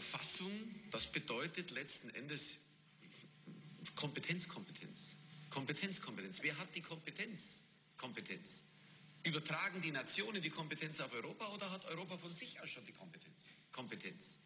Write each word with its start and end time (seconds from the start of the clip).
Verfassung, 0.00 0.50
das 0.90 1.06
bedeutet 1.06 1.70
letzten 1.70 2.10
Endes 2.10 2.58
Kompetenz, 3.94 4.48
Kompetenz. 4.48 5.14
Kompetenz, 5.50 6.00
Kompetenz. 6.00 6.42
Wer 6.42 6.58
hat 6.58 6.74
die 6.74 6.80
Kompetenz? 6.80 7.62
Kompetenz. 7.96 8.64
Übertragen 9.22 9.80
die 9.82 9.92
Nationen 9.92 10.42
die 10.42 10.50
Kompetenz 10.50 11.00
auf 11.00 11.14
Europa 11.14 11.46
oder 11.54 11.70
hat 11.70 11.84
Europa 11.86 12.18
von 12.18 12.32
sich 12.32 12.60
aus 12.60 12.70
schon 12.70 12.84
die 12.84 12.92
Kompetenz? 12.92 13.52
Kompetenz. 13.70 14.38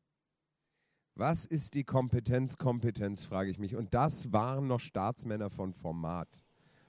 Was 1.14 1.46
ist 1.46 1.72
die 1.72 1.84
Kompetenz, 1.84 2.58
Kompetenz, 2.58 3.24
frage 3.24 3.50
ich 3.50 3.58
mich. 3.58 3.74
Und 3.74 3.94
das 3.94 4.30
waren 4.30 4.66
noch 4.66 4.80
Staatsmänner 4.80 5.48
von 5.48 5.72
Format. 5.72 6.42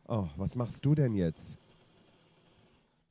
Oh, 0.03 0.27
was 0.35 0.55
machst 0.55 0.83
du 0.83 0.95
denn 0.95 1.15
jetzt? 1.15 1.57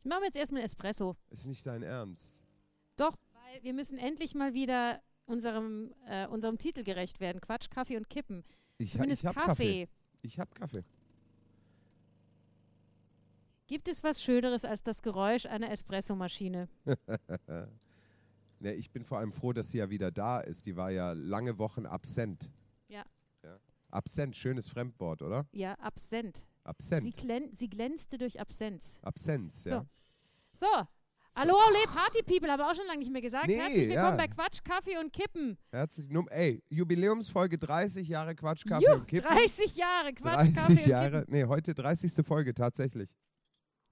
Ich 0.00 0.04
mache 0.04 0.20
mir 0.20 0.26
jetzt 0.26 0.36
erstmal 0.36 0.62
Espresso. 0.62 1.16
Ist 1.30 1.46
nicht 1.46 1.64
dein 1.64 1.82
Ernst. 1.82 2.42
Doch, 2.96 3.16
weil 3.32 3.62
wir 3.62 3.72
müssen 3.72 3.98
endlich 3.98 4.34
mal 4.34 4.52
wieder 4.52 5.02
unserem, 5.28 5.92
äh, 6.08 6.26
unserem 6.26 6.58
Titel 6.58 6.82
gerecht 6.82 7.20
werden. 7.20 7.40
Quatsch, 7.40 7.70
Kaffee 7.70 7.96
und 7.96 8.08
Kippen. 8.08 8.44
Ich, 8.78 8.92
Zumindest 8.92 9.22
ich 9.22 9.26
habe 9.26 9.40
Kaffee. 9.40 9.86
Kaffee. 9.86 9.88
Ich 10.22 10.40
habe 10.40 10.50
Kaffee. 10.54 10.84
Gibt 13.66 13.88
es 13.88 14.02
was 14.02 14.22
Schöneres 14.22 14.64
als 14.64 14.82
das 14.82 15.02
Geräusch 15.02 15.46
einer 15.46 15.70
Espressomaschine? 15.70 16.68
Ne, 18.60 18.74
ich 18.74 18.90
bin 18.90 19.04
vor 19.04 19.18
allem 19.18 19.30
froh, 19.30 19.52
dass 19.52 19.70
sie 19.70 19.78
ja 19.78 19.88
wieder 19.88 20.10
da 20.10 20.40
ist. 20.40 20.66
Die 20.66 20.74
war 20.74 20.90
ja 20.90 21.12
lange 21.12 21.60
Wochen 21.60 21.86
absent. 21.86 22.50
Ja. 22.88 23.04
Ja. 23.44 23.56
Absent, 23.90 24.34
schönes 24.34 24.68
Fremdwort, 24.68 25.22
oder? 25.22 25.46
Ja, 25.52 25.74
Absent. 25.74 26.44
Absent. 26.64 27.04
Sie, 27.04 27.12
glän 27.12 27.52
sie 27.52 27.70
glänzte 27.70 28.18
durch 28.18 28.40
Absenz. 28.40 28.98
Absenz, 29.02 29.62
ja. 29.62 29.86
So. 30.58 30.88
Hallo, 31.34 31.54
ole, 31.54 31.84
Party 31.94 32.22
People, 32.24 32.50
haben 32.50 32.58
wir 32.60 32.68
auch 32.68 32.74
schon 32.74 32.86
lange 32.86 32.98
nicht 33.00 33.12
mehr 33.12 33.22
gesagt. 33.22 33.46
Nee, 33.46 33.56
Herzlich 33.56 33.88
willkommen 33.88 34.10
ja. 34.10 34.16
bei 34.16 34.28
Quatsch, 34.28 34.58
Kaffee 34.64 34.98
und 34.98 35.12
Kippen. 35.12 35.56
Herzlich 35.70 36.06
Ey, 36.30 36.62
Jubiläumsfolge 36.68 37.58
30 37.58 38.08
Jahre 38.08 38.34
Quatsch, 38.34 38.64
Kaffee 38.66 38.84
Juh, 38.86 38.94
und 38.94 39.06
Kippen. 39.06 39.28
30 39.28 39.76
Jahre 39.76 40.12
Quatsch, 40.14 40.36
30 40.36 40.54
Kaffee 40.54 40.72
und 40.72 40.86
Jahre. 40.86 41.20
Kippen. 41.20 41.32
Nee, 41.34 41.44
heute 41.44 41.74
30. 41.74 42.26
Folge 42.26 42.54
tatsächlich. 42.54 43.14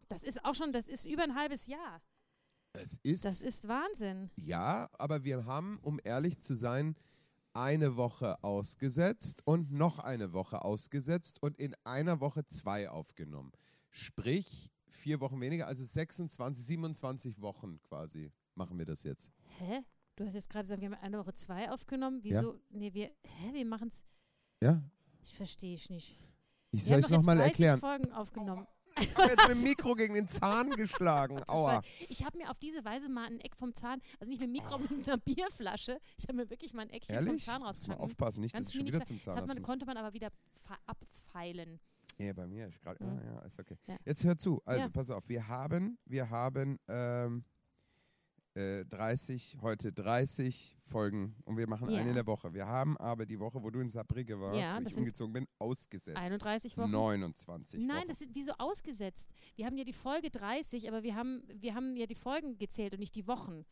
Das 0.08 0.24
ist 0.24 0.44
auch 0.44 0.54
schon, 0.54 0.72
das 0.72 0.88
ist 0.88 1.06
über 1.06 1.22
ein 1.22 1.34
halbes 1.36 1.66
Jahr. 1.68 2.00
Es 2.72 2.98
ist, 3.02 3.24
Das 3.24 3.42
ist 3.42 3.68
Wahnsinn. 3.68 4.30
ja, 4.36 4.88
aber 4.98 5.22
wir 5.24 5.46
haben, 5.46 5.78
um 5.82 6.00
ehrlich 6.02 6.38
zu 6.38 6.54
sein, 6.54 6.96
eine 7.54 7.96
Woche 7.96 8.42
ausgesetzt 8.42 9.40
und 9.44 9.72
noch 9.72 9.98
eine 10.00 10.32
Woche 10.32 10.62
ausgesetzt 10.64 11.42
und 11.42 11.56
in 11.58 11.74
einer 11.84 12.20
Woche 12.20 12.44
zwei 12.44 12.90
aufgenommen. 12.90 13.52
Sprich, 13.90 14.70
vier 14.96 15.20
Wochen 15.20 15.40
weniger, 15.40 15.66
also 15.66 15.84
26, 15.84 16.64
27 16.64 17.40
Wochen 17.40 17.80
quasi 17.82 18.32
machen 18.54 18.78
wir 18.78 18.86
das 18.86 19.02
jetzt. 19.04 19.30
Hä? 19.58 19.80
Du 20.16 20.24
hast 20.24 20.34
jetzt 20.34 20.48
gerade 20.48 20.64
gesagt, 20.64 20.80
wir 20.80 20.90
haben 20.90 20.98
eine 21.02 21.18
Woche 21.18 21.34
zwei 21.34 21.70
aufgenommen. 21.70 22.20
Wieso? 22.22 22.58
Nee, 22.70 22.94
wir, 22.94 23.06
hä, 23.22 23.52
wir 23.52 23.66
machen 23.66 23.88
es. 23.88 24.04
Ja? 24.62 24.82
Ich 25.22 25.34
verstehe 25.34 25.74
ich 25.74 25.90
nicht. 25.90 26.18
Ich 26.70 26.84
soll 26.84 27.00
es 27.00 27.10
nochmal 27.10 27.36
30 27.36 27.50
erklären. 27.50 27.80
Folgen 27.80 28.12
aufgenommen. 28.12 28.66
Ich 28.98 29.14
habe 29.14 29.28
jetzt 29.28 29.48
mit 29.48 29.56
dem 29.56 29.62
Mikro 29.62 29.94
gegen 29.94 30.14
den 30.14 30.26
Zahn 30.26 30.70
geschlagen. 30.70 31.42
Aua. 31.48 31.82
Ich 32.08 32.24
habe 32.24 32.38
mir 32.38 32.50
auf 32.50 32.58
diese 32.58 32.82
Weise 32.82 33.10
mal 33.10 33.26
ein 33.26 33.40
Eck 33.40 33.54
vom 33.54 33.74
Zahn, 33.74 34.00
also 34.18 34.30
nicht 34.30 34.40
mit 34.40 34.48
dem 34.48 34.52
Mikro, 34.52 34.78
mit 34.78 35.06
einer 35.06 35.18
Bierflasche, 35.18 36.00
ich 36.16 36.24
habe 36.24 36.38
mir 36.38 36.48
wirklich 36.48 36.72
mal 36.72 36.82
ein 36.82 36.90
Eckchen 36.90 37.14
vom 37.16 37.26
Ehrlich? 37.26 37.44
Zahn 37.44 37.60
Muss 37.60 37.60
man 37.60 37.68
rausgeschnitten. 37.68 38.04
aufpassen, 38.04 38.40
nicht, 38.40 38.54
dass 38.54 38.68
ich 38.68 38.74
schon 38.74 38.86
wieder 38.86 39.04
zum 39.04 39.16
Das 39.16 39.24
Zahnarzt 39.24 39.48
hat 39.50 39.54
man, 39.54 39.62
konnte 39.62 39.84
man 39.84 39.98
aber 39.98 40.14
wieder 40.14 40.30
abfeilen. 40.86 41.78
Ja, 42.18 42.32
bei 42.32 42.46
mir 42.46 42.66
ist 42.66 42.80
gerade. 42.80 43.02
Mhm. 43.04 43.20
Ja, 43.24 43.40
ist 43.40 43.58
okay. 43.58 43.76
Ja. 43.86 43.96
Jetzt 44.04 44.24
hör 44.24 44.36
zu. 44.36 44.60
Also 44.64 44.82
Ja. 44.84 44.88
pass 44.88 45.10
auf. 45.10 45.28
Wir 45.28 45.46
haben, 45.48 45.98
wir 46.06 46.30
haben 46.30 46.78
ähm, 46.88 47.44
äh, 48.54 48.86
30, 48.86 49.58
heute 49.60 49.92
30 49.92 50.78
Folgen 50.88 51.36
und 51.44 51.58
wir 51.58 51.68
machen 51.68 51.90
Ja. 51.90 52.00
eine 52.00 52.08
in 52.08 52.14
der 52.14 52.26
Woche. 52.26 52.54
Wir 52.54 52.66
haben 52.66 52.96
aber 52.96 53.26
die 53.26 53.38
Woche, 53.38 53.62
wo 53.62 53.68
du 53.70 53.80
in 53.80 53.90
Saarbrücke 53.90 54.40
warst, 54.40 54.58
Ja, 54.58 54.78
wo 54.82 54.88
ich 54.88 54.96
umgezogen 54.96 55.32
bin, 55.34 55.46
ausgesetzt. 55.58 56.16
31 56.16 56.76
Wochen. 56.78 56.90
29 56.90 57.80
Nein, 57.80 57.98
Wochen. 57.98 58.08
das 58.08 58.18
sind 58.20 58.34
wieso 58.34 58.52
ausgesetzt. 58.56 59.28
Wir 59.56 59.66
haben 59.66 59.76
ja 59.76 59.84
die 59.84 59.92
Folge 59.92 60.30
30, 60.30 60.88
aber 60.88 61.02
wir 61.02 61.14
haben, 61.14 61.42
wir 61.54 61.74
haben 61.74 61.96
ja 61.96 62.06
die 62.06 62.14
Folgen 62.14 62.56
gezählt 62.56 62.94
und 62.94 63.00
nicht 63.00 63.14
die 63.14 63.26
Wochen. 63.26 63.66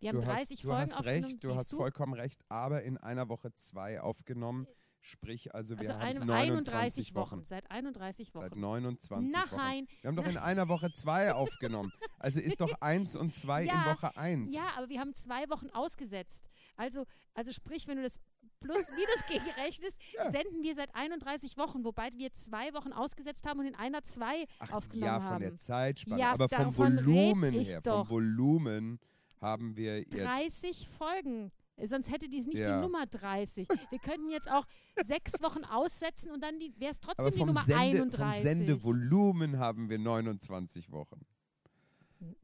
Wir 0.00 0.08
haben 0.08 0.20
du 0.20 0.26
30 0.26 0.58
hast, 0.58 0.64
du 0.64 0.68
Folgen 0.68 0.82
hast 0.82 0.92
aufgenommen. 0.98 1.24
recht, 1.26 1.44
du 1.44 1.54
hast 1.54 1.72
du? 1.72 1.76
vollkommen 1.76 2.14
recht, 2.14 2.40
aber 2.48 2.82
in 2.82 2.96
einer 2.98 3.28
Woche 3.28 3.52
zwei 3.54 4.00
aufgenommen. 4.00 4.66
Sprich, 5.06 5.54
also 5.54 5.78
wir 5.78 5.94
also 6.00 6.20
haben 6.20 6.30
ein, 6.30 6.48
29 6.48 6.72
31 6.74 7.14
Wochen. 7.14 7.30
Wochen. 7.36 7.44
Seit 7.44 7.70
31 7.70 8.34
Wochen. 8.34 8.42
Seit 8.44 8.56
29 8.56 9.10
Wochen. 9.34 9.56
Nein. 9.56 9.86
Wir 10.00 10.08
haben 10.08 10.16
doch 10.16 10.26
in 10.26 10.38
einer 10.38 10.66
Woche 10.68 10.90
zwei 10.92 11.34
aufgenommen. 11.34 11.92
Also 12.18 12.40
ist 12.40 12.62
doch 12.62 12.72
eins 12.80 13.14
und 13.14 13.34
zwei 13.34 13.64
Ja, 13.64 13.82
in 13.84 13.90
Woche 13.92 14.16
eins. 14.16 14.54
Ja, 14.54 14.66
aber 14.78 14.88
wir 14.88 14.98
haben 15.00 15.14
zwei 15.14 15.46
Wochen 15.50 15.68
ausgesetzt. 15.74 16.48
Also, 16.76 17.04
also 17.34 17.52
sprich, 17.52 17.86
wenn 17.86 17.98
du 17.98 18.02
das 18.02 18.16
plus 18.60 18.88
minus 18.92 19.26
gegenrechnest, 19.28 19.98
Ja. 20.14 20.30
senden 20.30 20.62
wir 20.62 20.74
seit 20.74 20.94
31 20.94 21.58
Wochen, 21.58 21.84
wobei 21.84 22.08
wir 22.16 22.32
zwei 22.32 22.72
Wochen 22.72 22.94
ausgesetzt 22.94 23.46
haben 23.46 23.60
und 23.60 23.66
in 23.66 23.74
einer 23.74 24.02
zwei 24.04 24.46
Ach, 24.58 24.72
aufgenommen 24.72 25.04
ja, 25.06 25.20
von 25.20 25.30
haben. 25.32 25.40
der 25.42 25.56
Zeitspanne. 25.56 26.18
Ja, 26.18 26.32
aber 26.32 26.48
vom 26.48 26.74
Volumen 26.74 27.52
her, 27.52 27.82
doch. 27.82 28.06
vom 28.06 28.16
Volumen 28.16 28.98
haben 29.38 29.76
wir 29.76 29.98
jetzt. 29.98 30.14
30 30.18 30.88
Folgen. 30.88 31.52
Sonst 31.82 32.10
hätte 32.10 32.28
dies 32.28 32.46
nicht 32.46 32.58
Ja. 32.58 32.76
die 32.76 32.82
Nummer 32.86 33.04
30. 33.06 33.66
Wir 33.90 33.98
könnten 33.98 34.30
jetzt 34.30 34.50
auch 34.50 34.64
sechs 35.04 35.42
Wochen 35.42 35.64
aussetzen 35.64 36.30
und 36.30 36.42
dann 36.42 36.54
wäre 36.78 36.92
es 36.92 37.00
trotzdem 37.00 37.32
die 37.32 37.44
Nummer 37.44 37.64
Sende, 37.64 37.80
31. 38.02 38.18
vom 38.18 38.42
Sendevolumen 38.42 39.58
haben 39.58 39.88
wir 39.88 39.98
29 39.98 40.90
Wochen. 40.92 41.20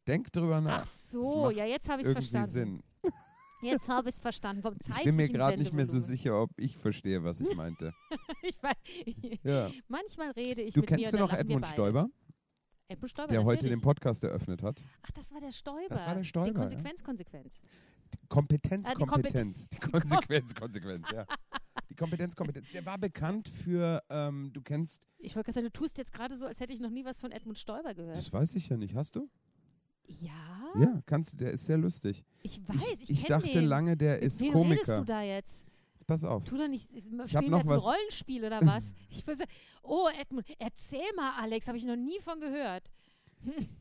Denk 0.06 0.32
drüber 0.32 0.60
nach. 0.60 0.82
Ach 0.82 0.86
so, 0.86 1.50
ja, 1.50 1.64
jetzt 1.64 1.88
habe 1.88 2.02
ich 2.02 2.08
es 2.08 2.12
verstanden. 2.12 2.50
Sinn. 2.50 2.82
Jetzt 3.62 3.88
habe 3.88 4.08
ich 4.08 4.14
es 4.14 4.20
verstanden. 4.20 4.62
Vom 4.62 4.74
Ich 4.96 5.04
bin 5.04 5.16
mir 5.16 5.28
gerade 5.28 5.58
nicht 5.58 5.72
mehr 5.74 5.86
so 5.86 6.00
sicher, 6.00 6.40
ob 6.42 6.50
ich 6.56 6.76
verstehe, 6.78 7.22
was 7.22 7.40
ich 7.40 7.54
meinte. 7.56 7.92
ich 8.42 8.60
weiß, 8.62 8.74
Ja. 9.44 9.70
manchmal 9.86 10.30
rede 10.32 10.62
ich 10.62 10.74
Du 10.74 10.80
mit 10.80 10.90
mir 10.90 10.96
kennst 10.96 11.12
und 11.14 11.20
du 11.20 11.26
noch 11.26 11.32
Edmund. 11.32 11.66
Stoiber, 11.68 12.08
Edmund 12.88 13.10
Stoiber, 13.10 13.28
der 13.28 13.44
heute 13.44 13.56
natürlich. 13.66 13.76
den 13.78 13.82
Podcast 13.82 14.24
eröffnet 14.24 14.62
hat? 14.62 14.82
Ach, 15.02 15.10
das 15.12 15.32
war 15.32 15.40
der 15.40 15.52
Stoiber. 15.52 15.88
Das 15.88 16.06
war 16.06 16.14
der 16.14 16.24
Stoiber, 16.24 16.48
Die 16.50 16.54
ja. 16.56 16.60
Konsequenz, 16.60 17.04
Konsequenz. 17.04 17.60
Kompetenz, 18.28 18.86
Ah, 18.86 18.90
die 18.94 18.96
Kompet- 19.04 19.08
Kompetenz. 19.12 19.68
Die 19.68 19.76
Konsequenz, 19.78 20.54
Konsequenz, 20.54 21.06
ja. 21.12 21.26
Die 21.88 21.94
Kompetenz, 21.94 22.34
Kompetenz. 22.36 22.70
Der 22.72 22.84
war 22.86 22.98
bekannt 22.98 23.48
für, 23.48 24.02
ähm, 24.08 24.50
du 24.52 24.62
kennst, 24.62 25.06
Ich 25.18 25.34
wollte 25.34 25.46
gerade 25.46 25.54
sagen, 25.54 25.66
du 25.66 25.72
tust 25.72 25.98
jetzt 25.98 26.12
gerade 26.12 26.36
so, 26.36 26.46
als 26.46 26.60
hätte 26.60 26.72
ich 26.72 26.80
noch 26.80 26.90
nie 26.90 27.04
was 27.04 27.18
von 27.18 27.32
Edmund 27.32 27.58
Stoiber 27.58 27.94
gehört. 27.94 28.16
das 28.16 28.32
weiß 28.32 28.54
ich 28.54 28.68
ja 28.68 28.76
nicht, 28.76 28.94
hast 28.94 29.16
du? 29.16 29.28
ja, 30.06 30.30
Ja, 30.80 31.02
kannst 31.06 31.32
du, 31.32 31.36
der 31.36 31.52
ist 31.52 31.64
sehr 31.66 31.78
lustig. 31.78 32.24
ich 32.42 32.60
weiß, 32.68 33.02
ich, 33.02 33.10
ich 33.10 33.20
kenn 33.24 33.28
dachte 33.40 33.48
den. 33.50 33.64
lange, 33.64 33.96
der 33.96 34.14
Mit 34.14 34.22
ist 34.24 34.40
wem 34.40 34.52
Komiker. 34.52 34.74
redest 34.82 34.98
du 34.98 35.04
da 35.04 35.22
jetzt? 35.22 35.66
Jetzt 35.94 36.06
pass 36.06 36.24
auf. 36.24 36.44
Tu 36.44 36.56
doch 36.56 36.68
nicht, 36.68 36.86
spielen 36.88 37.18
wir 37.18 37.50
noch 37.50 37.58
jetzt 37.58 37.70
ein 37.72 37.78
Rollenspiel 37.78 38.44
oder 38.44 38.60
was? 38.62 38.94
ich 39.10 39.26
weiß, 39.26 39.38
oh, 39.82 40.08
Edmund, 40.20 40.46
erzähl 40.58 41.00
mal, 41.16 41.32
Alex, 41.38 41.68
habe 41.68 41.76
ich 41.78 41.84
noch 41.84 41.96
nie 41.96 42.18
von 42.20 42.40
gehört. 42.40 42.92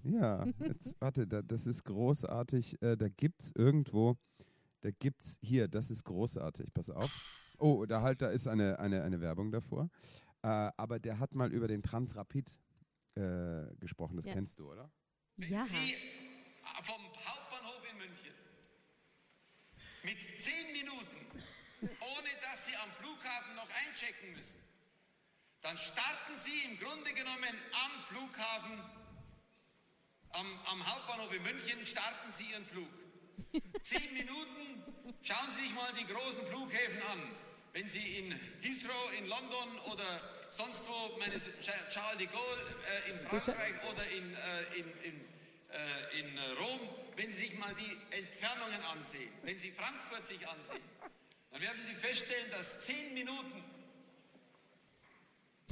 Ja, 0.04 0.46
jetzt 0.60 0.94
warte, 1.00 1.28
da, 1.28 1.42
das 1.42 1.68
ist 1.68 1.84
großartig. 1.86 2.82
Äh, 2.82 2.96
da 2.98 3.10
gibt's 3.10 3.52
irgendwo, 3.56 4.18
da 4.82 4.92
gibt's 4.92 5.38
hier, 5.42 5.68
das 5.68 5.92
ist 5.92 6.04
großartig. 6.06 6.74
Pass 6.74 6.90
auf. 6.90 7.12
Oh, 7.58 7.86
da 7.86 8.02
halt, 8.02 8.22
da 8.22 8.30
ist 8.30 8.48
eine, 8.48 8.80
eine, 8.80 9.04
eine 9.04 9.20
Werbung 9.20 9.52
davor. 9.52 9.90
Äh, 10.42 10.48
aber 10.78 11.00
der 11.00 11.20
hat 11.20 11.36
mal 11.36 11.52
über 11.52 11.68
den 11.68 11.84
Transrapid 11.84 12.58
äh, 13.16 13.76
gesprochen. 13.80 14.16
Das 14.16 14.26
Ja. 14.26 14.34
kennst 14.34 14.60
du, 14.60 14.72
oder? 14.72 14.90
Ja. 15.38 15.66
Sie 15.66 15.96
vom 16.84 17.02
Hauptbahnhof 17.26 17.84
in 17.92 17.98
München 17.98 18.34
mit 20.04 20.18
zehn 20.40 20.72
Minuten, 20.72 21.26
ohne 21.82 22.30
dass 22.42 22.68
Sie 22.68 22.76
am 22.78 22.90
Flughafen 22.92 23.56
noch 23.56 23.68
einchecken 23.86 24.34
müssen, 24.34 24.60
dann 25.62 25.78
starten 25.78 26.36
Sie 26.36 26.72
im 26.72 26.80
Grunde 26.80 27.12
genommen 27.14 27.54
am 27.74 28.02
Flughafen, 28.08 28.80
am, 30.32 30.60
am 30.66 30.86
Hauptbahnhof 30.88 31.34
in 31.34 31.44
München, 31.44 31.86
starten 31.86 32.32
Sie 32.32 32.44
Ihren 32.52 32.66
Flug. 32.66 32.90
Zehn 33.82 34.14
Minuten, 34.14 34.84
schauen 35.22 35.50
Sie 35.52 35.62
sich 35.64 35.74
mal 35.74 35.92
die 36.00 36.06
großen 36.06 36.46
Flughäfen 36.46 37.02
an. 37.04 37.22
Wenn 37.74 37.88
Sie 37.88 38.18
in 38.20 38.32
Heathrow 38.62 39.14
in 39.18 39.28
London 39.28 39.80
oder 39.92 40.22
sonst 40.50 40.88
wo, 40.88 41.18
meine 41.20 41.36
Ch- 41.36 41.90
Charles 41.92 42.18
de 42.18 42.28
Gaulle 42.28 42.76
äh, 43.06 43.12
in 43.12 43.20
Frankreich 43.22 43.74
oder 43.92 44.08
in, 44.10 44.36
äh, 44.36 44.64
in, 44.80 45.02
in, 45.04 45.26
äh, 45.72 46.20
in 46.20 46.38
äh, 46.38 46.50
Rom, 46.60 46.80
wenn 47.16 47.30
Sie 47.30 47.46
sich 47.48 47.60
mal 47.60 47.74
die 47.76 48.16
Entfernungen 48.18 48.84
ansehen, 48.86 49.32
wenn 49.44 49.58
Sie 49.58 49.72
Frankfurt 49.72 50.26
sich 50.26 50.48
ansehen, 50.48 50.82
dann 51.52 51.62
werden 51.62 51.84
Sie 51.86 51.94
feststellen, 51.94 52.50
dass 52.52 52.86
zehn 52.86 53.14
Minuten 53.14 53.64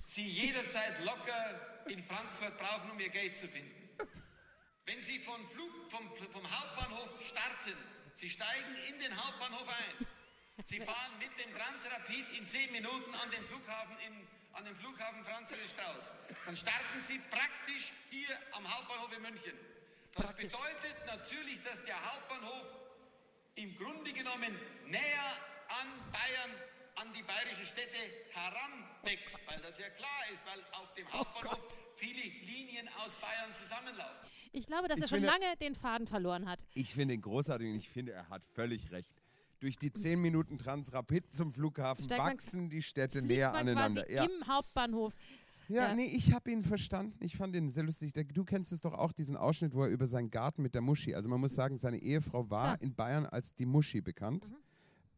Sie 0.06 0.28
jederzeit 0.28 1.04
locker 1.04 1.84
in 1.90 2.04
Frankfurt 2.04 2.58
brauchen, 2.58 2.92
um 2.92 3.00
Ihr 3.00 3.10
Gate 3.10 3.36
zu 3.36 3.48
finden. 3.48 3.74
Wenn 4.88 5.02
Sie 5.02 5.20
vom, 5.20 5.46
Flug, 5.50 5.70
vom, 5.92 6.16
vom 6.32 6.50
Hauptbahnhof 6.50 7.10
starten, 7.22 7.76
Sie 8.14 8.30
steigen 8.30 8.74
in 8.88 9.00
den 9.02 9.18
Hauptbahnhof 9.18 9.68
ein. 9.68 10.08
Sie 10.64 10.80
fahren 10.80 11.20
mit 11.20 11.30
dem 11.38 11.54
Transrapid 11.54 12.26
in 12.38 12.48
10 12.48 12.72
Minuten 12.72 13.14
an 13.16 13.30
den 13.32 13.44
Flughafen, 13.44 13.98
in, 14.08 14.28
an 14.54 14.64
den 14.64 14.76
Flughafen 14.76 15.26
Franz 15.26 15.54
Strauß. 15.54 16.12
Dann 16.46 16.56
starten 16.56 17.02
Sie 17.02 17.20
praktisch 17.30 17.92
hier 18.10 18.30
am 18.54 18.66
Hauptbahnhof 18.76 19.14
in 19.18 19.22
München. 19.24 19.60
Das 20.14 20.28
Praktisch. 20.28 20.46
bedeutet 20.46 21.06
natürlich, 21.06 21.62
dass 21.64 21.84
der 21.84 22.14
Hauptbahnhof 22.14 22.74
im 23.56 23.76
Grunde 23.76 24.14
genommen 24.14 24.58
näher 24.86 25.38
an 25.68 26.12
Bayern, 26.14 26.56
an 26.96 27.12
die 27.12 27.24
bayerischen 27.24 27.66
Städte 27.66 28.00
heranwächst, 28.32 29.46
weil 29.48 29.60
das 29.60 29.80
ja 29.80 29.90
klar 29.90 30.30
ist, 30.32 30.46
weil 30.46 30.64
auf 30.80 30.94
dem 30.94 31.12
Hauptbahnhof 31.12 31.76
viele 31.98 32.22
Linien 32.22 32.88
aus 33.00 33.16
Bayern 33.16 33.54
zusammenlaufen. 33.54 34.37
Ich 34.58 34.66
glaube, 34.66 34.88
dass 34.88 34.98
Ich 34.98 35.04
er 35.04 35.08
schon 35.08 35.18
finde- 35.20 35.30
lange 35.32 35.56
den 35.62 35.76
Faden 35.76 36.08
verloren 36.08 36.48
hat. 36.50 36.66
Ich 36.74 36.94
finde 36.94 37.14
ihn 37.14 37.22
großartig 37.22 37.70
und 37.70 37.76
ich 37.76 37.90
finde, 37.90 38.14
er 38.14 38.28
hat 38.30 38.44
völlig 38.54 38.92
recht. 38.92 39.22
Durch 39.60 39.78
die 39.78 39.92
10 39.92 40.22
Minuten 40.22 40.58
Transrapid 40.58 41.34
zum 41.34 41.52
Flughafen 41.52 42.04
Steigt 42.04 42.22
man- 42.22 42.34
wachsen 42.34 42.70
die 42.70 42.82
Städte 42.82 43.22
näher 43.22 43.52
man 43.52 43.62
aneinander. 43.62 44.04
quasi 44.04 44.16
Ja. 44.16 44.24
im 44.26 44.48
Hauptbahnhof. 44.48 45.14
Ja, 45.68 45.90
Ja. 45.90 45.94
nee, 45.96 46.06
ich 46.06 46.32
habe 46.32 46.50
ihn 46.52 46.64
verstanden. 46.64 47.18
Ich 47.24 47.36
fand 47.36 47.56
ihn 47.56 47.68
sehr 47.70 47.84
lustig. 47.84 48.14
Du 48.14 48.44
kennst 48.46 48.72
es 48.72 48.82
doch 48.82 48.94
auch, 48.94 49.12
diesen 49.12 49.36
Ausschnitt, 49.36 49.74
wo 49.74 49.84
er 49.84 49.90
über 49.90 50.08
seinen 50.08 50.30
Garten 50.32 50.62
mit 50.62 50.74
der 50.76 50.82
Muschi, 50.82 51.14
also 51.14 51.28
man 51.30 51.40
muss 51.42 51.56
sagen, 51.56 51.78
seine 51.78 51.98
Ehefrau 52.00 52.50
war. 52.50 52.78
Mhm. 52.78 52.84
in 52.84 52.96
Bayern 52.96 53.26
als 53.26 53.54
die 53.56 53.66
Muschi 53.66 54.00
bekannt. 54.02 54.50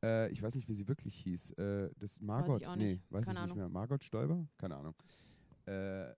Äh, 0.01 0.31
ich 0.31 0.41
weiß 0.41 0.55
nicht, 0.55 0.67
wie 0.69 0.73
sie 0.73 0.87
wirklich 0.87 1.13
hieß. 1.15 1.51
Äh, 1.51 1.89
das 1.99 2.19
Margot, 2.21 2.65
auch 2.65 2.75
nee, 2.77 2.93
nicht. 2.93 3.03
weiß 3.11 3.25
Keine 3.25 3.39
ich 3.39 3.43
nicht 3.45 3.51
Ahnung. 3.51 3.57
mehr. 3.57 3.69
Margot 3.69 4.03
Stoiber? 4.03 4.47
Keine 4.57 4.77
Ahnung. 4.77 4.95
Äh, 5.65 6.13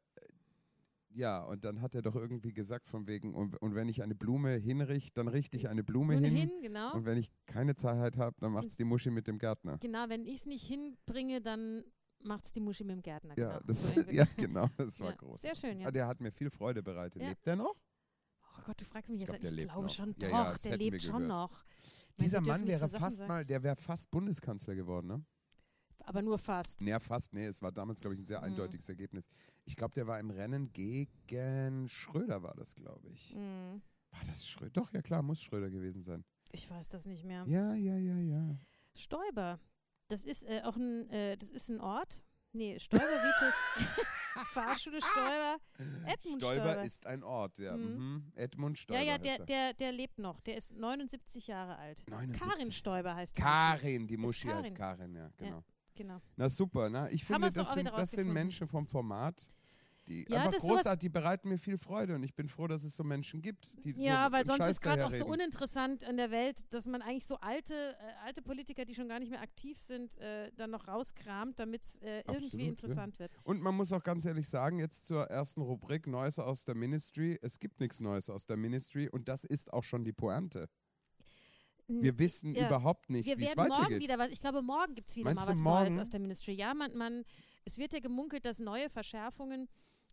ja, 1.14 1.44
und 1.44 1.64
dann 1.64 1.82
hat 1.82 1.96
er 1.96 2.02
doch 2.02 2.16
irgendwie 2.16 2.54
gesagt 2.54 2.88
von 2.88 3.08
wegen, 3.08 3.34
und, 3.34 3.56
und 3.62 3.76
wenn 3.76 3.90
ich 3.90 4.02
eine 4.04 4.16
Blume 4.16 4.52
hinrichte, 4.56 5.14
dann 5.16 5.28
richte 5.28 5.58
ich 5.58 5.70
eine 5.70 5.84
Blume 5.84 6.16
hin. 6.16 6.36
hin, 6.36 6.52
genau. 6.62 6.94
Und 6.94 7.06
wenn 7.06 7.18
ich 7.18 7.32
keine 7.46 7.76
Zeit 7.76 8.18
habe, 8.18 8.36
dann 8.40 8.52
macht 8.52 8.68
es 8.68 8.76
die 8.78 8.84
Muschi 8.84 9.12
mit 9.12 9.28
dem 9.28 9.38
Gärtner. 9.38 9.78
Genau, 9.80 10.06
wenn 10.10 10.26
ich 10.26 10.36
es 10.36 10.46
nicht 10.46 10.66
hinbringe, 10.66 11.42
dann 11.42 11.84
macht 12.24 12.46
es 12.46 12.52
die 12.52 12.60
Muschi 12.60 12.84
mit 12.84 12.96
dem 12.96 13.02
Gärtner. 13.02 13.38
Ja, 13.38 13.48
genau. 13.58 13.60
das, 13.68 13.92
So 13.92 14.02
ja 14.12 14.26
genau, 14.38 14.68
das 14.78 15.00
war 15.00 15.10
Ja, 15.10 15.16
groß. 15.16 15.42
Sehr 15.42 15.56
schön, 15.56 15.80
ja. 15.80 15.88
Ah, 15.88 15.92
der 15.92 16.08
hat 16.08 16.22
mir 16.22 16.32
viel 16.32 16.50
Freude 16.50 16.84
bereitet. 16.84 17.22
Ja. 17.22 17.30
Lebt 17.30 17.46
der 17.46 17.56
noch? 17.56 17.76
Oh 18.58 18.62
Gott, 18.66 18.80
du 18.80 18.86
fragst 18.86 19.10
mich 19.10 19.22
Ich 19.24 19.28
jetzt. 19.28 19.40
glaub, 19.40 19.54
ich 19.54 19.64
glaube 19.68 19.90
schon, 19.90 20.16
Ja, 20.20 20.28
doch, 20.30 20.38
ja, 20.38 20.44
das 20.54 20.62
der 20.64 20.78
lebt 20.78 21.02
schon 21.02 21.28
noch. 21.28 21.64
Dieser 22.20 22.42
Mann 22.42 22.68
wäre 22.68 22.88
so 22.88 22.98
fast 22.98 23.18
sagen. 23.18 23.28
mal, 23.28 23.46
der 23.46 23.64
wäre 23.64 23.76
fast 23.76 24.12
Bundeskanzler 24.12 24.76
geworden, 24.76 25.08
ne? 25.08 25.26
Aber 26.06 26.22
nur 26.22 26.38
fast. 26.38 26.82
Naja, 26.82 27.00
fast, 27.00 27.34
nee, 27.34 27.46
es 27.46 27.62
war 27.62 27.72
damals, 27.72 28.00
glaube 28.02 28.14
ich, 28.16 28.20
ein 28.22 28.26
sehr 28.26 28.40
Mhm. 28.40 28.46
eindeutiges 28.46 28.88
Ergebnis. 28.90 29.28
Ich 29.66 29.76
glaube, 29.76 29.94
der 29.94 30.08
war 30.08 30.20
im 30.20 30.30
Rennen 30.30 30.72
gegen 30.74 31.88
Schröder, 31.90 32.42
war 32.44 32.56
das, 32.56 32.76
glaube 32.76 33.08
ich. 33.10 33.34
Hm, 33.34 33.82
War 34.12 34.26
das 34.26 34.46
Schröder? 34.48 34.72
Doch, 34.72 34.92
ja 34.94 35.02
klar, 35.02 35.22
muss 35.22 35.42
Schröder 35.42 35.70
gewesen 35.70 36.02
sein. 36.02 36.26
ich 36.52 36.70
weiß 36.70 36.90
das 36.90 37.06
nicht 37.06 37.24
mehr. 37.24 37.46
Ja, 37.48 37.74
ja, 37.76 37.96
ja, 37.98 38.18
ja. 38.18 38.58
Stoiber. 38.94 39.58
Das 40.10 40.26
ist 40.26 40.44
äh, 40.44 40.62
auch 40.66 40.76
ein, 40.76 41.10
äh, 41.10 41.38
das 41.38 41.50
ist 41.50 41.70
ein 41.70 41.80
Ort. 41.80 42.22
Nee, 42.52 42.78
Stoiber 42.80 43.06
Vitus. 43.06 43.96
Fahrschule 44.54 45.00
Stoiber. 45.02 45.58
Edmund 46.06 46.42
Stoiber. 46.42 46.62
Stoiber 46.66 46.84
ist 46.84 47.06
ein 47.08 47.24
Ort, 47.24 47.60
ja. 47.60 47.78
Mhm. 47.78 47.96
Mhm. 48.16 48.32
Edmund 48.36 48.78
Stoiber 48.78 49.02
ja, 49.02 49.12
ja, 49.14 49.18
der, 49.18 49.40
er. 49.40 49.46
der, 49.46 49.74
der 49.76 49.92
lebt 49.94 50.20
noch. 50.20 50.42
Der 50.42 50.58
ist 50.58 50.76
79 50.76 51.48
Jahre 51.48 51.78
alt. 51.78 52.04
79. 52.10 52.50
Karin 52.50 52.72
Stoiber 52.74 53.16
heißt 53.16 53.38
die. 53.38 53.42
Muschi. 53.42 53.54
Karin, 53.54 54.08
die 54.08 54.18
Muschi 54.18 54.48
heißt 54.50 54.76
Karin. 54.76 55.14
Karin, 55.14 55.16
ja, 55.16 55.30
genau. 55.38 55.64
Genau. 55.96 56.20
Na 56.36 56.50
super, 56.50 56.90
na, 56.90 57.10
ich 57.12 57.24
Haben 57.30 57.42
finde, 57.44 57.56
das 57.56 57.74
sind, 57.74 57.90
das 57.90 58.12
sind. 58.12 58.32
Menschen 58.32 58.68
vom 58.68 58.88
Format, 58.88 59.50
die 60.08 60.26
Ja, 60.30 60.46
einfach 60.46 60.60
großartig, 60.60 61.00
die 61.00 61.10
bereiten 61.10 61.50
mir 61.50 61.58
viel 61.58 61.78
Freude 61.78 62.16
und 62.16 62.24
ich 62.24 62.34
bin 62.34 62.48
froh, 62.48 62.68
dass 62.68 62.84
es 62.84 62.96
so 62.96 63.04
Menschen 63.04 63.42
gibt, 63.42 63.84
die 63.84 63.92
Ja, 63.92 64.28
so 64.28 64.34
weil 64.34 64.46
sonst 64.46 64.58
Scheiß 64.60 64.72
ist 64.72 64.82
gerade 64.82 65.06
auch 65.06 65.12
so 65.12 65.26
uninteressant 65.26 66.04
in 66.04 66.18
der 66.18 66.32
Welt, 66.32 66.62
dass 66.74 66.88
man 66.88 67.02
eigentlich 67.02 67.26
so 67.26 67.38
alte, 67.38 67.74
äh, 67.74 68.26
alte 68.26 68.42
Politiker, 68.42 68.86
die 68.86 68.96
schon 68.96 69.08
gar 69.08 69.20
nicht 69.20 69.30
mehr 69.30 69.42
aktiv 69.42 69.78
sind, 69.78 70.18
äh, 70.18 70.52
dann 70.58 70.72
noch 70.72 70.88
rauskramt, 70.88 71.60
damit 71.60 71.84
es 71.84 72.00
äh, 72.00 72.24
irgendwie 72.28 72.64
ja. 72.64 72.70
interessant 72.70 73.20
wird. 73.20 73.32
Und 73.44 73.62
man 73.62 73.76
muss 73.76 73.92
auch 73.92 74.04
ganz 74.04 74.26
ehrlich 74.26 74.48
sagen, 74.48 74.80
jetzt 74.80 75.06
zur 75.06 75.26
ersten 75.26 75.62
Rubrik 75.62 76.08
Neues 76.08 76.40
aus 76.40 76.66
der 76.66 76.76
Ministry. 76.76 77.38
Es 77.42 77.60
gibt 77.60 77.80
nichts 77.80 78.00
Neues 78.00 78.30
aus 78.30 78.46
der 78.46 78.58
Ministry 78.58 79.08
und 79.10 79.28
das 79.28 79.44
ist 79.44 79.72
auch 79.72 79.84
schon 79.84 80.04
die 80.04 80.14
Pointe. 80.14 80.68
Wir 82.02 82.18
wissen 82.20 82.54
Ja, 82.54 82.68
überhaupt 82.68 83.10
nicht, 83.10 83.26
Wir 83.26 83.38
wie 83.38 83.44
es 83.46 83.50
werden 83.56 83.68
morgen 83.70 83.82
weitergeht. 83.84 84.02
wieder 84.02 84.18
was, 84.20 84.30
ich 84.30 84.40
glaube, 84.40 84.62
morgen 84.62 84.96
gibt 84.96 85.10
es 85.10 85.16
wieder 85.16 85.26
Meinst 85.26 85.46
mal 85.46 85.52
was 85.52 85.62
morgen? 85.62 85.86
Neues 85.90 86.00
aus 86.00 86.10
der 86.10 86.20
Ministry. 86.20 86.54
Ja, 86.54 86.74
man, 86.74 86.96
man, 86.96 87.24
es 87.66 87.78
wird 87.78 87.94
ja 87.94 88.00
gemunkelt, 88.00 88.46
dass 88.46 88.60
neue 88.60 88.90
Verschärfungen 88.90 89.68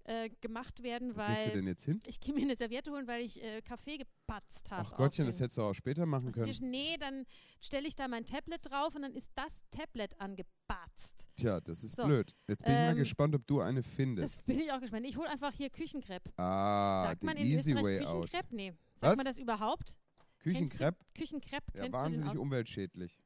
äh, 0.05 0.31
gemacht 0.41 0.83
werden, 0.83 1.15
Wo 1.15 1.21
gehst 1.27 1.45
du 1.47 1.51
weil 1.51 1.57
denn 1.57 1.67
jetzt 1.67 1.85
hin? 1.85 2.01
ich 2.07 2.19
gehe 2.19 2.35
mir 2.35 2.41
eine 2.41 2.57
Serviette 2.57 2.91
holen, 2.91 3.07
weil 3.07 3.23
ich 3.25 3.43
äh, 3.43 3.61
Kaffee 3.61 3.99
gepatzt 3.99 4.71
habe. 4.71 4.89
Ach 4.91 4.97
Gottchen, 4.97 5.27
das 5.27 5.39
hättest 5.39 5.59
du 5.59 5.63
auch 5.63 5.75
später 5.75 6.07
machen 6.07 6.33
können. 6.33 6.51
Nee, 6.63 6.97
dann 6.99 7.25
stelle 7.61 7.87
ich 7.87 7.95
da 7.95 8.09
mein 8.09 8.25
Tablet 8.25 8.61
drauf 8.71 8.95
und 8.95 9.03
dann 9.03 9.13
ist 9.13 9.31
das 9.35 9.65
Tablet 9.71 10.19
angepatzt. 10.19 11.29
Tja, 11.37 11.61
das 11.61 11.85
ist 11.85 11.97
So, 11.97 12.05
blöd. 12.05 12.35
Jetzt 12.49 12.65
bin 12.65 12.73
ich 12.73 12.79
mal 12.79 12.91
ähm, 12.93 12.97
gespannt, 12.97 13.35
ob 13.35 13.47
du 13.47 13.61
eine 13.61 13.81
Das 13.83 13.91
findest. 13.91 14.47
bin 14.47 14.59
ich 14.61 14.73
auch 14.73 14.81
gespannt. 14.81 15.07
Ich 15.07 15.17
hole 15.17 15.29
einfach 15.29 15.53
hier 15.53 15.69
Küchenkrepp. 15.69 16.23
Ah, 16.39 17.05
Sagt 17.09 17.25
man 17.25 17.37
in 17.37 17.47
easy 17.47 17.73
Österreich 17.73 17.85
way 17.85 18.01
out. 18.07 18.23
Küchenkrepp? 18.25 18.53
Nee. 18.53 18.73
Sagt 18.95 19.11
Was? 19.11 19.17
man 19.17 19.27
das 19.27 19.39
überhaupt? 19.39 19.95
Küchenkrepp? 20.39 20.97
Küchenkrepp, 21.15 21.65
Ja, 21.75 21.93
wahnsinnig 21.93 22.39
umweltschädlich. 22.39 23.19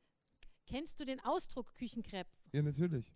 kennst 0.66 1.00
du 1.00 1.04
den 1.04 1.20
Ausdruck 1.20 1.74
Küchenkrepp? 1.74 2.28
Ja, 2.52 2.62
natürlich. 2.62 3.12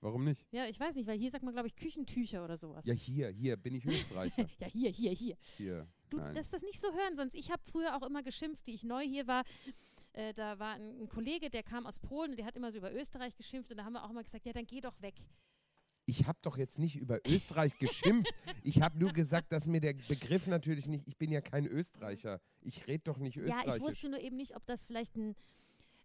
Warum 0.00 0.24
nicht? 0.24 0.46
Ja, 0.52 0.66
ich 0.66 0.78
weiß 0.78 0.94
nicht, 0.96 1.06
weil 1.06 1.18
hier 1.18 1.30
sagt 1.30 1.42
man, 1.42 1.54
glaube 1.54 1.68
ich, 1.68 1.74
Küchentücher 1.74 2.44
oder 2.44 2.56
sowas. 2.56 2.84
Ja, 2.86 2.94
hier, 2.94 3.28
hier 3.30 3.56
bin 3.56 3.74
ich 3.74 3.86
Österreicher. 3.86 4.46
ja, 4.58 4.66
hier, 4.68 4.90
hier, 4.90 5.12
hier. 5.12 5.36
Hier. 5.56 5.88
Du 6.10 6.18
Nein. 6.18 6.34
lässt 6.34 6.52
das 6.52 6.62
nicht 6.62 6.78
so 6.78 6.92
hören, 6.92 7.16
sonst 7.16 7.34
ich 7.34 7.50
habe 7.50 7.62
früher 7.64 7.96
auch 7.96 8.02
immer 8.02 8.22
geschimpft, 8.22 8.66
wie 8.66 8.74
ich 8.74 8.84
neu 8.84 9.02
hier 9.02 9.26
war. 9.26 9.42
Äh, 10.12 10.34
da 10.34 10.58
war 10.58 10.74
ein, 10.74 11.02
ein 11.02 11.08
Kollege, 11.08 11.50
der 11.50 11.62
kam 11.62 11.86
aus 11.86 11.98
Polen 11.98 12.32
und 12.32 12.36
der 12.36 12.46
hat 12.46 12.56
immer 12.56 12.70
so 12.70 12.78
über 12.78 12.92
Österreich 12.94 13.34
geschimpft 13.36 13.70
und 13.70 13.78
da 13.78 13.84
haben 13.84 13.94
wir 13.94 14.04
auch 14.04 14.10
immer 14.10 14.22
gesagt, 14.22 14.46
ja, 14.46 14.52
dann 14.52 14.66
geh 14.66 14.80
doch 14.80 15.00
weg. 15.02 15.14
Ich 16.08 16.26
habe 16.26 16.38
doch 16.42 16.56
jetzt 16.56 16.78
nicht 16.78 16.96
über 16.96 17.18
Österreich 17.26 17.76
geschimpft. 17.78 18.32
Ich 18.62 18.80
habe 18.80 18.96
nur 18.98 19.12
gesagt, 19.12 19.50
dass 19.52 19.66
mir 19.66 19.80
der 19.80 19.94
Begriff 20.08 20.46
natürlich 20.46 20.86
nicht, 20.86 21.06
ich 21.08 21.16
bin 21.16 21.32
ja 21.32 21.40
kein 21.40 21.66
Österreicher. 21.66 22.40
Ich 22.62 22.86
rede 22.86 23.02
doch 23.04 23.18
nicht 23.18 23.36
Ja, 23.36 23.42
österreichisch. 23.42 23.74
ich 23.76 23.80
wusste 23.82 24.08
nur 24.10 24.20
eben 24.20 24.36
nicht, 24.36 24.54
ob 24.56 24.64
das 24.66 24.86
vielleicht 24.86 25.16
ein 25.16 25.34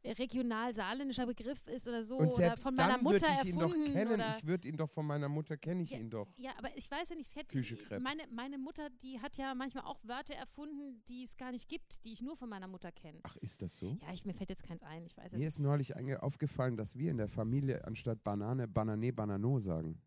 regional-saarländischer 0.03 1.25
Begriff 1.25 1.67
ist 1.67 1.87
oder 1.87 2.03
so 2.03 2.17
Und 2.17 2.27
oder 2.27 2.35
selbst 2.35 2.63
von 2.63 2.75
meiner 2.75 2.93
dann 2.93 3.03
Mutter 3.03 3.27
ich 3.43 3.49
ihn 3.49 3.59
doch 3.59 3.73
kennen. 3.73 4.11
oder 4.13 4.35
Ich 4.37 4.45
würde 4.47 4.67
ihn 4.67 4.77
doch 4.77 4.89
von 4.89 5.05
meiner 5.05 5.29
Mutter, 5.29 5.57
kenne 5.57 5.83
ich 5.83 5.91
Ja, 5.91 5.99
ihn 5.99 6.09
doch. 6.09 6.27
Ja, 6.37 6.51
aber 6.57 6.75
ich 6.75 6.89
weiß 6.89 7.09
ja 7.09 7.15
nicht, 7.15 7.27
es 7.27 7.35
hätte, 7.35 7.47
Küchenkrepp. 7.47 8.01
meine, 8.01 8.23
meine 8.31 8.57
Mutter, 8.57 8.89
die 8.89 9.19
hat 9.21 9.37
ja 9.37 9.53
manchmal 9.53 9.83
auch 9.85 9.99
Wörter 10.03 10.33
erfunden, 10.33 11.03
die 11.07 11.23
es 11.23 11.37
gar 11.37 11.51
nicht 11.51 11.69
gibt, 11.69 12.03
die 12.05 12.13
ich 12.13 12.21
nur 12.21 12.35
von 12.35 12.49
meiner 12.49 12.67
Mutter 12.67 12.91
kenne. 12.91 13.19
Ach, 13.23 13.35
ist 13.37 13.61
das 13.61 13.77
so? 13.77 13.97
Ja, 14.01 14.13
ich, 14.13 14.25
mir 14.25 14.33
fällt 14.33 14.49
jetzt 14.49 14.63
keins 14.63 14.81
ein, 14.83 15.05
ich 15.05 15.15
weiß 15.17 15.33
Mir 15.33 15.47
ist 15.47 15.59
neulich 15.59 15.95
aufgefallen, 16.21 16.77
dass 16.77 16.97
wir 16.97 17.11
in 17.11 17.17
der 17.17 17.27
Familie 17.27 17.85
anstatt 17.85 18.23
Banane 18.23 18.67
Banane 18.67 19.13
Banano 19.13 19.59
sagen. 19.59 20.01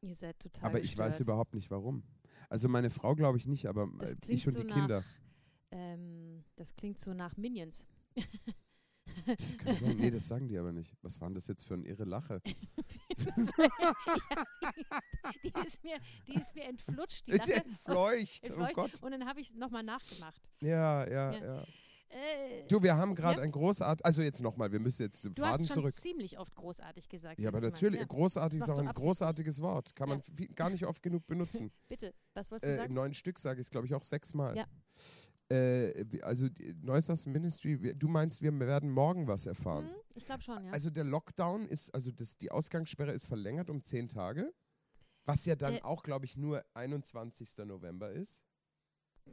Ihr 0.00 0.14
seid 0.14 0.38
total 0.38 0.64
Aber 0.70 0.80
ich 0.80 0.96
weiß 0.96 1.20
überhaupt 1.20 1.54
nicht 1.54 1.70
warum. 1.70 2.04
Also 2.48 2.68
meine 2.68 2.90
Frau 2.90 3.14
glaube 3.14 3.38
ich 3.38 3.46
nicht, 3.46 3.66
aber 3.66 3.90
äh, 4.00 4.14
ich 4.28 4.46
und 4.46 4.52
so 4.52 4.60
die 4.62 4.66
Kinder. 4.68 4.98
nach, 5.00 5.06
ähm, 5.72 6.44
das 6.56 6.74
klingt 6.76 7.00
so 7.00 7.14
nach 7.14 7.36
Minions. 7.36 7.86
Das 9.26 9.58
kann 9.58 9.74
sein. 9.74 9.96
Nee, 9.96 10.10
das 10.10 10.26
sagen 10.28 10.48
die 10.48 10.58
aber 10.58 10.72
nicht. 10.72 10.94
Was 11.02 11.20
war 11.20 11.28
denn 11.28 11.34
das 11.34 11.46
jetzt 11.48 11.64
für 11.64 11.74
eine 11.74 11.86
irre 11.86 12.04
Lache? 12.04 12.40
die, 15.44 15.52
ist 15.66 15.82
mir, 15.84 15.96
die 16.28 16.34
ist 16.34 16.54
mir 16.54 16.64
entflutscht, 16.64 17.26
die 17.26 17.32
Ist 17.32 17.46
Lache. 17.48 17.64
entfleucht. 17.64 18.40
Oh 18.44 18.46
Entfleucht. 18.46 18.74
Gott. 18.74 19.02
Und 19.02 19.10
dann 19.12 19.26
habe 19.26 19.40
ich 19.40 19.48
es 19.50 19.54
nochmal 19.54 19.82
nachgemacht. 19.82 20.50
Ja, 20.60 21.06
ja, 21.08 21.32
Ja. 21.32 21.44
ja. 21.44 21.62
Äh, 22.10 22.66
Du, 22.68 22.82
wir 22.82 22.96
haben 22.96 23.14
gerade 23.14 23.36
Ja. 23.38 23.42
ein 23.44 23.52
großartig, 23.52 24.04
also 24.06 24.22
jetzt 24.22 24.40
nochmal, 24.40 24.72
wir 24.72 24.80
müssen 24.80 25.02
jetzt 25.02 25.20
zum 25.20 25.34
du 25.34 25.42
Faden 25.42 25.60
hast 25.60 25.66
schon 25.68 25.74
zurück. 25.82 25.92
ziemlich 25.92 26.38
oft 26.38 26.54
großartig 26.54 27.06
gesagt. 27.08 27.38
Ja, 27.38 27.48
aber 27.50 27.60
natürlich, 27.60 28.00
Ja, 28.00 28.06
großartig 28.06 28.60
ist 28.60 28.70
auch 28.70 28.78
ein 28.78 28.86
großartiges 28.86 29.60
Wort. 29.60 29.94
Kann 29.94 30.08
man 30.08 30.22
viel, 30.22 30.48
gar 30.48 30.70
nicht 30.70 30.86
oft 30.86 31.02
genug 31.02 31.26
benutzen. 31.26 31.70
bitte, 31.88 32.14
was 32.32 32.50
wolltest 32.50 32.68
du 32.68 32.72
äh, 32.72 32.76
Im 32.76 32.80
sagen? 32.82 32.94
neuen 32.94 33.12
Stück 33.14 33.38
sage 33.38 33.60
ich 33.60 33.66
es, 33.66 33.70
glaube 33.70 33.86
ich, 33.86 33.94
auch 33.94 34.02
sechsmal. 34.02 34.56
Ja. 34.56 34.64
Äh, 35.50 36.04
also 36.22 36.46
aus 36.86 37.22
dem 37.22 37.32
Ministry, 37.32 37.94
du 37.96 38.08
meinst, 38.08 38.42
wir 38.42 38.58
werden 38.60 38.90
morgen 38.90 39.26
was 39.26 39.46
erfahren. 39.46 39.86
Hm, 39.88 39.96
ich 40.14 40.26
glaube 40.26 40.42
schon, 40.42 40.64
ja. 40.64 40.72
Also 40.72 40.90
der 40.90 41.04
Lockdown 41.04 41.66
ist, 41.66 41.94
also 41.94 42.10
das, 42.10 42.36
die 42.36 42.50
Ausgangssperre 42.50 43.12
ist 43.12 43.24
verlängert 43.26 43.70
um 43.70 43.82
zehn 43.82 44.08
Tage. 44.08 44.52
Was 45.24 45.44
ja 45.46 45.56
dann 45.56 45.74
Äh, 45.74 45.82
auch, 45.82 46.02
glaube 46.02 46.24
ich, 46.26 46.36
nur 46.36 46.64
21. 46.74 47.56
November 47.66 48.10
ist. 48.12 48.42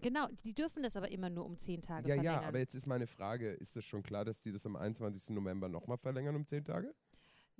genau, 0.01 0.27
die 0.43 0.53
dürfen 0.53 0.83
das 0.83 0.95
aber 0.97 1.11
immer 1.11 1.29
nur 1.29 1.45
um 1.45 1.57
zehn 1.57 1.81
Tage 1.81 2.07
Ja, 2.09 2.15
verlängern. 2.15 2.41
ja, 2.41 2.47
aber 2.47 2.59
jetzt 2.59 2.75
ist 2.75 2.85
meine 2.85 3.07
Frage, 3.07 3.49
ist 3.51 3.75
das 3.75 3.83
schon 3.85 4.03
klar, 4.03 4.23
dass 4.25 4.41
die 4.41 4.51
das 4.51 4.65
am 4.65 4.75
21. 4.75 5.29
November 5.35 5.67
nochmal 5.69 5.97
verlängern 5.97 6.35
um 6.35 6.45
zehn 6.45 6.63
Tage? 6.65 6.93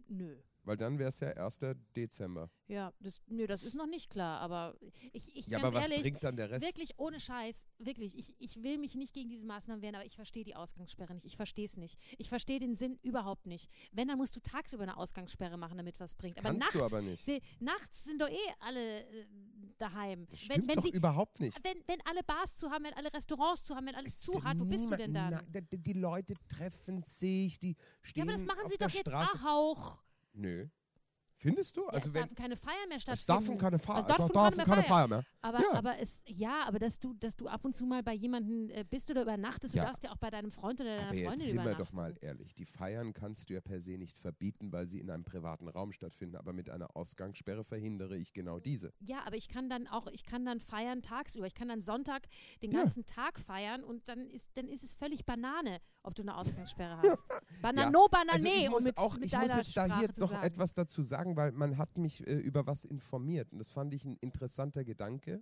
Nö. 0.07 0.35
Weil 0.65 0.77
dann 0.77 0.98
wäre 0.98 1.10
es 1.10 1.19
ja 1.19 1.29
1. 1.29 1.60
Dezember. 1.95 2.50
Ja, 2.67 2.91
das, 3.00 3.22
nö, 3.27 3.45
das 3.45 3.63
ist 3.63 3.75
noch 3.75 3.86
nicht 3.86 4.10
klar, 4.10 4.41
aber 4.41 4.75
ich, 5.13 5.36
ich 5.36 5.48
Ja, 5.48 5.60
aber 5.60 5.72
was 5.74 5.84
ehrlich, 5.84 6.01
bringt 6.01 6.24
dann 6.24 6.36
der 6.36 6.50
Rest? 6.50 6.65
Wirklich 6.65 6.98
ohne 6.98 7.19
Scheiß, 7.19 7.67
wirklich. 7.77 8.17
Ich, 8.17 8.34
ich 8.39 8.63
will 8.63 8.79
mich 8.79 8.95
nicht 8.95 9.13
gegen 9.13 9.29
diese 9.29 9.45
Maßnahmen 9.45 9.84
wehren, 9.84 9.93
aber 9.93 10.05
ich 10.05 10.15
verstehe 10.15 10.43
die 10.43 10.55
Ausgangssperre 10.55 11.13
nicht. 11.13 11.25
Ich 11.25 11.38
verstehe 11.38 11.65
es 11.65 11.77
nicht. 11.77 12.00
Ich 12.17 12.29
verstehe 12.29 12.60
den 12.60 12.74
Sinn 12.74 12.98
überhaupt 13.03 13.45
nicht. 13.45 13.69
Wenn, 13.91 14.07
dann 14.07 14.17
musst 14.17 14.36
du 14.36 14.39
tagsüber 14.39 14.84
eine 14.84 14.98
Ausgangssperre 14.98 15.57
machen, 15.57 15.77
damit 15.77 16.00
was 16.00 16.15
bringt. 16.15 16.39
Aber 16.39 16.50
Kannst 16.50 16.62
nachts, 16.62 16.74
du 16.74 16.84
aber 16.84 17.01
nicht. 17.03 17.24
Sie, 17.24 17.41
nachts 17.60 18.05
sind 18.05 18.19
doch 18.19 18.29
eh 18.29 18.53
alle 18.62 19.01
äh, 19.01 19.25
daheim. 19.77 20.25
Das 20.31 20.39
wenn, 20.50 20.55
stimmt 20.55 20.67
wenn, 20.69 20.75
doch 20.77 20.84
sie, 20.84 20.89
überhaupt 20.89 21.39
nicht. 21.39 21.63
wenn, 21.63 21.77
wenn 21.86 22.01
alle 22.05 22.24
Bars 22.24 22.55
zu 22.55 22.72
haben, 22.72 22.86
wenn 22.86 22.93
alle 22.95 23.13
Restaurants 23.13 23.63
zu 23.63 23.75
haben, 23.75 23.86
wenn 23.86 23.95
alles 23.95 24.13
Es 24.13 24.19
zu 24.22 24.39
ist 24.39 24.43
hat, 24.43 24.60
wo 24.60 24.65
bist 24.65 24.89
du 24.89 24.98
denn 24.98 25.13
dann? 25.13 25.39
Na, 25.53 25.62
die, 25.62 25.93
Leute 25.93 26.34
treffen 26.50 27.03
sich, 27.03 27.60
die 27.60 27.74
Ja, 27.74 27.75
stehen 28.01 28.24
aber 28.24 28.31
das 28.31 28.45
machen 28.45 28.65
auf 28.65 28.72
sie 28.72 28.77
doch 28.77 28.89
jetzt 28.89 29.07
Straße. 29.07 29.39
auch. 29.45 30.01
Nö. 30.36 30.68
Findest 31.38 31.75
du? 31.75 31.82
Ja, 31.82 31.89
Also 31.89 32.08
es 32.08 32.13
dürfen 32.13 32.36
keine 32.36 32.56
Feiern 32.56 32.88
mehr 32.88 32.96
es 32.98 33.01
stattfinden. 33.04 33.46
darf 33.51 33.58
keine 33.60 33.80
Feier, 33.80 34.00
Es 34.00 34.06
da 34.08 34.15
dürfen 34.15 34.34
darf 34.34 34.56
keine 34.56 34.63
keine 34.65 34.82
mehr 34.82 34.84
Feier 34.89 35.08
mehr. 35.08 35.24
Aber, 35.42 35.60
Ja. 35.62 35.74
aber 35.74 36.00
es, 36.00 36.22
ja, 36.25 36.63
aber 36.65 36.80
dass 36.80 36.98
du, 37.00 37.13
dass 37.13 37.36
du 37.36 37.48
ab 37.48 37.65
und 37.65 37.75
zu 37.75 37.86
mal 37.86 38.01
bei 38.04 38.13
jemandem 38.13 38.70
äh, 38.70 38.84
bist 38.84 39.12
oder 39.12 39.22
übernachtest, 39.24 39.75
Ja. 39.75 39.84
du 39.84 39.88
darfst 39.89 40.04
ja 40.06 40.12
auch 40.12 40.18
bei 40.18 40.30
deinem 40.30 40.51
Freund 40.51 40.80
oder 40.82 40.96
deiner 40.96 41.08
Aber 41.10 41.15
jetzt 41.15 41.27
Freundin 41.27 41.48
sind 41.48 41.63
wir 41.63 41.75
doch 41.75 41.92
mal 41.92 42.15
ehrlich. 42.22 42.56
Die 42.56 42.65
Feiern 42.65 43.13
kannst 43.13 43.50
du 43.50 43.54
ja 43.54 43.62
per 43.62 43.80
se 43.82 43.98
nicht 43.98 44.18
verbieten, 44.18 44.72
weil 44.72 44.88
sie 44.88 45.00
in 45.00 45.10
einem 45.12 45.25
privaten 45.25 45.68
Raum 45.68 45.92
stattfinden. 45.92 46.36
Aber 46.38 46.54
mit 46.54 46.70
einer 46.70 46.96
Ausgangssperre 46.96 47.63
verhindere 47.63 48.18
ich 48.18 48.34
genau 48.34 48.60
diese. 48.60 48.92
Ja, 49.01 49.24
aber 49.25 49.36
ich 49.36 49.50
kann 49.50 49.70
dann 49.70 49.88
auch, 49.88 50.08
ich 50.08 50.24
kann 50.24 50.46
dann 50.46 50.60
feiern 50.62 51.01
tagsüber. 51.01 51.46
Ich 51.48 51.54
kann 51.54 51.68
dann 51.68 51.82
Sonntag 51.82 52.27
den 52.62 52.72
Ja. 52.72 52.80
ganzen 52.80 53.06
Tag 53.06 53.39
feiern 53.39 53.84
und 53.84 54.08
dann 54.08 54.30
ist, 54.30 54.51
dann 54.56 54.68
ist 54.68 54.84
es 54.84 54.94
völlig 54.94 55.25
Banane, 55.25 55.80
ob 56.04 56.15
du 56.15 56.22
eine 56.22 56.36
Ausgangssperre 56.38 56.98
hast. 57.01 57.25
Banano, 57.62 58.01
Ja, 58.04 58.08
Banane, 58.10 58.32
also 58.34 58.48
ich 58.48 58.65
um 58.68 58.72
muss 58.72 58.84
mit, 58.86 58.98
auch, 58.98 59.15
mit 59.18 59.25
ich 59.25 59.38
muss 59.38 59.56
jetzt 59.56 59.75
da 59.77 60.00
hier 60.00 60.10
noch 60.18 60.34
etwas 60.42 60.74
dazu 60.74 61.01
sagen, 61.01 61.25
weil 61.34 61.51
man 61.53 61.77
hat 61.77 61.98
mich 61.98 62.25
äh, 62.27 62.34
über 62.36 62.67
was 62.67 62.84
informiert 62.86 63.51
und 63.53 63.60
das 63.60 63.70
fand 63.70 63.94
ich 63.94 64.03
ein 64.03 64.17
interessanter 64.22 64.84
Gedanke, 64.84 65.41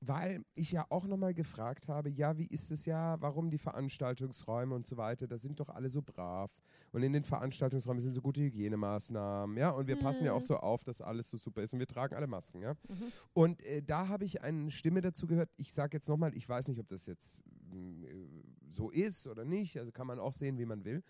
weil 0.00 0.44
ich 0.54 0.70
ja 0.70 0.86
auch 0.90 1.06
nochmal 1.06 1.34
gefragt 1.34 1.88
habe, 1.88 2.08
ja, 2.08 2.38
wie 2.38 2.46
ist 2.46 2.70
es 2.70 2.84
ja, 2.84 3.20
warum 3.20 3.50
die 3.50 3.58
Veranstaltungsräume 3.58 4.72
und 4.72 4.86
so 4.86 4.96
weiter, 4.96 5.26
da 5.26 5.36
sind 5.36 5.58
doch 5.58 5.70
alle 5.70 5.90
so 5.90 6.02
brav 6.02 6.52
und 6.92 7.02
in 7.02 7.12
den 7.12 7.24
Veranstaltungsräumen 7.24 8.00
sind 8.00 8.12
so 8.12 8.20
gute 8.22 8.40
Hygienemaßnahmen, 8.42 9.56
ja, 9.56 9.70
und 9.70 9.88
wir 9.88 9.96
passen 9.98 10.24
ja 10.24 10.34
auch 10.34 10.40
Mhm. 10.40 10.46
so 10.46 10.56
auf, 10.58 10.84
dass 10.84 11.00
alles 11.00 11.28
so 11.28 11.36
super 11.36 11.62
ist 11.62 11.72
und 11.72 11.80
wir 11.80 11.88
tragen 11.88 12.14
alle 12.14 12.28
Masken, 12.28 12.62
ja. 12.62 12.74
Mhm. 12.74 13.12
Und 13.32 13.60
äh, 13.66 13.82
da 13.82 14.06
habe 14.06 14.24
ich 14.24 14.40
eine 14.42 14.70
Stimme 14.70 15.00
dazu 15.00 15.26
gehört. 15.26 15.50
Ich 15.56 15.72
sage 15.72 15.96
jetzt 15.96 16.08
nochmal, 16.08 16.32
ich 16.36 16.48
weiß 16.48 16.68
nicht, 16.68 16.78
ob 16.78 16.86
das 16.86 17.06
jetzt 17.06 17.42
mm, 17.72 18.04
äh, 18.04 18.26
so 18.68 18.90
ist 18.90 19.26
oder 19.26 19.44
nicht. 19.44 19.78
Also 19.78 19.90
kann 19.90 20.06
man 20.06 20.20
auch 20.20 20.32
sehen, 20.32 20.58
wie 20.58 20.66
man 20.66 20.84
will. 20.84 21.02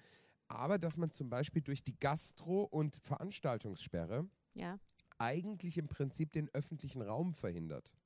Aber 0.49 0.79
dass 0.79 0.97
man 0.97 1.11
zum 1.11 1.29
Beispiel 1.31 1.63
durch 1.63 1.85
die 1.85 1.99
Gastro- 1.99 2.65
und 2.65 2.97
Veranstaltungssperre 3.05 4.27
Ja. 4.55 4.79
eigentlich 5.19 5.79
im 5.79 5.89
Prinzip 5.89 6.33
den 6.33 6.49
öffentlichen 6.55 7.03
Raum 7.03 7.35
verhindert. 7.35 7.97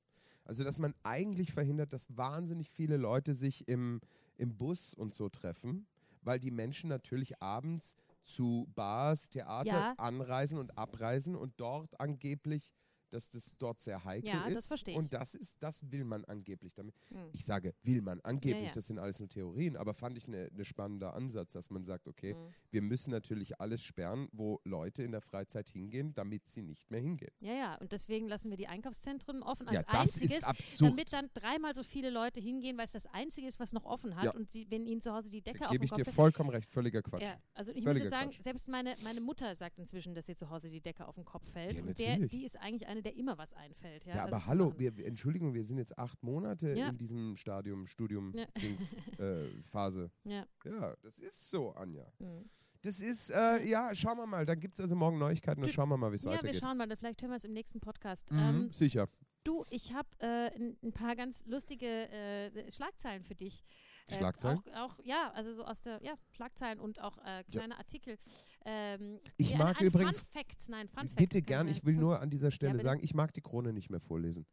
Also 0.45 0.63
dass 0.63 0.77
man 0.79 0.93
eigentlich 1.03 1.53
verhindert, 1.53 1.93
dass 1.93 2.05
wahnsinnig 2.17 2.69
viele 2.69 2.97
Leute 2.97 3.33
sich 3.33 3.67
im, 3.67 4.01
im 4.37 4.57
Bus 4.57 4.93
und 4.93 5.13
so 5.13 5.29
treffen, 5.29 5.87
weil 6.21 6.39
die 6.39 6.51
Menschen 6.51 6.89
natürlich 6.89 7.41
abends 7.41 7.95
zu 8.23 8.67
Bars, 8.75 9.29
Theater 9.29 9.65
Ja. 9.65 9.93
anreisen 9.97 10.57
und 10.57 10.77
abreisen 10.77 11.35
und 11.35 11.53
dort 11.57 11.99
angeblich, 11.99 12.73
dass 13.13 13.29
das 13.29 13.51
dort 13.59 13.79
sehr 13.79 14.03
heikel 14.03 14.29
Ja, 14.29 14.45
ist. 14.47 14.55
das 14.57 14.67
verstehe 14.67 14.93
ich. 14.95 14.97
Und 14.99 15.13
das 15.13 15.35
ist, 15.35 15.61
das 15.61 15.79
will 15.91 16.03
man 16.03 16.25
angeblich 16.25 16.73
damit. 16.73 16.95
Hm. 17.09 17.29
Ich 17.33 17.45
sage, 17.45 17.73
will 17.83 18.01
man 18.01 18.19
angeblich, 18.21 18.55
Ja, 18.61 18.67
ja. 18.67 18.73
das 18.73 18.87
sind 18.87 18.97
alles 18.99 19.19
nur 19.19 19.29
Theorien, 19.29 19.77
aber 19.77 19.93
fand 19.93 20.17
ich 20.17 20.27
eine 20.27 20.49
ne 20.51 20.65
spannender 20.65 21.13
Ansatz, 21.13 21.53
dass 21.53 21.69
man 21.69 21.85
sagt, 21.85 22.07
okay, 22.07 22.33
Mhm. 22.33 22.53
wir 22.71 22.81
müssen 22.81 23.11
natürlich 23.11 23.59
alles 23.61 23.83
sperren, 23.83 24.27
wo 24.31 24.59
Leute 24.63 25.03
in 25.03 25.11
der 25.11 25.21
Freizeit 25.21 25.69
hingehen, 25.69 26.13
damit 26.15 26.47
sie 26.47 26.61
nicht 26.63 26.89
mehr 26.89 27.01
hingehen. 27.01 27.31
Ja, 27.41 27.53
ja, 27.53 27.75
und 27.75 27.91
deswegen 27.91 28.27
lassen 28.27 28.49
wir 28.49 28.57
die 28.57 28.67
Einkaufszentren 28.67 29.43
offen 29.43 29.67
als 29.67 29.75
ja, 29.75 29.83
das 29.83 29.95
einziges, 30.15 30.37
ist 30.37 30.43
absurd. 30.47 30.91
damit 30.91 31.13
dann 31.13 31.29
dreimal 31.33 31.75
so 31.75 31.83
viele 31.83 32.09
Leute 32.09 32.39
hingehen, 32.39 32.77
weil 32.77 32.85
es 32.85 32.93
das 32.93 33.05
einzige 33.07 33.47
ist, 33.47 33.59
was 33.59 33.73
noch 33.73 33.85
offen 33.85 34.15
hat 34.15 34.25
Ja. 34.25 34.31
und 34.33 34.49
sie, 34.49 34.69
wenn 34.71 34.85
ihnen 34.87 35.01
zu 35.01 35.13
Hause 35.13 35.29
die 35.29 35.41
Decke 35.41 35.59
Da 35.59 35.65
auf 35.65 35.71
gebe 35.71 35.85
ich 35.85 35.91
dir 35.91 36.05
vollkommen 36.05 36.49
recht, 36.49 36.71
völliger 36.71 37.01
Quatsch. 37.03 37.21
Ja, 37.21 37.37
also 37.53 37.71
ich 37.71 37.83
Völliger 37.83 38.05
muss 38.05 38.09
sagen, 38.09 38.31
Quatsch. 38.31 38.41
selbst 38.41 38.67
meine, 38.69 38.95
meine 39.03 39.21
Mutter 39.21 39.53
sagt 39.55 39.77
inzwischen, 39.77 40.15
dass 40.15 40.27
ihr 40.29 40.35
zu 40.35 40.49
Hause 40.49 40.69
die 40.69 40.81
Decke 40.81 41.05
auf 41.07 41.15
den 41.15 41.25
Kopf 41.25 41.47
fällt. 41.51 41.75
Ja, 41.77 41.81
und 41.83 41.99
der, 41.99 42.17
die 42.27 42.45
ist 42.45 42.57
eigentlich 42.57 42.87
eine, 42.87 43.02
der 43.03 43.15
immer 43.15 43.37
was 43.37 43.53
einfällt. 43.53 44.05
Ja, 44.05 44.15
Ja, 44.15 44.23
also 44.23 44.35
aber 44.35 44.45
hallo, 44.47 44.73
wir, 44.77 44.95
wir- 44.97 45.05
Entschuldigung, 45.05 45.53
wir 45.53 45.63
sind 45.63 45.77
jetzt 45.77 45.97
acht 45.97 46.21
Monate 46.23 46.73
Ja. 46.77 46.89
in 46.89 46.97
diesem 46.97 47.35
Stadium, 47.35 47.85
Studium, 47.87 48.31
Ja. 48.33 48.45
Dings, 48.61 48.95
äh, 49.19 49.49
Phase. 49.69 50.09
Ja. 50.23 50.45
Ja, 50.65 50.95
das 51.01 51.19
ist 51.19 51.49
so, 51.49 51.71
Anja. 51.73 52.11
Mhm. 52.19 52.49
Das 52.81 52.99
ist, 53.01 53.29
äh, 53.29 53.65
ja, 53.65 53.95
schauen 53.95 54.17
wir 54.17 54.25
mal. 54.25 54.45
Dann 54.45 54.59
gibt 54.59 54.73
es 54.75 54.81
also 54.81 54.95
morgen 54.95 55.17
Neuigkeiten 55.17 55.61
und 55.61 55.67
Du- 55.67 55.71
schauen 55.73 55.87
wir 55.89 55.97
mal, 55.97 56.11
wie 56.11 56.15
es 56.15 56.23
ja, 56.23 56.31
wir 56.31 56.37
weitergeht. 56.37 56.59
schauen 56.61 56.77
mal, 56.77 56.87
dann 56.87 56.97
vielleicht 56.97 57.21
hören 57.21 57.31
wir 57.31 57.37
es 57.37 57.45
im 57.45 57.53
nächsten 57.53 57.79
Podcast. 57.79 58.31
Mhm, 58.31 58.39
Ähm, 58.39 58.73
sicher. 58.73 59.07
du, 59.45 59.63
ich 59.69 59.93
habe 59.93 60.09
äh, 60.19 60.53
ein, 60.55 60.77
ein 60.83 60.91
paar 60.93 61.15
ganz 61.15 61.45
lustige 61.45 61.85
äh, 61.85 62.71
Schlagzeilen 62.71 63.23
für 63.23 63.35
dich. 63.35 63.63
Äh, 64.09 64.17
Schlagzeilen? 64.17 64.59
Auch, 64.75 64.91
auch, 64.91 64.99
ja, 65.03 65.31
also 65.33 65.53
so 65.53 65.63
aus 65.65 65.81
der, 65.81 66.01
ja, 66.03 66.13
Schlagzeilen 66.35 66.79
und 66.79 66.99
auch 67.01 67.17
äh, 67.25 67.43
kleine 67.45 67.77
Artikel. 67.77 68.17
Ähm, 68.65 69.19
Ich 69.37 69.51
ja, 69.51 69.57
mag 69.57 69.69
ein, 69.69 69.75
ein 69.81 69.85
übrigens- 69.87 70.21
Fun 70.21 70.29
Facts, 70.33 70.69
nein, 70.69 70.87
Fun 70.89 71.03
Facts. 71.03 71.15
Bitte 71.15 71.41
gern, 71.41 71.67
man 71.67 71.75
ich 71.75 71.85
will 71.85 71.95
nur 71.97 72.19
an 72.19 72.29
dieser 72.29 72.51
Stelle 72.51 72.73
bitte. 72.73 72.83
sagen, 72.83 72.99
ich 73.03 73.13
mag 73.13 73.33
die 73.33 73.41
Krone 73.41 73.71
nicht 73.73 73.89
mehr 73.89 74.01
vorlesen. 74.01 74.45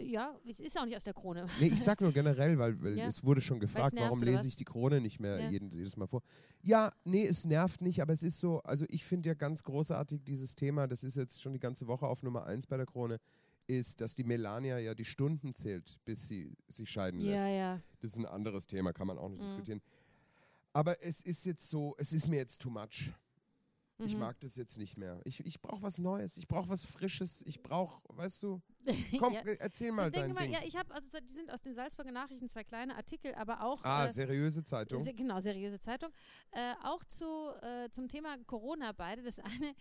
Ja, 0.00 0.38
es 0.46 0.60
ist 0.60 0.76
ja 0.76 0.82
auch 0.82 0.86
nicht 0.86 0.96
aus 0.96 1.02
der 1.04 1.14
Krone. 1.14 1.46
Nee, 1.58 1.68
ich 1.68 1.82
sag 1.82 2.00
nur 2.00 2.12
generell, 2.12 2.56
weil, 2.58 2.80
weil 2.80 2.96
Ja. 2.98 3.06
es 3.08 3.24
wurde 3.24 3.40
schon 3.40 3.58
gefragt, 3.58 3.94
nervt 3.94 4.06
warum 4.10 4.22
lese 4.22 4.46
ich 4.46 4.54
die 4.54 4.64
Krone 4.64 5.00
nicht 5.00 5.18
mehr 5.18 5.40
Ja. 5.40 5.50
jeden, 5.50 5.70
jedes 5.70 5.96
Mal 5.96 6.06
vor. 6.06 6.22
Ja, 6.62 6.92
nee, 7.04 7.26
es 7.26 7.44
nervt 7.44 7.80
nicht, 7.80 8.00
aber 8.00 8.12
es 8.12 8.22
ist 8.22 8.38
so, 8.38 8.60
also 8.60 8.84
ich 8.88 9.04
finde 9.04 9.28
ja 9.30 9.34
ganz 9.34 9.64
großartig 9.64 10.22
dieses 10.22 10.54
Thema, 10.54 10.86
das 10.86 11.02
ist 11.02 11.16
jetzt 11.16 11.40
schon 11.42 11.52
die 11.52 11.58
ganze 11.58 11.86
Woche 11.88 12.06
auf 12.06 12.22
Nummer 12.22 12.44
eins 12.44 12.66
bei 12.66 12.76
der 12.76 12.86
Krone, 12.86 13.18
ist, 13.68 14.00
dass 14.00 14.14
die 14.16 14.24
Melania 14.24 14.78
ja 14.78 14.94
die 14.94 15.04
Stunden 15.04 15.54
zählt, 15.54 15.98
bis 16.04 16.26
sie 16.26 16.52
sich 16.66 16.90
scheiden 16.90 17.20
lässt. 17.20 17.46
Ja, 17.46 17.48
ja. 17.48 17.80
Das 18.00 18.12
ist 18.12 18.18
ein 18.18 18.26
anderes 18.26 18.66
Thema, 18.66 18.92
kann 18.92 19.06
man 19.06 19.18
auch 19.18 19.28
nicht 19.28 19.38
Mhm. 19.40 19.44
diskutieren. 19.44 19.82
Aber 20.72 21.02
es 21.02 21.20
ist 21.20 21.44
jetzt 21.44 21.68
so, 21.68 21.94
es 21.98 22.12
ist 22.12 22.28
mir 22.28 22.36
jetzt 22.36 22.60
too 22.60 22.70
much. 22.70 23.12
Ich 24.00 24.14
Mhm. 24.14 24.20
mag 24.20 24.38
das 24.40 24.54
jetzt 24.56 24.78
nicht 24.78 24.96
mehr. 24.96 25.20
Ich, 25.24 25.44
ich 25.44 25.60
brauche 25.60 25.82
was 25.82 25.98
Neues, 25.98 26.36
ich 26.36 26.46
brauche 26.46 26.68
was 26.68 26.84
Frisches, 26.84 27.42
ich 27.44 27.60
brauche, 27.62 28.00
weißt 28.16 28.44
du, 28.44 28.62
komm, 29.18 29.34
ja. 29.34 29.40
äh, 29.40 29.56
erzähl 29.58 29.90
mal 29.90 30.06
Ich 30.06 30.12
denke 30.14 30.28
dein 30.28 30.34
mal, 30.36 30.42
Ding. 30.44 30.52
ja, 30.52 30.60
ich 30.64 30.76
habe, 30.76 30.94
also 30.94 31.18
die 31.20 31.34
sind 31.34 31.50
aus 31.50 31.60
den 31.60 31.74
Salzburger 31.74 32.12
Nachrichten 32.12 32.48
zwei 32.48 32.62
kleine 32.62 32.94
Artikel, 32.94 33.34
aber 33.34 33.60
auch 33.62 33.82
ah, 33.82 34.06
äh, 34.06 34.12
seriöse 34.12 34.62
Zeitung. 34.62 35.02
se- 35.02 35.14
genau 35.14 35.40
seriöse 35.40 35.80
Zeitung, 35.80 36.10
äh, 36.52 36.74
auch 36.84 37.02
zu 37.04 37.24
äh, 37.60 37.90
zum 37.90 38.08
Thema 38.08 38.38
Corona 38.44 38.92
beide. 38.92 39.22
Das 39.22 39.40
eine, 39.40 39.74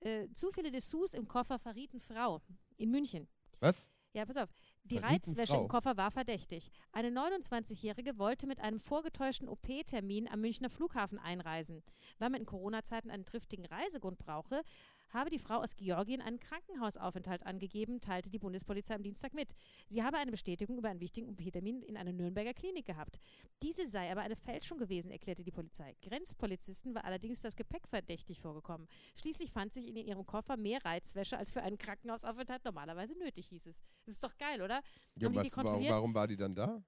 äh, 0.00 0.28
zu 0.32 0.50
viele 0.50 0.70
Dessous 0.70 1.14
im 1.14 1.28
Koffer 1.28 1.58
verrieten 1.58 2.00
Frau 2.00 2.40
in 2.76 2.90
München. 2.90 3.28
Was? 3.60 3.90
Ja, 4.12 4.24
pass 4.24 4.36
auf. 4.38 4.50
Die 4.84 4.98
Verrieten 4.98 5.30
Reizwäsche 5.30 5.52
Frau. 5.52 5.62
im 5.62 5.68
Koffer 5.68 5.96
war 5.96 6.10
verdächtig. 6.10 6.70
Eine 6.92 7.10
29-Jährige 7.10 8.18
wollte 8.18 8.46
mit 8.46 8.60
einem 8.60 8.80
vorgetäuschten 8.80 9.48
OP-Termin 9.48 10.28
am 10.28 10.40
Münchner 10.40 10.68
Flughafen 10.68 11.18
einreisen. 11.18 11.82
Weil 12.18 12.30
man 12.30 12.40
in 12.40 12.46
Corona-Zeiten 12.46 13.10
einen 13.10 13.24
triftigen 13.24 13.66
Reisegrund 13.66 14.18
brauche, 14.18 14.62
habe 15.10 15.30
die 15.30 15.38
Frau 15.38 15.56
aus 15.56 15.76
Georgien 15.76 16.20
einen 16.20 16.40
Krankenhausaufenthalt 16.40 17.44
angegeben, 17.46 18.00
teilte 18.00 18.30
die 18.30 18.38
Bundespolizei 18.38 18.94
am 18.94 19.02
Dienstag 19.02 19.34
mit. 19.34 19.54
Sie 19.86 20.02
habe 20.02 20.18
eine 20.18 20.30
Bestätigung 20.30 20.78
über 20.78 20.88
einen 20.88 21.00
wichtigen 21.00 21.28
OP-Termin 21.28 21.82
in 21.82 21.96
einer 21.96 22.12
Nürnberger 22.12 22.54
Klinik 22.54 22.86
gehabt. 22.86 23.18
Diese 23.62 23.86
sei 23.86 24.10
aber 24.10 24.22
eine 24.22 24.36
Fälschung 24.36 24.78
gewesen, 24.78 25.10
erklärte 25.10 25.44
die 25.44 25.50
Polizei. 25.50 25.96
Grenzpolizisten 26.02 26.94
war 26.94 27.04
allerdings 27.04 27.40
das 27.40 27.56
Gepäck 27.56 27.86
verdächtig 27.88 28.40
vorgekommen. 28.40 28.86
Schließlich 29.14 29.50
fand 29.50 29.72
sich 29.72 29.86
in 29.86 29.96
ihrem 29.96 30.26
Koffer 30.26 30.56
mehr 30.56 30.84
Reizwäsche 30.84 31.36
als 31.36 31.52
für 31.52 31.62
einen 31.62 31.78
Krankenhausaufenthalt 31.78 32.64
normalerweise 32.64 33.16
nötig, 33.18 33.48
hieß 33.48 33.66
es. 33.66 33.82
Das 34.06 34.14
ist 34.14 34.24
doch 34.24 34.36
geil, 34.38 34.62
oder? 34.62 34.82
Ja, 35.16 35.34
was, 35.34 35.56
warum, 35.56 35.88
warum 35.88 36.14
war 36.14 36.28
die 36.28 36.36
dann 36.36 36.54
da? 36.54 36.82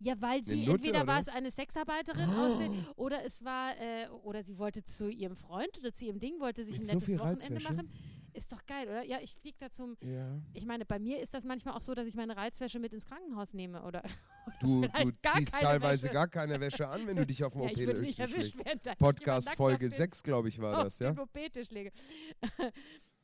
Ja, 0.00 0.14
weil 0.20 0.42
sie 0.42 0.66
Nutte, 0.66 0.72
entweder 0.88 1.06
war 1.06 1.18
es 1.18 1.28
eine 1.28 1.50
Sexarbeiterin 1.50 2.28
aus 2.30 2.58
den, 2.58 2.86
oder 2.96 3.24
es 3.24 3.44
war 3.44 3.72
äh, 3.78 4.08
oder 4.22 4.42
sie 4.42 4.58
wollte 4.58 4.82
zu 4.82 5.08
ihrem 5.08 5.36
Freund 5.36 5.78
oder 5.78 5.92
zu 5.92 6.04
ihrem 6.04 6.18
Ding, 6.18 6.40
wollte 6.40 6.64
sich 6.64 6.78
Mit 6.78 6.82
ein 6.82 6.86
so 6.86 6.94
nettes 6.94 7.08
viel 7.08 7.18
Wochenende 7.20 7.62
machen. 7.62 7.90
Ist 8.34 8.52
doch 8.52 8.66
geil, 8.66 8.88
oder? 8.88 9.04
Ja, 9.04 9.18
ich 9.22 9.36
fliege 9.36 9.56
da 9.60 9.70
zum. 9.70 9.96
Ja. 10.00 10.40
Ich 10.54 10.66
meine, 10.66 10.84
bei 10.84 10.98
mir 10.98 11.20
ist 11.20 11.34
das 11.34 11.44
manchmal 11.44 11.74
auch 11.74 11.80
so, 11.80 11.94
dass 11.94 12.08
ich 12.08 12.16
meine 12.16 12.36
Reizwäsche 12.36 12.80
mit 12.80 12.92
ins 12.92 13.06
Krankenhaus 13.06 13.54
nehme, 13.54 13.82
oder? 13.82 14.02
Du, 14.60 14.82
du 14.82 15.10
ziehst 15.38 15.52
teilweise 15.58 16.04
Wäsche. 16.04 16.12
gar 16.12 16.28
keine 16.28 16.60
Wäsche 16.60 16.86
an, 16.86 17.06
wenn 17.06 17.16
du 17.16 17.24
dich 17.24 17.42
auf 17.42 17.54
dem 17.54 17.62
ja, 17.68 17.86
da 18.82 18.92
ich 18.92 18.98
Podcast 18.98 19.48
Folge 19.54 19.86
auf 19.86 19.90
den- 19.90 19.90
6, 19.90 20.22
glaube 20.22 20.48
ich, 20.50 20.60
war 20.60 20.76
auf 20.78 20.84
das, 20.84 20.98
ja? 20.98 21.12
den 21.12 21.20
OP-Tisch 21.20 21.70
lege. 21.70 21.92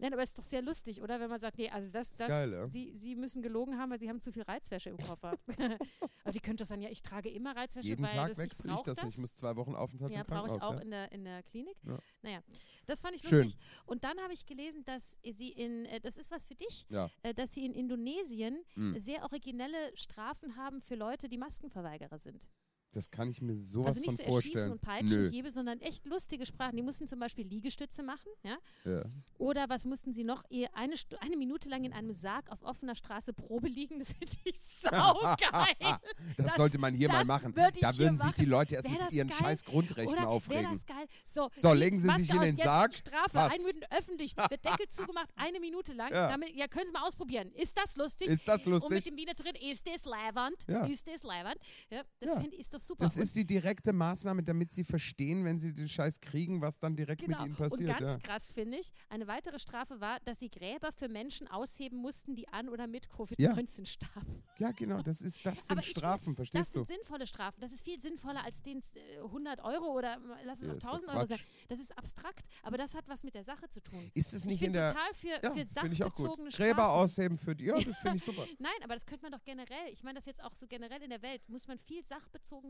Nein, 0.01 0.13
aber 0.15 0.23
es 0.23 0.31
ist 0.31 0.39
doch 0.39 0.45
sehr 0.45 0.63
lustig, 0.63 1.03
oder? 1.03 1.21
Wenn 1.21 1.29
man 1.29 1.39
sagt, 1.39 1.59
nee, 1.59 1.69
also 1.69 1.93
das, 1.93 2.17
das, 2.17 2.29
geil, 2.29 2.51
ja. 2.53 2.67
sie, 2.67 2.95
sie 2.95 3.15
müssen 3.15 3.43
gelogen 3.43 3.79
haben, 3.79 3.91
weil 3.91 3.99
sie 3.99 4.09
haben 4.09 4.21
zu 4.21 4.33
viel 4.33 4.43
Reizwäsche 4.43 4.91
im 4.91 4.97
Koffer. 4.97 5.37
aber 6.25 6.33
die 6.33 6.41
könnte 6.41 6.63
das 6.63 6.69
dann 6.69 6.81
ja, 6.81 6.89
ich 6.89 7.03
trage 7.03 7.29
immer 7.29 7.55
Reizwäsche, 7.55 7.89
Jeden 7.89 8.03
weil 8.03 8.11
Tag 8.11 8.29
das, 8.29 8.39
ich 8.39 8.53
brauch 8.59 8.83
das 8.83 9.03
nicht. 9.03 9.15
Ich 9.15 9.21
muss 9.21 9.35
zwei 9.35 9.55
Wochen 9.57 9.75
Aufenthalt 9.75 10.11
ja, 10.13 10.23
brauche 10.23 10.57
ich 10.57 10.63
auch 10.63 10.75
ja? 10.75 10.81
in, 10.81 10.91
der, 10.91 11.13
in 11.13 11.25
der 11.25 11.43
Klinik. 11.43 11.77
Ja. 11.87 11.99
Naja, 12.23 12.41
das 12.87 13.01
fand 13.01 13.15
ich 13.15 13.23
Schön. 13.23 13.43
lustig. 13.43 13.61
Und 13.87 14.05
dann 14.05 14.19
habe 14.21 14.33
ich 14.33 14.47
gelesen, 14.47 14.85
dass 14.85 15.19
sie 15.23 15.51
in, 15.51 15.85
äh, 15.87 16.01
das 16.01 16.17
ist 16.17 16.31
was 16.31 16.47
für 16.47 16.55
dich, 16.55 16.87
Ja. 16.89 17.11
äh, 17.23 17.35
dass 17.35 17.53
sie 17.53 17.65
in 17.65 17.75
Indonesien 17.75 18.65
Mm. 18.75 18.97
sehr 18.99 19.23
originelle 19.23 19.77
Strafen 19.97 20.57
haben 20.57 20.81
für 20.81 20.95
Leute, 20.95 21.29
die 21.29 21.39
Maskenverweigerer 21.39 22.19
sind. 22.19 22.49
Das 22.93 23.11
kann 23.11 23.31
ich 23.31 23.41
mir 23.41 23.55
sowas 23.57 23.99
also 23.99 24.01
nicht 24.01 24.07
von 24.09 24.17
so 24.17 24.23
erschießen 24.23 24.53
vorstellen. 24.53 24.73
und 24.73 24.81
peitschen, 24.81 25.31
Nö. 25.31 25.51
Sondern 25.51 25.81
echt 25.81 26.07
lustige 26.07 26.45
Sprachen. 26.45 26.77
Die 26.77 26.83
mussten 26.83 27.07
zum 27.07 27.19
Beispiel 27.21 27.47
Liegestütze 27.47 28.03
machen, 28.03 28.29
ja. 28.43 28.59
Ja. 28.85 29.05
Oder 29.39 29.69
was 29.69 29.85
mussten 29.85 30.13
sie 30.13 30.25
noch? 30.25 30.45
Eine, 30.75 30.95
eine 31.21 31.37
Minute 31.37 31.69
lang 31.69 31.85
in 31.85 31.93
einem 31.93 32.13
Sarg 32.13 32.51
auf 32.51 32.63
offener 32.63 32.95
Straße 32.97 33.33
Probe 33.33 33.69
liegen. 33.69 33.99
Das 34.01 34.13
finde 34.13 34.37
ich 34.45 34.61
saugeil. 34.61 35.39
Das, 36.37 36.47
Das- 36.47 36.55
sollte 36.57 36.79
man 36.79 36.95
hier 36.95 37.09
mal 37.09 37.25
machen. 37.25 37.55
würd 37.57 37.77
Da 37.83 37.97
würden 37.99 38.17
sich 38.17 38.33
die 38.35 38.43
machen. 38.43 38.51
Leute 38.51 38.75
erst 38.77 38.89
mit 38.89 39.13
ihren 39.13 39.29
geil? 39.29 39.39
scheiß 39.39 39.65
Grundrechten 39.65 40.17
Oder 40.19 40.29
aufregen. 40.29 40.73
das 40.73 40.87
geil? 40.87 41.07
So, 41.25 41.49
So, 41.59 41.73
legen 41.73 41.99
Sie 41.99 42.09
sich 42.11 42.31
in 42.31 42.41
den 42.41 42.57
Sarg. 42.57 42.95
Strafe, 42.95 43.31
Passt. 43.33 43.55
ein 43.59 43.65
Minuten 43.65 43.85
öffentlich, 43.91 44.37
wird 44.37 44.65
Deckel 44.65 44.87
zugemacht, 44.89 45.29
eine 45.37 45.61
Minute 45.61 45.93
lang. 45.93 46.11
Ja. 46.13 46.29
Damit, 46.31 46.55
ja, 46.55 46.67
können 46.69 46.87
Sie 46.87 46.93
mal 46.93 47.07
ausprobieren. 47.07 47.53
Ist 47.55 47.77
das 47.79 47.97
lustig? 47.97 48.29
Ist 48.29 48.47
das 48.49 48.67
Um 48.67 48.73
mit 48.73 48.83
lustig? 48.83 49.05
dem 49.05 49.17
Wiener 49.17 49.35
zu 49.35 49.45
reden, 49.45 49.59
ist 49.71 49.87
das 49.87 50.05
leiwand? 50.05 50.57
Ja. 50.69 50.85
Ist 50.87 51.07
das 51.09 51.23
leiwand? 51.23 51.57
Ja, 51.91 52.03
das 52.19 52.31
Ja. 52.35 52.41
finde 52.41 52.57
ich 52.57 52.67
so 52.69 52.79
doch 52.81 52.87
super. 52.89 53.05
Das 53.05 53.17
Und- 53.17 53.23
ist 53.23 53.37
die 53.37 53.45
direkte 53.45 53.93
Maßnahme, 53.93 54.43
damit 54.43 54.71
sie 54.71 54.85
verstehen, 54.85 55.45
wenn 55.45 55.59
sie 55.59 55.75
den 55.75 55.89
Scheiß 55.89 56.21
kriegen, 56.21 56.61
was 56.61 56.79
dann 56.79 56.97
direkt 56.97 57.21
Genau. 57.23 57.39
mit 57.39 57.47
ihnen 57.49 57.57
Und 57.57 57.69
passiert. 57.71 57.99
ganz 57.99 58.13
Ja. 58.13 58.19
krass 58.19 58.51
finde 58.51 58.79
ich, 58.79 58.91
eine 59.09 59.27
weitere 59.27 59.59
Strafe 59.59 60.01
war, 60.01 60.19
dass 60.21 60.39
sie 60.41 60.51
Gräber 60.51 60.91
für 60.93 61.09
Menschen 61.09 61.49
ausheben 61.49 61.99
mussten, 61.99 62.35
die 62.35 62.49
an 62.49 62.69
oder 62.69 62.87
mit 62.87 63.07
Ja. 63.39 63.53
Covid-19 63.53 63.87
starben. 63.87 64.43
ja, 64.59 64.71
genau, 64.73 65.03
das, 65.03 65.21
ist, 65.21 65.45
das 65.45 65.67
sind 65.69 65.79
ich 65.81 65.87
Strafen, 65.91 66.35
Das 66.35 66.49
verstehst 66.49 66.75
du? 66.77 66.85
sind 66.85 66.97
sinnvolle 66.99 67.27
Strafen. 67.27 67.61
Das 67.61 67.73
ist 67.73 67.83
viel 67.85 67.99
sinnvoller 67.99 68.45
als 68.45 68.63
den 68.63 68.79
äh, 68.79 69.19
100 69.23 69.61
Euro 69.65 69.97
oder 69.97 70.15
äh, 70.15 70.45
lass 70.45 70.61
es 70.61 70.65
Ja, 70.67 70.71
auch 70.73 70.77
ist 70.77 70.85
doch 70.85 70.93
1000 70.93 71.15
Euro 71.15 71.27
sein. 71.27 71.41
Das 71.69 71.81
ist 71.81 71.97
abstrakt, 71.99 72.47
aber 72.63 72.79
das 72.79 72.95
hat 72.95 73.09
was 73.09 73.23
mit 73.25 73.35
der 73.35 73.45
Sache 73.45 73.69
zu 73.69 73.83
tun. 73.83 74.11
Ist 74.15 74.33
es 74.33 74.43
Ich 74.43 74.47
nicht 74.49 74.61
bin 74.61 74.69
in 74.69 74.73
der. 74.75 74.89
total 74.93 75.15
für, 75.15 75.29
Ja, 75.43 75.53
für 75.53 75.61
ich 75.61 75.69
sachbezogene. 75.69 76.51
Strafen. 76.51 76.71
Gräber 76.71 76.89
ausheben 76.91 77.39
für 77.39 77.55
die. 77.55 77.65
Ja, 77.65 77.75
das 77.81 77.97
finde 77.99 78.17
ich 78.17 78.25
super. 78.25 78.47
Nein, 78.59 78.73
aber 78.83 78.95
das 78.95 79.07
könnte 79.07 79.23
man 79.23 79.33
doch 79.33 79.45
generell. 79.45 79.93
Ich 79.93 80.03
meine 80.03 80.17
das 80.19 80.27
jetzt 80.27 80.43
auch 80.43 80.55
so 80.55 80.67
generell 80.67 81.03
in 81.03 81.11
der 81.11 81.23
Welt. 81.23 81.49
Muss 81.49 81.67
man 81.69 81.79
viel 81.79 82.03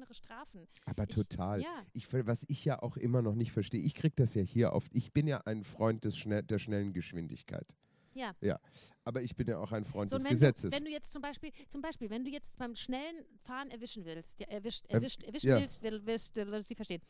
sachbezogenere 0.01 0.15
Strafen. 0.15 0.69
Aber 0.87 1.05
Ich- 1.09 1.15
total. 1.17 1.61
ja. 1.63 1.85
Ich, 1.93 2.13
was 2.13 2.45
ich 2.49 2.65
ja 2.65 2.81
auch 2.83 2.97
immer 2.97 3.23
noch 3.23 3.35
nicht 3.35 3.53
verstehe, 3.53 3.81
ich 3.83 3.95
kriege 3.95 4.15
das 4.17 4.35
ja 4.35 4.43
hier 4.43 4.73
oft. 4.73 4.95
Ich 4.95 5.13
bin 5.13 5.27
ja 5.27 5.39
ein 5.45 5.65
Freund 5.65 6.05
des 6.05 6.17
schnell, 6.17 6.43
der 6.43 6.59
schnellen 6.59 6.93
Geschwindigkeit. 6.93 7.77
Ja. 8.13 8.35
Ja. 8.41 8.59
Aber 9.05 9.23
ich 9.23 9.37
bin 9.37 9.47
ja 9.49 9.59
auch 9.59 9.71
ein 9.73 9.85
Freund 9.85 10.11
So, 10.11 10.17
des 10.17 10.25
wenn 10.25 10.31
Gesetzes. 10.33 10.71
Du, 10.71 10.77
wenn 10.77 10.85
du 10.85 10.91
jetzt 10.91 11.13
zum 11.13 11.23
Beispiel, 11.23 11.51
zum 11.69 11.81
Beispiel, 11.81 12.11
wenn 12.11 12.25
du 12.25 12.31
jetzt 12.31 12.59
beim 12.59 12.75
schnellen 12.75 13.25
Fahren 13.39 13.71
erwischen 13.71 14.05
willst, 14.05 14.41
ja, 14.41 14.47
erwischt, 14.49 14.87
Erw- 14.87 14.95
erwischt, 14.95 15.23
erwischt 15.23 15.45
ja. 15.45 15.57
willst, 15.61 15.83
will, 15.83 16.01
willst, 16.05 16.35
wirst 16.35 16.69
sie 16.69 16.75
verstehen, 16.75 17.03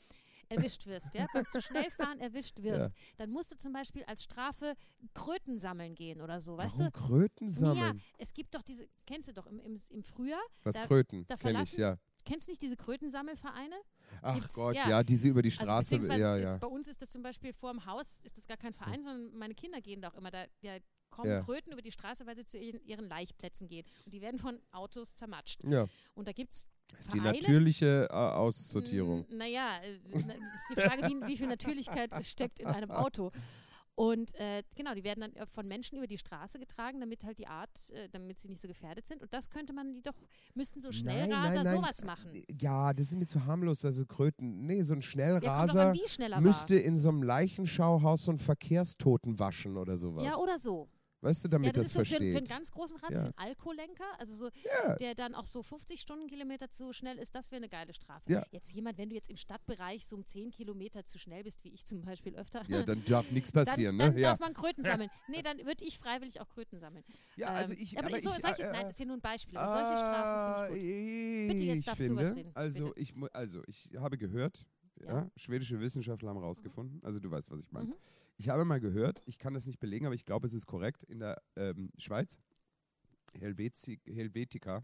erwischt 0.50 0.86
wirst, 0.86 1.14
ja, 1.14 1.26
beim 1.32 1.46
zu 1.46 1.62
schnell 1.62 1.90
fahren 1.90 2.20
erwischt 2.20 2.60
wirst, 2.62 2.92
dann 3.16 3.30
musst 3.30 3.50
du 3.50 3.56
zum 3.56 3.72
Beispiel 3.72 4.04
als 4.04 4.24
Strafe 4.24 4.74
Kröten 5.14 5.58
sammeln 5.58 5.94
gehen 5.94 6.20
oder 6.20 6.38
so, 6.40 6.58
weißt 6.58 6.80
Warum 6.80 6.92
du? 6.92 6.98
Kröten 6.98 7.48
Ja, 7.48 7.54
sammeln? 7.56 8.02
es 8.18 8.34
gibt 8.34 8.54
doch 8.54 8.62
diese, 8.62 8.86
kennst 9.06 9.28
du 9.28 9.32
doch 9.32 9.46
im, 9.46 9.58
im, 9.60 9.78
im 9.90 10.02
Frühjahr, 10.02 10.42
Was 10.64 10.74
da- 10.76 10.86
Kröten? 10.86 11.24
da 11.28 11.36
Kenn 11.36 11.50
ich, 11.62 11.70
verlassen- 11.70 11.80
ja. 11.80 11.96
Kennst 12.24 12.46
du 12.46 12.52
nicht 12.52 12.62
diese 12.62 12.76
Krötensammelvereine? 12.76 13.74
Ach 14.22 14.34
gibt's- 14.34 14.54
Gott, 14.54 14.74
ja. 14.76 14.88
ja. 14.88 15.02
diese 15.02 15.28
über 15.28 15.42
die 15.42 15.50
Also 15.50 15.62
Straße. 15.62 15.96
beziehungsweise 15.96 16.20
ja, 16.22 16.36
ist, 16.36 16.42
ja. 16.44 16.56
bei 16.58 16.66
uns 16.66 16.88
ist 16.88 17.00
das 17.02 17.10
zum 17.10 17.22
Beispiel 17.22 17.52
vor 17.52 17.72
dem 17.72 17.84
Haus, 17.86 18.20
ist 18.24 18.36
das 18.36 18.46
gar 18.46 18.56
kein 18.56 18.72
Verein, 18.72 19.02
sondern 19.02 19.36
meine 19.36 19.54
Kinder 19.54 19.80
gehen 19.80 20.00
da 20.00 20.08
auch 20.10 20.14
immer, 20.14 20.30
da, 20.30 20.44
da 20.62 20.76
kommen 21.10 21.30
Ja. 21.30 21.42
Kröten 21.42 21.72
über 21.72 21.82
die 21.82 21.90
Straße, 21.90 22.24
weil 22.26 22.36
sie 22.36 22.44
zu 22.44 22.56
ihren, 22.58 22.84
ihren 22.84 23.08
Laichplätzen 23.08 23.66
gehen 23.68 23.84
und 24.04 24.14
die 24.14 24.20
werden 24.20 24.38
von 24.38 24.60
Autos 24.72 25.14
zermatscht. 25.16 25.60
ja. 25.64 25.86
Und 26.14 26.28
da 26.28 26.32
gibt 26.32 26.52
es 26.52 26.66
Das 26.90 27.00
ist 27.00 27.12
die 27.14 27.18
Vereine? 27.20 27.38
natürliche 27.38 28.08
äh, 28.10 28.12
Aussortierung. 28.14 29.26
Naja, 29.30 29.78
äh, 29.82 30.16
ist 30.16 30.28
die 30.70 30.80
Frage, 30.80 31.08
wie, 31.08 31.26
wie 31.26 31.36
viel 31.36 31.48
Natürlichkeit 31.48 32.12
steckt 32.24 32.60
in 32.60 32.66
einem 32.66 32.90
Auto. 32.90 33.30
Und 33.94 34.34
äh, 34.36 34.62
genau, 34.76 34.94
die 34.94 35.04
werden 35.04 35.20
dann 35.20 35.32
äh, 35.34 35.46
von 35.46 35.68
Menschen 35.68 35.98
über 35.98 36.06
die 36.06 36.16
Straße 36.16 36.58
getragen, 36.58 37.00
damit 37.00 37.22
halt 37.24 37.38
die 37.38 37.46
Art, 37.46 37.70
äh, 37.90 38.08
damit 38.08 38.38
sie 38.40 38.48
nicht 38.48 38.60
so 38.60 38.68
gefährdet 38.68 39.06
sind. 39.06 39.22
Und 39.22 39.34
das 39.34 39.50
könnte 39.50 39.72
man 39.72 39.92
die 39.92 40.02
doch, 40.02 40.14
müssten 40.54 40.80
so 40.80 40.88
Nein, 40.88 40.94
Schnellraser 40.94 41.54
nein, 41.56 41.64
nein. 41.64 41.76
sowas 41.76 42.04
machen. 42.04 42.44
Ja, 42.60 42.94
das 42.94 43.08
ist 43.08 43.16
mir 43.16 43.26
zu 43.26 43.44
harmlos, 43.44 43.84
also 43.84 44.06
Kröten. 44.06 44.64
Nee, 44.66 44.82
so 44.84 44.94
ein 44.94 45.00
Ja, 45.00 45.06
Schnellraser 45.08 45.88
an, 45.88 45.94
wie 45.94 46.08
schneller 46.08 46.40
müsste 46.40 46.76
in 46.76 46.98
so 46.98 47.10
einem 47.10 47.22
Leichenschauhaus 47.22 48.24
so 48.24 48.30
einen 48.30 48.38
Verkehrstoten 48.38 49.38
waschen 49.38 49.76
oder 49.76 49.96
sowas. 49.96 50.24
Ja, 50.24 50.36
oder 50.36 50.58
so. 50.58 50.88
Weißt 51.22 51.44
du, 51.44 51.48
damit 51.48 51.66
Ja, 51.68 51.72
das, 51.72 51.86
ist 51.86 51.92
so 51.92 52.00
für, 52.00 52.06
versteht. 52.06 52.32
für 52.32 52.38
einen 52.38 52.46
ganz 52.46 52.70
großen 52.70 52.96
Raser, 52.98 53.14
Ja. 53.14 53.20
für 53.20 53.38
einen 53.38 53.48
Alkoholenker, 53.50 54.04
also 54.18 54.34
so, 54.34 54.48
Ja. 54.84 54.96
der 54.96 55.14
dann 55.14 55.34
auch 55.34 55.44
so 55.46 55.62
50 55.62 56.00
Stundenkilometer 56.00 56.70
zu 56.70 56.92
schnell 56.92 57.18
ist, 57.18 57.34
das 57.34 57.50
wäre 57.50 57.58
eine 57.60 57.68
geile 57.68 57.92
Strafe. 57.92 58.30
Ja. 58.32 58.44
Jetzt 58.50 58.72
jemand, 58.72 58.98
wenn 58.98 59.08
du 59.10 59.14
jetzt 59.14 59.30
im 59.30 59.36
Stadtbereich 59.36 60.06
so 60.06 60.16
um 60.16 60.24
10 60.24 60.50
Kilometer 60.50 61.04
zu 61.04 61.18
schnell 61.18 61.42
bist, 61.44 61.62
wie 61.64 61.70
ich 61.74 61.84
zum 61.84 62.02
Beispiel 62.02 62.34
öfter, 62.36 62.62
ja, 62.68 62.82
dann 62.82 63.04
darf 63.04 63.30
nichts 63.32 63.52
passieren, 63.52 63.98
dann, 63.98 64.08
dann 64.08 64.14
ne? 64.16 64.20
Ja. 64.22 64.30
darf 64.30 64.40
man 64.40 64.54
Kröten 64.54 64.82
sammeln. 64.84 65.10
Nee, 65.28 65.42
dann 65.42 65.58
würde 65.58 65.84
ich 65.84 65.98
freiwillig 65.98 66.40
auch 66.40 66.48
Kröten 66.48 66.78
sammeln. 66.80 67.04
ja, 67.36 67.48
also 67.48 67.74
Ähm, 67.74 67.80
ich, 67.82 67.98
aber, 67.98 68.08
aber 68.08 68.20
so, 68.20 68.30
ich, 68.30 68.40
solche, 68.42 68.62
äh, 68.62 68.72
nein, 68.72 68.82
das 68.82 68.90
ist 68.90 68.96
hier 68.98 69.06
nur 69.06 69.16
ein 69.16 69.20
Beispiel. 69.20 69.58
Aber 69.58 69.72
solche 69.72 69.98
Strafen 69.98 70.76
ich 70.76 70.80
gut. 70.82 71.48
Bitte, 71.48 71.64
jetzt 71.64 71.78
ich 71.80 71.84
darfst 71.86 72.00
du 72.00 72.16
was 72.16 72.34
reden. 72.36 72.50
Also 72.54 72.86
Bitte. 72.94 73.00
ich, 73.00 73.14
also 73.32 73.62
ich 73.66 73.90
habe 73.98 74.16
gehört, 74.18 74.64
ja. 75.00 75.20
Ja. 75.22 75.30
schwedische 75.36 75.80
Wissenschaftler 75.80 76.28
haben 76.30 76.38
rausgefunden, 76.38 77.02
also 77.04 77.18
du 77.20 77.30
weißt, 77.30 77.50
was 77.50 77.60
ich 77.60 77.70
meine. 77.72 77.88
Mhm. 77.90 77.94
Ich 78.36 78.48
habe 78.48 78.64
mal 78.64 78.80
gehört, 78.80 79.20
ich 79.26 79.38
kann 79.38 79.52
das 79.54 79.66
nicht 79.66 79.80
belegen, 79.80 80.06
aber 80.06 80.14
ich 80.14 80.24
glaube, 80.24 80.46
es 80.46 80.54
ist 80.54 80.66
korrekt, 80.66 81.02
in 81.04 81.18
der 81.20 81.42
ähm, 81.56 81.90
Schweiz, 81.98 82.38
Helveti 83.38 84.00
Helvetica, 84.06 84.82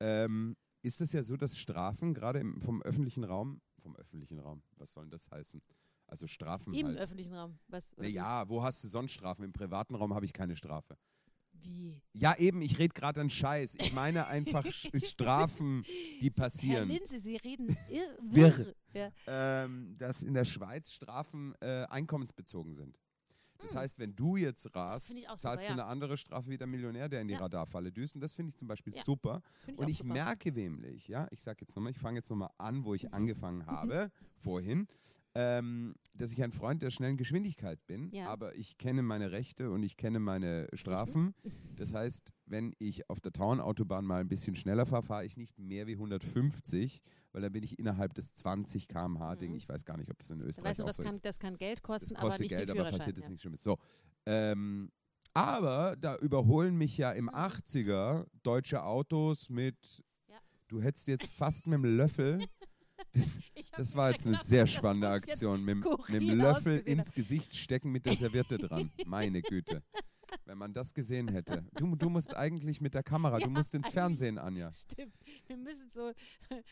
ähm, 0.00 0.56
ist 0.82 1.00
es 1.00 1.12
ja 1.12 1.22
so, 1.22 1.36
dass 1.36 1.58
Strafen 1.58 2.14
gerade 2.14 2.38
im- 2.38 2.60
vom 2.60 2.82
öffentlichen 2.82 3.24
Raum, 3.24 3.60
vom 3.78 3.94
öffentlichen 3.96 4.38
Raum, 4.38 4.62
was 4.76 4.92
soll 4.92 5.04
denn 5.04 5.10
das 5.10 5.30
heißen? 5.30 5.60
Also 6.06 6.26
Strafen 6.26 6.72
Im 6.74 6.86
halt. 6.86 6.98
öffentlichen 6.98 7.34
Raum. 7.34 7.58
Was, 7.68 7.96
Naja, 7.96 8.48
wo 8.48 8.62
hast 8.62 8.82
du 8.82 8.88
sonst 8.88 9.12
Strafen? 9.12 9.44
Im 9.44 9.52
privaten 9.52 9.94
Raum 9.94 10.12
habe 10.14 10.24
ich 10.24 10.32
keine 10.32 10.56
Strafe. 10.56 10.96
Wie? 11.62 12.00
Ja, 12.12 12.34
eben, 12.36 12.62
ich 12.62 12.78
rede 12.78 12.94
gerade 12.94 13.20
an 13.20 13.30
Scheiß. 13.30 13.76
Ich 13.80 13.92
meine 13.92 14.26
einfach 14.26 14.64
Strafen, 14.94 15.84
die 16.20 16.30
Herr 16.30 16.44
passieren. 16.44 16.88
Linse, 16.88 17.18
Sie 17.18 17.36
reden 17.36 17.68
irr, 17.90 18.18
Wirr. 18.22 18.74
Ja. 18.92 19.10
Ähm, 19.26 19.94
dass 19.98 20.22
in 20.22 20.34
der 20.34 20.44
Schweiz 20.44 20.92
Strafen 20.92 21.54
äh, 21.60 21.84
einkommensbezogen 21.90 22.74
sind. 22.74 22.98
Das 23.58 23.76
heißt, 23.76 23.98
wenn 23.98 24.16
du 24.16 24.36
jetzt 24.36 24.74
rast, 24.74 25.10
Hm. 25.10 25.18
ich 25.18 25.24
zahlst 25.26 25.42
super, 25.42 25.56
du 25.58 25.64
ja. 25.64 25.70
eine 25.72 25.84
andere 25.84 26.16
Strafe 26.16 26.48
wie 26.48 26.56
der 26.56 26.66
Millionär, 26.66 27.10
der 27.10 27.20
in 27.20 27.28
die 27.28 27.34
Ja. 27.34 27.40
Radarfalle 27.40 27.92
düst. 27.92 28.14
Und 28.14 28.22
das 28.22 28.34
finde 28.34 28.48
ich 28.50 28.56
zum 28.56 28.68
Beispiel 28.68 28.92
Ja, 28.94 29.02
super. 29.02 29.42
Finde 29.64 29.82
Und 29.82 29.88
ich 29.90 29.98
super. 29.98 30.14
merke 30.14 30.50
nämlich, 30.50 31.08
ja, 31.08 31.28
ich 31.30 31.42
sage 31.42 31.58
jetzt 31.60 31.76
nochmal, 31.76 31.92
ich 31.92 31.98
fange 31.98 32.18
jetzt 32.20 32.30
nochmal 32.30 32.48
an, 32.56 32.84
wo 32.84 32.94
ich 32.94 33.12
angefangen 33.12 33.66
habe, 33.66 34.10
vorhin, 34.38 34.88
ähm, 35.34 35.94
dass 36.14 36.32
ich 36.32 36.42
ein 36.42 36.50
Freund 36.52 36.82
der 36.82 36.90
schnellen 36.90 37.16
Geschwindigkeit 37.16 37.78
bin, 37.86 38.10
Ja. 38.12 38.26
aber 38.26 38.54
ich 38.56 38.78
kenne 38.78 39.02
meine 39.02 39.30
Rechte 39.30 39.70
und 39.70 39.82
ich 39.84 39.96
kenne 39.96 40.18
meine 40.18 40.66
Strafen. 40.74 41.34
Das 41.76 41.94
heißt, 41.94 42.32
wenn 42.46 42.74
ich 42.78 43.08
auf 43.08 43.20
der 43.20 43.32
Tauernautobahn 43.32 44.04
mal 44.04 44.20
ein 44.20 44.28
bisschen 44.28 44.56
schneller 44.56 44.86
fahre, 44.86 45.02
fahre 45.04 45.24
ich 45.24 45.36
nicht 45.36 45.58
mehr 45.58 45.86
wie 45.86 45.92
150, 45.94 47.00
weil 47.32 47.42
dann 47.42 47.52
bin 47.52 47.62
ich 47.62 47.78
innerhalb 47.78 48.12
des 48.14 48.34
20 48.34 48.88
km/h 48.88 49.36
Ding. 49.36 49.52
Mhm. 49.52 49.56
Ich 49.58 49.68
weiß 49.68 49.84
gar 49.84 49.96
nicht, 49.96 50.10
ob 50.10 50.18
das 50.18 50.30
in 50.30 50.40
Österreich 50.40 50.70
weißt 50.70 50.80
du, 50.80 50.82
auch 50.84 50.88
das 50.88 50.96
so 50.96 51.02
kann, 51.04 51.14
ist. 51.14 51.24
das 51.24 51.38
kann 51.38 51.56
Geld 51.56 51.78
Das 51.78 51.82
kosten, 51.84 52.16
aber 52.16 52.26
kostet 52.28 52.40
nicht 52.42 52.56
Geld, 52.56 52.70
aber 52.70 52.90
passiert 52.90 53.16
jetzt 53.16 53.24
ja. 53.26 53.30
nichts 53.30 53.42
Schlimmes. 53.42 53.62
So. 53.62 53.78
Ähm, 54.26 54.90
aber 55.32 55.94
da 55.96 56.16
überholen 56.16 56.76
mich 56.76 56.96
ja 56.98 57.12
Mhm. 57.12 57.18
im 57.18 57.30
80er 57.30 58.26
deutsche 58.42 58.82
Autos 58.82 59.48
mit, 59.48 59.76
Ja. 60.28 60.38
du 60.66 60.82
hättest 60.82 61.06
jetzt 61.06 61.26
fast 61.26 61.68
mit 61.68 61.74
dem 61.74 61.84
Löffel, 61.96 62.38
das, 63.12 63.40
das 63.76 63.94
war 63.96 64.10
jetzt 64.10 64.26
eine 64.26 64.36
sehr 64.36 64.66
spannende 64.66 65.08
Aktion, 65.08 65.64
mit, 65.64 65.78
mit 66.08 66.22
dem 66.22 66.38
Löffel 66.38 66.78
ins 66.78 67.12
Gesicht 67.12 67.54
stecken 67.54 67.90
mit 67.90 68.06
der 68.06 68.16
Serviette 68.16 68.58
dran. 68.58 68.90
Meine 69.06 69.42
Güte. 69.42 69.82
Wenn 70.50 70.58
man 70.58 70.72
das 70.72 70.92
gesehen 70.92 71.28
hätte. 71.28 71.64
Du, 71.76 71.94
du 71.94 72.10
musst 72.10 72.34
eigentlich 72.34 72.80
mit 72.80 72.92
der 72.94 73.04
Kamera, 73.04 73.36
du 73.38 73.42
Ja, 73.44 73.48
musst 73.50 73.72
ins. 73.72 73.88
Fernsehen, 73.90 74.36
Anja. 74.36 74.72
Stimmt. 74.72 75.14
Wir 75.46 75.56
müssen 75.56 75.88
so, 75.88 76.10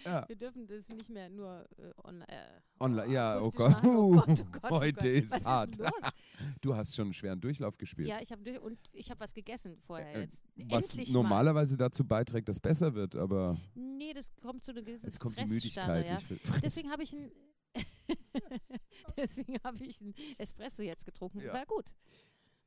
Ja. 0.05 0.29
wir 0.29 0.35
dürfen 0.35 0.67
das 0.67 0.89
nicht 0.89 1.09
mehr 1.09 1.31
nur 1.31 1.65
äh, 1.79 1.93
on, 2.03 2.23
äh, 2.23 2.61
Online, 2.81 3.13
ja, 3.13 3.37
oh 3.41 3.47
akustisch 3.47 3.67
Gott. 3.67 3.85
Oh 3.85 4.11
Gott, 4.11 4.29
oh 4.29 4.45
Gott, 4.51 4.63
oh 4.73 4.77
Heute 4.81 4.95
Gott. 4.95 5.05
ist 5.23 5.31
Was 5.31 5.45
hart. 5.45 5.77
Ist? 5.77 5.91
Du 6.61 6.75
hast 6.75 6.97
schon 6.97 7.05
einen 7.05 7.13
schweren 7.15 7.41
Durchlauf 7.41 7.77
gespielt. 7.79 8.09
Ja, 8.09 8.21
ich 8.21 8.33
habe 8.33 8.61
und 8.61 8.79
ich 8.93 9.11
habe 9.13 9.21
was 9.21 9.33
gegessen 9.33 9.77
vorher 9.87 10.13
Äh, 10.13 10.21
jetzt. 10.23 10.43
was 10.71 10.85
Endlich 10.91 11.13
normalerweise 11.13 11.77
dazu 11.77 12.05
beiträgt, 12.05 12.49
dass 12.49 12.59
besser 12.59 12.95
wird, 12.95 13.15
aber 13.15 13.53
mal. 13.55 13.61
Nee, 13.77 14.13
das 14.13 14.35
kommt 14.43 14.65
zu 14.65 14.73
einer 14.73 14.83
gewissen 14.83 15.07
jetzt 15.07 15.21
kommt 15.21 15.39
die 15.39 15.45
Müdigkeit. 15.47 16.09
Ja. 16.09 16.19
Deswegen 16.65 16.91
habe 16.91 17.05
ich 17.05 17.13
ein 17.13 17.31
Deswegen 19.17 19.57
habe 19.65 19.85
ich 19.85 20.01
ein 20.01 20.15
Espresso 20.39 20.83
jetzt 20.83 21.05
getrunken. 21.05 21.41
Ja. 21.41 21.53
War 21.53 21.67
gut. 21.67 21.95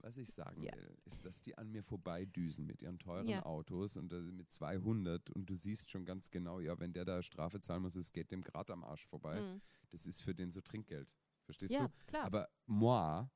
Was 0.03 0.17
ich 0.17 0.31
sagen 0.33 0.63
Ja. 0.63 0.73
will, 0.75 0.97
ist, 1.05 1.25
dass 1.25 1.41
die 1.41 1.57
an 1.57 1.69
mir 1.71 1.83
vorbeidüsen 1.83 2.65
mit 2.65 2.81
ihren 2.81 2.97
teuren 2.99 3.27
Ja. 3.27 3.45
Autos 3.45 3.97
und 3.97 4.11
äh, 4.13 4.19
mit 4.19 4.49
200 4.51 5.29
und 5.29 5.49
du 5.49 5.55
siehst 5.55 5.89
schon 5.91 6.05
ganz 6.05 6.31
genau, 6.31 6.59
ja, 6.59 6.79
wenn 6.79 6.91
der 6.93 7.05
da 7.05 7.21
Strafe 7.21 7.59
zahlen 7.59 7.83
muss, 7.83 7.95
es 7.95 8.11
geht 8.11 8.31
dem 8.31 8.41
gerade 8.41 8.73
am 8.73 8.83
Arsch 8.83 9.05
vorbei. 9.05 9.39
Mhm. 9.39 9.61
Das 9.89 10.05
ist 10.07 10.21
für 10.21 10.33
den 10.33 10.51
so 10.51 10.61
Trinkgeld. 10.61 11.15
Verstehst 11.45 11.73
Ja, 11.73 11.87
du? 11.87 11.93
klar. 12.07 12.23
Aber 12.25 12.49
moi, 12.65 13.27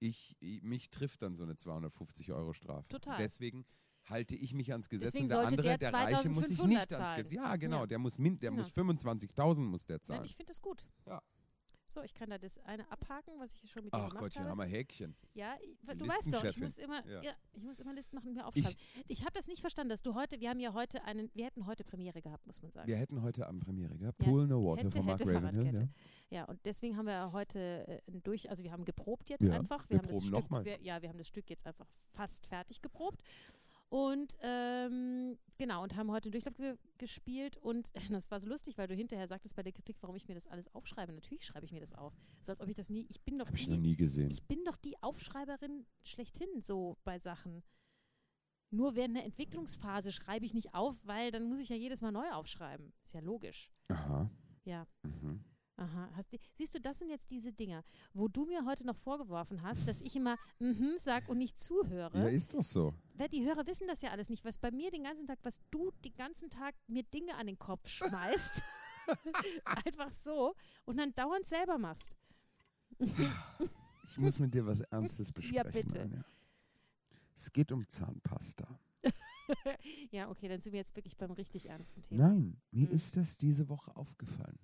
ich, 0.00 0.36
ich, 0.40 0.62
mich 0.62 0.90
trifft 0.90 1.22
dann 1.22 1.34
so 1.34 1.44
eine 1.44 1.56
250 1.56 2.32
Euro 2.32 2.52
Strafe. 2.52 2.88
Total. 2.88 3.16
Deswegen 3.18 3.64
halte 4.04 4.34
ich 4.34 4.52
mich 4.52 4.72
ans 4.72 4.88
Gesetz 4.88 5.12
Deswegen 5.12 5.24
und 5.26 5.30
der 5.30 5.46
andere, 5.46 5.62
der 5.62 5.78
der, 5.78 5.92
Reiche, 5.94 6.28
muss 6.30 6.48
sich 6.48 6.58
2500 6.58 6.68
nicht 6.68 6.92
ans 6.92 7.08
zahlen. 7.08 7.16
Gesetz. 7.22 7.32
Ja, 7.32 7.56
genau, 7.56 7.80
Ja. 7.80 7.86
der 7.86 7.98
muss 8.00 8.18
min, 8.18 8.36
der 8.38 8.50
Genau. 8.50 8.62
muss 8.62 8.72
25.000 8.72 9.60
muss 9.62 9.84
der 9.86 9.96
Nein, 9.96 10.02
zahlen. 10.02 10.24
ich 10.24 10.34
finde 10.34 10.50
das 10.50 10.60
gut. 10.60 10.84
Ja. 11.06 11.22
So, 11.86 12.02
ich 12.02 12.14
kann 12.14 12.30
da 12.30 12.38
das 12.38 12.58
eine 12.60 12.90
abhaken, 12.90 13.34
was 13.38 13.52
ich 13.62 13.70
schon 13.70 13.84
mit 13.84 13.92
dir 13.92 13.98
Ach 13.98 14.08
gemacht 14.08 14.24
Gottchen, 14.24 14.42
habe. 14.42 14.50
haben 14.52 14.58
wir 14.58 14.64
Häkchen. 14.64 15.14
Ja, 15.34 15.56
ich- 15.60 15.76
Die 15.92 15.98
du 15.98 16.08
weißt 16.08 16.32
doch, 16.32 16.42
ich 16.44 16.56
muss 16.58 16.78
immer, 16.78 17.06
Ja. 17.06 17.20
ja. 17.22 17.32
ich 17.52 17.62
muss 17.62 17.80
immer 17.80 17.92
Listen 17.92 18.16
machen 18.16 18.28
und 18.28 18.34
mir 18.34 18.46
aufschreiben. 18.46 18.74
Ich, 19.08 19.20
habe 19.22 19.32
das 19.34 19.46
nicht 19.46 19.60
verstanden, 19.60 19.90
dass 19.90 20.00
du 20.00 20.14
heute, 20.14 20.40
wir 20.40 20.48
haben 20.48 20.60
ja 20.60 20.72
heute 20.72 21.04
einen, 21.04 21.30
wir 21.34 21.44
hätten 21.44 21.66
heute 21.66 21.84
Premiere 21.84 22.22
gehabt, 22.22 22.46
muss 22.46 22.62
man 22.62 22.70
sagen. 22.70 22.88
Wir 22.88 22.96
hätten 22.96 23.20
heute 23.20 23.46
Abend 23.46 23.62
Premiere 23.64 23.98
gehabt. 23.98 24.22
Ja, 24.22 24.28
Pool 24.28 24.46
No 24.46 24.64
Water 24.64 24.84
hätte, 24.86 24.96
von 24.96 25.06
Mark 25.06 25.20
hätte 25.20 25.34
Ravenhill. 25.34 25.88
Ja. 26.30 26.38
Ja, 26.38 26.44
und 26.46 26.64
deswegen 26.64 26.96
haben 26.96 27.06
wir 27.06 27.30
heute 27.32 27.58
äh, 27.86 28.00
ein 28.10 28.22
durch, 28.22 28.48
also 28.48 28.62
wir 28.62 28.72
haben 28.72 28.86
geprobt 28.86 29.28
jetzt 29.28 29.44
Ja, 29.44 29.52
einfach. 29.54 29.88
wir 29.90 29.98
haben 29.98 30.06
das 30.08 30.24
Stück, 30.24 30.50
wir, 30.64 30.80
ja, 30.80 31.02
wir 31.02 31.10
haben 31.10 31.18
das 31.18 31.28
Stück 31.28 31.50
jetzt 31.50 31.66
einfach 31.66 31.86
fast 32.12 32.46
fertig 32.46 32.80
geprobt. 32.80 33.20
Und 33.92 34.38
ähm, 34.40 35.36
genau, 35.58 35.82
und 35.82 35.96
haben 35.96 36.10
heute 36.10 36.28
einen 36.28 36.32
Durchlauf 36.32 36.56
ge 36.56 36.78
gespielt. 36.96 37.58
Und 37.58 37.92
das 38.10 38.30
war 38.30 38.40
so 38.40 38.48
lustig, 38.48 38.78
weil 38.78 38.88
du 38.88 38.94
hinterher 38.94 39.28
sagtest 39.28 39.54
bei 39.54 39.62
der 39.62 39.72
Kritik, 39.72 39.98
warum 40.00 40.16
ich 40.16 40.26
mir 40.28 40.34
das 40.34 40.48
alles 40.48 40.74
aufschreibe. 40.74 41.12
Natürlich 41.12 41.44
schreibe 41.44 41.66
ich 41.66 41.72
mir 41.72 41.80
das 41.80 41.92
auf. 41.92 42.14
So 42.40 42.52
als 42.52 42.62
ob 42.62 42.70
ich 42.70 42.74
das 42.74 42.88
nie, 42.88 43.04
ich 43.10 43.20
bin 43.20 43.36
doch 43.36 43.50
ich 43.50 43.66
die, 43.66 43.70
noch 43.70 43.76
nie 43.76 43.94
gesehen. 43.94 44.30
ich 44.30 44.42
bin 44.44 44.64
doch 44.64 44.76
die 44.76 44.96
Aufschreiberin 45.02 45.84
schlechthin 46.04 46.62
so 46.62 46.96
bei 47.04 47.18
Sachen. 47.18 47.62
Nur 48.70 48.94
während 48.94 49.14
einer 49.14 49.26
Entwicklungsphase 49.26 50.10
schreibe 50.10 50.46
ich 50.46 50.54
nicht 50.54 50.72
auf, 50.72 51.06
weil 51.06 51.30
dann 51.30 51.46
muss 51.46 51.58
ich 51.58 51.68
ja 51.68 51.76
jedes 51.76 52.00
Mal 52.00 52.12
neu 52.12 52.30
aufschreiben. 52.30 52.94
Ist 53.04 53.12
ja 53.12 53.20
logisch. 53.20 53.70
Aha. 53.88 54.30
Ja. 54.64 54.86
Mhm. 55.02 55.44
Aha. 55.76 56.10
Hast 56.14 56.30
die, 56.32 56.38
siehst 56.54 56.74
du, 56.74 56.80
das 56.80 56.98
sind 56.98 57.08
jetzt 57.10 57.30
diese 57.30 57.52
Dinger, 57.52 57.82
wo 58.12 58.28
du 58.28 58.44
mir 58.44 58.64
heute 58.66 58.84
noch 58.86 58.96
vorgeworfen 58.96 59.62
hast, 59.62 59.88
dass 59.88 60.00
ich 60.02 60.14
immer 60.16 60.36
mhm 60.58 60.94
sag 60.98 61.28
und 61.28 61.38
nicht 61.38 61.58
zuhöre. 61.58 62.16
Ja, 62.18 62.28
ist 62.28 62.54
doch 62.54 62.62
so. 62.62 62.94
Die 63.32 63.44
Hörer 63.44 63.66
wissen 63.66 63.86
das 63.86 64.02
ja 64.02 64.10
alles 64.10 64.28
nicht, 64.28 64.44
was 64.44 64.58
bei 64.58 64.70
mir 64.70 64.90
den 64.90 65.04
ganzen 65.04 65.26
Tag, 65.26 65.38
was 65.42 65.60
du 65.70 65.90
den 66.04 66.14
ganzen 66.14 66.50
Tag 66.50 66.74
mir 66.88 67.02
Dinge 67.04 67.34
an 67.36 67.46
den 67.46 67.58
Kopf 67.58 67.88
schmeißt. 67.88 68.62
Einfach 69.86 70.12
so. 70.12 70.54
Und 70.84 70.98
dann 70.98 71.12
dauernd 71.14 71.46
selber 71.46 71.78
machst. 71.78 72.16
Ich 72.98 74.18
muss 74.18 74.38
mit 74.38 74.54
dir 74.54 74.64
was 74.66 74.80
Ernstes 74.82 75.32
besprechen. 75.32 75.72
bitte. 75.72 76.02
Anja. 76.02 76.24
Es 77.34 77.52
geht 77.52 77.72
um 77.72 77.88
Zahnpasta. 77.88 78.78
Ja, 80.10 80.30
okay, 80.30 80.48
dann 80.48 80.60
sind 80.60 80.72
wir 80.72 80.78
jetzt 80.80 80.94
wirklich 80.94 81.16
beim 81.16 81.32
richtig 81.32 81.68
ernsten 81.68 82.02
Thema. 82.02 82.28
Nein, 82.28 82.60
mir 82.70 82.86
Hm. 82.88 82.94
ist 82.94 83.16
das 83.16 83.38
diese 83.38 83.68
Woche 83.68 83.94
aufgefallen. 83.96 84.58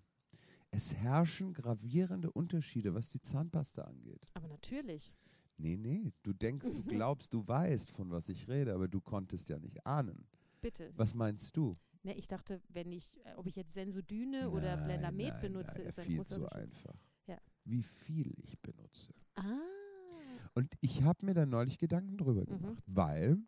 Es 0.70 0.94
herrschen 0.94 1.54
gravierende 1.54 2.30
Unterschiede, 2.30 2.94
was 2.94 3.08
die 3.10 3.20
Zahnpasta 3.20 3.82
angeht. 3.82 4.26
Aber 4.34 4.48
natürlich. 4.48 5.12
Nee, 5.56 5.76
nee, 5.76 6.12
du 6.22 6.32
denkst, 6.32 6.68
du 6.72 6.82
glaubst, 6.84 7.32
du 7.34 7.46
weißt, 7.46 7.92
von 7.92 8.10
was 8.10 8.28
ich 8.28 8.48
rede, 8.48 8.74
aber 8.74 8.86
du 8.86 9.00
konntest 9.00 9.48
ja 9.48 9.58
nicht 9.58 9.84
ahnen. 9.86 10.26
Bitte. 10.60 10.92
Was 10.96 11.14
meinst 11.14 11.56
du? 11.56 11.74
Ne, 12.04 12.14
ich 12.14 12.28
dachte, 12.28 12.60
wenn 12.68 12.92
ich, 12.92 13.18
äh, 13.24 13.34
ob 13.36 13.46
ich 13.46 13.56
jetzt 13.56 13.72
Sensodyne 13.74 14.50
oder 14.50 14.76
Nein, 14.76 14.84
Blendamed 14.84 15.28
nein, 15.32 15.40
benutze, 15.40 15.78
nein, 15.78 15.86
ist 15.88 15.98
ein 15.98 16.04
viel 16.06 16.16
großer 16.18 16.36
zu 16.36 16.48
einfach. 16.52 16.94
Ja. 17.26 17.38
Wie 17.64 17.82
viel 17.82 18.32
ich 18.38 18.58
benutze. 18.60 19.12
Ah. 19.34 19.42
Und 20.54 20.74
ich 20.80 21.02
habe 21.02 21.24
mir 21.26 21.34
da 21.34 21.44
neulich 21.46 21.78
Gedanken 21.78 22.16
drüber 22.18 22.42
Mhm. 22.42 22.46
gemacht, 22.46 22.84
weil 22.86 23.38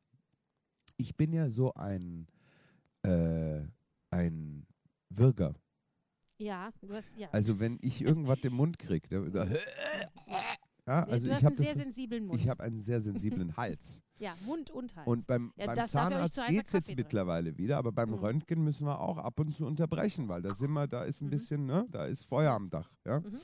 ich 0.97 1.17
bin 1.17 1.33
ja 1.33 1.49
so 1.49 1.73
ein, 1.75 2.27
äh, 3.03 3.63
ein 4.11 4.67
Würger. 5.11 5.55
Ja, 6.41 6.71
du 6.81 6.93
hast, 6.95 7.15
ja. 7.19 7.29
Also 7.33 7.61
wenn 7.61 7.79
ich 7.83 8.01
irgendwas 8.03 8.39
im 8.45 8.55
Mund 8.55 8.79
kriege, 8.79 9.07
ja, 10.87 11.03
also 11.05 11.27
du 11.27 11.33
ich 11.33 11.35
hast 11.37 11.45
habe 11.45 11.55
einen 11.55 11.65
sehr 11.65 11.75
sensiblen 11.77 12.27
Mund. 12.27 12.41
ich 12.41 12.49
habe 12.49 12.63
einen 12.65 12.79
sehr 12.81 13.01
sensiblen 13.01 13.57
Hals. 13.57 14.03
ja, 14.19 14.33
Mund 14.47 14.71
und 14.71 14.97
Hals. 14.97 15.07
Und 15.07 15.27
beim, 15.27 15.53
Ja, 15.57 15.67
beim 15.67 15.77
das 15.77 15.91
Zahnarzt 15.91 16.41
geht 16.49 16.67
es 16.67 16.73
jetzt 16.73 16.89
drin. 16.89 16.97
mittlerweile 16.97 17.57
wieder, 17.59 17.77
aber 17.77 17.93
beim 17.93 18.09
Mhm. 18.11 18.15
Röntgen 18.17 18.65
müssen 18.65 18.87
wir 18.87 18.99
auch 19.01 19.19
ab 19.19 19.39
und 19.39 19.55
zu 19.55 19.67
unterbrechen, 19.67 20.29
weil 20.29 20.41
da 20.43 20.55
sind 20.55 20.73
wir, 20.73 20.87
da 20.89 21.05
ist 21.05 21.21
ein 21.21 21.27
Mhm. 21.27 21.31
bisschen, 21.31 21.67
ne, 21.67 21.87
da 21.91 22.07
ist 22.07 22.25
Feuer 22.25 22.53
am 22.53 22.71
Dach. 22.71 22.91
Ja? 23.05 23.21
Mhm. 23.21 23.39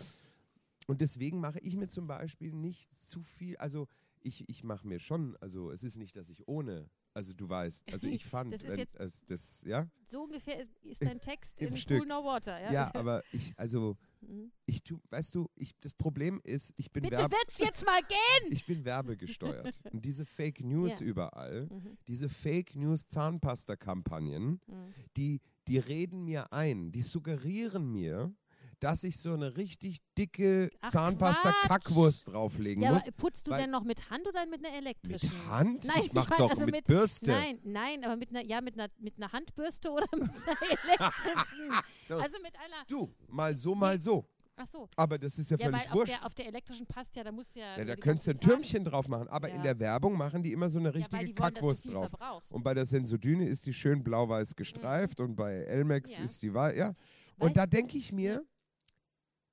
Und 0.88 1.00
deswegen 1.00 1.38
mache 1.40 1.58
ich 1.60 1.76
mir 1.76 1.88
zum 1.88 2.06
Beispiel 2.06 2.52
nicht 2.54 2.92
zu 2.92 3.22
viel, 3.22 3.56
also 3.58 3.88
ich, 4.22 4.48
ich 4.48 4.64
mache 4.64 4.86
mir 4.86 4.98
schon, 4.98 5.36
also 5.40 5.70
es 5.70 5.82
ist 5.84 5.96
nicht, 5.96 6.16
dass 6.16 6.28
ich 6.30 6.46
ohne, 6.48 6.88
also 7.14 7.32
du 7.32 7.48
weißt, 7.48 7.84
also 7.92 8.06
ich 8.06 8.24
fand, 8.26 8.52
Das 8.52 8.62
ist 8.62 8.76
jetzt- 8.76 8.96
es, 8.96 9.24
das, 9.26 9.62
ja, 9.64 9.88
so 10.04 10.22
ungefähr 10.24 10.60
ist, 10.60 10.70
ist 10.82 11.02
dein 11.02 11.20
Text 11.20 11.58
Im 11.60 11.68
in 11.68 11.76
Stück. 11.76 12.00
Cool 12.00 12.06
No 12.06 12.24
Water. 12.24 12.60
Ja, 12.60 12.72
ja, 12.72 12.90
aber 12.94 13.22
ich, 13.32 13.52
also 13.58 13.96
Mhm. 14.22 14.50
ich 14.64 14.82
tu, 14.82 14.98
weißt 15.10 15.34
du, 15.34 15.48
ich, 15.56 15.78
das 15.80 15.92
Problem 15.94 16.40
ist, 16.42 16.72
ich 16.78 16.90
bin, 16.90 17.02
Bitte 17.02 17.18
wird's 17.18 17.58
jetzt 17.58 17.84
mal 17.84 18.00
gehen! 18.00 18.50
ich 18.52 18.64
bin 18.66 18.84
werbegesteuert. 18.84 19.78
Und 19.92 20.04
diese 20.04 20.24
Fake 20.24 20.60
News 20.64 21.00
Ja. 21.00 21.06
überall, 21.06 21.66
Mhm. 21.70 21.98
diese 22.08 22.28
Fake 22.30 22.74
News 22.74 23.06
Zahnpasta-Kampagnen, 23.06 24.60
Mhm. 24.66 24.94
die, 25.16 25.40
die 25.68 25.78
reden 25.78 26.24
mir 26.24 26.52
ein, 26.52 26.92
die 26.92 27.02
suggerieren 27.02 27.92
mir, 27.92 28.34
dass 28.80 29.04
ich 29.04 29.18
so 29.18 29.32
eine 29.32 29.56
richtig 29.56 29.98
dicke 30.18 30.70
Zahnpasta-Kackwurst 30.90 32.28
drauflegen 32.28 32.82
Ja, 32.82 32.92
muss. 32.92 33.02
aber 33.02 33.12
putzt 33.12 33.46
du 33.46 33.52
weil- 33.52 33.62
denn 33.62 33.70
noch 33.70 33.84
mit 33.84 34.10
Hand 34.10 34.26
oder 34.28 34.44
mit 34.46 34.64
einer 34.64 34.74
Mit 34.76 34.86
elektrischen? 34.86 35.50
Hand? 35.50 35.84
Nein, 35.84 35.96
ich 36.02 36.12
mach 36.12 36.28
meine, 36.28 36.38
doch 36.42 36.50
also 36.50 36.64
mit, 36.66 36.74
mit- 36.74 36.84
Bürste. 36.86 37.30
Nein, 37.30 37.58
nein, 37.64 38.04
aber 38.04 38.16
mit 38.16 38.30
einer, 38.30 38.44
ja, 38.44 38.60
mit 38.60 38.74
einer, 38.74 38.88
mit 38.98 39.16
einer 39.16 39.32
Handbürste 39.32 39.90
oder 39.90 40.06
mit 40.12 40.22
einer 40.30 40.70
elektrischen. 40.70 41.70
So. 42.06 42.14
Also 42.16 42.36
mit 42.42 42.54
einer. 42.56 42.84
du, 42.88 43.12
mal 43.28 43.54
so, 43.56 43.74
mal 43.74 43.98
so. 44.00 44.28
Ach 44.58 44.64
so. 44.66 44.88
Aber 44.96 45.18
das 45.18 45.38
ist 45.38 45.50
ja, 45.50 45.58
Ja, 45.58 45.66
weil 45.66 45.72
völlig 45.72 45.88
auf 45.90 45.94
wurscht. 45.94 46.12
der, 46.14 46.26
auf 46.26 46.34
der 46.34 46.46
elektrischen 46.46 46.86
passt 46.86 47.14
ja, 47.16 47.22
da 47.24 47.30
muss 47.30 47.54
ja. 47.54 47.76
ja, 47.76 47.84
da 47.84 47.94
könntest 47.94 48.26
du 48.26 48.30
ein 48.30 48.40
Türmchen 48.40 48.84
drauf 48.84 49.06
machen. 49.06 49.28
Aber 49.28 49.50
in 49.50 49.56
Ja. 49.56 49.62
der 49.64 49.78
Werbung 49.80 50.16
machen 50.16 50.42
die 50.42 50.52
immer 50.52 50.70
so 50.70 50.78
eine 50.78 50.88
Ja, 50.88 50.94
weil 50.94 50.98
richtige 51.00 51.24
die 51.26 51.38
wollen, 51.38 51.52
Kackwurst 51.54 51.90
drauf. 51.90 52.08
verbrauchst. 52.08 52.52
Und 52.54 52.62
bei 52.64 52.72
der 52.72 52.86
Sensodyne 52.86 53.46
ist 53.46 53.66
die 53.66 53.74
schön 53.74 54.02
blau-weiß 54.02 54.56
gestreift 54.56 55.20
und 55.20 55.36
bei 55.36 55.56
Elmex 55.64 56.12
Mhm. 56.12 56.16
Ja. 56.18 56.24
ist 56.24 56.42
die 56.42 56.54
weiß. 56.54 56.74
Ja. 56.76 56.88
Weißt- 56.88 56.94
Und 57.38 57.56
da 57.58 57.66
denke 57.66 57.98
ich 57.98 58.12
mir, 58.12 58.46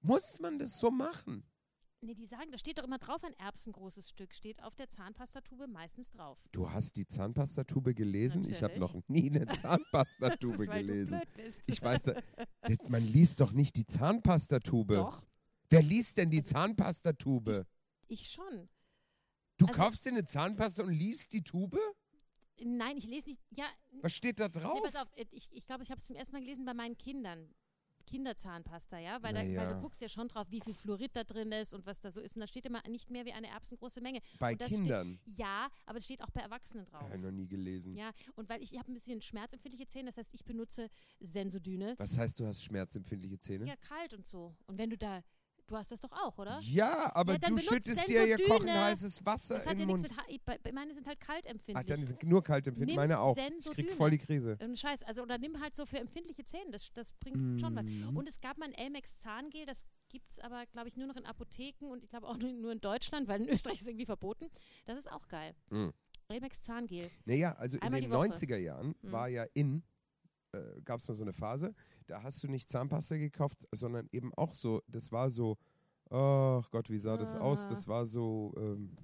muss 0.04 0.38
man 0.40 0.60
das 0.60 0.78
so 0.78 0.92
machen? 0.92 1.44
Nee, 2.02 2.16
die 2.16 2.26
sagen, 2.26 2.52
da 2.52 2.58
steht 2.58 2.78
doch 2.80 2.84
immer 2.84 2.98
drauf, 2.98 3.24
ein 3.24 3.34
erbsengroßes 3.40 4.10
Stück. 4.10 4.34
Steht 4.34 4.62
auf 4.62 4.76
der 4.76 4.90
Zahnpastatube 4.90 5.68
meistens 5.68 6.12
drauf. 6.12 6.38
Du 6.52 6.70
hast 6.70 6.98
die 6.98 7.08
Zahnpastatube 7.08 7.94
gelesen? 7.94 8.44
Ich 8.44 8.62
habe 8.62 8.78
Natürlich. 8.78 8.94
noch 8.94 9.08
nie 9.08 9.30
eine 9.30 9.46
Das 9.46 9.62
Zahnpastatube 9.62 10.64
ist, 10.64 10.70
weil 10.70 10.86
gelesen. 10.86 11.20
du 11.20 11.26
blöd 11.26 11.34
bist. 11.46 11.62
Ich 11.70 11.82
weiß, 11.82 12.04
da, 12.04 12.22
das, 12.62 12.78
man 12.90 13.04
liest 13.06 13.40
doch 13.40 13.54
nicht 13.54 13.78
die 13.78 13.86
Zahnpastatube. 13.86 14.96
Doch, 14.96 15.24
Wer 15.70 15.82
liest 15.82 16.18
denn 16.18 16.30
die 16.30 16.44
Zahnpastatube? 16.44 17.66
ich 18.10 18.30
schon. 18.30 18.70
Du 19.58 19.66
also- 19.68 19.80
kaufst 19.80 20.06
dir 20.06 20.10
eine 20.10 20.26
Zahnpasta 20.26 20.84
und 20.84 20.92
liest 20.92 21.32
die 21.32 21.42
Tube? 21.44 21.80
Nein, 22.62 22.98
ich 22.98 23.06
lese 23.06 23.30
nicht. 23.30 23.40
Ja, 23.52 23.66
Was 24.02 24.14
steht 24.14 24.40
da 24.40 24.48
nee, 24.50 24.60
drauf? 24.60 24.80
pass 24.84 24.96
auf, 24.96 25.10
äh, 25.16 25.26
ich, 25.32 25.48
ich 25.52 25.66
glaube, 25.66 25.84
ich 25.84 25.90
habe 25.90 26.00
es 26.00 26.06
zum 26.06 26.16
ersten 26.16 26.34
Mal 26.36 26.42
gelesen 26.42 26.66
bei 26.66 26.74
meinen 26.74 26.98
Kindern. 26.98 27.50
Kinderzahnpasta, 28.06 29.00
ja? 29.00 29.22
Weil, 29.22 29.34
da, 29.34 29.40
weil 29.40 29.74
du 29.74 29.82
guckst 29.82 30.02
ja 30.02 30.10
schon 30.10 30.28
drauf, 30.28 30.48
wie 30.50 30.62
viel 30.62 30.74
Fluorid 30.74 31.16
da 31.16 31.24
drin 31.24 31.52
ist 31.52 31.74
und 31.74 31.86
was 31.86 32.00
da 32.00 32.12
so 32.12 32.22
ist. 32.22 32.36
Und 32.36 32.42
da 32.42 32.48
steht 32.48 32.66
immer 32.66 32.82
nicht 32.88 33.10
mehr 33.10 33.26
wie 33.26 33.34
eine 33.34 33.48
erbsengroße 33.48 34.02
Menge. 34.02 34.20
Bei 34.40 34.56
Kindern. 34.56 35.20
Steht, 35.22 35.38
ja, 35.38 35.70
aber 35.86 35.98
es 35.98 36.06
steht 36.06 36.22
auch 36.22 36.30
bei 36.32 36.42
Erwachsenen 36.42 36.86
drauf. 36.86 37.02
Habe 37.02 37.16
ich 37.16 37.22
noch 37.22 37.32
nie 37.32 37.48
gelesen. 37.48 37.96
Ja, 37.96 38.12
und 38.36 38.50
weil 38.50 38.62
ich, 38.62 38.74
ich 38.74 38.80
habe 38.80 38.92
ein 38.92 38.94
bisschen 38.94 39.22
schmerzempfindliche 39.22 39.88
Zähne, 39.88 40.10
das 40.10 40.18
heißt, 40.18 40.34
ich 40.34 40.46
benutze 40.46 40.90
Sensodyne. 41.20 41.96
Was 41.98 42.18
heißt, 42.18 42.40
du 42.40 42.46
hast 42.46 42.64
schmerzempfindliche 42.64 43.40
Zähne? 43.40 43.66
Ja, 43.66 43.76
kalt 43.76 44.14
und 44.14 44.28
so. 44.28 44.56
Und 44.68 44.78
wenn 44.78 44.90
du 44.90 44.98
da, 44.98 45.24
du 45.68 45.76
hast 45.78 45.92
das 45.92 46.02
doch 46.02 46.12
auch, 46.12 46.38
oder? 46.38 46.60
Ja, 46.62 47.12
aber 47.16 47.34
Ja, 47.34 47.40
du 47.40 47.58
schüttest 47.58 48.08
dir 48.08 48.26
ja 48.28 48.38
Sensodyne. 48.38 48.50
kochend 48.50 48.72
heißes 48.72 49.26
Wasser 49.26 49.56
Das 49.56 49.66
hat 49.66 49.74
in 49.74 49.80
ja 49.80 49.86
nichts 49.86 50.02
Mund. 50.02 50.16
mit, 50.64 50.74
meine 50.74 50.94
sind 50.94 51.08
halt 51.08 51.20
Ach, 51.22 51.28
kaltempfindlich. 51.28 51.86
dann 51.88 52.00
sind 52.06 52.24
nur 52.24 52.44
kalt 52.44 52.68
empfinden. 52.68 52.88
Nimm 52.88 52.96
Meine 52.96 53.20
auch. 53.20 53.36
Ich 53.38 53.44
krieg 53.44 53.54
Sensodyne. 53.62 53.92
voll 53.92 54.12
die 54.12 54.18
Krise. 54.18 54.58
Und 54.62 54.78
Scheiß, 54.78 55.04
also 55.04 55.24
oder 55.24 55.38
nimm 55.38 55.60
halt 55.62 55.76
so 55.76 55.86
für 55.86 55.98
empfindliche 56.00 56.44
Zähne, 56.46 56.72
das, 56.72 56.92
das 56.94 57.12
bringt 57.14 57.60
schon 57.60 57.76
was. 57.76 57.86
Mhm. 57.86 58.18
Und 58.18 58.28
es 58.28 58.40
gab 58.40 58.58
mal 58.58 58.66
ein 58.66 58.74
Elmex 58.74 59.20
Zahngel, 59.20 59.66
das 59.66 59.86
gibt 60.10 60.30
es 60.32 60.40
aber, 60.40 60.66
glaube 60.68 60.88
ich, 60.88 60.96
nur 60.98 61.08
noch 61.08 61.16
in 61.16 61.26
Apotheken 61.26 61.90
und 61.92 62.04
ich 62.04 62.10
glaube 62.10 62.28
auch 62.28 62.38
nur, 62.38 62.72
in 62.72 62.82
Deutschland, 62.82 63.28
weil 63.28 63.42
in 63.42 63.50
Österreich 63.50 63.76
ist 63.76 63.82
es 63.82 63.88
irgendwie 63.88 64.06
verboten. 64.06 64.48
Das 64.86 64.98
ist 64.98 65.12
auch 65.12 65.28
geil. 65.28 65.56
Mhm. 65.70 65.94
Elmex 66.28 66.62
Zahngel. 66.62 67.10
Naja, 67.26 67.54
also 67.54 67.78
Einmal 67.80 68.00
in 68.00 68.06
den 68.06 68.12
die 68.12 68.18
Woche. 68.18 68.28
90er 68.30 68.58
Jahren 68.58 68.96
Mhm. 69.02 69.12
war 69.12 69.28
ja 69.28 69.46
in, 69.54 69.84
äh, 70.54 70.82
gab 70.84 71.00
es 71.00 71.08
mal 71.08 71.16
so 71.16 71.24
eine 71.24 71.34
Phase, 71.34 71.74
da 72.08 72.24
hast 72.24 72.44
du 72.44 72.48
nicht 72.48 72.70
Zahnpasta 72.70 73.18
gekauft, 73.18 73.68
sondern 73.72 74.08
eben 74.12 74.34
auch 74.36 74.54
so, 74.54 74.82
das 74.88 75.12
war 75.12 75.30
so, 75.30 75.58
ach 76.10 76.70
Gott, 76.72 76.90
wie 76.90 77.00
sah 77.00 77.18
das 77.18 77.36
aus? 77.36 77.66
Ah. 77.66 77.70
Das 77.70 77.88
war 77.88 78.06
so, 78.06 78.54
ähm, 78.58 78.96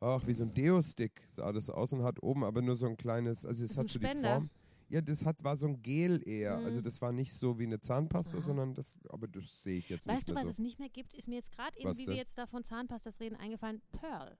ach, 0.00 0.26
wie 0.26 0.32
so 0.32 0.44
ein 0.44 0.52
Deo-Stick 0.54 1.22
sah 1.28 1.52
das 1.52 1.70
aus 1.70 1.92
und 1.92 2.02
hat 2.02 2.22
oben 2.22 2.44
aber 2.44 2.62
nur 2.62 2.76
so 2.76 2.86
ein 2.86 2.96
kleines, 2.96 3.44
also 3.44 3.64
es 3.64 3.76
hat 3.76 3.88
so 3.88 3.98
die? 3.98 4.06
Form. 4.06 4.50
Ja, 4.88 5.00
das 5.00 5.24
hat, 5.24 5.42
war 5.44 5.56
so 5.56 5.68
ein 5.68 5.80
Gel 5.82 6.20
eher. 6.26 6.58
Mhm. 6.58 6.66
Also 6.66 6.80
das 6.80 7.00
war 7.00 7.12
nicht 7.12 7.32
so 7.32 7.56
wie 7.60 7.64
eine 7.64 7.78
Zahnpasta, 7.78 8.38
Aha. 8.38 8.40
sondern 8.40 8.74
das, 8.74 8.98
aber 9.08 9.28
das 9.28 9.62
sehe 9.62 9.78
ich 9.78 9.88
jetzt 9.88 10.08
Weißt 10.08 10.16
nicht 10.16 10.28
du, 10.28 10.32
mehr 10.34 10.42
was 10.42 10.48
so. 10.48 10.50
es 10.54 10.58
nicht 10.58 10.80
mehr 10.80 10.88
gibt? 10.88 11.14
Ist 11.14 11.28
mir 11.28 11.36
jetzt 11.36 11.52
gerade 11.52 11.78
eben, 11.78 11.88
Was 11.88 11.98
wie 11.98 12.06
denn? 12.06 12.14
wir 12.14 12.18
jetzt 12.18 12.36
da 12.36 12.46
von 12.48 12.64
Zahnpastas 12.64 13.20
reden, 13.20 13.36
eingefallen. 13.36 13.80
Pearl. 13.92 14.36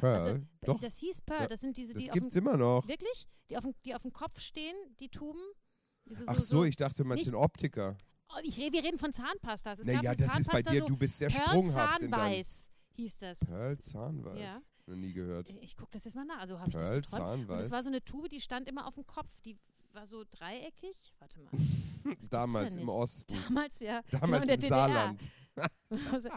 Pearl? 0.00 0.20
Also, 0.22 0.42
Doch, 0.62 0.80
das 0.80 0.96
hieß 0.96 1.20
Pearl. 1.22 1.48
Das 1.48 1.60
sind 1.60 1.76
diese, 1.76 1.92
das 1.92 2.04
die 2.04 2.10
auf 2.10 2.18
dem, 2.18 2.28
immer 2.30 2.56
noch. 2.56 2.88
wirklich, 2.88 3.26
die 3.50 3.56
auf 3.58 3.64
dem, 3.64 3.74
die 3.84 3.94
auf 3.94 4.00
dem 4.02 4.12
Kopf 4.14 4.40
stehen, 4.40 4.74
die 4.98 5.10
Tuben. 5.10 5.40
Diese 6.08 6.24
Ach 6.26 6.38
so, 6.38 6.64
ich 6.64 6.76
dachte, 6.76 7.04
meinst 7.04 7.24
nicht- 7.24 7.28
den 7.28 7.34
Optiker. 7.34 7.96
Oh, 8.28 8.38
ich, 8.42 8.56
wir 8.56 8.82
reden 8.82 8.98
von 8.98 9.12
Zahnpastas. 9.12 9.80
Es 9.80 9.86
Naja, 9.86 10.14
das 10.14 10.20
ist 10.20 10.26
bei 10.26 10.62
Zahnpasta 10.62 10.70
dir, 10.72 10.80
so 10.80 10.86
du 10.86 10.96
bist 10.96 11.18
sehr 11.18 11.30
sprunghaft 11.30 12.00
Zahnweiß 12.00 12.70
hieß 12.96 13.18
das. 13.18 13.40
Pearl 13.46 13.78
Zahnweiß. 13.78 14.40
Ja. 14.40 14.60
Noch 14.86 14.96
nie 14.96 15.12
gehört. 15.12 15.52
Ich 15.60 15.76
gucke 15.76 15.90
das 15.92 16.04
jetzt 16.04 16.14
mal 16.14 16.24
nach. 16.24 16.40
Also 16.40 16.58
habe 16.58 16.68
ich 16.70 16.74
das 16.76 16.82
Pearl. 16.88 16.96
Und 16.96 17.08
Zahnweiß. 17.08 17.66
es 17.66 17.70
war 17.72 17.82
so 17.82 17.88
eine 17.88 18.02
Tube, 18.04 18.28
die 18.28 18.40
stand 18.40 18.68
immer 18.68 18.86
auf 18.86 18.94
dem 18.94 19.06
Kopf. 19.06 19.40
Die 19.44 19.58
war 19.92 20.06
so 20.06 20.24
dreieckig. 20.30 21.12
Warte 21.18 21.40
mal. 21.40 21.50
Das 22.20 22.28
Damals 22.28 22.76
ja 22.76 22.82
im. 22.82 22.88
Osten. 22.88 23.36
Damals 23.48 23.80
ja. 23.80 24.00
Damals 24.12 24.42
genau, 24.42 24.54
im 24.54 24.54
in 24.54 24.60
der 24.60 24.68
Saarland. 24.68 25.30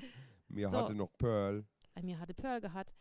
Mir 0.48 0.70
So. 0.70 0.78
hatte 0.78 0.96
noch 0.96 1.16
Pearl. 1.16 1.64
äh, 1.94 2.02
mir 2.02 2.18
hatte 2.18 2.34
Pearl 2.34 2.60
gehabt. 2.60 2.96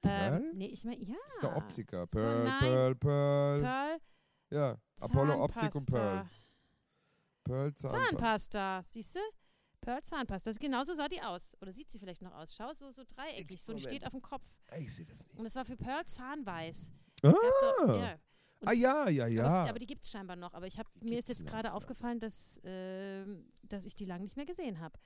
Pearl? 0.00 0.40
Ähm, 0.42 0.50
nee, 0.54 0.66
ich 0.66 0.84
meine, 0.84 1.00
ja. 1.04 1.14
Das 1.24 1.34
ist 1.34 1.42
der 1.44 1.56
Optiker. 1.56 2.06
So, 2.10 2.18
Pearl, 2.18 2.44
nein. 2.44 2.58
Pearl, 2.58 2.94
Pearl. 2.96 3.60
Pearl. 3.60 3.98
Ja, 4.50 4.76
Apollo 5.00 5.44
Optik 5.44 5.74
und 5.74 5.86
Pearl. 5.86 6.28
Pearl 7.44 7.74
Zahnpasta. 7.74 8.08
Zahnpasta, 8.10 8.82
siehst 8.84 9.14
du? 9.16 9.20
Pearl 9.80 10.02
Zahnpasta. 10.02 10.50
Das- 10.50 10.58
Genauso 10.58 10.94
sah 10.94 11.08
die 11.08 11.22
aus. 11.22 11.54
Oder 11.60 11.72
sieht 11.72 11.90
sie 11.90 11.98
vielleicht 11.98 12.22
noch 12.22 12.34
aus? 12.34 12.54
Schau, 12.54 12.72
so, 12.74 12.90
so 12.90 13.02
dreieckig. 13.06 13.50
Ich- 13.52 13.62
So 13.62 13.72
Moment. 13.72 13.88
steht 13.88 14.04
auf 14.06 14.12
dem 14.12 14.22
Kopf. 14.22 14.44
Ey, 14.68 14.84
Ich 14.84 14.94
sehe 14.94 15.06
das 15.06 15.24
nicht. 15.26 15.38
Und 15.38 15.44
das 15.44 15.54
war 15.54 15.64
für 15.64 15.76
Pearl 15.76 16.04
Zahnweiß. 16.04 16.90
Ah, 17.22 17.32
ja. 17.86 18.12
Und- 18.60 18.68
ah 18.68 18.72
ja, 18.72 19.08
ja, 19.08 19.24
Aber, 19.24 19.32
ja. 19.32 19.64
aber 19.70 19.78
die 19.78 19.86
gibt 19.86 20.04
es 20.04 20.10
scheinbar 20.10 20.36
noch. 20.36 20.52
Aber 20.54 20.66
ich 20.66 20.78
hab, 20.78 20.86
mir 21.02 21.18
ist 21.18 21.28
jetzt 21.28 21.46
gerade 21.46 21.72
aufgefallen, 21.72 22.18
dass, 22.20 22.60
ähm, 22.64 23.46
dass 23.62 23.86
ich 23.86 23.94
die 23.94 24.04
lange 24.04 24.24
nicht 24.24 24.36
mehr 24.36 24.46
gesehen 24.46 24.80
habe. 24.80 24.98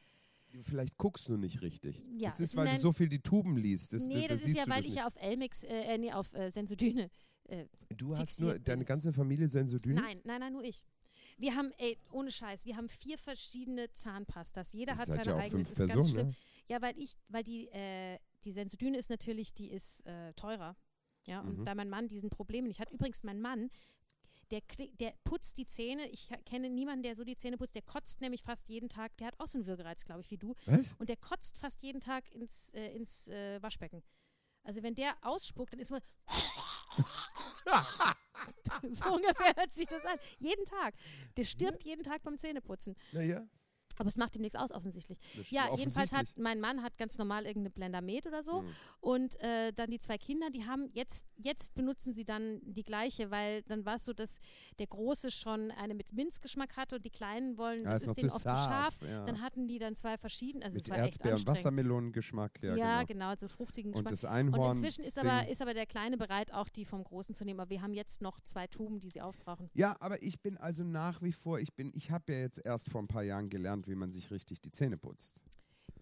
Vielleicht 0.63 0.99
guckst 0.99 1.29
du 1.29 1.37
nicht 1.39 1.63
richtig. 1.63 2.05
Ja, 2.11 2.29
das 2.29 2.35
es 2.35 2.51
ist, 2.51 2.57
weil 2.57 2.75
du 2.75 2.79
so 2.79 2.93
viel 2.93 3.09
die 3.09 3.21
Tuben 3.23 3.57
liest. 3.57 3.93
Das, 3.95 4.03
Nee, 4.03 4.23
da 4.29 4.35
das 4.35 4.43
ist 4.45 4.57
ja, 4.57 4.65
weil 4.69 4.79
das 4.83 4.87
ich 4.87 4.97
ja 4.97 5.07
auf 5.07 5.17
Elmix, 5.17 5.65
äh, 5.65 5.95
äh, 5.95 5.99
nee, 5.99 6.13
auf 6.13 6.35
äh, 6.35 6.51
Sensodyne 6.51 7.11
äh, 7.49 7.67
Du 7.97 8.17
hast 8.17 8.41
nur 8.41 8.59
deine 8.59 8.85
ganze 8.85 9.13
Familie 9.13 9.49
Sensodyn? 9.49 9.95
nein, 9.97 10.21
nein, 10.25 10.41
nein, 10.41 10.53
nur 10.53 10.65
ich. 10.65 10.85
Wir 11.39 11.55
haben, 11.57 11.73
ey, 11.79 11.99
ohne 12.11 12.31
Scheiß, 12.31 12.67
wir 12.67 12.77
haben 12.77 12.89
vier 12.89 13.17
verschiedene 13.19 13.91
Zahnpastas. 13.93 14.73
Jeder 14.75 14.93
Das 14.93 15.01
hat 15.01 15.09
seine 15.09 15.25
ja 15.25 15.37
eigene. 15.37 15.63
Das 15.63 15.73
ist 15.73 15.79
ganz 15.79 15.93
Personen, 15.93 16.11
schlimm. 16.13 16.27
ne? 16.29 16.37
Ja, 16.69 16.83
weil 16.83 16.99
ich, 16.99 17.17
weil 17.29 17.43
die, 17.43 17.69
äh, 17.69 18.19
die 18.45 18.53
Sensodyne 18.53 18.99
ist 18.99 19.09
natürlich, 19.11 19.55
die 19.55 19.71
ist 19.71 20.05
äh, 20.07 20.33
teurer. 20.35 20.77
Ja, 21.25 21.41
und 21.41 21.61
Mhm. 21.61 21.65
da 21.65 21.75
mein 21.75 21.89
Mann 21.89 22.09
diesen 22.09 22.31
Problem 22.31 22.65
nicht 22.65 22.81
hat. 22.81 22.91
Übrigens, 22.91 23.23
mein 23.23 23.41
Mann, 23.41 23.71
der, 24.51 24.61
der 25.01 25.15
putzt 25.25 25.57
die 25.57 25.65
Zähne. 25.67 26.07
Ich 26.11 26.29
kenne 26.45 26.69
niemanden, 26.69 27.03
der 27.05 27.15
so 27.15 27.25
die 27.25 27.37
Zähne 27.37 27.57
putzt. 27.57 27.75
Der 27.75 27.83
kotzt 27.83 28.21
nämlich 28.21 28.43
fast 28.43 28.69
jeden 28.69 28.89
Tag. 28.89 29.17
Der 29.17 29.29
hat 29.29 29.41
auch 29.41 29.47
so 29.47 29.57
einen 29.59 29.67
Würgereiz, 29.67 30.05
glaube 30.05 30.21
ich, 30.21 30.31
wie 30.31 30.37
du. 30.39 30.55
Was? 30.67 30.95
Und 30.99 31.09
der 31.09 31.17
kotzt 31.17 31.59
fast 31.59 31.81
jeden 31.83 32.01
Tag 32.01 32.31
ins, 32.33 32.75
äh, 32.75 32.89
ins 32.95 33.29
äh, 33.29 33.63
Waschbecken. 33.63 34.03
Also 34.65 34.83
wenn 34.83 34.95
der 34.95 35.15
ausspuckt, 35.23 35.73
dann 35.73 35.81
ist 35.81 35.91
man. 35.91 36.01
so 38.91 39.15
ungefähr 39.15 39.55
hört 39.57 39.73
sich 39.73 39.87
das 39.87 40.05
an. 40.05 40.19
Jeden 40.39 40.65
Tag. 40.65 40.95
Der 41.37 41.45
stirbt 41.45 41.85
jeden 41.85 42.03
Tag 42.03 42.23
beim 42.23 42.39
Zähneputzen. 42.39 42.97
Naja. 43.13 43.47
Aber 44.01 44.09
es 44.09 44.17
macht 44.17 44.35
ihm 44.37 44.43
nichts 44.43 44.57
aus, 44.57 44.73
offensichtlich. 44.73 45.19
das 45.37 45.51
Ja, 45.51 45.63
stimmt 45.65 45.79
jedenfalls 45.81 46.13
hat 46.13 46.19
offensichtlich. 46.23 46.43
mein 46.45 46.61
Mann 46.61 46.83
hat 46.83 46.99
ganz 46.99 47.19
normal 47.19 47.45
irgendeine 47.47 47.71
Blendermet 47.71 48.27
oder 48.27 48.43
so. 48.43 48.63
Mhm. 48.63 48.69
Und 49.01 49.41
äh, 49.41 49.73
dann 49.73 49.91
die 49.91 49.99
zwei 49.99 50.19
Kinder, 50.19 50.51
die 50.51 50.67
haben 50.67 50.91
jetzt, 50.95 51.27
jetzt 51.37 51.75
benutzen 51.75 52.13
sie 52.13 52.25
dann 52.25 52.61
die 52.65 52.83
gleiche, 52.83 53.31
weil 53.31 53.63
dann 53.63 53.85
war 53.85 53.95
es 53.97 54.05
so, 54.05 54.13
dass 54.13 54.39
der 54.79 54.87
Große 54.87 55.31
schon 55.31 55.71
eine 55.73 55.95
mit 55.95 56.13
Minzgeschmack 56.13 56.77
hatte 56.77 56.97
und 56.97 57.05
die 57.05 57.11
Kleinen 57.11 57.57
wollen, 57.59 57.87
Ah, 57.87 57.93
das 57.93 58.03
ist 58.03 58.09
ist 58.09 58.17
denen 58.19 58.31
oft 58.31 58.43
zu 58.43 58.49
scharf. 58.49 58.99
Ja. 59.03 59.25
Dann 59.25 59.41
hatten 59.41 59.67
die 59.69 59.79
dann 59.79 59.95
zwei 59.95 60.17
verschiedene, 60.19 60.65
also 60.65 60.75
Mit 60.77 60.85
es 60.85 60.91
war 60.91 60.99
echt 60.99 61.17
Erdbeer- 61.21 61.35
und. 61.37 61.47
Wassermelonengeschmack. 61.47 62.63
Ja, 62.63 62.77
Ja, 62.77 63.03
genau. 63.03 63.29
genau, 63.31 63.37
so 63.39 63.49
fruchtigen 63.49 63.93
Und 63.93 64.05
Geschmack. 64.05 64.11
das 64.13 64.25
Und 64.25 64.31
Einhorn. 64.31 64.77
inzwischen 64.77 65.05
ist 65.05 65.19
aber, 65.19 65.49
ist 65.49 65.61
aber 65.63 65.75
der 65.75 65.87
Kleine 65.87 66.17
bereit, 66.17 66.53
auch 66.53 66.69
die 66.69 66.85
vom 66.85 67.03
Großen 67.05 67.35
zu 67.35 67.45
nehmen. 67.45 67.61
Aber 67.61 67.71
wir 67.71 67.83
haben 67.83 67.95
jetzt 67.95 68.23
noch 68.23 68.41
zwei 68.41 68.67
Tuben, 68.67 69.01
die 69.01 69.11
sie 69.11 69.21
aufbrauchen. 69.21 69.71
Ja, 69.75 69.97
aber 70.01 70.23
ich 70.23 70.41
bin 70.41 70.57
also 70.57 70.85
nach 70.85 71.23
wie 71.23 71.33
vor, 71.33 71.59
ich 71.61 71.73
bin, 71.75 71.93
ich 71.95 72.11
habe 72.11 72.33
ja 72.33 72.39
jetzt 72.41 72.61
erst 72.65 72.91
vor 72.91 73.03
ein 73.03 73.09
paar 73.09 73.23
Jahren 73.23 73.49
gelernt, 73.49 73.82
wie 73.89 73.95
man 73.95 74.13
sich 74.13 74.31
richtig 74.31 74.61
die 74.61 74.71
Zähne 74.71 74.97
putzt. 74.99 75.41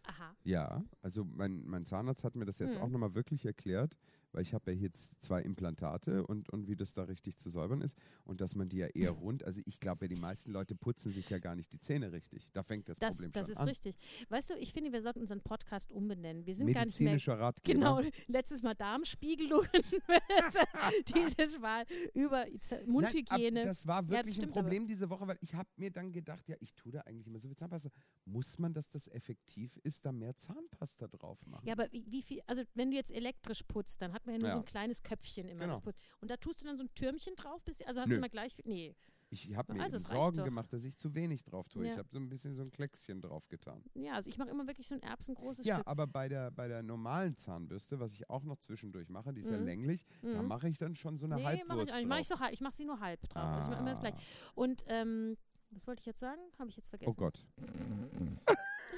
Aha. 0.05 0.35
Ja, 0.45 0.83
also 1.03 1.25
mein, 1.25 1.64
mein 1.66 1.85
Zahnarzt 1.87 2.25
hat 2.25 2.35
mir 2.37 2.45
das 2.47 2.59
jetzt 2.59 2.77
Hm. 2.77 2.83
auch 2.83 2.88
nochmal 2.88 3.14
wirklich 3.14 3.45
erklärt, 3.45 3.97
weil 4.33 4.43
ich 4.43 4.55
habe 4.55 4.73
ja 4.73 4.79
jetzt 4.79 5.21
zwei 5.23 5.43
Implantate 5.43 6.27
und, 6.27 6.49
und 6.51 6.69
wie 6.69 6.77
das 6.77 6.93
da 6.95 7.05
richtig 7.05 7.37
zu 7.37 7.51
säubern 7.51 7.81
ist 7.81 7.97
und 8.25 8.40
dass 8.40 8.55
man 8.55 8.69
die 8.69 8.79
ja 8.79 8.87
eher 8.87 9.11
rund, 9.21 9.45
also 9.45 9.61
ich 9.64 9.81
glaube 9.81 10.05
ja, 10.05 10.09
die 10.09 10.21
meisten 10.21 10.53
Leute 10.53 10.75
putzen 10.75 11.12
sich 11.12 11.31
ja 11.31 11.38
gar 11.38 11.55
nicht 11.57 11.73
die 11.73 11.81
Zähne 11.81 12.12
richtig. 12.12 12.49
Da 12.53 12.62
fängt 12.62 12.88
das, 12.88 12.99
Das, 12.99 13.16
Problem 13.16 13.33
das 13.33 13.47
schon 13.47 13.53
ist 13.53 13.61
an. 13.61 13.69
richtig. 13.69 13.97
Weißt 14.29 14.51
du, 14.51 14.55
ich 14.55 14.73
finde, 14.73 14.93
wir 14.93 15.03
sollten 15.03 15.21
unseren 15.21 15.40
Podcast 15.40 15.90
umbenennen. 15.93 16.47
Wir 16.47 16.55
sind 16.55 16.73
gar 16.73 16.85
nicht 16.85 16.99
mehr 17.01 17.12
Medizinischer 17.12 17.38
Ratgeber. 17.40 17.79
Genau, 17.79 18.03
letztes 18.29 18.62
Mal 18.62 18.75
Darmspiegelungen. 18.75 19.69
Dieses 21.14 21.59
Mal 21.59 21.85
über 22.14 22.45
Nein, 22.47 22.87
Mundhygiene. 22.87 23.61
aber 23.61 23.69
das 23.69 23.87
war 23.87 24.03
das 24.03 24.11
wirklich 24.11 24.37
ein 24.37 24.40
stimmt 24.40 24.53
aber. 24.57 24.62
Problem 24.62 24.87
diese 24.87 25.11
Woche, 25.11 25.27
weil 25.27 25.38
ich 25.40 25.55
habe 25.55 25.69
mir 25.77 25.90
dann 25.90 26.12
gedacht, 26.12 26.49
ja, 26.49 26.57
ich 26.61 26.75
tue 26.75 26.93
da 26.93 27.01
eigentlich 27.03 27.27
immer 27.27 27.38
so 27.38 27.49
viel 27.49 27.57
Zahnpasta. 27.57 27.90
Muss 28.25 28.59
man, 28.59 28.73
dass 28.75 28.88
das 28.88 29.09
effektiv 29.09 29.77
ist, 29.83 30.05
da 30.05 30.12
mehr 30.12 30.37
Zahnpasta 30.37 31.09
drauf 31.09 31.47
machen? 31.47 31.66
ja, 31.66 31.73
aber 31.73 31.90
wie, 31.93 32.05
wie 32.11 32.23
viel, 32.23 32.40
also 32.47 32.62
wenn 32.75 32.90
du 32.90 32.97
jetzt 32.97 33.11
elektrisch 33.12 33.62
putzt, 33.64 34.01
dann 34.03 34.12
hat 34.12 34.19
man 34.26 34.35
ja 34.35 34.38
nur 34.40 34.48
Ja. 34.48 34.54
so 34.54 34.61
ein 34.61 34.64
kleines 34.64 35.02
Köpfchen 35.02 35.48
immer. 35.48 35.61
Genau. 35.66 35.83
Und 36.20 36.30
da 36.30 36.37
tust 36.37 36.61
du 36.61 36.66
dann 36.66 36.76
so 36.76 36.85
ein 36.85 36.94
Türmchen 36.94 37.35
drauf, 37.37 37.62
bis, 37.64 37.83
also 37.83 38.00
hast 38.00 38.09
Nö. 38.09 38.14
du 38.14 38.18
immer 38.18 38.28
gleich. 38.28 38.54
Nee. 38.64 38.94
Ich 39.33 39.54
habe 39.54 39.74
mir 39.74 39.83
Also, 39.85 39.96
Sorgen 39.98 40.42
gemacht, 40.42 40.72
dass 40.72 40.83
ich 40.83 40.96
zu 40.96 41.14
wenig 41.14 41.44
drauf 41.44 41.68
tue. 41.68 41.87
Ja. 41.87 41.92
Ich 41.92 41.98
habe 41.98 42.09
so 42.11 42.18
ein 42.18 42.28
bisschen 42.28 42.56
so 42.56 42.62
ein 42.62 42.72
Kleckschen 42.72 43.20
drauf 43.20 43.48
getan. 43.48 43.85
Ja, 43.94 44.14
also 44.14 44.28
ich 44.28 44.37
mache 44.38 44.50
immer 44.50 44.66
wirklich 44.66 44.88
so 44.88 44.96
ein 44.96 45.02
erbsengroßes 45.02 45.64
Ja, 45.64 45.76
Stück. 45.76 45.87
aber 45.87 46.09
bei 46.09 46.28
der, 46.28 46.50
bei 46.50 46.66
der 46.66 46.83
normalen 46.83 47.37
Zahnbürste, 47.37 48.00
was 48.00 48.12
ich 48.12 48.28
auch 48.28 48.42
noch 48.42 48.59
zwischendurch 48.59 49.09
mache, 49.09 49.33
die 49.33 49.42
ist 49.42 49.50
ja 49.50 49.59
Mhm. 49.59 49.66
länglich, 49.66 50.04
da 50.22 50.42
Mhm. 50.42 50.48
mache 50.48 50.68
ich 50.68 50.78
dann 50.78 50.96
schon 50.96 51.16
so 51.16 51.26
eine 51.26 51.37
Nee, 51.37 51.42
mache 51.44 51.59
Halbwurst 51.59 51.88
ich 51.88 51.92
auch 51.92 51.96
nicht. 51.98 52.09
Mach 52.09 52.18
ich, 52.18 52.26
drauf. 52.28 52.38
so 52.40 52.52
ich 52.52 52.61
mache 52.61 52.74
sie 52.74 52.85
nur 52.85 52.98
halb 52.98 53.20
drauf. 53.28 53.37
Also 53.44 53.66
ich 53.66 53.70
mache 53.70 53.80
immer 53.83 53.90
das 53.90 54.00
gleiche. 54.00 54.16
Ah. 54.16 54.50
Und 54.56 54.83
ähm, 54.88 55.37
was 55.70 55.87
wollte 55.87 56.00
ich 56.00 56.06
jetzt 56.06 56.18
sagen? 56.18 56.40
Habe 56.59 56.68
ich 56.70 56.76
jetzt 56.76 56.88
vergessen. 56.88 57.11
Oh 57.12 57.14
Gott. 57.14 57.46
Ich 57.56 57.62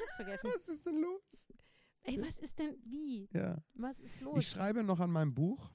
hab's 0.00 0.16
vergessen. 0.16 0.50
Was 0.56 0.68
ist 0.68 0.86
denn 0.86 0.98
los? 1.02 1.48
Ey, 2.04 2.20
was 2.20 2.38
ist 2.38 2.58
denn 2.58 2.76
wie? 2.84 3.28
Ja. 3.32 3.62
Was 3.74 4.00
ist 4.00 4.20
los? 4.22 4.38
Ich 4.38 4.48
schreibe 4.48 4.82
noch 4.82 4.98
an 5.00 5.10
meinem 5.10 5.32
Buch, 5.34 5.70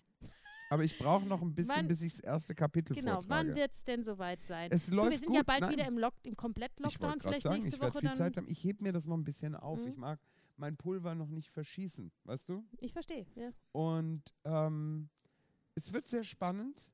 aber 0.69 0.83
ich 0.83 0.97
brauche 0.97 1.25
noch 1.25 1.41
ein 1.41 1.55
bisschen, 1.55 1.75
Wann- 1.75 1.87
bis 1.87 2.01
ich 2.01 2.13
das 2.13 2.19
erste 2.21 2.53
Kapitel 2.55 2.95
Genau, 2.95 3.13
vortrage. 3.13 3.47
wann 3.49 3.55
wird 3.55 3.73
es 3.73 3.83
denn 3.85 4.03
soweit 4.03 4.43
sein? 4.43 4.69
es 4.71 4.87
Du, 4.87 4.95
läuft 4.95 5.11
wir 5.11 5.19
sind 5.19 5.27
gut. 5.29 5.37
ja 5.37 5.43
bald 5.43 5.61
Nein. 5.61 5.71
wieder 5.71 5.87
im, 5.87 5.97
Lock, 5.97 6.13
im 6.23 6.35
Komplett-Lockdown. 6.35 7.19
Vielleicht 7.21 7.41
sagen, 7.43 7.55
nächste 7.55 7.75
ich 7.75 7.81
Woche 7.81 7.99
viel 7.99 8.09
dann. 8.09 8.15
Zeit 8.17 8.35
haben. 8.37 8.47
Ich 8.49 8.63
heb 8.63 8.81
mir 8.81 8.91
das 8.91 9.07
noch 9.07 9.15
ein 9.15 9.23
bisschen 9.23 9.55
auf. 9.55 9.79
Mhm. 9.79 9.87
Ich 9.87 9.95
mag 9.97 10.19
mein 10.57 10.75
Pulver 10.75 11.15
noch 11.15 11.29
nicht 11.29 11.49
verschießen, 11.49 12.11
weißt 12.25 12.49
du? 12.49 12.65
Ich 12.79 12.91
verstehe, 12.91 13.25
ja. 13.35 13.51
Und 13.71 14.23
ähm, 14.43 15.09
es 15.75 15.93
wird 15.93 16.07
sehr 16.07 16.23
spannend. 16.23 16.91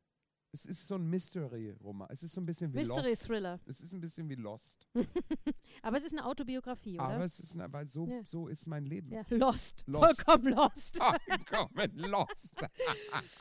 Es 0.56 0.66
ist 0.68 0.88
so 0.88 0.96
ein 0.96 1.08
Mystery-Roman. 1.10 2.08
Es 2.12 2.22
ist 2.22 2.34
so 2.34 2.40
ein 2.40 2.46
bisschen 2.46 2.72
wie 2.74 2.78
Mystery 2.78 3.10
Lost. 3.10 3.24
Thriller. 3.26 3.60
Es 3.66 3.80
ist 3.82 3.92
ein 3.92 4.00
bisschen 4.00 4.30
wie 4.30 4.36
Lost. 4.36 4.88
Aber 5.82 5.98
es 5.98 6.04
ist 6.04 6.14
eine 6.14 6.24
Autobiografie, 6.26 6.94
oder? 7.00 7.10
Aber 7.10 7.26
es 7.26 7.40
ist, 7.40 7.56
eine- 7.56 7.74
weil 7.74 7.88
so, 7.88 8.08
Ja. 8.08 8.24
so 8.24 8.48
ist 8.48 8.68
mein 8.68 8.86
Leben. 8.86 9.12
ja, 9.12 9.24
Lost. 9.30 9.84
Lost. 9.88 10.22
Vollkommen 10.24 10.54
Lost. 10.54 10.98
Vollkommen 11.04 11.98
Lost. 11.98 12.54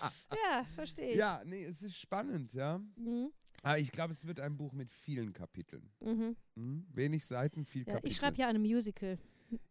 ja, 0.00 0.64
verstehe 0.74 1.10
ich. 1.10 1.16
ja, 1.16 1.42
nee, 1.44 1.64
es 1.64 1.82
ist 1.82 1.98
spannend, 1.98 2.54
ja. 2.54 2.78
Mhm. 2.96 3.30
Aber 3.62 3.78
ich 3.78 3.92
glaube, 3.92 4.12
es 4.12 4.26
wird 4.26 4.40
ein 4.40 4.56
Buch 4.56 4.72
mit 4.72 4.90
vielen 4.90 5.32
Kapiteln. 5.34 5.90
Mhm. 6.00 6.34
Hm? 6.56 6.86
Wenig 6.94 7.24
Seiten, 7.26 7.64
viel 7.66 7.82
Ja, 7.86 7.92
Kapitel. 7.94 8.10
ich 8.10 8.16
schreibe 8.16 8.38
ja 8.38 8.48
ein 8.48 8.60
Musical. 8.60 9.18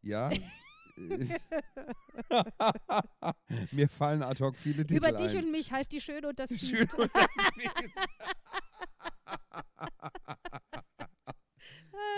Ja. 0.04 0.30
Mir 3.72 3.90
fallen 3.90 4.24
ad 4.24 4.40
hoc 4.44 4.56
viele 4.58 4.86
Titel 4.86 4.98
Über 4.98 5.12
dich 5.12 5.36
ein. 5.38 5.46
und 5.46 5.52
mich 5.52 5.72
heißt 5.72 5.92
die 5.92 6.02
Schöne 6.02 6.28
und 6.28 6.40
das 6.40 6.50
Schön 6.58 6.80
Biest. 6.88 6.98
und 7.00 7.12
das 7.14 7.28
Biest. 7.56 7.90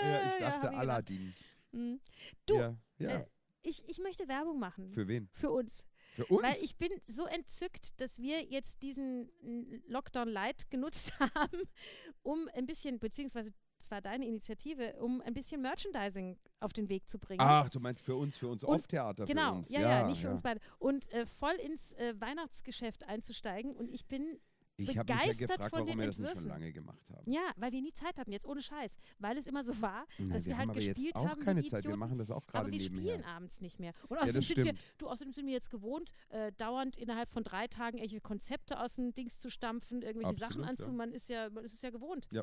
ja, 0.02 0.34
ich 0.34 0.40
Ja, 0.40 0.50
dachte 0.50 0.68
ich 0.72 0.78
Aladdin. 0.78 1.34
Mhm. 1.72 2.00
Du, 2.46 2.58
ja, 2.58 2.76
ja. 2.98 3.10
äh, 3.20 3.26
Ich, 3.62 3.82
ich 3.88 3.98
möchte 3.98 4.28
Werbung 4.28 4.58
machen. 4.58 4.90
Für 4.92 5.08
wen? 5.08 5.28
Für 5.32 5.50
uns. 5.50 5.86
Für 6.14 6.26
uns? 6.26 6.42
Weil 6.42 6.56
ich 6.62 6.76
bin 6.76 6.90
so 7.06 7.26
entzückt, 7.26 8.00
dass 8.00 8.20
wir 8.20 8.42
jetzt 8.44 8.82
diesen 8.82 9.30
Lockdown 9.88 10.28
Light 10.28 10.70
genutzt 10.70 11.12
haben, 11.34 11.62
um 12.22 12.48
ein 12.54 12.66
bisschen, 12.66 13.00
beziehungsweise 13.00 13.52
es 13.78 13.90
war 13.90 14.00
deine 14.00 14.26
Initiative, 14.26 14.94
um 15.00 15.20
ein 15.20 15.34
bisschen 15.34 15.60
Merchandising 15.60 16.38
auf 16.60 16.72
den 16.72 16.88
Weg 16.88 17.08
zu 17.08 17.18
bringen. 17.18 17.40
Ach, 17.42 17.68
du 17.68 17.80
meinst 17.80 18.02
für 18.04 18.16
uns, 18.16 18.36
für 18.36 18.48
uns 18.48 18.64
Off-Theater 18.64 19.26
genau, 19.26 19.52
für 19.52 19.58
uns. 19.58 19.70
ja, 19.70 19.80
ja, 19.80 20.06
nicht 20.06 20.20
für 20.20 20.30
uns 20.30 20.42
beide. 20.42 20.60
Und 20.78 21.12
äh, 21.12 21.26
voll 21.26 21.54
ins 21.54 21.92
äh, 21.92 22.14
Weihnachtsgeschäft 22.18 23.06
einzusteigen. 23.06 23.74
Und 23.74 23.90
ich 23.90 24.06
bin 24.06 24.40
Ich 24.76 24.98
habe 24.98 25.12
mich 25.12 25.22
ja 25.22 25.22
begeistert 25.22 25.50
gefragt, 25.50 25.70
von 25.70 25.78
warum 25.80 25.86
den 25.86 25.98
wir 26.00 26.06
das 26.06 26.18
nicht 26.18 26.28
schon 26.28 26.38
Entwürfen. 26.38 26.60
lange 26.60 26.72
gemacht 26.72 27.10
haben. 27.10 27.30
Ja, 27.32 27.52
weil 27.56 27.72
wir 27.72 27.80
nie 27.80 27.92
Zeit 27.92 28.18
hatten, 28.18 28.32
jetzt 28.32 28.46
ohne 28.46 28.60
Scheiß. 28.60 28.96
Weil 29.18 29.38
es 29.38 29.46
immer 29.46 29.62
so 29.62 29.80
war, 29.80 30.04
dass 30.18 30.46
wir, 30.46 30.52
wir 30.52 30.58
halt 30.58 30.68
haben 30.68 30.74
gespielt 30.74 31.14
auch 31.16 31.28
haben. 31.28 31.42
keine 31.42 31.62
wie 31.62 31.68
Zeit. 31.68 31.84
Wir 31.84 31.96
machen 31.96 32.18
das 32.18 32.30
auch 32.30 32.44
gerade 32.46 32.64
aber 32.66 32.72
wir 32.72 32.78
nebenher. 32.80 33.14
spielen 33.18 33.24
abends 33.24 33.60
nicht 33.60 33.78
mehr. 33.78 33.92
Und 34.08 34.18
außerdem, 34.18 34.42
sind 34.42 34.64
wir, 34.64 34.74
du, 34.98 35.08
außerdem 35.08 35.32
sind 35.32 35.46
wir 35.46 35.52
jetzt 35.52 35.70
gewohnt, 35.70 36.10
äh, 36.30 36.50
dauernd 36.52 36.96
innerhalb 36.96 37.28
von 37.28 37.44
drei 37.44 37.68
Tagen 37.68 37.98
irgendwelche 37.98 38.20
Konzepte 38.20 38.80
aus 38.80 38.94
dem 38.96 39.14
Dings 39.14 39.38
zu 39.38 39.48
stampfen, 39.50 40.02
irgendwelche 40.02 40.34
Sachen 40.38 40.64
Absolut, 40.64 40.68
anzu. 40.68 40.90
ja. 40.90 40.96
Man 40.96 41.12
ist 41.12 41.28
ja, 41.28 41.50
man 41.50 41.64
ist 41.64 41.74
es 41.74 41.82
ja 41.82 41.90
gewohnt. 41.90 42.26
Ja. 42.32 42.42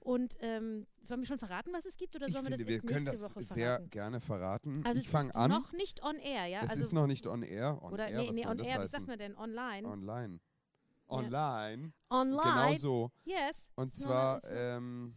Und 0.00 0.36
ähm, 0.40 0.86
sollen 1.02 1.20
wir 1.20 1.26
schon 1.26 1.38
verraten, 1.38 1.70
was 1.72 1.84
es 1.84 1.96
gibt, 1.96 2.16
oder 2.16 2.26
Ich 2.26 2.32
sollen 2.32 2.46
finde, 2.46 2.58
wir 2.58 2.64
das 2.78 2.82
wir 2.82 2.90
können 2.90 3.04
das 3.06 3.22
Woche 3.22 3.44
sehr 3.44 3.66
verraten? 3.74 3.90
gerne 3.90 4.20
verraten. 4.20 4.82
Also 4.84 4.98
ich 5.00 5.06
es 5.06 5.12
fange 5.12 5.28
ist 5.30 5.36
an. 5.36 5.50
noch 5.50 5.72
nicht 5.72 6.02
on 6.02 6.16
air, 6.16 6.46
ja? 6.46 6.62
es 6.62 6.70
also, 6.70 6.80
ist 6.82 6.92
noch 6.92 7.06
nicht 7.06 7.26
on 7.26 7.42
air. 7.42 7.80
On 7.82 7.92
oder 7.92 8.08
air, 8.08 8.22
nee, 8.22 8.28
was 8.28 8.36
nee, 8.36 8.46
on 8.46 8.58
air, 8.58 8.82
wie 8.82 8.88
sagt 8.88 9.06
man 9.06 9.18
denn? 9.18 9.36
Online? 9.36 9.86
Online. 9.86 10.40
Online. 11.10 11.92
Online. 12.10 12.42
Genau 12.42 12.74
so. 12.76 13.10
Yes. 13.24 13.70
Und 13.76 13.92
zwar, 13.92 14.42
ähm, 14.50 15.14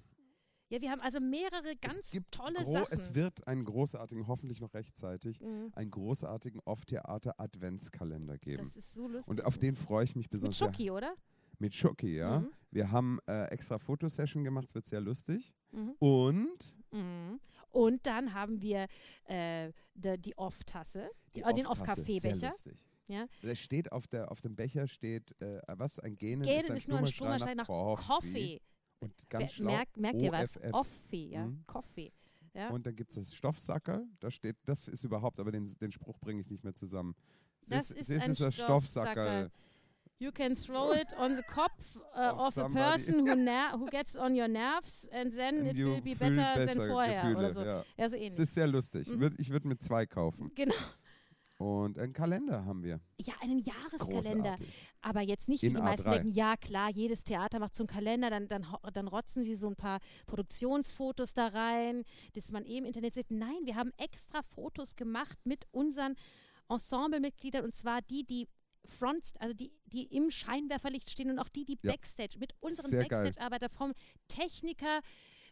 ja, 0.70 0.80
wir 0.82 0.90
haben 0.92 1.02
also 1.02 1.20
mehrere 1.20 1.76
ganz 1.76 2.00
es 2.00 2.12
gibt 2.12 2.32
tolle 2.34 2.64
Sachen. 2.64 2.88
es 2.94 3.14
wird 3.14 3.46
einen 3.48 3.66
großartigen, 3.66 4.28
hoffentlich 4.28 4.62
noch 4.62 4.74
rechtzeitig, 4.74 5.40
Mhm. 5.42 5.72
einen 5.76 5.92
großartigen 5.92 6.62
Off-Theater-Adventskalender 6.66 8.38
geben. 8.38 8.64
Das 8.64 8.76
ist 8.78 8.94
so 8.94 9.08
lustig. 9.08 9.30
Und 9.30 9.46
auf 9.46 9.58
den 9.58 9.76
freue 9.76 10.04
ich 10.06 10.16
mich 10.16 10.26
Mit 10.26 10.32
besonders. 10.32 10.58
sehr. 10.60 10.68
Schoki, 10.68 10.92
oder? 10.92 11.14
Mit 11.60 11.76
Schoki, 11.76 12.16
ja. 12.18 12.40
Mhm. 12.40 12.52
Wir 12.72 12.92
haben 12.92 13.20
äh, 13.28 13.46
extra 13.48 13.78
Fotosession 13.78 14.44
gemacht, 14.44 14.66
es 14.68 14.74
wird 14.76 14.86
sehr 14.86 15.02
lustig. 15.02 15.54
Mhm. 15.72 15.92
Und 16.00 16.76
Mhm. 16.94 17.40
Und 17.70 18.06
dann 18.06 18.34
haben 18.34 18.62
wir 18.62 18.88
äh, 19.24 19.72
die 19.96 20.38
Off-Tasse, 20.38 21.10
die, 21.36 21.42
äh, 21.42 21.54
den 21.54 21.66
Off-Tasse, 21.66 22.02
Sehr 22.04 22.16
Off-Kaffeebecher. 22.16 22.48
lustig. 22.50 22.86
Ja. 23.12 23.28
Da 23.42 23.56
steht 23.56 23.92
auf, 23.92 24.08
der, 24.08 24.32
auf 24.32 24.42
dem 24.42 24.56
Becher 24.56 24.88
steht, 24.88 25.40
äh, 25.42 25.62
was, 25.68 26.00
ein 26.00 26.18
Genen, 26.18 26.44
Gähnen 26.44 26.60
ist 26.60 26.72
ein 26.72 26.78
ist 26.78 26.88
nur 26.88 27.00
ein 27.00 27.08
stummer 27.08 27.40
Schrei 27.40 27.56
nach 27.56 27.68
Coffee. 27.68 28.08
Coffee. 28.08 28.62
Und 29.00 29.30
ganz 29.30 29.54
schlau, 29.54 29.72
Merkt, 29.72 29.98
merkt 29.98 30.22
ihr 30.22 30.32
was? 30.32 30.58
OFF. 30.58 30.72
Coffee, 30.72 31.30
ja. 31.30 31.48
Mhm. 31.48 31.64
Coffee. 31.66 32.14
Ja. 32.54 32.70
Und 32.70 32.86
dann 32.86 32.96
gibt 32.96 33.12
es 33.12 33.16
das 33.16 33.34
Stoffsackerl, 33.36 34.06
da 34.20 34.30
steht, 34.30 34.58
das 34.66 34.88
ist 34.88 35.04
überhaupt, 35.04 35.40
aber 35.40 35.52
den, 35.52 35.66
den 35.80 35.92
Spruch 35.92 36.20
bringe 36.20 36.42
ich 36.42 36.50
nicht 36.50 36.64
mehr 36.64 36.74
zusammen. 36.76 37.16
Das 37.68 37.90
Sis- 37.90 38.00
ist 38.00 38.08
sis 38.08 38.24
ein 38.24 38.32
ist 38.32 38.42
das 38.42 38.56
Stoffsackerl. 38.56 39.14
Stoffsackerl. 39.14 39.52
You 40.20 40.32
can 40.32 40.54
throw 40.54 40.94
it 40.94 41.08
on 41.18 41.36
the 41.36 41.42
kopf 41.52 41.96
uh, 42.16 42.48
Of 42.48 42.56
a 42.58 42.70
person 42.70 43.28
who, 43.28 43.36
ner 43.36 43.72
who 43.74 43.86
gets 43.88 44.16
on 44.16 44.36
your 44.36 44.48
nerves 44.48 45.10
and 45.12 45.34
then 45.34 45.68
And 45.68 45.68
it 45.70 45.84
will 45.84 46.00
be 46.02 46.14
better 46.14 46.64
than 46.64 46.88
vorher 46.88 47.24
Gefühle, 47.24 47.52
so. 47.52 47.64
Ja. 47.64 47.84
Ja, 47.98 48.08
so 48.10 48.18
Es 48.18 48.38
ist 48.38 48.54
sehr 48.54 48.68
lustig. 48.68 49.08
Mhm. 49.08 49.32
Ich 49.40 49.50
würde 49.50 49.68
mir 49.68 49.78
zwei 49.78 50.06
kaufen. 50.06 50.52
Genau. 50.54 50.76
Und 51.62 51.98
einen 52.00 52.14
Kalender 52.14 52.66
haben 52.66 52.84
wir. 52.84 53.00
Ja, 53.20 53.34
einen 53.42 53.60
Jahreskalender. 53.60 54.52
Großartig. 54.52 54.90
Aber 55.02 55.22
jetzt 55.22 55.48
nicht, 55.50 55.62
wie 55.62 55.68
In 55.68 55.76
die 55.76 55.82
meisten 55.82 56.10
A3. 56.10 56.14
denken, 56.14 56.28
ja 56.30 56.58
klar, 56.58 56.90
jedes 56.90 57.24
Theater 57.24 57.60
macht 57.60 57.76
so 57.76 57.84
einen 57.84 57.88
Kalender, 57.90 58.30
dann, 58.30 58.48
dann, 58.48 58.66
dann 58.94 59.08
rotzen 59.08 59.44
sie 59.44 59.56
so 59.56 59.68
ein 59.68 59.76
paar 59.76 60.00
Produktionsfotos 60.26 61.34
da 61.34 61.48
rein, 61.48 62.04
das 62.34 62.52
man 62.52 62.66
eben 62.66 62.80
im 62.80 62.86
Internet 62.86 63.14
sieht. 63.14 63.32
Nein, 63.32 63.60
wir 63.66 63.76
haben 63.76 63.92
extra 63.98 64.42
Fotos 64.42 64.96
gemacht 64.96 65.38
mit 65.46 65.66
unseren 65.72 66.16
Ensemblemitgliedern 66.70 67.64
und 67.64 67.76
zwar 67.76 68.02
die, 68.02 68.24
die 68.26 68.48
Front, 68.86 69.34
also 69.40 69.54
die, 69.54 69.72
die 69.86 70.06
im 70.06 70.32
Scheinwerferlicht 70.32 71.10
stehen 71.10 71.30
und 71.30 71.40
auch 71.40 71.50
die, 71.50 71.66
die 71.66 71.78
Ja. 71.84 71.92
Backstage, 71.92 72.40
mit 72.40 72.54
unseren. 72.62 72.90
Backstage-Arbeiter 72.92 73.70
vom 73.70 73.94
Techniker 74.28 75.02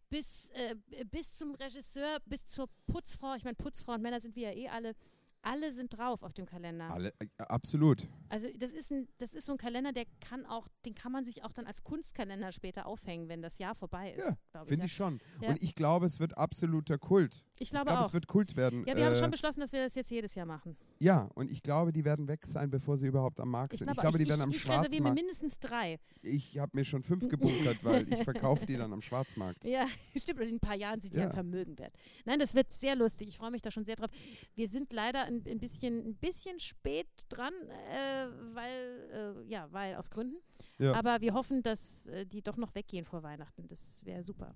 bis, 0.10 0.50
äh, 0.52 0.76
bis 1.06 1.36
zum 1.36 1.54
Regisseur, 1.56 2.18
bis 2.26 2.46
zur 2.46 2.68
Putzfrau. 2.88 3.36
Ich 3.36 3.44
meine, 3.44 3.56
Putzfrau 3.56 3.94
und 3.94 4.02
Männer 4.02 4.20
sind 4.20 4.36
wir 4.36 4.52
ja 4.52 4.56
eh 4.58 4.68
alle. 4.70 4.96
Alle 5.42 5.72
sind 5.72 5.98
drauf 5.98 6.22
auf 6.24 6.34
dem 6.34 6.46
Kalender. 6.46 6.92
Alle, 6.92 7.14
äh, 7.20 7.28
absolut. 7.38 8.08
Also 8.28 8.48
das 8.58 8.72
ist 8.72 8.92
ein, 8.92 9.08
das 9.20 9.34
ist 9.34 9.46
so 9.46 9.54
ein 9.54 9.58
Kalender, 9.58 9.94
der 9.94 10.06
kann 10.20 10.46
auch, 10.46 10.68
den 10.86 10.96
kann 10.96 11.12
man 11.12 11.24
sich 11.24 11.44
auch 11.44 11.54
dann 11.54 11.66
als 11.66 11.84
Kunstkalender 11.84 12.52
später 12.52 12.86
aufhängen, 12.86 13.30
wenn 13.30 13.42
das 13.42 13.58
Jahr 13.58 13.74
vorbei 13.74 14.12
ist. 14.12 14.36
Ja, 14.54 14.66
Finde 14.66 14.80
ja. 14.82 14.86
ich 14.86 14.94
schon. 14.94 15.20
Ja. 15.42 15.50
Und 15.50 15.64
ich 15.64 15.76
glaube, 15.76 16.06
es 16.06 16.20
wird 16.20 16.38
absoluter 16.38 16.98
Kult. 16.98 17.44
Ich 17.56 17.62
Ich 17.62 17.70
glaube 17.70 17.86
glaube, 17.86 18.02
auch. 18.02 18.06
es 18.06 18.14
wird 18.14 18.28
Kult 18.28 18.56
werden. 18.58 18.84
ja, 18.86 18.96
wir 18.98 19.06
haben 19.06 19.14
Äh, 19.14 19.18
schon 19.20 19.32
beschlossen, 19.32 19.62
dass 19.62 19.72
wir 19.72 19.82
das 19.84 19.96
jetzt 19.96 20.12
jedes 20.12 20.36
Jahr 20.36 20.46
machen. 20.46 20.76
Ja, 21.02 21.30
und 21.36 21.50
ich 21.50 21.64
glaube, 21.64 21.94
die 21.94 22.04
werden 22.04 22.28
weg 22.28 22.46
sein, 22.46 22.70
bevor 22.70 22.98
sie 22.98 23.08
überhaupt 23.08 23.40
am 23.40 23.50
Markt 23.52 23.72
Ich 23.74 23.80
sind. 23.80 23.86
glaube, 23.88 24.00
ich 24.00 24.02
glaube, 24.02 24.18
die 24.18 24.24
ich, 24.24 24.30
werden 24.30 24.42
am 24.42 24.50
ich, 24.50 24.58
ich 24.58 24.64
reserviere 24.64 24.84
mir 24.90 24.96
Schwarzmarkt. 24.98 25.16
mindestens 25.22 25.60
drei. 25.60 26.00
Ich 26.22 26.58
habe 26.58 26.72
mir 26.78 26.84
schon 26.84 27.04
fünf 27.04 27.30
gebunkert, 27.30 27.84
weil 27.86 28.12
ich 28.12 28.22
verkaufe 28.24 28.66
die 28.66 28.76
dann 28.76 28.92
am 28.92 29.02
Schwarzmarkt. 29.02 29.64
Ja, 29.64 29.88
stimmt. 30.18 30.42
Und 30.42 30.48
in 30.50 30.56
ein 30.56 30.60
paar 30.60 30.76
Jahren 30.76 31.00
sind 31.00 31.14
die 31.16 31.20
Ja. 31.20 31.28
ein 31.28 31.32
Vermögen 31.32 31.78
wert. 31.80 31.96
Nein, 32.26 32.38
das 32.38 32.54
wird 32.54 32.72
sehr 32.74 32.98
lustig. 32.98 33.30
Ich 33.30 33.38
freue 33.38 33.52
mich 33.52 33.62
da 33.62 33.72
schon 33.72 33.86
sehr 33.86 33.96
drauf. 33.96 34.10
Wir 34.56 34.68
sind 34.68 34.92
leider 34.92 35.24
ein, 35.24 35.42
ein, 35.48 35.60
bisschen, 35.60 36.06
ein 36.06 36.16
bisschen 36.16 36.60
spät 36.60 37.08
dran, 37.30 37.54
äh, 37.94 38.28
weil, 38.54 39.10
äh, 39.48 39.50
ja, 39.50 39.72
weil 39.72 39.96
aus 39.96 40.10
Gründen. 40.10 40.36
Ja. 40.80 40.94
Aber 40.96 41.22
wir 41.22 41.34
hoffen, 41.34 41.64
dass 41.64 42.08
äh, 42.10 42.26
die 42.26 42.42
doch 42.42 42.58
noch 42.58 42.76
weggehen 42.76 43.06
vor 43.06 43.24
Weihnachten. 43.24 43.68
Das 43.70 44.04
wäre 44.04 44.22
super. 44.22 44.54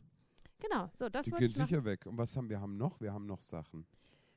Genau, 0.59 0.89
so, 0.93 1.07
das 1.07 1.25
Die 1.25 1.31
gehen 1.31 1.49
sicher 1.49 1.85
weg. 1.85 2.05
Und 2.05 2.17
was 2.17 2.35
haben 2.35 2.49
wir 2.49 2.59
haben 2.59 2.75
noch? 2.75 2.99
Wir 2.99 3.13
haben 3.13 3.25
noch 3.25 3.39
Sachen. 3.41 3.85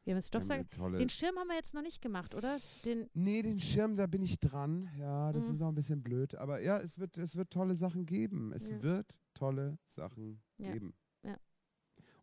Wir 0.06 0.14
haben 0.14 0.18
jetzt 0.18 0.32
haben 0.32 0.70
tolle 0.70 0.98
Den 0.98 1.08
Schirm 1.08 1.36
haben 1.36 1.48
wir 1.48 1.56
jetzt 1.56 1.74
noch 1.74 1.82
nicht 1.82 2.00
gemacht, 2.00 2.32
oder? 2.36 2.56
Den, 2.84 3.10
Nee, 3.12 3.42
den 3.42 3.58
Schirm, 3.58 3.96
da 3.96 4.06
bin 4.06 4.22
ich 4.22 4.38
dran. 4.38 4.88
Ja, 4.96 5.32
das 5.32 5.46
Mhm. 5.46 5.52
ist 5.54 5.58
noch 5.58 5.68
ein 5.68 5.74
bisschen 5.74 6.00
blöd. 6.00 6.36
Aber 6.36 6.62
ja, 6.62 6.78
es 6.78 7.00
wird, 7.00 7.18
es 7.18 7.34
wird 7.34 7.50
tolle 7.50 7.74
Sachen 7.74 8.06
geben. 8.06 8.52
Es 8.52 8.68
Ja. 8.68 8.80
wird 8.82 9.18
tolle 9.34 9.78
Sachen 9.84 10.40
Ja. 10.58 10.70
geben. 10.72 10.94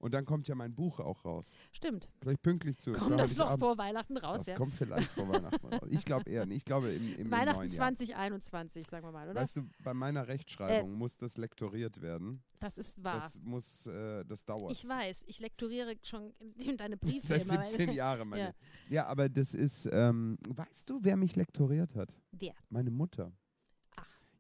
Und 0.04 0.14
dann 0.14 0.26
kommt 0.26 0.50
ja 0.50 0.56
mein 0.56 0.76
Buch 0.76 1.00
auch 1.00 1.24
raus. 1.24 1.56
stimmt. 1.72 2.10
Vielleicht 2.22 2.42
pünktlich 2.42 2.78
zu. 2.78 2.92
Kommt 2.92 3.18
das 3.20 3.38
noch 3.38 3.58
vor 3.58 3.78
Weihnachten 3.78 4.18
raus, 4.18 4.40
Das 4.40 4.48
ja? 4.48 4.56
kommt 4.56 4.74
vielleicht 4.74 5.10
vor 5.12 5.30
Weihnachten 5.30 5.66
raus. 5.66 5.80
Ich 5.92 6.04
glaube 6.04 6.30
eher 6.30 6.46
nicht. 6.46 6.58
Ich 6.58 6.66
glaube 6.66 6.92
im, 6.92 7.14
im, 7.14 7.20
im 7.22 7.32
Weihnachten 7.32 7.62
Jahr. 7.62 7.70
2021, 7.70 8.86
sagen 8.86 9.08
wir 9.08 9.12
mal, 9.14 9.30
oder? 9.30 9.40
Weißt 9.40 9.56
du, 9.58 9.70
bei 9.82 9.94
meiner 9.94 10.28
Rechtschreibung 10.28 10.94
muss 10.94 11.16
das 11.18 11.38
lektoriert 11.38 12.02
werden. 12.02 12.44
das 12.60 12.78
ist 12.78 13.02
wahr. 13.04 13.20
Das 13.20 13.42
muss, 13.44 13.88
äh, 13.88 14.26
das 14.26 14.44
dauert. 14.46 14.72
ich 14.74 14.88
weiß, 14.88 15.24
ich 15.28 15.40
lektoriere 15.40 15.96
schon 16.04 16.34
in 16.66 16.76
deine 16.78 16.98
Briefe 17.04 17.26
Seit 17.28 17.44
immer. 17.48 17.60
weil- 17.60 17.70
17 17.70 17.94
Jahren, 17.94 18.28
meine. 18.28 18.44
Ja. 18.44 18.54
Ja. 18.90 19.08
aber 19.08 19.30
das 19.30 19.54
ist, 19.54 19.88
ähm, 19.92 20.38
weißt 20.50 20.90
du, 20.90 21.00
wer 21.02 21.16
mich 21.16 21.36
lektoriert 21.38 21.96
hat? 21.96 22.18
Wer? 22.32 22.54
Meine 22.70 22.92
Mutter. 22.92 23.32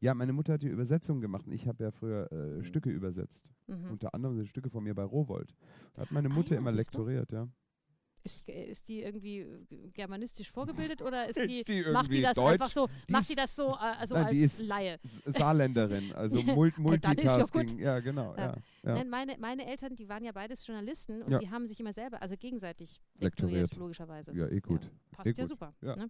Ja, 0.03 0.13
meine 0.13 0.33
Mutter 0.33 0.53
hat 0.53 0.61
die 0.61 0.67
Übersetzung 0.67 1.21
gemacht. 1.21 1.47
und 1.47 1.53
Ich 1.53 1.65
habe 1.65 1.81
ja 1.81 1.89
früher 1.91 2.29
äh, 2.31 2.61
Stücke 2.65 2.89
übersetzt. 2.89 3.45
Mhm. 3.67 3.91
Unter 3.91 4.13
anderem 4.13 4.35
sind 4.35 4.49
Stücke 4.49 4.69
von 4.69 4.83
mir 4.83 4.93
bei 4.93 5.03
Rowold. 5.03 5.55
Da 5.93 6.01
hat 6.01 6.11
meine 6.11 6.27
Ah 6.29 6.33
Mutter 6.33 6.55
ja, 6.55 6.59
immer 6.59 6.73
lektoriert, 6.73 7.31
ja. 7.31 7.47
Ist, 8.25 8.47
ist 8.49 8.87
die 8.89 9.01
irgendwie 9.01 9.39
äh, 9.39 9.89
germanistisch 9.93 10.51
vorgebildet 10.51 11.01
oder 11.01 11.29
ist, 11.29 11.37
Ist 11.37 11.67
die, 11.69 11.83
die 11.83 11.91
macht 11.91 12.11
die 12.13 12.21
das 12.21 12.35
deutsch? 12.35 12.51
einfach 12.53 12.69
so, 12.69 12.87
Die 13.07 13.13
macht 13.13 13.29
die 13.29 13.35
das 13.35 13.55
so, 13.55 13.67
äh, 13.75 13.95
also 13.99 14.15
Nein, 14.15 14.23
als 14.25 14.31
die 14.33 14.39
ist 14.39 14.67
Laie? 14.67 14.99
Saarländerin, 15.03 16.11
also 16.13 16.37
ja 16.39 16.53
Multitasking. 16.77 17.67
gut. 17.67 17.79
Ja, 17.79 17.99
genau. 18.01 18.35
Ja. 18.35 18.55
Ja. 18.83 18.93
Nein, 18.95 19.09
meine, 19.09 19.35
meine 19.39 19.65
Eltern, 19.65 19.95
die 19.95 20.07
waren 20.09 20.23
ja 20.25 20.31
beides 20.33 20.65
Journalisten 20.67 21.21
und 21.21 21.41
die 21.41 21.49
haben 21.49 21.65
sich 21.67 21.79
immer 21.79 21.93
selber, 21.93 22.21
also 22.21 22.35
gegenseitig 22.37 22.99
Lektoriert. 23.19 23.61
lektoriert, 23.61 23.75
logischerweise. 23.77 24.33
ja, 24.35 24.47
eh 24.47 24.59
gut. 24.59 24.89
Passt 25.11 25.27
Eh 25.27 25.31
ja 25.31 25.43
gut. 25.43 25.49
super. 25.49 25.73
Ja. 25.81 25.95
Ne? 25.95 26.09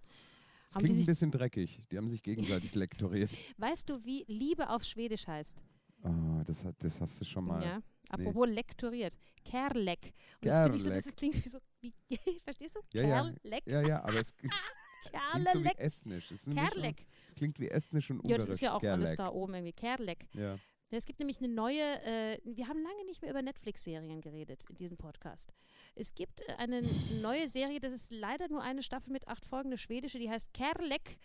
Haben 0.72 0.80
die 0.80 0.86
klingt 0.86 1.00
ein 1.02 1.06
bisschen 1.06 1.32
dreckig. 1.32 1.82
Die 1.92 1.98
haben 1.98 2.08
sich 2.08 2.24
gegenseitig 2.24 2.74
lektoriert. 2.76 3.32
Weißt 3.58 3.90
du, 3.90 4.04
wie 4.06 4.24
Liebe 4.28 4.70
auf 4.70 4.84
Schwedisch 4.84 5.28
heißt? 5.28 5.64
Ah, 6.04 6.44
das, 6.46 6.66
hat, 6.66 6.76
das 6.80 7.00
hast 7.00 7.22
du 7.22 7.26
schon 7.26 7.46
mal. 7.46 7.64
Ja. 7.64 7.80
Apropos 8.10 8.48
lektoriert. 8.50 9.18
Kerlek. 9.46 10.14
Und 10.42 10.46
das, 10.48 10.60
finde 10.64 10.76
ich 10.78 10.84
so, 10.84 10.90
das 10.90 11.04
Kerlek. 11.06 11.18
klingt 11.18 11.46
wie 11.46 11.50
so, 11.50 11.58
wie, 11.82 11.94
verstehst 12.44 12.76
du? 12.76 12.80
Ja, 12.94 13.04
ja. 13.08 13.22
Kerlek. 13.24 13.64
Ja, 13.68 13.82
ja, 13.82 14.04
aber 14.04 14.16
es, 14.20 14.34
es 14.42 15.22
klingt 15.32 15.48
so 15.54 15.60
wie 15.60 15.64
Kerlek. 15.64 15.80
estnisch. 15.80 16.32
Es 16.32 16.46
Kerlek. 16.46 17.06
Klingt 17.36 17.60
wie 17.60 17.70
estnisch 17.70 18.10
und 18.12 18.18
Ja, 18.18 18.22
ungarisch. 18.24 18.46
das 18.48 18.56
ist 18.56 18.62
ja 18.62 18.74
auch 18.74 18.84
alles 18.84 19.12
Gerlek. 19.12 19.18
da 19.18 19.30
oben 19.30 19.54
irgendwie. 19.54 19.74
Kerlek. 19.74 20.28
Ja. 20.34 20.58
Es 20.98 21.06
gibt 21.06 21.20
nämlich 21.20 21.40
eine 21.40 21.48
neue, 21.50 21.82
äh, 22.04 22.40
wir 22.44 22.68
haben 22.68 22.82
lange 22.82 23.06
nicht 23.06 23.22
mehr 23.22 23.32
über 23.32 23.42
Netflix-Serien 23.42 24.22
geredet 24.22 24.64
in 24.70 24.76
diesem 24.78 24.98
Podcast. 24.98 25.52
Es 25.96 26.14
gibt 26.14 26.42
äh, 26.42 26.54
eine 26.58 26.82
neue 27.22 27.48
Serie, 27.48 27.80
das 27.80 27.94
ist 27.94 28.12
leider 28.12 28.48
nur 28.50 28.62
eine 28.62 28.84
Staffel 28.84 29.12
mit 29.12 29.28
acht 29.28 29.46
Folgen, 29.46 29.70
eine 29.70 29.78
schwedische, 29.78 30.20
die 30.20 30.30
heißt 30.30 30.54
Kerlek 30.54 31.18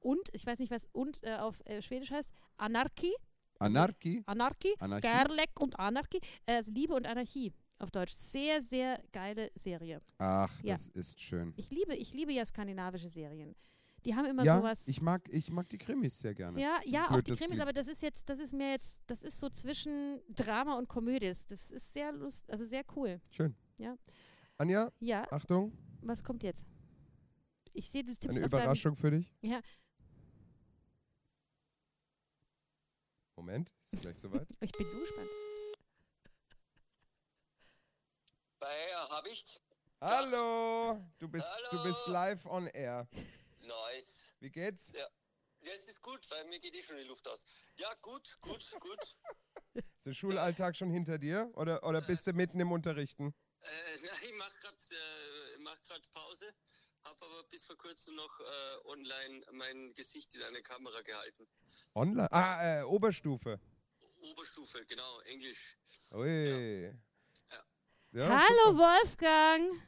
und, 0.00 0.28
ich 0.32 0.46
weiß 0.46 0.58
nicht, 0.58 0.70
was 0.70 0.88
und 0.92 1.22
äh, 1.24 1.36
auf 1.36 1.60
äh, 1.66 1.82
Schwedisch 1.82 2.10
heißt, 2.10 2.32
Anarchie. 2.56 3.14
Anarchie. 3.58 4.22
Anarchie, 4.26 4.74
Anarchie. 4.78 5.08
Kerlek 5.08 5.60
und 5.60 5.78
Anarchie, 5.78 6.20
äh, 6.46 6.56
also 6.56 6.72
Liebe 6.72 6.94
und 6.94 7.06
Anarchie 7.06 7.52
auf 7.78 7.90
Deutsch. 7.90 8.12
Sehr, 8.12 8.60
sehr 8.60 9.02
geile 9.12 9.50
Serie. 9.54 10.00
Ach, 10.18 10.62
Ja. 10.62 10.74
das 10.74 10.88
ist 10.88 11.20
schön. 11.20 11.52
Ich 11.56 11.70
liebe, 11.70 11.94
ich 11.94 12.12
liebe 12.12 12.32
ja 12.32 12.44
skandinavische 12.44 13.08
Serien. 13.08 13.54
Die 14.06 14.14
haben 14.14 14.26
immer 14.26 14.44
ja, 14.44 14.58
sowas. 14.58 14.86
ich 14.86 15.02
mag, 15.02 15.28
ich 15.30 15.50
mag 15.50 15.68
die 15.68 15.78
Krimis 15.78 16.20
sehr 16.20 16.32
gerne. 16.32 16.60
Ja, 16.60 16.78
ja, 16.84 17.10
auch 17.10 17.20
die 17.20 17.34
Krimis, 17.34 17.58
aber 17.58 17.72
das 17.72 17.88
ist 17.88 18.04
jetzt, 18.04 18.28
das 18.28 18.38
ist 18.38 18.54
mir 18.54 18.70
jetzt, 18.70 19.02
das 19.08 19.24
ist 19.24 19.40
so 19.40 19.50
zwischen 19.50 20.22
Drama 20.28 20.78
und 20.78 20.88
Komödie. 20.88 21.26
Das, 21.26 21.72
ist 21.72 21.92
sehr 21.92 22.12
lust, 22.12 22.48
also 22.48 22.64
sehr 22.64 22.84
cool. 22.94 23.20
Schön. 23.32 23.56
Ja. 23.80 23.98
Anja, 24.58 24.92
Ja, 25.00 25.26
Achtung, 25.32 25.72
was 26.02 26.22
kommt 26.22 26.44
jetzt? 26.44 26.64
Ich 27.72 27.90
sehe, 27.90 28.04
du 28.04 28.12
tippst 28.12 28.28
eine 28.28 28.44
auf 28.44 28.50
deinem, 28.52 28.60
Überraschung 28.60 28.94
für 28.94 29.10
dich. 29.10 29.34
Ja. 29.40 29.60
Moment, 33.34 33.72
ist 33.82 34.00
gleich 34.00 34.18
soweit. 34.20 34.46
Ich 34.60 34.70
bin 34.70 34.88
so 34.88 35.00
gespannt. 35.00 35.28
Bei 38.60 38.68
habe 39.10 39.28
ich. 39.30 39.60
Hallo, 40.00 41.02
du 41.18 41.28
bist, 41.28 41.50
du 41.72 41.82
bist 41.82 42.06
Hallo. 42.06 42.12
live 42.12 42.46
on 42.46 42.66
air. 42.68 43.08
Nice. 43.66 44.34
Wie 44.40 44.50
geht's? 44.50 44.92
Ja, 44.94 45.06
es 45.74 45.88
ist 45.88 46.02
gut, 46.02 46.28
weil 46.30 46.44
mir 46.46 46.58
geht 46.58 46.74
eh 46.74 46.82
schon 46.82 46.96
die 46.96 47.04
Luft 47.04 47.26
aus. 47.28 47.44
Ja, 47.76 47.92
gut, 48.02 48.38
gut, 48.40 48.64
gut. 48.80 49.18
Ist 49.96 50.06
der 50.06 50.12
Schulalltag 50.14 50.76
schon 50.76 50.90
hinter 50.90 51.18
dir 51.18 51.50
oder, 51.54 51.82
oder 51.82 52.00
bist 52.00 52.26
du 52.26 52.32
mitten 52.32 52.60
im 52.60 52.70
Unterrichten? 52.70 53.34
äh, 53.60 53.98
nein, 54.02 54.18
ich 54.22 54.34
mache 54.36 54.58
gerade 54.60 54.76
äh, 54.76 55.58
mach 55.58 55.82
grad 55.82 56.10
Pause, 56.12 56.54
habe 57.04 57.24
aber 57.24 57.42
bis 57.44 57.64
vor 57.64 57.76
kurzem 57.76 58.14
noch 58.14 58.40
äh, 58.40 58.44
online 58.84 59.44
mein 59.52 59.92
Gesicht 59.94 60.34
in 60.34 60.42
eine 60.44 60.62
Kamera 60.62 61.00
gehalten. 61.02 61.48
Online? 61.94 62.30
Ah, 62.30 62.80
äh, 62.80 62.82
Oberstufe. 62.84 63.60
Oberstufe, 64.20 64.84
genau, 64.84 65.20
Englisch. 65.22 65.76
Ui. 66.12 66.94
Ja, 68.12 68.28
Hallo 68.28 68.78
Wolfgang! 68.78 69.82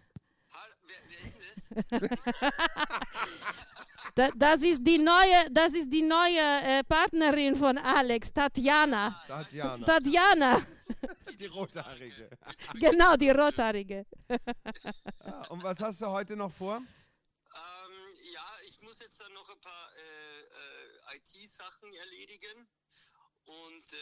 Hallo, 0.50 0.74
wer, 0.86 0.96
wer 1.08 1.18
ist 1.18 1.32
denn 1.32 1.37
das? 1.68 2.08
Da, 4.14 4.28
das 4.34 4.62
ist 4.64 4.82
die 4.84 4.98
neue, 4.98 5.48
das 5.52 5.74
ist 5.74 5.90
die 5.92 6.02
neue 6.02 6.40
äh, 6.40 6.82
Partnerin 6.82 7.54
von 7.54 7.78
Alex, 7.78 8.32
Tatjana. 8.32 9.14
Tatjana, 9.28 9.86
Tatjana, 9.86 10.66
die 11.38 11.46
Rothaarige. 11.46 12.28
genau, 12.74 13.14
die 13.16 13.30
Rothaarige. 13.30 14.06
Ah, 15.20 15.46
und 15.50 15.62
was 15.62 15.80
hast 15.80 16.00
du 16.02 16.06
heute 16.08 16.34
noch 16.36 16.50
vor? 16.50 16.78
ähm, 16.78 17.94
ja, 18.34 18.46
ich 18.66 18.80
muss 18.82 18.98
jetzt 18.98 19.20
dann 19.20 19.32
noch 19.34 19.48
ein 19.50 19.60
paar 19.60 19.88
äh, 19.94 21.14
äh, 21.14 21.16
IT-Sachen 21.16 21.92
erledigen 21.94 22.66
und 23.48 23.92
äh, 23.92 23.96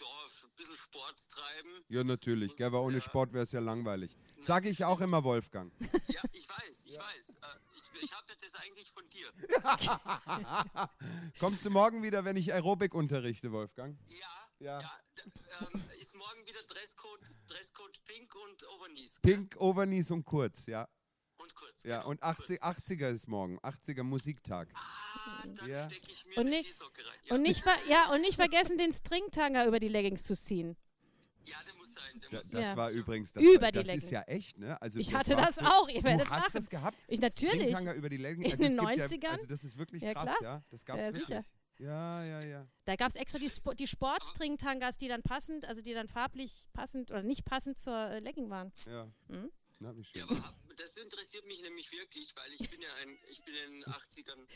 ja, 0.00 0.06
ein 0.44 0.50
bisschen 0.56 0.76
Sport 0.76 1.28
treiben. 1.30 1.84
Ja, 1.88 2.02
natürlich, 2.04 2.54
gell, 2.56 2.72
weil 2.72 2.80
ohne 2.80 3.00
Sport 3.00 3.32
wäre 3.32 3.44
es 3.44 3.52
ja 3.52 3.60
langweilig. 3.60 4.16
Sag 4.38 4.64
ich 4.66 4.84
auch 4.84 5.00
immer, 5.00 5.22
Wolfgang. 5.22 5.72
Ja, 6.08 6.20
ich 6.32 6.48
weiß, 6.48 6.84
ich 6.86 6.98
weiß. 6.98 7.30
Äh, 7.30 7.58
ich 7.76 8.02
ich 8.02 8.12
habe 8.12 8.26
das 8.40 8.54
eigentlich 8.56 8.90
von 8.90 9.08
dir. 9.08 9.28
Kommst 11.38 11.64
du 11.64 11.70
morgen 11.70 12.02
wieder, 12.02 12.24
wenn 12.24 12.36
ich 12.36 12.52
Aerobik 12.52 12.94
unterrichte, 12.94 13.52
Wolfgang? 13.52 13.96
Ja, 14.06 14.26
Ja. 14.58 14.80
ja. 14.80 15.00
ähm, 15.72 15.82
ist 16.00 16.14
morgen 16.16 16.44
wieder 16.46 16.62
Dresscode, 16.64 17.20
Dresscode 17.46 18.02
pink 18.04 18.34
und 18.34 18.66
Overknees. 18.68 19.20
Pink, 19.22 19.56
Overknees 19.58 20.10
und 20.10 20.24
kurz, 20.24 20.66
ja. 20.66 20.88
Kurz. 21.54 21.82
Ja, 21.84 22.02
und 22.02 22.22
80, 22.22 22.62
80er 22.62 23.08
ist 23.10 23.28
morgen, 23.28 23.58
80er 23.60 24.02
Musiktag. 24.02 24.68
Ah, 24.74 25.44
dann 25.54 25.68
Ja. 25.70 25.90
stecke 25.90 26.10
ich 26.10 26.26
mir 26.26 26.38
Und 26.38 26.46
nicht- 26.50 26.66
Skisocke 26.72 27.02
rein. 27.06 27.18
Ja. 27.24 27.34
Und 27.34 27.42
nicht, 27.42 27.62
ver 27.62 27.76
ja, 27.88 28.10
und 28.12 28.20
nicht 28.20 28.34
vergessen, 28.36 28.78
den 28.78 28.92
Stringtanger 28.92 29.66
über 29.66 29.80
die 29.80 29.88
Leggings 29.88 30.22
zu 30.24 30.36
ziehen. 30.36 30.76
Ja, 31.44 31.56
der 31.66 31.74
muss 31.74 31.92
sein. 31.94 32.20
Der 32.20 32.30
Da, 32.30 32.36
muss 32.38 32.50
das 32.52 32.60
Ja. 32.62 32.76
war 32.76 32.90
übrigens, 32.90 33.32
das, 33.32 33.42
Über 33.42 33.62
war, 33.62 33.72
die 33.72 33.78
das 33.78 33.86
Leggings. 33.88 34.04
ist 34.04 34.10
ja 34.12 34.20
echt, 34.22 34.58
ne? 34.58 34.80
Also 34.80 35.00
Ich 35.00 35.08
das 35.08 35.16
hatte 35.18 35.36
war 35.36 35.46
das 35.46 35.56
für- 35.56 35.66
auch, 35.66 35.88
ihr 35.88 36.00
Du 36.00 36.04
werdet 36.04 36.30
hast 36.30 36.40
lachen. 36.42 36.52
das 36.54 36.70
gehabt? 36.70 36.96
Ich 37.08 37.20
natürlich. 37.20 37.52
Stringtanger 37.54 37.94
über 37.94 38.08
die 38.08 38.16
Leggings. 38.18 38.46
In 38.46 38.52
Also 38.52 38.62
den 38.64 38.72
es 38.72 38.78
gibt 38.78 39.24
90ern? 39.24 39.24
Ja, 39.24 39.30
also 39.32 39.46
das 39.46 39.64
ist 39.64 39.76
wirklich 39.76 40.02
Ja, 40.02 40.14
krass, 40.14 40.36
klar. 40.38 40.42
ja? 40.42 40.62
Das 40.70 40.84
gab's 40.84 41.00
Ja, 41.00 41.06
wirklich. 41.06 41.26
sicher. 41.26 41.44
Ja, 41.78 42.22
ja, 42.24 42.40
ja. 42.42 42.66
Da 42.84 42.94
gab 42.94 43.08
es 43.08 43.16
extra 43.16 43.40
die, 43.40 43.50
Spo 43.50 43.72
die 43.72 43.88
Sportstringtangas, 43.88 44.98
die 44.98 45.08
dann 45.08 45.22
passend, 45.22 45.64
also 45.64 45.82
die 45.82 45.94
dann 45.94 46.06
farblich 46.06 46.66
passend 46.72 47.10
oder 47.10 47.22
nicht 47.24 47.44
passend 47.44 47.76
zur 47.76 47.96
äh, 47.96 48.20
Legging 48.20 48.48
waren. 48.50 48.72
ja. 48.86 49.06
Mhm. 49.28 49.50
Na, 49.80 49.96
wie 49.96 50.04
schön. 50.04 50.20
Ja, 50.20 50.26
aber 50.28 50.54
das 50.74 50.96
interessiert 50.96 51.44
mich 51.46 51.60
nämlich 51.62 51.90
wirklich, 51.92 52.34
weil 52.36 52.52
ich 52.54 52.68
bin 52.70 52.80
ja 52.80 52.88
ein, 53.02 53.18
ich 53.28 53.42
bin 53.44 53.54
in 53.54 53.70
den 53.72 53.84
80ern 53.84 54.46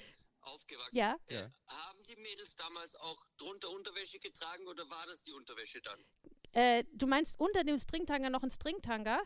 aufgewachsen. 0.43 0.97
Ja, 0.97 1.17
Äh, 1.29 1.35
Ja. 1.35 1.53
Haben 1.67 2.03
die 2.03 2.17
Mädels 2.17 2.55
damals 2.57 2.95
auch 2.97 3.25
drunter 3.37 3.71
Unterwäsche 3.71 4.19
getragen 4.21 4.67
oder 4.69 4.89
war 4.91 5.07
das 5.07 5.23
die 5.23 5.33
Unterwäsche 5.33 5.81
dann? 5.83 6.05
äh, 6.53 6.85
du 6.93 7.07
meinst 7.07 7.39
unter 7.39 7.65
dem 7.65 7.79
Stringtanger 7.79 8.31
noch 8.31 8.43
ein 8.43 8.51
Stringtanger? 8.51 9.23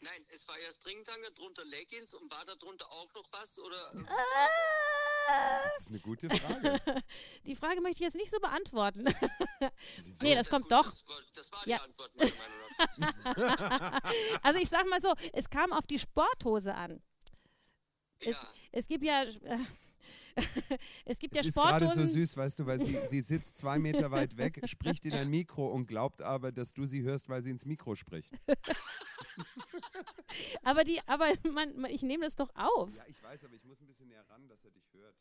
Nein, 0.00 0.26
es 0.30 0.48
war 0.48 0.58
ja 0.58 0.72
Stringtanger, 0.72 1.30
drunter 1.30 1.64
Leggings 1.66 2.12
und 2.14 2.28
war 2.30 2.44
da 2.44 2.54
drunter 2.56 2.90
auch 2.90 3.12
noch 3.14 3.30
was? 3.32 3.58
Oder 3.60 3.94
äh, 3.94 3.98
Das 5.28 5.80
ist 5.80 5.90
eine 5.90 6.00
gute 6.00 6.28
Frage. 6.30 6.80
Die 7.46 7.56
Frage 7.56 7.80
möchte 7.80 7.96
ich 7.96 8.00
jetzt 8.06 8.16
nicht 8.16 8.30
so 8.30 8.38
beantworten. 8.40 9.04
Wieso? 10.04 10.22
nee, 10.24 10.34
das 10.34 10.48
kommt 10.50 10.64
gut, 10.64 10.72
doch. 10.72 10.84
Das 10.84 11.06
war, 11.08 11.16
das 11.34 11.52
war 11.52 11.68
Ja. 11.68 11.78
die 11.78 11.82
Antwort 11.84 12.10
meiner 12.16 12.32
Meinung 13.36 13.56
nach. 13.58 14.00
Also 14.42 14.60
ich 14.60 14.68
sag 14.68 14.88
mal 14.88 15.00
so, 15.00 15.12
es 15.32 15.48
kam 15.50 15.72
auf 15.72 15.86
die 15.86 15.98
Sporthose 15.98 16.74
an. 16.74 17.02
Es, 18.20 18.26
Ja. 18.42 18.48
es 18.72 18.86
gibt 18.86 19.04
ja, 19.04 19.22
äh, 19.22 19.58
es 21.04 21.18
gibt 21.18 21.36
Es 21.36 21.42
ja 21.42 21.48
ist 21.48 21.54
gerade 21.54 21.84
so 21.86 21.90
Sporthosen. 21.92 22.12
süß, 22.12 22.36
weißt 22.36 22.58
du, 22.60 22.66
weil 22.66 22.80
sie, 22.82 22.98
sie 23.08 23.20
sitzt 23.20 23.58
zwei 23.58 23.78
Meter 23.78 24.10
weit 24.10 24.36
weg, 24.36 24.60
spricht 24.64 25.04
in 25.06 25.12
ein 25.14 25.28
Mikro 25.30 25.66
und 25.68 25.86
glaubt 25.86 26.22
aber, 26.22 26.52
dass 26.52 26.72
du 26.72 26.86
sie 26.86 27.02
hörst, 27.02 27.28
weil 27.28 27.42
sie 27.42 27.50
ins 27.50 27.64
Mikro 27.66 27.94
spricht. 27.94 28.32
aber 30.62 30.84
die, 30.84 31.00
aber 31.06 31.26
man, 31.52 31.76
man, 31.76 31.90
ich 31.90 32.02
nehme 32.02 32.24
das 32.24 32.36
doch 32.36 32.50
auf. 32.54 32.94
Ja, 32.96 33.04
ich 33.08 33.22
weiß, 33.22 33.44
aber 33.44 33.54
ich 33.54 33.64
muss 33.64 33.80
ein 33.80 33.86
bisschen 33.86 34.08
näher 34.08 34.24
ran, 34.28 34.48
dass 34.48 34.64
er 34.64 34.70
dich 34.70 34.92
hört. 34.92 35.14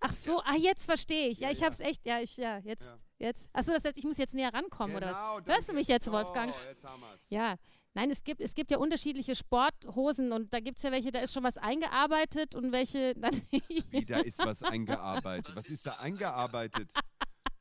Ach 0.00 0.12
so, 0.12 0.40
ah 0.42 0.56
jetzt 0.56 0.84
verstehe 0.84 1.28
ich. 1.28 1.40
Ja, 1.40 1.48
Ja, 1.48 1.52
ich 1.54 1.60
ja. 1.60 1.66
hab's 1.66 1.80
echt. 1.80 2.04
Ja, 2.04 2.20
ich 2.20 2.36
ja 2.36 2.58
jetzt 2.58 2.90
Ja. 3.18 3.28
jetzt. 3.28 3.48
Ach 3.54 3.62
so, 3.62 3.72
das 3.72 3.82
heißt, 3.84 3.96
ich 3.96 4.04
muss 4.04 4.18
jetzt 4.18 4.34
näher 4.34 4.52
rankommen 4.52 4.94
oder 4.94 5.06
was? 5.06 5.14
danke. 5.36 5.52
Hörst 5.52 5.68
du 5.70 5.72
mich 5.72 5.88
jetzt, 5.88 6.10
Wolfgang? 6.12 6.52
So, 6.52 6.68
jetzt 6.68 6.84
haben 6.84 7.00
wir's. 7.00 7.30
Ja. 7.30 7.56
Nein, 7.96 8.10
es 8.10 8.22
gibt, 8.22 8.42
es 8.42 8.54
gibt 8.54 8.70
ja 8.70 8.76
unterschiedliche 8.76 9.34
Sporthosen 9.34 10.30
und 10.30 10.52
da 10.52 10.60
gibt 10.60 10.76
es 10.76 10.82
ja 10.82 10.92
welche, 10.92 11.10
da 11.12 11.20
ist 11.20 11.32
schon 11.32 11.44
was 11.44 11.56
eingearbeitet 11.56 12.54
und 12.54 12.70
welche 12.70 13.14
dann. 13.18 13.32
Wie, 13.50 14.04
da 14.04 14.18
ist 14.18 14.38
was 14.40 14.62
eingearbeitet. 14.62 15.56
Was 15.56 15.70
ist 15.70 15.86
da 15.86 15.92
eingearbeitet? 15.94 16.92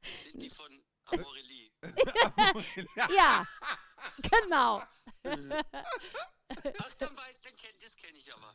Sind 0.04 0.42
die 0.42 0.50
von 0.50 0.68
Amorelie? 1.06 1.72
ja, 3.16 3.48
genau. 4.30 4.82
Ach, 5.24 6.94
dann 7.00 7.16
weiß, 7.16 7.40
dann 7.40 7.56
kennt, 7.56 7.82
das 7.82 7.96
kenne 7.96 8.18
ich 8.18 8.34
aber. 8.34 8.54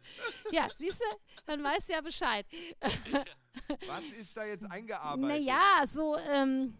Ja, 0.50 0.68
siehst 0.76 1.00
du, 1.00 1.06
dann 1.46 1.64
weißt 1.64 1.88
du 1.88 1.92
ja 1.94 2.00
Bescheid. 2.02 2.46
Was 3.86 4.04
ist 4.10 4.36
da 4.36 4.44
jetzt 4.44 4.70
eingearbeitet? 4.70 5.46
Naja, 5.46 5.86
so, 5.86 6.18
ähm, 6.18 6.76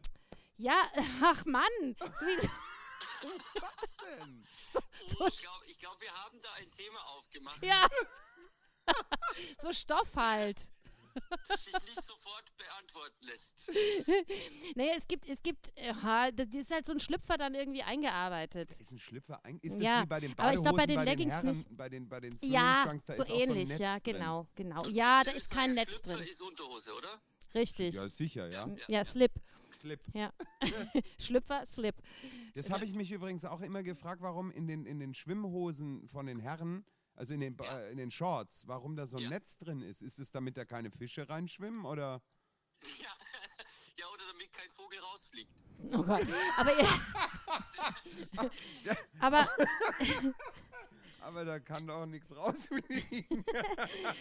ja, 0.58 0.76
ach 1.22 1.46
Mann. 1.46 1.96
So, 1.98 2.48
wie- 3.22 4.18
denn? 4.18 4.44
so, 4.72 4.80
so, 5.06 5.26
Ich 5.28 5.38
glaube, 5.40 5.66
ich 5.66 5.78
glaub, 5.78 6.00
wir 6.00 6.12
haben 6.24 6.38
da 6.40 6.52
ein 6.54 6.70
Thema 6.70 6.98
aufgemacht, 7.16 7.62
ja. 7.62 7.86
so 9.58 9.72
Stoff 9.72 10.14
halt. 10.16 10.60
das 11.48 11.64
sich 11.64 11.74
nicht 11.82 12.02
sofort 12.04 12.56
beantworten 12.56 13.26
lässt. 13.26 13.68
Naja, 14.76 14.92
es 14.96 15.06
gibt, 15.08 15.26
es 15.26 15.42
gibt, 15.42 15.72
aha, 15.80 16.30
das 16.30 16.46
ist 16.52 16.70
halt 16.70 16.86
so 16.86 16.92
ein 16.92 17.00
Schlüpfer 17.00 17.36
dann 17.36 17.54
irgendwie 17.54 17.82
eingearbeitet. 17.82 18.70
Ist 18.78 18.92
ein 18.92 18.98
Schlüpfer 18.98 19.44
ein, 19.44 19.58
Ist 19.60 19.76
das 19.76 19.82
Ja, 19.82 20.02
wie 20.02 20.06
bei 20.06 20.20
den 20.20 20.38
aber 20.38 20.52
ich 20.54 20.60
Badehosen, 20.60 20.62
glaub, 20.62 20.76
bei 20.76 20.86
den 20.86 20.96
bei 20.96 21.04
den 21.04 21.10
Leggings 21.10 21.34
Herren, 21.34 21.46
nicht. 21.58 21.76
bei 21.76 21.88
den, 21.88 22.08
bei 22.08 22.20
den 22.20 22.36
Ja, 22.42 22.84
so 22.86 22.92
ist 22.94 23.10
auch 23.20 23.26
so 23.26 23.34
ein 23.34 23.40
ähnlich, 23.40 23.68
Netz 23.70 23.78
ja, 23.80 23.98
drin. 23.98 24.14
genau, 24.14 24.46
genau. 24.54 24.86
Ja, 24.86 25.24
da 25.24 25.32
ist 25.32 25.50
kein 25.50 25.74
Netz 25.74 26.00
drin. 26.02 26.20
ist 26.20 26.40
Unterhose, 26.42 26.94
oder? 26.94 27.20
Richtig. 27.54 27.94
Ja, 27.96 28.08
sicher, 28.08 28.48
ja. 28.48 28.68
Ja, 28.86 29.04
Slip. 29.04 29.32
Slip. 29.70 30.00
Ja. 30.14 30.32
Schlüpfer, 31.18 31.64
Slip. 31.66 31.96
Das 32.54 32.70
habe 32.70 32.84
ich 32.84 32.94
mich 32.94 33.10
übrigens 33.12 33.44
auch 33.44 33.60
immer 33.60 33.82
gefragt, 33.82 34.22
warum 34.22 34.50
in 34.50 34.66
den, 34.66 34.86
in 34.86 34.98
den 34.98 35.14
Schwimmhosen 35.14 36.06
von 36.08 36.26
den 36.26 36.38
Herren, 36.40 36.84
also 37.14 37.34
in 37.34 37.40
den, 37.40 37.56
Ba- 37.56 37.78
äh, 37.78 37.90
in 37.92 37.98
den 37.98 38.10
Shorts, 38.10 38.66
warum 38.66 38.96
da 38.96 39.06
so 39.06 39.16
ein 39.18 39.24
Ja. 39.24 39.30
Netz 39.30 39.58
drin 39.58 39.80
ist. 39.82 40.02
Ist 40.02 40.18
es 40.18 40.30
damit 40.30 40.56
da 40.56 40.64
keine 40.64 40.90
Fische 40.90 41.28
reinschwimmen 41.28 41.84
oder? 41.84 42.22
Ja, 42.98 43.08
ja 43.96 44.06
oder 44.12 44.24
damit 44.32 44.52
kein 44.52 44.70
Vogel 44.70 44.98
rausfliegt. 45.00 45.62
Oh 45.92 46.02
Gott. 46.02 46.26
Aber 46.58 46.78
ihr, 46.78 46.88
aber, 49.20 49.48
Aber 51.22 51.44
da 51.44 51.58
kann 51.60 51.86
doch 51.86 52.06
nichts 52.06 52.34
rausfliegen. 52.36 53.44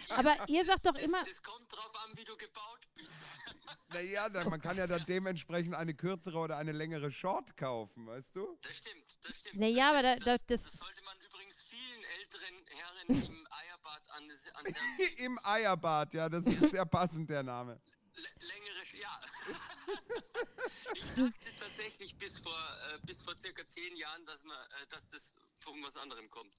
aber 0.10 0.36
ihr 0.48 0.64
sagt 0.66 0.86
doch 0.86 0.94
Das, 0.94 1.04
immer, 1.04 1.22
das 1.24 1.42
kommt 1.42 1.72
drauf 1.72 1.94
an, 2.06 2.18
wie 2.18 2.24
du 2.24 2.36
gebaut 2.38 2.88
bist. 2.96 3.12
Naja, 3.94 4.30
dann, 4.30 4.50
man 4.50 4.62
kann 4.62 4.78
ja 4.78 4.88
dann 4.88 5.04
dementsprechend 5.06 5.76
eine 5.76 5.94
kürzere 5.94 6.38
oder 6.38 6.58
eine 6.58 6.72
längere 6.72 7.12
Short 7.12 7.56
kaufen, 7.58 8.06
weißt 8.08 8.36
du? 8.36 8.58
Das 8.62 8.78
stimmt, 8.78 9.18
das 9.24 9.38
stimmt. 9.38 9.60
naja, 9.60 9.90
aber 9.90 10.04
da, 10.04 10.16
da, 10.18 10.38
das, 10.38 10.64
das, 10.64 10.74
sollte 10.74 11.04
man 11.04 11.18
übrigens 11.22 11.58
vielen 11.64 12.04
älteren 12.20 12.66
Herren 12.68 13.08
im 13.10 13.48
Eierbad 13.52 14.10
an, 14.12 14.28
das- 14.28 14.56
an 14.56 14.64
der 14.66 15.18
Im 15.26 15.40
Eierbad, 15.44 16.14
ja, 16.14 16.30
das 16.30 16.46
ist 16.48 16.72
sehr 16.72 16.86
passend, 16.86 17.30
der 17.30 17.44
Name. 17.44 17.80
L- 18.16 18.26
längere, 18.48 18.98
ja. 19.00 19.22
ich 20.94 21.02
dachte 21.16 21.56
tatsächlich 21.56 22.16
bis 22.18 22.40
vor, 22.40 22.54
äh, 22.94 23.00
bis 23.06 23.22
vor 23.22 23.38
circa 23.38 23.66
zehn 23.66 23.96
Jahren, 23.96 24.26
dass, 24.26 24.44
man, 24.44 24.58
äh, 24.58 24.86
dass 24.90 25.08
das 25.08 25.34
von 25.62 25.82
was 25.84 25.98
anderem 25.98 26.30
kommt. 26.30 26.56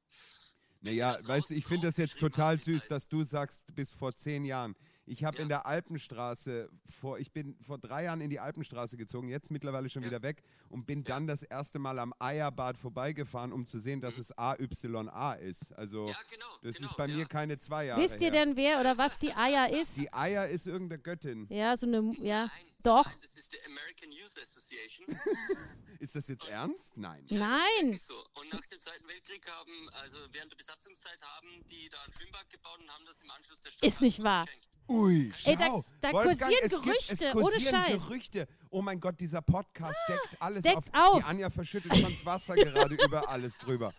Naja, 0.82 1.18
weißt 1.22 1.50
du, 1.50 1.54
ich 1.54 1.66
finde 1.66 1.88
das 1.88 1.98
jetzt 1.98 2.18
total 2.18 2.58
süß, 2.58 2.86
dass 2.88 3.06
du 3.06 3.22
sagst, 3.24 3.74
bis 3.74 3.92
vor 3.92 4.14
zehn 4.16 4.44
Jahren. 4.46 4.74
Ich 5.10 5.24
habe 5.24 5.36
Ja. 5.38 5.42
in 5.42 5.48
der 5.48 5.66
Alpenstraße 5.66 6.70
vor, 7.00 7.18
ich 7.18 7.32
bin 7.32 7.56
vor 7.66 7.78
drei 7.78 8.04
Jahren 8.04 8.20
in 8.20 8.30
die 8.30 8.38
Alpenstraße 8.38 8.96
gezogen, 8.96 9.28
jetzt 9.28 9.50
mittlerweile 9.50 9.90
schon 9.90 10.04
wieder 10.04 10.22
weg 10.22 10.42
und 10.68 10.86
bin 10.86 11.02
dann 11.02 11.26
das 11.26 11.42
erste 11.42 11.80
Mal 11.80 11.98
am 11.98 12.14
Eierbad 12.20 12.78
vorbeigefahren, 12.78 13.52
um 13.52 13.66
zu 13.66 13.80
sehen, 13.80 14.00
dass 14.00 14.18
es 14.18 14.30
AYA 14.38 15.32
ist. 15.34 15.72
Also 15.72 16.06
Ja, 16.06 16.14
genau. 16.30 16.46
das 16.62 16.76
genau, 16.76 16.88
ist 16.90 16.96
bei 16.96 17.06
ja. 17.06 17.16
mir 17.16 17.26
keine 17.26 17.58
zwei 17.58 17.86
Jahre 17.86 18.00
wisst 18.00 18.20
ihr 18.20 18.30
her. 18.30 18.44
denn, 18.46 18.56
wer 18.56 18.78
oder 18.80 18.96
was 18.98 19.18
die 19.18 19.34
Eier 19.34 19.68
ist? 19.80 19.96
Die 19.96 20.12
Eier 20.12 20.48
ist 20.48 20.68
irgendeine 20.68 21.02
Göttin. 21.02 21.46
Ja, 21.50 21.76
so 21.76 21.86
eine, 21.86 22.12
ja, 22.20 22.42
Nein, 22.46 22.50
doch. 22.84 23.06
Nein, 23.06 23.16
das 23.20 23.36
ist 23.36 23.52
die 23.52 23.58
American 23.66 24.12
Youth 24.12 24.38
Association. 24.40 25.06
Ist 26.00 26.16
das 26.16 26.28
jetzt 26.28 26.48
ernst? 26.48 26.96
Nein. 26.96 27.24
Nein. 27.28 27.88
Ist 27.90 28.06
so. 28.06 28.14
Und 28.40 28.50
nach 28.52 28.64
dem 28.66 28.78
Zweiten 28.78 29.06
Weltkrieg 29.06 29.46
haben, 29.50 29.88
also 30.02 30.18
während 30.32 30.50
der 30.50 30.56
Besatzungszeit, 30.56 31.18
haben 31.22 31.64
die 31.70 31.88
da 31.90 31.98
ein 32.06 32.12
Schwimmbad 32.12 32.48
gebaut 32.50 32.78
und 32.80 32.90
haben 32.90 33.04
das 33.04 33.20
im 33.22 33.30
Anschluss 33.30 33.60
der 33.60 33.70
Stadt 33.70 33.82
Ist 33.86 34.00
nicht 34.00 34.22
wahr. 34.22 34.46
geschenkt. 34.46 34.68
Ui, 34.88 35.30
schau. 35.36 35.50
Ey, 35.50 35.56
da- 35.56 35.64
da 36.00 36.12
Wolfgang, 36.12 36.22
kursieren 36.24 36.60
es 36.64 36.70
gibt, 36.72 36.84
Gerüchte, 36.84 37.12
es 37.14 37.22
ohne 37.22 37.32
kursieren 37.42 37.84
Scheiß. 37.86 38.02
Gerüchte. 38.08 38.48
Oh 38.70 38.82
mein 38.82 38.98
Gott, 38.98 39.20
dieser 39.20 39.42
Podcast 39.42 40.00
deckt 40.08 40.42
alles 40.42 40.64
deckt 40.64 40.76
auf. 40.94 41.12
auf. 41.14 41.18
Die 41.18 41.24
Anja 41.24 41.50
verschüttet 41.50 41.94
schon 41.96 42.12
das 42.12 42.24
Wasser 42.24 42.54
gerade 42.56 42.94
über 42.94 43.28
alles 43.28 43.58
drüber. 43.58 43.92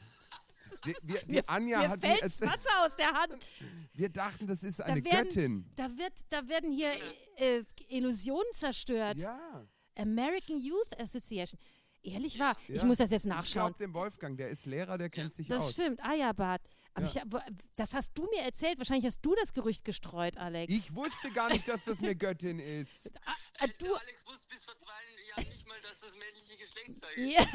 Die, 0.84 0.95
wir, 1.04 1.22
die 1.26 1.47
Anja 1.47 1.80
Mir 1.82 1.89
hat 1.89 1.99
fällt 1.99 2.22
mir, 2.22 2.28
es- 2.28 2.41
Wasser 2.41 2.84
aus 2.84 2.95
der 2.95 3.12
Hand. 3.14 3.38
wir 3.93 4.10
dachten, 4.10 4.47
das 4.47 4.64
ist 4.64 4.80
Da 4.80 4.86
eine 4.86 5.06
werden, 5.06 5.24
Göttin. 5.26 5.72
da, 5.76 5.88
wird, 5.97 6.14
da 6.30 6.47
werden 6.47 6.72
hier 6.72 6.91
äh, 7.38 7.64
Illusionen 7.89 8.52
zerstört. 8.54 9.20
Ja. 9.20 9.68
American 9.95 10.60
Youth 10.60 10.99
Association. 10.99 11.60
Ehrlich 12.04 12.39
wahr, 12.39 12.58
ich 12.68 12.82
ja. 12.82 12.86
muss 12.86 12.97
das 12.97 13.12
jetzt 13.12 13.26
Ich 13.26 13.30
nachschauen. 13.30 13.74
glaube 13.74 13.78
dem 13.78 13.93
Wolfgang, 13.93 14.38
der 14.38 14.49
ist 14.49 14.66
Lehrer, 14.66 14.97
der 14.97 15.10
kennt 15.10 15.34
sich 15.34 15.47
Das 15.47 15.66
aus. 15.66 15.74
stimmt, 15.74 16.04
Eierbad. 16.04 16.62
Aber 16.93 17.06
Ja. 17.06 17.24
ich, 17.24 17.56
das 17.78 17.93
hast 17.93 18.12
du 18.16 18.24
mir 18.24 18.41
erzählt. 18.41 18.78
Wahrscheinlich 18.78 19.06
hast 19.06 19.22
du 19.22 19.34
das 19.36 19.54
Gerücht 19.54 19.86
gestreut, 19.86 20.36
Alex. 20.38 20.74
Ich 20.74 20.93
wusste 20.95 21.32
gar 21.32 21.49
nicht, 21.49 21.66
dass 21.68 21.86
das 21.86 21.99
eine 21.99 22.16
Göttin 22.18 22.60
ist. 22.60 23.10
Ah, 23.26 23.32
Der 23.62 23.68
du, 23.80 23.93
Alex 23.95 24.26
wusste 24.28 24.47
bis 24.49 24.64
vor 24.66 24.76
zwei 24.78 24.91
mal, 25.72 25.82
dass 25.82 26.00
das 26.02 26.16
männliche 26.18 26.58
Geschlechtsteil 26.58 27.18
ja, 27.18 27.46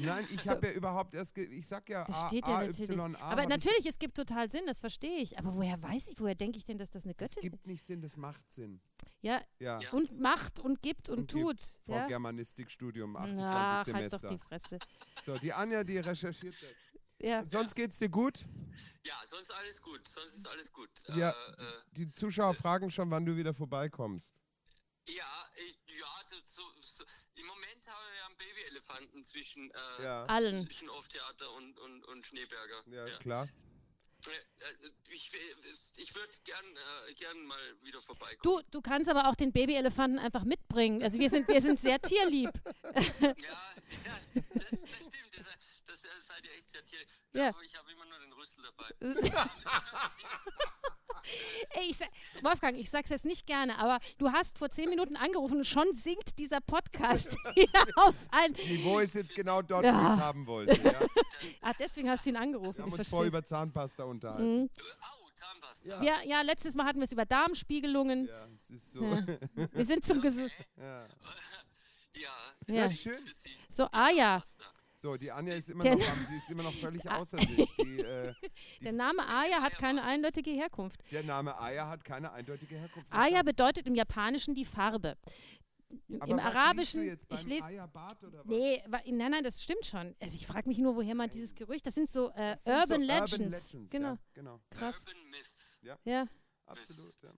Nein, 0.00 0.26
ich 0.30 0.46
habe 0.48 0.66
ja 0.68 0.72
überhaupt 0.72 1.14
erst, 1.14 1.34
ge 1.34 1.44
ich 1.44 1.66
sag 1.66 1.88
ja 1.88 2.04
das 2.04 2.16
A, 2.24 2.26
steht 2.28 2.46
ja 2.46 2.56
A, 2.56 2.66
natürlich. 2.66 2.90
Y, 2.90 3.16
A. 3.16 3.20
Aber 3.30 3.46
natürlich, 3.46 3.86
es 3.86 3.98
gibt 3.98 4.16
total 4.16 4.50
Sinn, 4.50 4.62
das 4.66 4.78
verstehe 4.78 5.18
ich. 5.18 5.38
Aber 5.38 5.54
woher 5.54 5.80
weiß 5.82 6.08
ich, 6.08 6.20
woher 6.20 6.34
denke 6.34 6.58
ich 6.58 6.64
denn, 6.64 6.78
dass 6.78 6.90
das 6.90 7.04
eine 7.04 7.12
es 7.12 7.18
Göttin 7.18 7.38
ist? 7.38 7.42
gibt 7.42 7.66
nicht 7.66 7.82
Sinn, 7.82 8.00
das 8.00 8.16
macht 8.16 8.50
Sinn. 8.50 8.80
Ja, 9.20 9.40
Ja. 9.58 9.80
Ja. 9.80 9.90
und 9.90 10.18
macht 10.20 10.60
und 10.60 10.82
gibt 10.82 11.08
und, 11.08 11.18
Und 11.20 11.30
tut. 11.30 11.58
gibt 11.58 11.78
Ja? 11.86 11.98
Vor 12.00 12.08
Germanistikstudium, 12.08 13.16
28 13.16 13.44
Ach, 13.54 13.76
halt 13.76 13.84
Semester. 13.86 14.18
doch 14.18 14.28
die 14.30 14.38
Fresse. 14.38 14.78
So, 15.24 15.34
die 15.38 15.52
Anja, 15.52 15.84
die 15.84 15.98
recherchiert 15.98 16.54
das. 16.60 16.74
Ja. 17.20 17.44
Sonst 17.46 17.74
geht's 17.76 17.98
dir 17.98 18.08
gut? 18.08 18.44
Ja, 19.04 19.14
sonst 19.26 19.50
alles 19.52 19.80
gut. 19.80 20.08
Sonst 20.08 20.34
ist 20.38 20.48
alles 20.48 20.72
gut. 20.72 20.90
Ja. 21.14 21.30
Äh, 21.30 21.32
äh, 21.32 21.64
Die 21.92 22.06
Zuschauer 22.08 22.52
fragen 22.54 22.90
schon, 22.90 23.10
wann 23.12 23.24
du 23.24 23.36
wieder 23.36 23.54
vorbeikommst. 23.54 24.34
ja, 25.08 25.24
ich, 25.56 25.78
ja 26.00 26.06
das, 26.30 26.40
so, 26.56 26.62
so, 26.80 27.04
im 27.36 27.46
Moment 27.46 27.86
haben 27.86 28.00
wir 28.10 28.18
ja 28.18 28.26
einen 28.26 28.36
Babyelefanten 28.62 29.24
zwischen, 29.24 29.70
äh, 29.70 30.04
Ja, 30.04 30.24
Allen. 30.24 30.64
zwischen 30.66 30.88
Off-Theater 30.90 31.52
und, 31.54 31.78
und, 31.78 32.04
und 32.04 32.24
Schneeberger. 32.24 32.82
ja, 32.86 33.04
klar. 33.18 33.48
äh, 34.26 34.30
ich, 35.10 35.32
ich 35.96 36.14
würde 36.14 36.32
gern, 36.44 36.64
äh, 37.08 37.14
gern 37.14 37.44
mal 37.44 37.58
wieder 37.82 38.00
vorbeikommen. 38.00 38.40
Du, 38.42 38.70
du 38.70 38.80
kannst 38.80 39.10
aber 39.10 39.28
auch 39.28 39.34
den 39.34 39.52
Babyelefanten 39.52 40.18
einfach 40.18 40.44
mitbringen. 40.44 41.02
Also 41.02 41.18
wir 41.18 41.28
sind, 41.30 41.48
wir 41.48 41.60
sind 41.60 41.78
sehr 41.78 42.00
tierlieb. 42.00 42.50
Ja, 42.84 42.92
ja 43.20 43.34
das, 44.34 44.44
das 44.54 44.68
stimmt. 44.68 45.12
Das, 45.86 46.02
das, 46.02 46.26
seid 46.26 46.44
ihr 46.44 46.52
echt 46.54 46.68
sehr 46.68 46.84
tier. 46.84 47.00
Ja. 47.32 47.48
Aber 47.48 47.62
ich 47.62 47.76
habe 47.76 47.90
immer 47.90 48.04
nur 48.06 48.18
den 48.18 48.32
Rüssel 48.32 48.62
dabei. 48.62 48.90
Ey, 51.70 51.88
ich 51.90 51.96
sag, 51.96 52.08
Wolfgang, 52.42 52.76
ich 52.78 52.90
sag's 52.90 53.10
jetzt 53.10 53.24
nicht 53.24 53.46
gerne, 53.46 53.78
aber 53.78 53.98
du 54.18 54.30
hast 54.32 54.58
vor 54.58 54.70
zehn 54.70 54.88
Minuten 54.90 55.16
angerufen 55.16 55.58
und 55.58 55.64
schon 55.66 55.92
sinkt 55.92 56.38
dieser 56.38 56.60
Podcast 56.60 57.32
wieder 57.54 57.84
auf 57.96 58.14
ein. 58.30 58.52
Das 58.52 58.64
Niveau 58.64 58.98
ist 58.98 59.14
jetzt 59.14 59.34
genau 59.34 59.62
dort, 59.62 59.84
Ja. 59.84 59.94
wo 59.94 60.06
ich 60.08 60.14
es 60.14 60.20
haben 60.20 60.46
wollte. 60.46 60.76
Ja? 60.82 61.00
Wir 61.00 61.08
Ah, 61.62 61.72
deswegen 61.78 62.08
hast 62.10 62.24
du 62.26 62.30
ihn 62.30 62.36
angerufen. 62.36 62.82
haben 62.82 62.92
Ich 62.92 62.98
uns 62.98 63.08
vorher 63.08 63.28
über 63.28 63.42
Zahnpasta 63.44 64.04
unterhalten. 64.04 64.68
Au, 65.00 65.28
Zahnpasta. 65.34 66.02
Ja, 66.02 66.22
ja, 66.22 66.42
letztes 66.42 66.74
Mal 66.74 66.86
hatten 66.86 66.98
wir 66.98 67.04
es 67.04 67.12
über 67.12 67.24
Darmspiegelungen. 67.26 68.26
Ja, 68.26 68.46
es 68.56 68.70
ist 68.70 68.92
so. 68.92 69.00
Wir 69.00 69.84
sind 69.84 70.04
zum 70.04 70.20
Ges 70.22 70.38
Ja. 70.76 71.06
Ja, 72.14 72.30
Ja. 72.66 72.84
Ist 72.86 73.02
schön. 73.02 73.18
So, 73.68 73.84
ah 73.92 74.10
ja. 74.10 74.42
So, 75.02 75.16
die 75.16 75.32
Anja 75.32 75.54
ist 75.54 75.68
immer, 75.68 75.82
Der- 75.82 75.96
noch, 75.96 76.08
am, 76.12 76.26
sie 76.30 76.36
ist 76.36 76.48
immer 76.52 76.62
noch 76.62 76.74
völlig 76.74 77.10
außer 77.10 77.36
sich. 77.40 77.74
Die, 77.76 77.98
äh, 77.98 78.32
der 78.82 78.92
Name 78.92 79.26
Aya 79.26 79.60
hat 79.60 79.72
keine 79.76 80.04
eindeutige 80.04 80.52
Herkunft. 80.52 81.00
der 81.10 81.24
Name 81.24 81.58
Aya 81.58 81.88
hat 81.88 82.04
keine 82.04 82.30
eindeutige 82.32 82.76
Herkunft. 82.76 83.12
Aya 83.12 83.42
bedeutet 83.42 83.88
im 83.88 83.96
Japanischen 83.96 84.54
die 84.54 84.64
Farbe. 84.64 85.16
Aber 86.20 86.30
Im 86.30 86.38
Arabischen, 86.38 87.00
du 87.02 87.06
jetzt 87.08 87.26
ich 87.28 87.44
lese. 87.46 87.66
Nee, 88.44 88.80
wa- 88.86 89.00
nein, 89.06 89.32
nein, 89.32 89.42
das 89.44 89.60
stimmt 89.60 89.84
schon. 89.84 90.14
Also 90.20 90.36
ich 90.36 90.46
frage 90.46 90.68
mich 90.68 90.78
nur, 90.78 90.94
woher 90.94 91.16
man 91.16 91.28
dieses 91.28 91.52
Gerücht, 91.56 91.84
das 91.84 91.96
sind 91.96 92.08
so 92.08 92.30
äh, 92.30 92.52
Das 92.52 92.62
sind 92.62 92.72
Urban, 92.72 92.86
so 93.00 93.04
Legends. 93.06 93.32
Urban 93.32 93.50
Legends. 93.50 93.90
Genau, 93.90 94.08
Ja, 94.10 94.18
genau. 94.34 94.60
krass. 94.70 95.04
Urban 95.08 95.30
Myths. 95.30 95.80
Ja, 96.04 96.26
Absolut, 96.66 97.14
ja. 97.22 97.30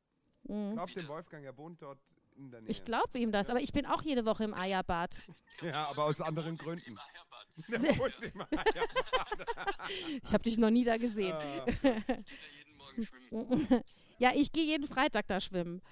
Mhm. 0.55 0.69
Ich 0.69 0.75
glaube, 0.75 0.93
dem 0.93 1.09
Wolfgang, 1.09 1.45
er 1.47 1.57
wohnt 1.57 1.81
dort 1.81 1.99
in 2.37 2.51
der 2.51 2.61
Nähe. 2.63 2.71
ich 2.71 2.85
glaube 2.85 3.19
ihm 3.19 3.33
das, 3.33 3.51
aber 3.51 3.61
ich 3.61 3.73
bin 3.73 3.87
auch 3.87 4.03
jede 4.03 4.25
Woche 4.25 4.45
im 4.45 4.55
Aya-Bad. 4.55 5.15
Ja, 5.63 5.89
aber 5.89 6.05
aus 6.05 6.21
anderen 6.21 6.57
Gründen. 6.57 6.99
Eierbad. 7.79 8.15
Aya. 8.51 8.83
Ich 10.23 10.33
habe 10.33 10.43
dich 10.43 10.59
noch 10.59 10.71
nie 10.71 10.85
da 10.85 10.97
gesehen. 10.97 11.33
Ah. 11.33 11.67
Ja, 14.19 14.31
ich 14.35 14.53
gehe 14.53 14.65
jeden 14.65 14.87
Freitag 14.87 15.27
da 15.27 15.41
schwimmen. 15.41 15.83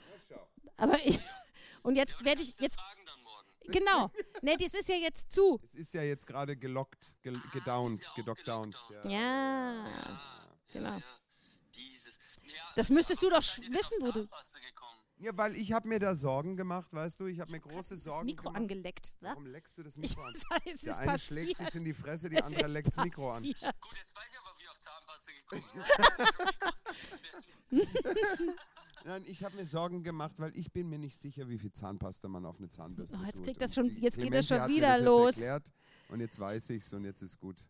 Aber 0.77 1.05
ich. 1.05 1.19
Und 1.83 1.97
Ja, 1.97 2.03
jetzt 2.03 2.25
werde 2.25 2.41
ich. 2.43 2.59
Jetzt. 2.61 2.79
Genau. 3.67 4.11
Ne, 4.43 4.57
das 4.57 4.75
ist 4.75 4.89
ja 4.89 4.95
jetzt 4.97 5.33
zu. 5.33 5.61
Es 5.65 5.75
ist 5.75 5.93
ja 5.95 6.03
jetzt 6.03 6.27
gerade 6.27 6.57
gelockt, 6.57 7.13
ge 7.23 7.33
gedownt, 7.53 8.01
ist 8.01 8.07
ja 8.09 8.13
gedockdownt. 8.17 8.77
Ja. 9.05 9.85
Ah, 9.85 10.49
Genau. 10.73 10.91
Ja, 10.97 11.03
dieses. 11.75 12.19
Ja, 12.45 12.63
Das 12.77 12.91
müsstest 12.91 13.23
du 13.23 13.31
doch 13.31 13.43
wissen, 13.43 13.99
wo 14.01 14.13
du- 14.13 14.29
gekommen? 14.29 15.02
Ja, 15.23 15.31
weil 15.37 15.55
ich 15.57 15.73
habe 15.73 15.87
mir 15.89 16.01
da 16.01 16.15
Sorgen 16.17 16.57
gemacht, 16.57 16.93
weißt 16.93 17.21
du, 17.21 17.27
ich 17.27 17.39
habe 17.39 17.51
mir 17.53 17.61
große 17.61 17.95
Das 17.95 18.03
Sorgen 18.05 18.27
Mikro 18.27 18.45
gemacht. 18.49 18.57
angeleckt. 18.61 19.15
wa? 19.21 19.29
Warum 19.29 19.47
leckst 19.47 19.79
du 19.79 19.85
das 19.85 19.97
Ich 19.97 20.03
Mikro 20.11 20.23
an? 20.23 20.35
weiß, 20.35 20.43
es 20.75 20.81
Der 20.83 20.93
ist 20.93 20.99
eine 20.99 21.17
schlägt 21.19 21.47
passiert. 21.59 21.71
sich 21.71 21.79
in 21.81 21.85
die 21.85 21.95
Fresse, 21.95 22.29
die 22.29 22.37
Es 22.37 22.47
andere 22.47 22.67
leckt 22.67 22.89
das 22.89 22.97
Mikro 22.97 23.31
an. 23.33 23.43
Gut, 23.45 23.55
jetzt 23.55 23.63
weiß 24.17 24.25
ich 24.33 24.39
aber, 24.39 24.51
wie 24.59 24.63
ich 24.65 24.69
auf 24.69 24.81
Zahnpasta 24.81 25.33
gekommen. 25.33 25.63
Nein, 29.05 29.25
ich 29.27 29.43
habe 29.45 29.57
mir 29.57 29.67
Sorgen 29.67 30.03
gemacht, 30.03 30.35
weil 30.39 30.57
ich 30.57 30.73
bin 30.73 30.89
mir 30.89 30.99
nicht 30.99 31.17
sicher, 31.17 31.49
wie 31.49 31.59
viel 31.59 31.71
Zahnpasta 31.73 32.29
man 32.29 32.45
auf 32.45 32.59
eine 32.59 32.69
Zahnbürste 32.69 33.17
Oh, 33.21 33.25
jetzt 33.25 33.37
tut. 33.39 33.45
kriegt 33.47 33.61
das 33.61 33.75
schon- 33.75 33.97
jetzt 33.99 34.17
geht 34.19 34.33
das 34.35 34.47
schon 34.49 34.61
hat 34.61 34.69
mir 34.69 34.77
wieder 34.77 34.89
das 34.89 34.99
jetzt 34.99 35.07
los. 35.07 35.37
Erklärt, 35.39 35.73
und 36.09 36.21
jetzt 36.21 36.39
weiß 36.39 36.71
ich's 36.71 36.93
und 36.93 37.05
jetzt 37.05 37.23
ist 37.23 37.39
gut. 37.41 37.65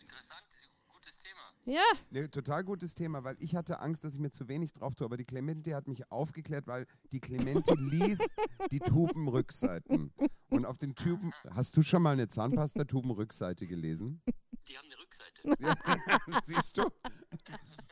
Interessant, 0.00 0.44
gutes 0.88 1.18
Thema. 1.18 1.52
Ja, 1.68 1.82
Ne, 2.10 2.30
total 2.30 2.62
gutes 2.62 2.94
Thema, 2.94 3.24
weil 3.24 3.36
ich 3.40 3.56
hatte 3.56 3.80
Angst, 3.80 4.04
dass 4.04 4.14
ich 4.14 4.20
mir 4.20 4.30
zu 4.30 4.46
wenig 4.48 4.72
drauf 4.72 4.94
tue, 4.94 5.04
aber 5.04 5.16
die 5.16 5.24
Clemente 5.24 5.74
hat 5.74 5.88
mich 5.88 6.10
aufgeklärt, 6.12 6.66
weil 6.68 6.86
die 7.10 7.18
Clemente 7.20 7.74
liest 7.78 8.32
die 8.70 8.78
Tubenrückseiten. 8.78 10.12
Und 10.48 10.64
auf 10.64 10.78
den 10.78 10.94
Tuben, 10.94 11.32
hast 11.50 11.76
du 11.76 11.82
schon 11.82 12.02
mal 12.02 12.12
eine 12.12 12.28
Zahnpasta-Tubenrückseite 12.28 13.66
gelesen? 13.66 14.22
Die 14.68 14.78
haben 14.78 14.86
eine 14.86 14.98
Rückseite. 14.98 15.16
Ja, 15.60 16.40
siehst 16.42 16.76
du? 16.76 16.82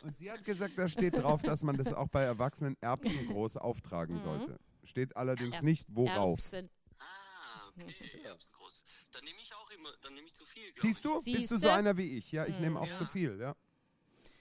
Und 0.03 0.17
sie 0.17 0.31
hat 0.31 0.45
gesagt, 0.45 0.75
da 0.77 0.89
steht 0.89 1.17
drauf, 1.17 1.43
dass 1.43 1.63
man 1.63 1.77
das 1.77 1.93
auch 1.93 2.09
bei 2.09 2.23
Erwachsenen 2.23 2.77
Erbsen 2.81 3.27
groß 3.29 3.57
auftragen 3.59 4.19
sollte. 4.19 4.59
Steht 4.83 5.17
allerdings 5.17 5.57
Erb- 5.59 5.65
nicht, 5.65 5.87
worauf. 5.89 6.39
Erbsen. 6.41 6.69
Ah, 6.99 7.69
okay, 7.69 8.21
Erbsengroß. 8.25 8.85
Dann 9.13 9.25
nehme 9.25 9.39
ich 9.41 9.44
immer, 9.85 9.97
dann 10.03 10.15
nehme 10.15 10.27
ich 10.27 10.35
zu 10.35 10.45
viel. 10.45 10.73
Siehst 10.77 11.05
du? 11.05 11.21
ich. 11.25 11.33
Bist 11.35 11.51
du 11.51 11.59
so 11.59 11.69
einer 11.69 11.97
wie 11.97 12.17
ich? 12.19 12.33
Ja, 12.33 12.47
ich 12.47 12.59
nehme 12.59 12.81
auch 12.81 12.87
Ja. 12.87 12.97
zu 12.99 13.05
viel, 13.07 13.39
ja. 13.41 13.55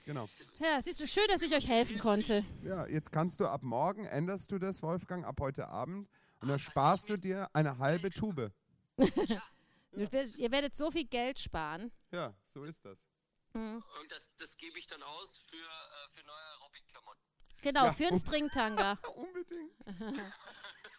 Genau. 0.06 0.26
Ja, 0.58 0.82
siehst 0.82 1.00
du, 1.00 1.08
schön, 1.08 1.26
dass 1.28 1.40
ich 1.42 1.54
euch 1.54 1.66
helfen 1.68 1.98
konnte. 1.98 2.44
Ja, 2.62 2.86
jetzt 2.86 3.10
kannst 3.10 3.40
du 3.40 3.46
ab 3.46 3.62
morgen, 3.62 4.04
änderst 4.04 4.52
du 4.52 4.58
das, 4.58 4.82
Wolfgang, 4.82 5.24
ab 5.24 5.38
heute 5.40 5.68
Abend 5.68 6.08
und 6.40 6.48
dann 6.48 6.58
sparst 6.58 7.08
du 7.08 7.16
dir 7.16 7.48
eine 7.54 7.78
halbe 7.78 8.10
Tube. 8.10 8.52
Ihr 8.98 10.12
werdet- 10.12 10.36
Ihr 10.36 10.50
werdet 10.52 10.74
so 10.74 10.90
viel 10.90 11.04
Geld 11.06 11.38
sparen. 11.38 11.90
Ja, 12.12 12.34
so 12.44 12.62
ist 12.64 12.84
das. 12.84 13.06
Und 13.54 13.82
das, 14.08 14.32
das 14.36 14.56
gebe 14.56 14.78
ich 14.78 14.86
dann 14.88 15.02
aus 15.02 15.48
für, 15.48 15.56
äh, 15.56 16.08
für 16.10 16.26
neue 16.26 16.36
Aerobic-Klamotten. 16.58 17.20
Genau, 17.62 17.84
Ja. 17.86 17.92
für 17.92 18.06
einen 18.08 18.18
Stringtanga. 18.18 18.98
Unbedingt. 19.16 19.72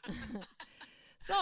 So, 1.19 1.33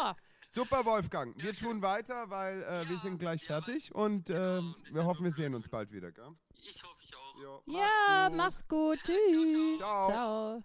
Super, 0.54 0.86
Wolfgang. 0.86 1.34
Wir 1.42 1.52
tun 1.56 1.82
weiter, 1.82 2.30
weil 2.30 2.62
äh, 2.62 2.88
wir 2.88 2.98
sind 3.00 3.18
gleich 3.18 3.44
fertig 3.44 3.94
und 3.96 4.30
äh, 4.30 4.62
wir 4.92 5.04
hoffen, 5.04 5.24
wir 5.24 5.32
sehen 5.32 5.56
uns 5.56 5.68
bald 5.68 5.92
wieder. 5.92 6.12
Gell? 6.12 6.28
Ich 6.64 6.84
hoffe, 6.84 7.02
ich 7.04 7.16
auch. 7.16 7.42
Jo, 7.42 7.64
ja, 7.74 8.28
gut. 8.28 8.38
mach's 8.38 8.68
gut. 8.68 9.00
Tschüss. 9.04 9.80
Ciao. 9.80 10.10
Ciao. 10.12 10.64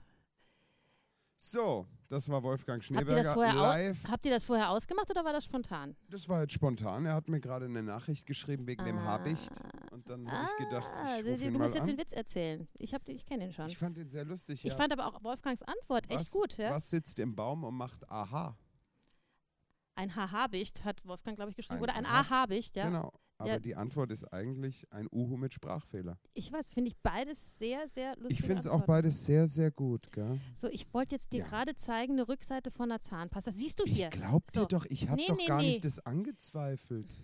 So, 1.39 1.87
das 2.11 2.29
war 2.29 2.43
Wolfgang 2.43 2.83
Habt 2.83 2.91
ihr, 3.09 3.17
das 3.17 3.27
Schneeberger 3.33 3.59
au- 3.59 3.63
live. 3.63 4.05
habt 4.07 4.27
ihr 4.27 4.31
das 4.33 4.45
vorher 4.45 4.69
ausgemacht 4.71 5.11
oder 5.11 5.25
war 5.25 5.33
das 5.33 5.45
spontan? 5.47 5.97
Das 6.11 6.29
war 6.29 6.43
jetzt 6.43 6.53
spontan. 6.53 7.07
Er 7.07 7.15
hat 7.15 7.29
mir 7.29 7.41
gerade 7.41 7.65
eine 7.65 7.83
Nachricht 7.83 8.27
geschrieben 8.27 8.67
wegen 8.67 8.85
dem 8.85 9.01
Habicht. 9.05 9.53
Und 9.93 10.11
dann 10.11 10.31
habe 10.31 10.51
ich 10.51 10.65
gedacht, 10.67 10.93
Ah, 10.97 11.17
ich 11.17 11.25
du, 11.25 11.31
rufe 11.31 11.45
ihn 11.45 11.53
du 11.53 11.59
mal 11.59 11.65
musst 11.65 11.77
jetzt 11.77 11.85
an. 11.85 11.89
den 11.97 11.99
Witz 11.99 12.13
erzählen. 12.13 12.69
Ich, 12.75 12.93
hab 12.93 13.05
den- 13.07 13.17
ich 13.17 13.25
kenne 13.25 13.45
den 13.45 13.53
schon. 13.53 13.65
Ich 13.67 13.79
fand 13.79 13.97
den 13.97 14.09
sehr 14.09 14.27
lustig. 14.27 14.63
Ich 14.67 14.71
ja. 14.73 14.77
fand 14.77 14.93
aber 14.93 15.07
auch 15.07 15.23
Wolfgangs 15.25 15.63
Antwort 15.63 16.11
echt 16.11 16.21
was, 16.21 16.31
gut. 16.33 16.59
Ja? 16.59 16.73
Was 16.73 16.91
sitzt 16.91 17.19
im 17.21 17.35
Baum 17.35 17.65
und 17.65 17.75
macht 17.75 18.11
Aha? 18.11 18.55
Ein 19.99 20.15
Hahabicht 20.15 20.85
hat 20.85 21.05
Wolfgang, 21.07 21.37
glaube 21.37 21.51
ich, 21.51 21.57
geschrieben. 21.57 21.79
Ein 21.79 21.83
Oder 21.83 21.95
ein 21.97 22.07
Aha. 22.07 22.21
Ahabicht, 22.21 22.77
ja. 22.77 22.85
Genau. 22.87 23.13
Aber 23.41 23.51
Ja. 23.51 23.59
die 23.59 23.75
Antwort 23.77 24.11
ist 24.11 24.25
eigentlich 24.33 24.87
ein 24.93 25.07
Uhu 25.13 25.37
mit 25.37 25.53
Sprachfehler. 25.55 26.19
Ich 26.35 26.53
weiß, 26.53 26.71
finde 26.71 26.89
ich 26.91 26.97
beides 26.99 27.59
sehr, 27.59 27.87
sehr 27.89 28.17
lustig. 28.17 28.39
Ich 28.41 28.45
finde 28.45 28.61
es 28.61 28.67
auch 28.67 28.85
beides 28.85 29.25
sehr, 29.25 29.47
sehr 29.49 29.71
gut. 29.71 30.11
Gell? 30.13 30.39
So, 30.55 30.69
ich 30.69 30.93
wollte 30.95 31.15
jetzt 31.15 31.33
dir 31.33 31.41
Ja. 31.41 31.49
gerade 31.49 31.75
zeigen, 31.77 32.13
eine 32.15 32.29
Rückseite 32.29 32.71
von 32.71 32.91
einer 32.91 33.01
Zahnpasta. 33.01 33.53
Siehst 33.53 33.79
du 33.81 33.85
hier? 33.85 34.09
Ich 34.13 34.21
glaub 34.21 34.45
So. 34.47 34.63
dir 34.63 34.67
doch, 34.69 34.87
ich 34.89 35.09
habe 35.09 35.21
Nee, 35.21 35.27
doch 35.29 35.37
nee, 35.37 35.47
gar 35.47 35.61
nee. 35.63 35.69
nicht 35.69 35.85
das 35.85 35.99
angezweifelt. 36.07 37.23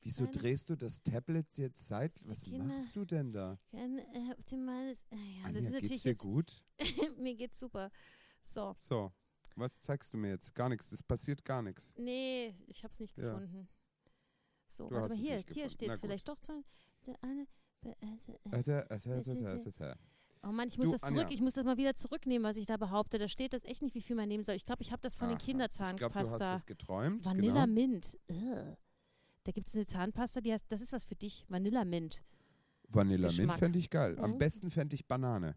Wieso 0.00 0.26
drehst 0.26 0.68
du 0.70 0.76
das 0.76 1.02
Tablet 1.02 1.46
jetzt 1.56 1.86
seit? 1.86 2.12
Was 2.28 2.42
Kinder. 2.42 2.64
machst 2.64 2.94
du 2.94 3.04
denn 3.04 3.32
da? 3.32 3.58
Kein 3.70 3.98
äh, 3.98 4.32
optimales. 4.38 5.04
Äh, 5.10 5.16
ja, 5.16 5.44
Anja, 5.46 5.60
das 5.60 5.70
ist 5.82 5.88
geht's 5.88 6.02
dir 6.02 6.14
gut? 6.14 6.62
mir 7.18 7.34
geht's 7.34 7.58
super. 7.58 7.90
So. 8.42 8.74
So, 8.78 9.12
was 9.56 9.80
zeigst 9.82 10.12
du 10.12 10.16
mir 10.18 10.30
jetzt? 10.30 10.54
Gar 10.54 10.68
nichts, 10.68 10.90
es 10.92 11.02
passiert 11.02 11.44
gar 11.44 11.62
nichts. 11.62 11.92
Nee, 11.96 12.54
ich 12.66 12.82
habe 12.84 12.92
es 12.92 13.00
nicht 13.00 13.16
Ja. 13.16 13.24
gefunden. 13.34 13.68
So, 14.68 14.88
Du 14.88 14.96
warte 14.96 15.14
mal 15.14 15.16
hier, 15.22 15.42
hier 15.52 15.68
steht 15.70 15.90
es 15.90 16.00
vielleicht 16.00 16.28
doch 16.28 16.38
zu. 16.40 16.64
Eine. 17.20 17.46
Oh 20.42 20.52
Mann, 20.52 20.68
ich 20.68 20.78
muss 20.78 20.86
Du, 20.86 20.92
das 20.92 21.00
zurück, 21.02 21.18
Anja. 21.24 21.30
ich 21.30 21.40
muss 21.40 21.54
das 21.54 21.64
mal 21.64 21.76
wieder 21.76 21.94
zurücknehmen, 21.94 22.46
was 22.48 22.56
ich 22.56 22.66
da 22.66 22.76
behaupte. 22.76 23.18
Da 23.18 23.28
steht 23.28 23.52
das 23.52 23.64
echt 23.64 23.82
nicht, 23.82 23.94
wie 23.94 24.00
viel 24.00 24.16
man 24.16 24.28
nehmen 24.28 24.42
soll. 24.42 24.54
Ich 24.56 24.64
glaube, 24.64 24.82
ich 24.82 24.90
habe 24.92 25.00
das 25.02 25.16
von 25.16 25.28
den 25.28 25.36
Aha. 25.36 25.40
Ich 25.40 25.46
glaube, 25.46 25.68
du 25.68 25.72
hast 25.72 25.78
Kinderzahnpasta. 25.98 26.50
das 26.52 26.66
geträumt. 26.66 27.24
Vanilla 27.24 27.64
Genau. 27.66 27.72
Mint. 27.74 28.18
Ugh. 28.28 28.76
Da 29.44 29.52
gibt 29.52 29.68
es 29.68 29.74
eine 29.74 29.84
Zahnpasta, 29.86 30.40
die 30.40 30.52
heißt, 30.52 30.64
das 30.70 30.80
ist 30.80 30.92
was 30.92 31.04
für 31.04 31.16
dich. 31.16 31.44
Vanilla 31.48 31.84
Mint. 31.84 32.22
Vanilla 32.88 33.28
Mint 33.28 33.38
Geschmack. 33.38 33.58
fände 33.58 33.78
ich 33.78 33.90
geil. 33.90 34.18
Am 34.18 34.32
Mhm. 34.32 34.38
besten 34.38 34.70
fände 34.70 34.94
ich 34.96 35.06
Banane. 35.06 35.54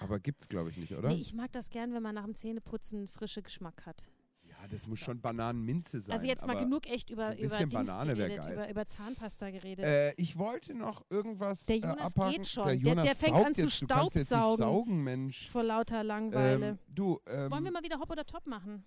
Aber 0.00 0.18
gibt's, 0.20 0.48
glaube 0.48 0.70
ich, 0.70 0.76
nicht, 0.76 0.92
oder? 0.94 1.08
Nee, 1.08 1.16
ich 1.20 1.34
mag 1.34 1.50
das 1.52 1.70
gern, 1.70 1.92
wenn 1.94 2.02
man 2.02 2.14
nach 2.14 2.24
dem 2.24 2.34
Zähneputzen 2.34 3.08
frische 3.08 3.42
Geschmack 3.42 3.84
hat. 3.86 4.08
ja, 4.48 4.56
das 4.70 4.86
muss 4.86 4.98
schon 5.00 5.20
Bananenminze 5.20 6.00
sein. 6.00 6.14
also 6.14 6.26
jetzt 6.26 6.46
mal 6.46 6.54
genug 6.58 6.86
echt 6.88 7.10
über, 7.10 7.36
so 7.36 7.42
über 7.42 7.66
Banane 7.66 8.14
geredet, 8.16 8.44
über, 8.52 8.68
über 8.70 8.86
Zahnpasta 8.86 9.50
geredet. 9.50 9.84
Äh, 9.84 10.12
ich 10.16 10.36
wollte 10.38 10.74
noch 10.74 11.04
irgendwas 11.10 11.66
Der 11.66 11.76
äh, 11.76 11.80
Jonas 11.80 12.00
abhaken. 12.16 12.32
geht 12.32 12.46
schon. 12.48 12.64
Der 12.66 12.76
Der- 12.76 12.82
Jonas 12.82 13.04
der 13.04 13.14
fängt 13.16 13.36
saugt 13.36 13.46
an 13.46 13.54
zu 13.54 13.70
staubsaugen. 13.70 14.56
saugen, 14.56 15.02
Mensch. 15.04 15.48
Vor 15.50 15.62
lauter 15.64 16.02
Langweile. 16.04 16.66
Ähm, 16.70 16.78
du, 16.94 17.20
ähm, 17.26 17.50
Wollen 17.50 17.64
wir 17.64 17.72
mal 17.72 17.82
wieder 17.82 17.98
Hopp 18.00 18.10
oder 18.10 18.24
Top 18.26 18.46
machen? 18.46 18.84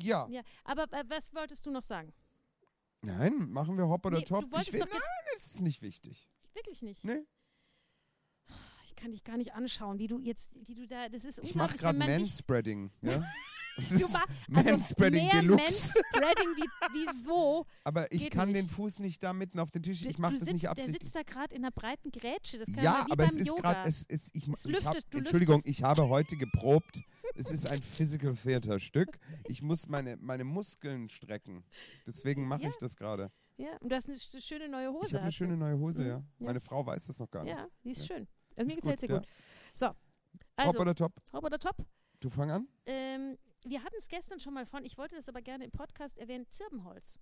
ja. 0.00 0.26
Ja, 0.30 0.42
aber 0.64 0.84
äh, 0.92 1.04
was 1.08 1.34
wolltest 1.34 1.64
du 1.66 1.70
noch 1.70 1.82
sagen? 1.82 2.12
Nein, 3.02 3.48
machen 3.50 3.76
wir 3.78 3.88
Hopp 3.88 4.04
oder 4.04 4.18
Nee, 4.18 4.24
Top? 4.24 4.42
du 4.42 4.52
wolltest 4.52 4.68
ich 4.68 4.74
will, 4.74 4.80
doch 4.80 4.86
jetzt- 4.88 4.98
Nein, 5.00 5.32
das 5.34 5.46
ist 5.46 5.60
nicht 5.62 5.80
wichtig. 5.82 6.28
Wirklich 6.54 6.82
nicht. 6.82 7.02
Nee. 7.04 7.24
Ich 8.90 8.96
kann 8.96 9.12
dich 9.12 9.22
gar 9.24 9.36
nicht 9.36 9.52
anschauen, 9.54 9.98
wie 9.98 10.08
du 10.08 10.18
jetzt, 10.20 10.50
wie 10.66 10.74
du 10.74 10.86
da, 10.86 11.08
das 11.08 11.24
ist 11.24 11.38
Ich 11.42 11.54
mache 11.54 11.72
unglaublich, 11.74 12.00
gerade 12.06 12.18
Manspreading. 12.18 12.90
Ja? 13.02 13.22
Das 13.76 13.88
Du 13.90 13.94
ist 13.94 14.14
war- 14.14 14.24
also 14.56 14.70
Manspreading 14.72 15.24
mehr 15.26 15.40
Deluxe. 15.40 15.62
Manspreading 16.12 16.48
wie, 16.56 16.94
wie 16.94 17.22
so. 17.24 17.66
Aber 17.84 18.10
ich 18.12 18.28
kann 18.28 18.52
den 18.52 18.64
nicht. 18.64 18.74
Fuß 18.74 18.98
nicht 18.98 19.22
da 19.22 19.32
mitten 19.32 19.60
auf 19.60 19.70
den 19.70 19.82
Tisch. 19.84 20.02
Ich 20.04 20.18
mache 20.18 20.32
das 20.32 20.40
sitzt, 20.40 20.52
nicht 20.52 20.64
der 20.64 20.70
absichtlich. 20.72 20.98
sitzt 21.02 21.14
da 21.14 21.22
gerade 21.22 21.54
in 21.54 21.62
einer 21.64 21.70
breiten 21.70 22.10
Grätsche. 22.10 22.58
Das 22.58 22.66
kann 22.66 22.82
Ja, 22.82 23.04
wie 23.06 23.12
aber 23.12 23.16
beim 23.24 23.28
es 23.28 23.36
ist 23.36 23.46
Yoga. 23.46 23.60
gerade, 23.60 23.88
es 23.88 24.02
ist, 24.02 24.30
ich, 24.34 24.48
Es 24.48 24.64
ich 24.66 24.84
hab, 24.84 24.94
lüftet, 24.94 25.14
Entschuldigung, 25.14 25.56
lüftest. 25.58 25.78
ich 25.78 25.82
habe 25.84 26.08
heute 26.08 26.36
geprobt. 26.36 27.00
es 27.36 27.50
ist 27.52 27.66
ein 27.68 27.80
Physical 27.80 28.34
Theater 28.34 28.80
Stück. 28.80 29.18
Ich 29.48 29.62
muss 29.62 29.86
meine, 29.86 30.16
meine 30.16 30.44
Muskeln 30.44 31.08
strecken. 31.08 31.64
Deswegen 32.06 32.48
mache 32.48 32.62
Ja. 32.64 32.68
ich 32.70 32.76
das 32.76 32.96
gerade. 32.96 33.30
ja, 33.56 33.68
und 33.80 33.90
du 33.90 33.94
hast 33.96 34.08
eine 34.08 34.16
sch- 34.18 34.40
schöne 34.42 34.68
neue 34.68 34.92
Hose. 34.92 35.06
Ich 35.06 35.12
habe 35.14 35.22
eine 35.22 35.32
schöne 35.32 35.56
neue 35.56 35.78
Hose, 35.78 36.02
Mhm, 36.02 36.08
ja. 36.08 36.16
ja. 36.16 36.24
Meine 36.40 36.60
Frau 36.60 36.84
weiß 36.84 37.06
das 37.06 37.18
noch 37.20 37.30
gar 37.30 37.44
nicht. 37.44 37.52
Ja, 37.52 37.66
die 37.84 37.92
ist 37.92 38.06
schön. 38.06 38.26
Mir 38.66 38.76
gefällt 38.76 39.00
sie 39.00 39.08
gut, 39.08 39.18
gut. 39.18 39.26
So, 39.74 39.90
also, 40.56 40.78
oder 40.78 40.94
top? 40.94 41.12
hopp 41.32 41.44
oder 41.44 41.58
top. 41.58 41.76
Du 42.20 42.28
fang 42.28 42.50
an. 42.50 42.68
Ähm, 42.86 43.36
wir 43.64 43.82
hatten 43.82 43.94
es 43.98 44.08
gestern 44.08 44.40
schon 44.40 44.52
mal 44.54 44.66
von, 44.66 44.84
ich 44.84 44.98
wollte 44.98 45.16
das 45.16 45.28
aber 45.28 45.40
gerne 45.42 45.64
im 45.64 45.70
Podcast 45.70 46.18
erwähnen, 46.18 46.46
Zirbenholz. 46.50 47.18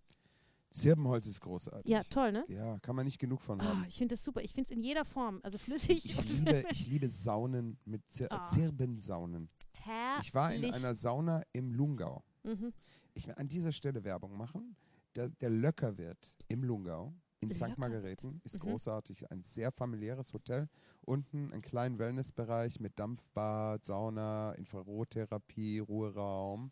Zirbenholz 0.70 1.26
ist 1.26 1.40
großartig. 1.40 1.88
Ja, 1.88 2.02
toll, 2.02 2.32
ne? 2.32 2.44
Ja, 2.48 2.78
kann 2.80 2.94
man 2.94 3.06
nicht 3.06 3.18
genug 3.18 3.40
von 3.40 3.62
haben. 3.62 3.84
ich 3.88 3.96
finde 3.96 4.14
das 4.14 4.24
super. 4.24 4.42
Ich 4.42 4.52
finde 4.52 4.70
es 4.70 4.70
in 4.76 4.82
jeder 4.82 5.04
Form. 5.04 5.40
Also 5.42 5.56
flüssig 5.56 6.04
Ich 6.04 6.22
liebe, 6.28 6.64
ich 6.70 6.86
liebe 6.88 7.08
Saunen 7.08 7.78
mit 7.86 8.06
Zir 8.08 8.30
Ah. 8.30 8.44
Zirbensaunen. 8.44 9.48
herrlich. 9.72 10.26
Ich 10.28 10.34
war 10.34 10.52
in 10.52 10.64
einer 10.74 10.94
Sauna 10.94 11.42
im 11.52 11.72
Lungau. 11.72 12.22
Mhm. 12.42 12.72
Ich 13.14 13.26
will 13.26 13.34
an 13.36 13.48
dieser 13.48 13.72
Stelle 13.72 14.04
Werbung 14.04 14.36
machen. 14.36 14.76
Der, 15.14 15.30
der 15.30 15.48
Löckerwirt 15.50 16.34
im 16.48 16.62
Lungau 16.64 17.14
in 17.40 17.52
St. 17.52 17.78
Margareten 17.78 18.40
ist 18.44 18.56
Mhm. 18.56 18.68
großartig. 18.70 19.30
Ein 19.30 19.42
sehr 19.42 19.70
familiäres 19.72 20.32
Hotel. 20.32 20.68
Unten 21.02 21.52
einen 21.52 21.62
kleinen 21.62 21.98
Wellnessbereich 21.98 22.80
mit 22.80 22.98
Dampfbad, 22.98 23.84
Sauna, 23.84 24.52
Infrarottherapie, 24.52 25.78
Ruheraum. 25.78 26.70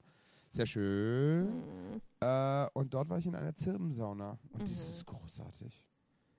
Sehr 0.48 0.66
schön. 0.66 1.46
Mhm. 1.46 2.00
Äh, 2.20 2.66
und 2.72 2.94
dort 2.94 3.08
war 3.08 3.18
ich 3.18 3.26
in 3.26 3.34
einer 3.34 3.54
Zirbensauna. 3.54 4.38
Und 4.52 4.62
das 4.62 4.70
Mhm. 4.70 4.74
ist 4.76 5.04
großartig. 5.06 5.84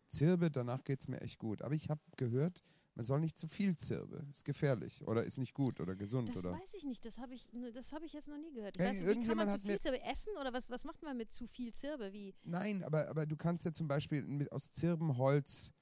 Zirbe, 0.07 0.49
danach 0.49 0.84
geht 0.84 0.99
es 1.01 1.07
mir 1.07 1.19
echt 1.21 1.38
gut. 1.38 1.61
Aber 1.61 1.73
ich 1.75 1.89
habe 1.89 2.01
gehört, 2.15 2.61
man 2.98 3.06
soll 3.06 3.20
nicht 3.20 3.38
zu 3.38 3.48
viel 3.48 3.76
Zirbe. 3.78 4.26
Ist 4.34 4.43
gefährlich 4.43 5.08
oder 5.08 5.24
ist 5.24 5.38
nicht 5.38 5.54
gut 5.54 5.80
oder 5.80 5.95
gesund. 5.95 6.30
Das 6.30 6.38
oder 6.38 6.54
weiß 6.54 6.74
ich 6.74 6.84
nicht. 6.84 7.06
Das 7.06 7.20
habe 7.20 7.36
ich, 7.36 7.48
das 7.74 7.93
habe 7.93 8.06
ich 8.08 8.14
jetzt 8.14 8.28
noch 8.28 8.38
nie 8.39 8.52
gehört. 8.52 8.76
Ich 8.76 8.84
weiß 8.84 9.02
nicht, 9.02 9.22
wie 9.22 9.28
kann 9.28 9.38
man 9.38 9.48
zu 9.48 9.60
viel 9.60 9.80
Zirbe 9.80 10.02
essen 10.02 10.34
oder 10.41 10.52
was, 10.52 10.70
was 10.72 10.84
macht 10.84 11.04
man 11.04 11.16
mit 11.16 11.32
zu 11.32 11.45
viel 11.45 11.72
Zirbe? 11.72 12.12
Wie? 12.12 12.34
Nein, 12.43 12.84
aber, 12.84 13.08
aber 13.08 13.28
du 13.28 13.38
kannst 13.38 13.66
ja 13.66 13.72
zum 13.72 13.88
Beispiel 13.88 14.24
mit, 14.24 14.52
aus 14.52 14.72
Zirbenholz 14.72 15.74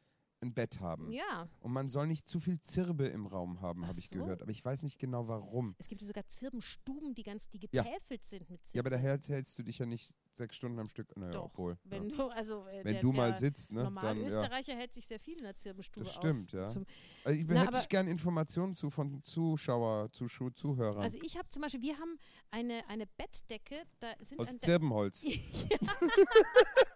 ein 0.42 0.54
Bett 0.54 0.82
haben. 0.82 1.10
Ja, 1.14 1.48
Und 1.62 1.72
man 1.72 1.88
soll 1.88 2.08
nicht 2.08 2.28
zu 2.28 2.42
viel 2.42 2.60
Zirbe 2.60 3.06
im 3.08 3.26
Raum 3.26 3.62
haben, 3.62 3.88
habe 3.88 3.98
ich 3.98 4.10
so. 4.10 4.16
gehört. 4.18 4.42
Aber 4.42 4.52
ich 4.52 4.64
weiß 4.64 4.84
nicht 4.84 5.00
genau 5.00 5.30
warum. 5.30 5.74
es 5.80 5.88
gibt 5.88 6.02
ja 6.02 6.08
sogar 6.08 6.28
Zirbenstuben, 6.28 7.16
die 7.16 7.24
ganz, 7.24 7.48
die 7.50 7.60
Ja. 7.72 7.82
getäfelt 7.84 8.26
sind 8.26 8.50
mit 8.50 8.60
Ja, 8.60 8.64
Zirben. 8.66 8.80
aber 8.88 8.90
daher 8.98 9.18
hältst 9.30 9.58
du 9.58 9.64
dich 9.64 9.78
ja 9.80 9.86
nicht 9.86 10.14
sechs 10.36 10.56
Stunden 10.56 10.80
am 10.80 10.90
Stück. 10.90 11.16
Naja, 11.18 11.34
Doch, 11.34 11.46
obwohl. 11.46 11.78
Wenn 11.84 12.10
ja. 12.10 12.16
du, 12.16 12.28
also, 12.30 12.68
äh, 12.68 12.84
Wenn 12.84 12.94
der, 12.94 13.02
du 13.02 13.12
mal 13.12 13.34
sitzt, 13.34 13.72
ne? 13.72 13.84
normale 13.84 14.08
Dann, 14.10 14.22
ja. 14.22 14.28
Österreicher 14.28 14.76
hält 14.76 14.94
sich 14.94 15.06
sehr 15.06 15.20
viel 15.20 15.38
in 15.38 15.44
der 15.44 15.56
Zirbenstube 15.56 16.06
Das 16.06 16.16
stimmt, 16.16 16.54
auf. 16.54 16.60
ja. 16.62 16.68
Zum, 16.68 16.86
Also 17.24 17.40
ich 17.40 17.46
Na, 17.48 17.62
hätte 17.62 17.78
ich 17.78 17.90
gern 17.90 18.08
Informationen 18.08 18.74
zu 18.74 18.90
von 18.90 19.22
Zuschauer, 19.24 20.12
Zuschau, 20.12 20.50
Zuhörern. 20.50 21.02
also 21.04 21.20
ich 21.22 21.38
habe 21.38 21.48
zum 21.50 21.62
Beispiel, 21.62 21.82
wir 21.82 21.98
haben 21.98 22.18
eine, 22.52 22.88
eine 22.88 23.06
Bettdecke, 23.08 23.84
da 24.00 24.14
sind 24.20 24.40
aus 24.40 24.50
ein, 24.50 24.60
Zirbenholz. 24.60 25.22
ja, 25.24 25.32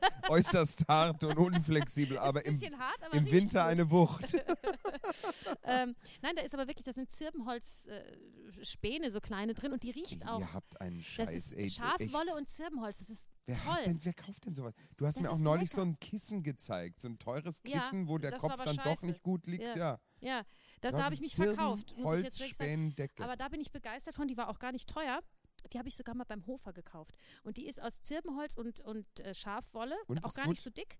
Äußerst 0.28 0.84
hart 0.88 1.24
und 1.24 1.36
unflexibel, 1.36 2.18
aber 2.18 2.44
im, 2.44 2.60
hart, 2.78 3.02
aber 3.02 3.14
im 3.14 3.30
Winter 3.30 3.62
gut. 3.62 3.70
eine 3.70 3.90
Wucht. 3.90 4.36
Ähm, 5.64 5.94
nein, 6.22 6.34
da 6.36 6.42
ist 6.42 6.54
aber 6.54 6.66
wirklich, 6.66 6.84
da 6.84 6.92
sind 6.92 7.10
Zirbenholz-Späne, 7.10 9.06
äh, 9.06 9.10
so 9.10 9.20
kleine 9.20 9.54
drin 9.54 9.72
und 9.72 9.82
die 9.82 9.90
riecht 9.90 10.26
auch. 10.26 10.40
Ihr 10.40 10.52
habt 10.52 10.80
einen 10.80 10.98
Das 10.98 11.06
Scheiß, 11.06 11.30
ist 11.34 11.52
ey. 11.52 11.70
Schafwolle 11.70 12.28
echt. 12.30 12.36
und 12.36 12.48
Zirbenholz, 12.48 12.98
das 12.98 13.10
ist 13.10 13.28
Wer, 13.46 13.56
toll. 13.62 13.76
denn, 13.84 14.04
wer 14.04 14.12
kauft 14.14 14.46
denn 14.46 14.54
sowas? 14.54 14.74
Du 14.96 15.06
hast 15.06 15.16
Das 15.16 15.22
mir 15.22 15.30
auch 15.30 15.38
neulich 15.38 15.70
lecker. 15.70 15.82
so 15.82 15.86
ein 15.88 15.98
Kissen 16.00 16.42
gezeigt, 16.42 17.00
so 17.00 17.08
ein 17.08 17.18
teures 17.18 17.60
Ja, 17.66 17.78
Kissen, 17.80 18.08
wo 18.08 18.18
der 18.18 18.30
das 18.32 18.40
Kopf 18.40 18.56
dann 18.64 18.76
doch 18.76 18.84
scheiße. 18.84 19.06
nicht 19.06 19.22
gut 19.22 19.46
liegt. 19.46 19.64
Ja. 19.64 19.76
Ja, 19.76 19.98
Ja, 20.20 20.42
das, 20.80 20.94
da 20.94 21.04
habe 21.04 21.14
ich 21.14 21.20
mich 21.20 21.34
verkauft. 21.34 21.94
Muss 21.96 22.18
ich 22.18 22.24
jetzt 22.24 22.38
wirklich 22.40 22.56
sagen. 22.56 22.70
Holzspänendecke. 22.70 23.22
Aber 23.24 23.36
da 23.36 23.48
bin 23.48 23.60
ich 23.60 23.70
begeistert 23.70 24.14
von, 24.14 24.26
die 24.28 24.36
war 24.36 24.48
auch 24.48 24.58
gar 24.58 24.72
nicht 24.72 24.88
teuer. 24.88 25.20
Die 25.72 25.78
habe 25.78 25.88
ich 25.88 25.96
sogar 25.96 26.14
mal 26.14 26.24
beim 26.24 26.46
Hofer 26.46 26.72
gekauft. 26.72 27.14
Und 27.42 27.56
die 27.56 27.66
ist 27.66 27.82
aus 27.82 28.00
Zirbenholz 28.00 28.54
und, 28.56 28.80
und 28.80 29.06
äh, 29.20 29.34
Schafwolle, 29.34 29.96
Und 30.06 30.24
auch 30.24 30.34
gar 30.34 30.44
gut? 30.44 30.52
nicht 30.52 30.62
so 30.62 30.70
dick. 30.70 30.98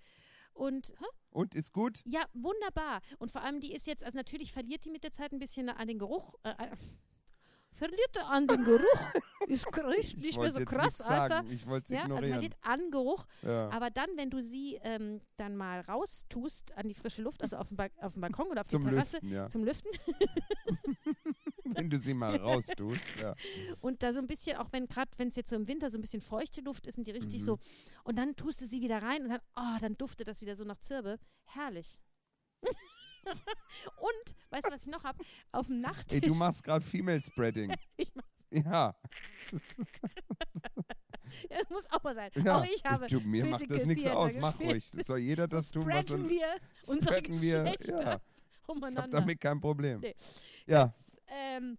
Und 0.52 0.92
hä? 0.98 1.04
Und 1.30 1.54
ist 1.54 1.72
gut? 1.72 2.00
ja, 2.04 2.24
wunderbar. 2.34 3.00
Und 3.18 3.30
vor 3.30 3.42
allem, 3.42 3.60
die 3.60 3.72
ist 3.72 3.86
jetzt, 3.86 4.02
also 4.04 4.16
natürlich 4.16 4.52
verliert 4.52 4.84
die 4.84 4.90
mit 4.90 5.04
der 5.04 5.12
Zeit 5.12 5.32
ein 5.32 5.38
bisschen 5.38 5.68
an 5.68 5.86
den 5.86 5.98
Geruch. 5.98 6.34
Äh, 6.42 6.50
äh, 6.50 6.76
verliert 7.72 8.16
er 8.16 8.28
an 8.28 8.46
den 8.48 8.64
Geruch. 8.64 9.12
ist 9.46 9.66
riecht 9.78 10.14
Ich 10.18 10.22
nicht 10.24 10.38
mehr 10.40 10.50
so 10.52 10.64
krass, 10.64 11.00
Alter. 11.00 11.44
Ich 11.48 11.64
wollte 11.66 11.84
es 11.84 11.90
Ja, 11.90 12.00
also 12.02 12.14
ignorieren. 12.16 12.32
verliert 12.34 12.56
an 12.62 12.90
Geruch. 12.90 13.24
ja. 13.42 13.68
Aber 13.70 13.90
dann, 13.90 14.08
wenn 14.16 14.30
du 14.30 14.42
sie 14.42 14.80
ähm, 14.82 15.20
dann 15.36 15.56
mal 15.56 15.80
raustust 15.82 16.72
an 16.76 16.88
die 16.88 16.94
frische 16.94 17.22
Luft, 17.22 17.42
also 17.42 17.56
auf 17.56 17.68
dem, 17.68 17.76
ba 17.76 17.86
auf 18.00 18.14
dem 18.14 18.22
Balkon 18.22 18.48
oder 18.48 18.62
auf 18.62 18.66
die 18.66 18.78
Terrasse, 18.80 19.18
Lüften, 19.18 19.30
ja. 19.30 19.46
zum 19.48 19.64
Lüften 19.64 19.90
Wenn 21.76 21.90
du 21.90 21.98
sie 21.98 22.14
mal 22.14 22.36
raustust. 22.36 23.20
Ja. 23.20 23.34
und 23.80 24.02
da 24.02 24.12
so 24.12 24.20
ein 24.20 24.26
bisschen, 24.26 24.56
auch 24.56 24.68
wenn 24.72 24.86
gerade, 24.88 25.10
wenn 25.18 25.28
es 25.28 25.36
jetzt 25.36 25.50
so 25.50 25.56
im 25.56 25.66
Winter 25.68 25.90
so 25.90 25.98
ein 25.98 26.00
bisschen 26.00 26.20
feuchte 26.22 26.60
Luft 26.60 26.86
ist 26.86 26.98
und 26.98 27.06
die 27.06 27.10
richtig 27.12 27.40
Mhm. 27.40 27.44
so, 27.44 27.58
und 28.04 28.16
dann 28.18 28.34
tust 28.36 28.60
du 28.60 28.66
sie 28.66 28.80
wieder 28.80 29.02
rein 29.02 29.22
und 29.22 29.28
dann, 29.30 29.40
oh, 29.56 29.78
dann 29.80 29.94
duftet 29.96 30.28
das 30.28 30.40
wieder 30.42 30.56
so 30.56 30.64
nach 30.64 30.78
Zirbe. 30.78 31.18
Herrlich. 31.46 31.98
und, 32.64 34.34
weißt 34.50 34.66
du, 34.66 34.70
was 34.72 34.86
ich 34.86 34.92
noch 34.92 35.04
habe? 35.04 35.22
Auf 35.52 35.66
dem 35.66 35.80
Nachttisch. 35.80 36.22
Ey, 36.22 36.28
du 36.28 36.34
machst 36.34 36.62
gerade 36.64 36.84
Female 36.84 37.22
Spreading. 37.22 37.72
Ich 37.96 38.08
mach- 38.14 38.24
Ja, 38.50 38.94
Ja, 41.50 41.58
das 41.58 41.68
muss 41.68 41.84
auch 41.90 42.02
mal 42.02 42.14
sein. 42.14 42.30
ja. 42.36 42.56
Auch 42.58 42.64
ich 42.64 42.82
habe 42.84 43.06
du, 43.06 43.20
mir 43.20 43.44
macht 43.44 43.60
das 43.62 43.82
Physical 43.82 43.86
nichts 43.86 44.04
Theater 44.04 44.18
aus. 44.18 44.32
Mach 44.40 44.56
gespielt. 44.58 44.70
ruhig. 44.94 45.06
Soll 45.06 45.18
jeder 45.18 45.46
das 45.46 45.70
tun, 45.70 45.86
was 45.86 46.08
wir 46.08 46.56
unsere 46.86 47.16
spreaden 47.16 47.42
wir. 47.42 47.62
Geschlechter 47.64 47.86
Ja, 47.86 47.98
ich 48.00 48.06
habe 48.06 48.22
umeinander. 48.66 49.18
damit 49.20 49.38
kein 49.40 49.60
Problem. 49.60 50.00
Nee. 50.00 50.16
Ja, 50.66 50.94
Ähm, 51.28 51.76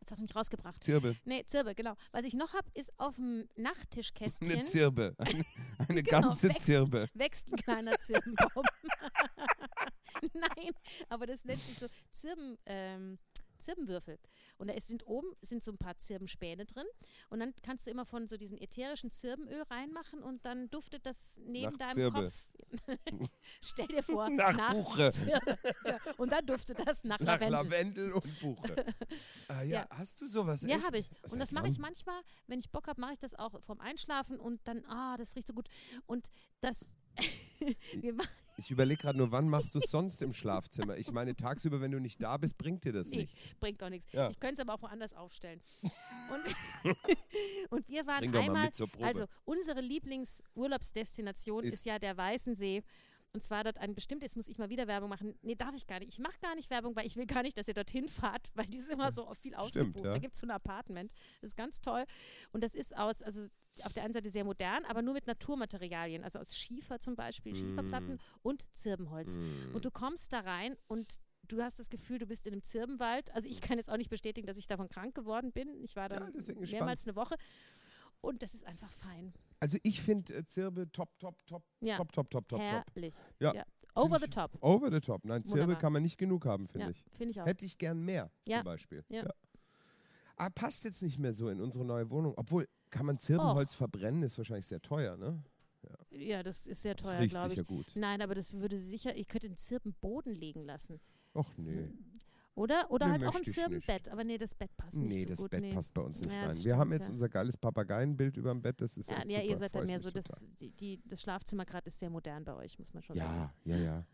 jetzt 0.00 0.10
hast 0.10 0.18
du 0.18 0.22
mich 0.22 0.36
rausgebracht. 0.36 0.82
Zirbe. 0.82 1.16
Nee, 1.24 1.44
Zirbe, 1.46 1.74
genau. 1.74 1.94
Was 2.12 2.24
ich 2.24 2.34
noch 2.34 2.52
habe, 2.54 2.68
ist 2.74 2.92
auf 2.98 3.16
dem 3.16 3.48
Nachttischkästchen 3.56 4.50
Eine 4.52 4.64
Zirbe. 4.64 5.14
Eine, 5.18 5.44
eine 5.88 6.02
Genau, 6.02 6.20
ganze 6.20 6.48
wächst- 6.50 6.66
Zirbe. 6.66 7.08
wächst 7.14 7.50
ein 7.52 7.56
kleiner 7.56 7.98
Zirbenbaum. 7.98 8.64
Nein, 10.32 10.70
aber 11.08 11.26
das 11.26 11.44
nennt 11.44 11.60
sich 11.60 11.78
so 11.78 11.86
Zirben, 12.10 12.56
ähm, 12.66 13.18
Zirbenwürfel. 13.64 14.18
Und 14.58 14.68
da 14.68 14.74
ist, 14.74 14.88
sind 14.88 15.06
oben 15.06 15.28
sind 15.40 15.62
so 15.62 15.72
ein 15.72 15.78
paar 15.78 15.98
Zirbenspäne 15.98 16.66
drin. 16.66 16.86
Und 17.30 17.40
dann 17.40 17.54
kannst 17.62 17.86
du 17.86 17.90
immer 17.90 18.04
von 18.04 18.28
so 18.28 18.36
diesem 18.36 18.58
ätherischen 18.58 19.10
Zirbenöl 19.10 19.62
reinmachen 19.62 20.22
und 20.22 20.44
dann 20.44 20.70
duftet 20.70 21.06
das 21.06 21.40
neben 21.44 21.72
Nach 21.72 21.78
deinem 21.78 21.94
Zirbe. 21.94 22.22
Kopf. 22.24 23.30
Stell 23.60 23.86
dir 23.88 24.02
vor, 24.02 24.28
Nach 24.30 24.72
Buche. 24.72 25.10
Zirbe. 25.10 25.58
Und 26.16 26.32
dann 26.32 26.46
duftet 26.46 26.78
das 26.86 27.04
nach, 27.04 27.18
Nach 27.20 27.40
Lavendel. 27.40 27.50
Lavendel 27.50 28.12
und 28.12 28.40
Buche. 28.40 28.84
Ah, 29.48 29.62
ja. 29.62 29.80
Ja. 29.80 29.88
hast 29.90 30.20
du 30.20 30.26
sowas? 30.26 30.62
Ja, 30.62 30.82
habe 30.82 30.98
ich. 30.98 31.08
Und 31.30 31.38
das 31.38 31.52
mache 31.52 31.68
ich 31.68 31.78
manchmal, 31.78 32.20
wenn 32.46 32.58
ich 32.58 32.70
Bock 32.70 32.88
habe, 32.88 33.00
mache 33.00 33.12
ich 33.12 33.18
das 33.18 33.34
auch 33.34 33.60
vorm 33.62 33.80
Einschlafen 33.80 34.40
und 34.40 34.60
dann, 34.66 34.84
ah, 34.86 35.16
das 35.16 35.36
riecht 35.36 35.46
so 35.46 35.54
gut. 35.54 35.68
Und 36.06 36.28
das, 36.60 36.90
Ich 38.56 38.70
überlege 38.70 39.02
gerade 39.02 39.18
nur, 39.18 39.32
wann 39.32 39.48
machst 39.48 39.74
du 39.74 39.78
es 39.78 39.90
sonst 39.90 40.22
im 40.22 40.32
Schlafzimmer? 40.32 40.96
Ich 40.96 41.10
meine, 41.10 41.34
tagsüber, 41.34 41.80
wenn 41.80 41.90
du 41.90 42.00
nicht 42.00 42.22
da 42.22 42.36
bist, 42.36 42.56
bringt 42.56 42.84
dir 42.84 42.92
das 42.92 43.10
Nee, 43.10 43.18
nichts. 43.18 43.54
bringt 43.58 43.82
doch 43.82 43.88
nichts. 43.88 44.12
Ja. 44.12 44.30
Ich 44.30 44.38
könnte 44.38 44.54
es 44.54 44.60
aber 44.60 44.74
auch 44.74 44.82
woanders 44.82 45.12
aufstellen. 45.12 45.60
Und, 45.82 46.94
und 47.70 47.88
wir 47.88 48.06
waren 48.06 48.30
Bring 48.30 48.42
einmal, 48.42 48.70
also 49.02 49.24
unsere 49.44 49.80
Lieblingsurlaubsdestination 49.80 51.64
ist, 51.64 51.74
Ist- 51.74 51.86
ja 51.86 51.98
der 51.98 52.16
Weißensee. 52.16 52.82
Und 53.34 53.42
zwar 53.42 53.64
dort 53.64 53.78
ein 53.78 53.96
bestimmtes, 53.96 54.30
jetzt 54.30 54.36
muss 54.36 54.48
ich 54.48 54.58
mal 54.58 54.70
wieder 54.70 54.86
Werbung 54.86 55.08
machen. 55.10 55.34
Nee, 55.42 55.56
darf 55.56 55.74
ich 55.74 55.88
gar 55.88 55.98
nicht. 55.98 56.08
Ich 56.08 56.20
mache 56.20 56.38
gar 56.40 56.54
nicht 56.54 56.70
Werbung, 56.70 56.94
weil 56.94 57.04
ich 57.04 57.16
will 57.16 57.26
gar 57.26 57.42
nicht, 57.42 57.58
dass 57.58 57.66
ihr 57.66 57.74
dorthin 57.74 58.08
fahrt, 58.08 58.52
weil 58.54 58.66
die 58.66 58.78
ist 58.78 58.88
immer 58.90 59.10
so 59.10 59.34
viel 59.34 59.56
ausgebucht. 59.56 60.04
ja. 60.04 60.12
Da 60.12 60.18
gibt 60.18 60.34
es 60.34 60.40
so 60.40 60.46
ein 60.46 60.52
Apartment. 60.52 61.12
Das 61.40 61.50
ist 61.50 61.56
ganz 61.56 61.80
toll. 61.80 62.04
Und 62.52 62.62
das 62.62 62.76
ist 62.76 62.96
aus, 62.96 63.22
also 63.22 63.48
auf 63.82 63.92
der 63.92 64.04
einen 64.04 64.12
Seite 64.14 64.30
sehr 64.30 64.44
modern, 64.44 64.84
aber 64.84 65.02
nur 65.02 65.14
mit 65.14 65.26
Naturmaterialien. 65.26 66.22
Also 66.22 66.38
aus 66.38 66.56
Schiefer 66.56 67.00
zum 67.00 67.16
Beispiel, 67.16 67.56
Schieferplatten 67.56 68.20
und 68.42 68.72
Zirbenholz. 68.72 69.36
Mm. 69.38 69.74
Und 69.74 69.84
du 69.84 69.90
kommst 69.90 70.32
da 70.32 70.38
rein 70.40 70.76
und 70.86 71.18
du 71.48 71.60
hast 71.60 71.80
das 71.80 71.90
Gefühl, 71.90 72.20
du 72.20 72.26
bist 72.26 72.46
in 72.46 72.52
einem 72.52 72.62
Zirbenwald. 72.62 73.34
Also 73.34 73.48
ich 73.48 73.60
kann 73.60 73.78
jetzt 73.78 73.90
auch 73.90 73.96
nicht 73.96 74.10
bestätigen, 74.10 74.46
dass 74.46 74.58
ich 74.58 74.68
davon 74.68 74.88
krank 74.88 75.16
geworden 75.16 75.50
bin. 75.50 75.82
Ich 75.82 75.96
war 75.96 76.08
Ja, 76.08 76.20
deswegen 76.30 76.60
gespannt. 76.60 76.82
mehrmals 76.82 77.04
eine 77.04 77.16
Woche. 77.16 77.34
Und 78.20 78.44
das 78.44 78.54
ist 78.54 78.64
einfach 78.64 78.90
fein. 78.90 79.34
Also 79.64 79.78
ich 79.82 80.02
finde 80.02 80.34
äh, 80.34 80.44
Zirbe 80.44 80.92
top, 80.92 81.18
top, 81.18 81.46
top, 81.46 81.62
Ja. 81.80 81.96
top, 81.96 82.12
top, 82.12 82.30
top, 82.30 82.46
top, 82.48 82.60
top. 82.60 82.60
Herrlich. 82.60 83.14
Ja. 83.40 83.64
Over 83.94 84.18
the 84.20 84.26
top. 84.28 84.58
Over 84.60 84.90
the 84.90 85.00
top. 85.00 85.24
Nein, 85.24 85.42
Zirbe 85.42 85.60
Wunderbar. 85.62 85.80
kann 85.80 85.92
man 85.94 86.02
nicht 86.02 86.18
genug 86.18 86.44
haben, 86.44 86.66
finde 86.66 86.84
Ja, 86.88 86.90
ich. 86.90 87.02
finde 87.16 87.30
ich 87.30 87.40
auch. 87.40 87.46
Hätte 87.46 87.64
ich 87.64 87.78
gern 87.78 88.02
mehr, 88.04 88.30
Ja. 88.46 88.58
zum 88.58 88.64
Beispiel. 88.66 89.02
Ja. 89.08 89.24
Ah, 90.36 90.50
passt 90.50 90.84
jetzt 90.84 91.00
nicht 91.02 91.18
mehr 91.18 91.32
so 91.32 91.48
in 91.48 91.62
unsere 91.62 91.82
neue 91.86 92.10
Wohnung. 92.10 92.34
Obwohl, 92.36 92.68
kann 92.90 93.06
man 93.06 93.18
Zirbenholz 93.18 93.72
verbrennen, 93.74 94.22
ist 94.22 94.36
wahrscheinlich 94.36 94.66
sehr 94.66 94.82
teuer, 94.82 95.16
ne? 95.16 95.42
Ja, 96.10 96.42
das 96.42 96.66
ist 96.66 96.82
sehr 96.82 96.94
teuer, 96.94 97.26
glaube 97.26 97.46
ich. 97.54 97.58
sicher 97.58 97.64
gut. 97.64 97.86
Nein, 97.94 98.20
aber 98.20 98.34
das 98.34 98.52
würde 98.52 98.78
sicher, 98.78 99.16
ich 99.16 99.28
könnte 99.28 99.46
einen 99.46 99.56
Zirbenboden 99.56 100.34
legen 100.34 100.64
lassen. 100.66 101.00
Och 101.34 101.56
nee. 101.56 101.88
Oder, 102.56 102.88
oder 102.90 103.06
Nee, 103.06 103.12
halt 103.12 103.24
auch 103.24 103.34
ein. 103.34 103.44
Zirbenbett. 103.44 104.08
Aber 104.10 104.22
nee, 104.22 104.38
das 104.38 104.54
Bett 104.54 104.70
passt 104.76 104.96
nicht 104.98 105.08
Nee, 105.08 105.22
so 105.24 105.28
das 105.30 105.38
gut. 105.40 105.50
Bett 105.50 105.60
nee. 105.60 105.74
passt 105.74 105.92
bei 105.92 106.02
uns 106.02 106.20
nicht 106.20 106.32
Ja, 106.32 106.46
rein. 106.46 106.64
Wir 106.64 106.76
haben 106.76 106.88
stimmt, 106.88 106.92
jetzt 107.00 107.06
ja. 107.08 107.12
unser 107.12 107.28
geiles 107.28 107.56
Papageienbild 107.56 108.36
über 108.36 108.50
dem 108.52 108.62
Bett. 108.62 108.80
Das 108.80 108.96
ist 108.96 109.10
Ja, 109.10 109.16
echt 109.18 109.26
ja 109.30 109.40
super, 109.40 109.50
ihr 109.50 109.58
seid 109.58 109.76
ich 109.76 109.82
mehr 109.84 110.00
so, 110.00 110.10
das, 110.10 110.50
die, 110.60 111.00
das 111.04 111.20
Schlafzimmer 111.22 111.64
gerade 111.64 111.86
ist 111.86 111.98
sehr 111.98 112.10
modern 112.10 112.44
bei 112.44 112.54
euch, 112.54 112.78
muss 112.78 112.94
man 112.94 113.02
schon 113.02 113.16
sagen. 113.16 113.50
Ja, 113.64 113.76
ja, 113.76 113.82
ja. 113.82 114.06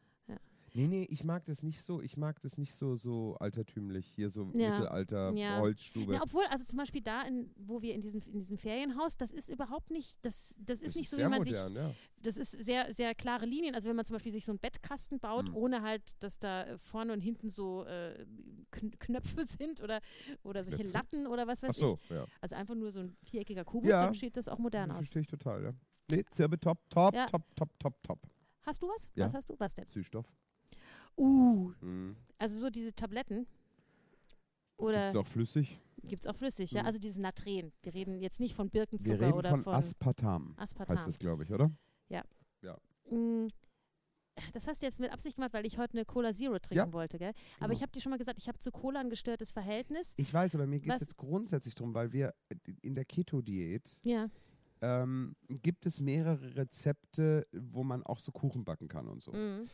Ja. 0.72 0.80
Nee, 0.82 0.86
nee, 0.88 1.06
ich 1.10 1.24
mag 1.24 1.44
das 1.44 1.62
nicht 1.62 1.82
so, 1.82 2.00
ich 2.00 2.16
mag 2.16 2.40
das 2.40 2.58
nicht 2.58 2.74
so, 2.74 2.96
so 2.96 3.36
altertümlich, 3.40 4.06
hier 4.06 4.30
so 4.30 4.50
Ja. 4.54 4.70
Mittelalter, 4.78 5.32
Ja. 5.32 5.58
Holzstube. 5.58 6.14
Ja, 6.14 6.20
obwohl, 6.22 6.44
also 6.50 6.64
zum 6.64 6.78
Beispiel 6.78 7.00
da, 7.02 7.22
in, 7.22 7.50
wo 7.56 7.82
wir 7.82 7.94
in 7.94 8.00
diesem, 8.00 8.20
in 8.32 8.38
diesem 8.40 8.56
Ferienhaus, 8.58 9.16
das 9.16 9.32
ist 9.32 9.48
überhaupt 9.50 9.90
nicht, 9.90 10.18
das, 10.24 10.54
das 10.60 10.80
ist 10.82 10.90
Das 10.90 10.94
nicht 10.96 11.10
so, 11.10 11.16
sehr 11.16 11.26
wie 11.26 11.30
man 11.30 11.38
modern, 11.40 11.74
ja. 11.74 11.88
sich, 11.88 11.96
das 12.22 12.36
ist 12.36 12.50
sehr, 12.52 12.92
sehr 12.94 13.14
klare 13.14 13.46
Linien. 13.46 13.74
Also 13.74 13.88
wenn 13.88 13.96
man 13.96 14.04
zum 14.04 14.14
Beispiel 14.14 14.32
sich 14.32 14.44
so 14.44 14.52
einen 14.52 14.58
Bettkasten 14.58 15.18
baut, 15.20 15.48
Mhm. 15.48 15.56
ohne 15.56 15.82
halt, 15.82 16.02
dass 16.22 16.38
da 16.38 16.66
vorne 16.78 17.12
und 17.12 17.20
hinten 17.20 17.50
so 17.50 17.84
äh, 17.84 18.24
Kn 18.70 18.90
Knöpfe 18.98 19.44
sind 19.44 19.82
oder, 19.82 20.00
oder 20.44 20.62
solche 20.64 20.84
Knöpfe? 20.84 20.98
Latten 20.98 21.26
oder 21.26 21.46
was 21.46 21.62
weiß 21.62 21.70
Ach 21.70 21.74
so, 21.74 21.98
ich. 22.04 22.10
ja. 22.10 22.24
Also 22.40 22.54
einfach 22.56 22.74
nur 22.74 22.90
so 22.90 23.00
ein 23.00 23.16
viereckiger 23.22 23.64
Kubus, 23.64 23.88
Ja. 23.90 24.04
dann 24.04 24.14
steht 24.14 24.36
das 24.36 24.48
auch 24.48 24.58
modern 24.58 24.90
aus. 24.90 24.96
Verstehe 24.98 25.22
ich 25.22 25.28
total, 25.28 25.64
ja. 25.64 25.70
Nee, 26.12 26.24
Zirbe 26.30 26.58
top, 26.58 26.78
top, 26.90 27.14
Ja. 27.14 27.26
top, 27.26 27.42
top, 27.56 27.78
top, 27.78 28.02
top. 28.02 28.18
Hast 28.62 28.82
du 28.82 28.88
was? 28.88 29.08
Ja. 29.14 29.24
Was 29.26 29.34
hast 29.34 29.48
du? 29.48 29.54
Was 29.58 29.74
denn? 29.74 29.86
Süßstoff. 29.88 30.26
Uh, 31.20 31.72
Mhm. 31.80 32.16
also 32.38 32.58
so 32.58 32.70
diese 32.70 32.92
Tabletten. 32.94 33.46
Oder 34.78 35.08
Ist 35.10 35.16
auch 35.16 35.26
flüssig. 35.26 35.78
gibt 36.08 36.22
es 36.22 36.26
auch 36.26 36.34
flüssig, 36.36 36.70
ja? 36.72 36.80
Mhm. 36.82 36.86
Also 36.86 36.98
diese 36.98 37.20
Natren. 37.20 37.72
Wir 37.82 37.92
reden 37.94 38.18
jetzt 38.20 38.40
nicht 38.40 38.54
von 38.54 38.66
Wir 38.68 38.70
Birkenzucker 38.80 39.20
reden 39.20 39.32
oder 39.34 39.50
von, 39.50 39.62
von, 39.64 39.74
Aspartam, 39.74 40.54
Aspartam. 40.56 40.96
heißt 40.96 41.06
das, 41.08 41.18
glaube 41.18 41.44
ich, 41.44 41.52
oder? 41.52 41.70
Mm, 43.12 43.48
Das 44.54 44.66
hast 44.68 44.80
du 44.80 44.86
jetzt 44.86 45.00
mit 45.00 45.12
Absicht 45.12 45.34
gemacht, 45.36 45.52
weil 45.52 45.66
ich 45.66 45.76
heute 45.76 45.94
eine 45.94 46.04
Cola 46.06 46.32
Zero 46.32 46.58
trinken 46.60 46.92
wollte, 46.94 47.18
gell? 47.18 47.32
Aber 47.58 47.66
Genau. 47.66 47.72
ich 47.76 47.82
habe 47.82 47.92
dir 47.92 48.00
schon 48.00 48.10
mal 48.10 48.16
gesagt, 48.18 48.38
ich 48.38 48.46
habe 48.48 48.58
zu 48.58 48.70
Cola 48.70 49.00
ein 49.00 49.10
gestörtes 49.10 49.50
Verhältnis. 49.52 50.14
Ich 50.16 50.32
weiß, 50.32 50.54
aber 50.54 50.66
mir 50.66 50.78
geht 50.80 50.92
es 50.94 51.00
jetzt 51.00 51.16
grundsätzlich 51.16 51.74
darum, 51.74 51.92
weil 51.92 52.12
wir 52.12 52.32
in 52.80 52.94
der 52.94 53.04
Keto-Diät 53.04 54.00
Ja. 54.04 54.28
ähm, 54.80 55.34
gibt 55.48 55.84
es 55.84 56.00
mehrere 56.00 56.54
Rezepte, 56.56 57.46
wo 57.52 57.82
man 57.82 58.02
auch 58.04 58.18
so 58.20 58.30
Kuchen 58.32 58.64
backen 58.64 58.86
kann 58.88 59.08
und 59.08 59.20
so. 59.22 59.32
Mm. 59.32 59.68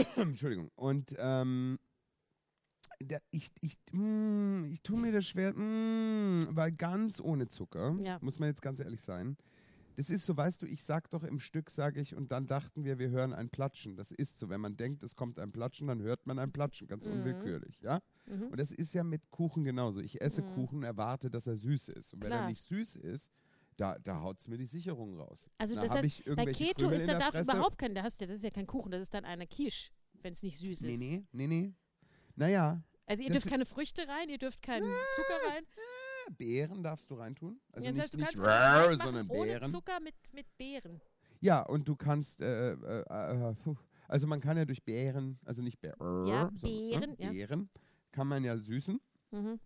Entschuldigung. 0.16 0.70
Und 0.76 1.14
ähm, 1.18 1.78
der, 3.02 3.22
ich, 3.30 3.50
ich, 3.60 3.76
mm, 3.92 4.70
ich 4.72 4.82
tue 4.82 4.98
mir 4.98 5.12
das 5.12 5.26
schwer, 5.26 5.52
mm, 5.54 6.40
weil 6.50 6.72
ganz 6.72 7.20
ohne 7.20 7.46
Zucker, 7.46 7.96
Ja. 8.02 8.18
muss 8.20 8.38
man 8.38 8.48
jetzt 8.48 8.62
ganz 8.62 8.80
ehrlich 8.80 9.00
sein. 9.00 9.36
Das 9.96 10.08
ist 10.08 10.24
so, 10.24 10.34
weißt 10.36 10.62
du, 10.62 10.66
ich 10.66 10.82
sag 10.84 11.10
doch 11.10 11.24
im 11.24 11.40
Stück, 11.40 11.68
sage 11.68 12.00
ich, 12.00 12.14
und 12.14 12.32
dann 12.32 12.46
dachten 12.46 12.84
wir, 12.84 12.98
wir 12.98 13.10
hören 13.10 13.34
ein 13.34 13.50
Platschen. 13.50 13.96
Das 13.96 14.12
ist 14.12 14.38
so, 14.38 14.48
wenn 14.48 14.60
man 14.60 14.76
denkt, 14.76 15.02
es 15.02 15.14
kommt 15.14 15.38
ein 15.38 15.52
Platschen, 15.52 15.88
dann 15.88 16.00
hört 16.00 16.26
man 16.26 16.38
ein 16.38 16.52
Platschen, 16.52 16.86
ganz 16.88 17.04
Mhm. 17.06 17.12
unwillkürlich, 17.12 17.80
ja? 17.82 18.00
Mhm. 18.26 18.44
Und 18.44 18.60
das 18.60 18.70
ist 18.72 18.94
ja 18.94 19.02
mit 19.04 19.30
Kuchen 19.30 19.64
genauso. 19.64 20.00
Ich 20.00 20.20
esse 20.22 20.42
Mhm. 20.42 20.46
Kuchen, 20.54 20.82
erwarte, 20.84 21.30
dass 21.30 21.46
er 21.46 21.56
süß 21.56 21.88
ist. 21.88 22.14
Und 22.14 22.22
wenn 22.22 22.30
Klar. 22.30 22.42
er 22.42 22.48
nicht 22.48 22.64
süß 22.64 22.96
ist, 22.96 23.30
da, 23.80 23.96
da 23.98 24.20
haut 24.20 24.38
es 24.38 24.46
mir 24.48 24.58
die 24.58 24.66
Sicherung 24.66 25.16
raus. 25.18 25.44
Also 25.58 25.74
da 25.74 25.82
das 25.82 25.94
heißt, 25.94 26.24
Bei 26.36 26.44
Keto 26.46 26.84
Krümel 26.84 26.98
ist 26.98 27.08
da 27.08 27.18
darf 27.18 27.30
Fresse. 27.30 27.50
überhaupt 27.50 27.78
kein, 27.78 27.94
da 27.94 28.02
hast 28.02 28.20
du, 28.20 28.26
das 28.26 28.36
ist 28.36 28.44
ja 28.44 28.50
kein 28.50 28.66
Kuchen, 28.66 28.90
das 28.92 29.00
ist 29.00 29.14
dann 29.14 29.24
eine 29.24 29.46
Quiche, 29.46 29.90
wenn 30.22 30.32
es 30.32 30.42
nicht 30.42 30.58
süß 30.58 30.82
Nee, 30.82 30.92
ist. 30.92 31.00
nee, 31.00 31.24
nee, 31.32 31.46
nee. 31.46 31.74
Naja, 32.36 32.82
Also 33.06 33.22
ihr 33.22 33.30
dürft 33.30 33.48
keine 33.48 33.64
Früchte 33.66 34.06
rein, 34.06 34.28
ihr 34.28 34.38
dürft 34.38 34.60
keinen 34.62 34.82
Zucker 35.16 35.54
rein. 35.54 35.64
Beeren 36.36 36.82
darfst 36.82 37.10
du 37.10 37.14
reintun. 37.16 37.60
Also 37.72 37.86
Ja, 37.86 37.90
das 37.92 37.96
nicht, 37.96 38.02
heißt, 38.04 38.14
du 38.14 38.18
nicht 38.18 38.26
kannst 38.28 38.38
rrr, 38.40 38.44
was 38.46 38.86
reinmachen 38.90 38.98
sondern 38.98 39.28
ohne 39.30 39.46
Beeren. 39.52 39.70
Zucker 39.70 40.00
mit, 40.00 40.14
mit 40.34 40.46
Beeren. 40.58 41.00
Ja, 41.40 41.62
und 41.62 41.88
du 41.88 41.96
kannst, 41.96 42.40
äh, 42.42 42.72
äh, 42.72 43.00
äh, 43.08 43.54
also 44.08 44.26
man 44.26 44.40
kann 44.40 44.56
ja 44.58 44.64
durch 44.66 44.82
Beeren, 44.84 45.38
also 45.44 45.62
nicht 45.62 45.80
Beeren, 45.80 46.26
Ja, 46.28 46.50
sondern, 46.54 46.60
Beeren, 46.60 47.10
ne, 47.10 47.16
ja. 47.18 47.30
Beeren, 47.30 47.70
kann 48.12 48.28
man 48.28 48.44
ja 48.44 48.56
süßen. 48.58 49.00
Mhm. 49.30 49.58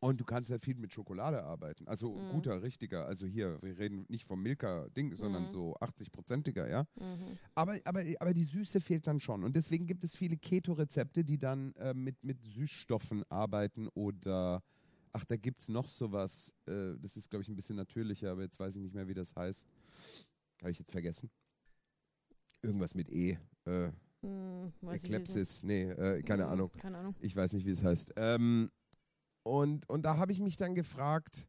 Und 0.00 0.20
du 0.20 0.24
kannst 0.24 0.50
halt 0.50 0.62
viel 0.62 0.74
mit 0.76 0.92
Schokolade 0.92 1.44
arbeiten. 1.44 1.86
Also 1.86 2.14
Mhm. 2.16 2.28
guter, 2.28 2.60
richtiger. 2.62 3.06
Also 3.06 3.24
hier, 3.26 3.60
wir 3.62 3.78
reden 3.78 4.04
nicht 4.08 4.26
vom 4.26 4.42
Milka-Ding, 4.42 5.14
sondern 5.14 5.44
Mhm. 5.44 5.48
so 5.48 5.76
80-prozentiger, 5.80 6.68
ja. 6.68 6.82
Mhm. 6.96 7.38
Aber, 7.54 7.78
aber, 7.84 8.02
aber 8.18 8.34
die 8.34 8.42
Süße 8.44 8.80
fehlt 8.80 9.06
dann 9.06 9.20
schon. 9.20 9.44
Und 9.44 9.54
deswegen 9.54 9.86
gibt 9.86 10.02
es 10.02 10.16
viele 10.16 10.36
Keto-Rezepte, 10.36 11.22
die 11.24 11.38
dann 11.38 11.72
äh, 11.76 11.94
mit, 11.94 12.22
mit 12.24 12.42
Süßstoffen 12.42 13.22
arbeiten 13.28 13.86
oder, 13.94 14.62
ach, 15.12 15.24
da 15.24 15.36
gibt 15.36 15.60
es 15.60 15.68
noch 15.68 15.88
sowas, 15.88 16.52
äh, 16.66 16.94
das 17.00 17.16
ist, 17.16 17.30
glaube 17.30 17.42
ich, 17.44 17.48
ein 17.48 17.54
bisschen 17.56 17.76
natürlicher, 17.76 18.32
aber 18.32 18.42
jetzt 18.42 18.58
weiß 18.58 18.74
ich 18.76 18.82
nicht 18.82 18.94
mehr, 18.94 19.06
wie 19.06 19.14
das 19.14 19.36
heißt. 19.36 19.68
Habe 20.62 20.70
ich 20.72 20.78
jetzt 20.80 20.90
vergessen. 20.90 21.30
Irgendwas 22.62 22.94
mit 22.94 23.10
E. 23.10 23.38
Äh, 23.66 23.90
Hm. 24.24 24.72
Eklepsis. 24.88 25.64
Nee, 25.64 25.82
äh, 25.90 26.22
keine 26.22 26.44
Hm, 26.44 26.50
Ahnung. 26.52 26.70
Keine 26.78 26.98
Ahnung. 26.98 27.14
Ich 27.20 27.34
weiß 27.34 27.54
nicht, 27.54 27.66
wie 27.66 27.70
es 27.72 27.82
heißt. 27.82 28.12
Ähm, 28.16 28.70
und, 29.42 29.88
und 29.88 30.02
da 30.02 30.16
habe 30.16 30.32
ich 30.32 30.40
mich 30.40 30.56
dann 30.56 30.74
gefragt, 30.74 31.46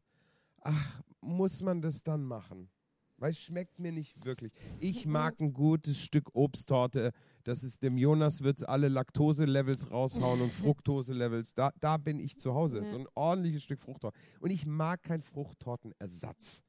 ach, 0.60 1.00
muss 1.20 1.62
man 1.62 1.80
das 1.82 2.02
dann 2.02 2.24
machen? 2.24 2.68
Weil 3.16 3.30
es 3.30 3.38
schmeckt 3.40 3.78
mir 3.78 3.92
nicht 3.92 4.24
wirklich. 4.24 4.52
Ich 4.80 5.06
mag 5.06 5.40
ein 5.40 5.52
gutes 5.52 6.02
Stück 6.02 6.30
Obsttorte. 6.34 7.12
Das 7.44 7.62
ist 7.62 7.82
dem 7.82 7.96
Jonas 7.96 8.42
wird's 8.42 8.64
alle 8.64 8.88
Laktose-Levels 8.88 9.90
raushauen 9.92 10.40
und 10.40 10.52
Fructose-Levels. 10.52 11.54
Da, 11.54 11.70
da 11.80 11.96
bin 11.96 12.18
ich 12.18 12.36
zu 12.38 12.54
Hause. 12.54 12.78
Ja. 12.78 12.84
So 12.84 12.98
ein 12.98 13.06
ordentliches 13.14 13.62
Stück 13.62 13.78
Fruchttorte. 13.78 14.18
Und 14.40 14.50
ich 14.50 14.66
mag 14.66 15.02
keinen 15.02 15.22
Fruchttortenersatz. 15.22 16.62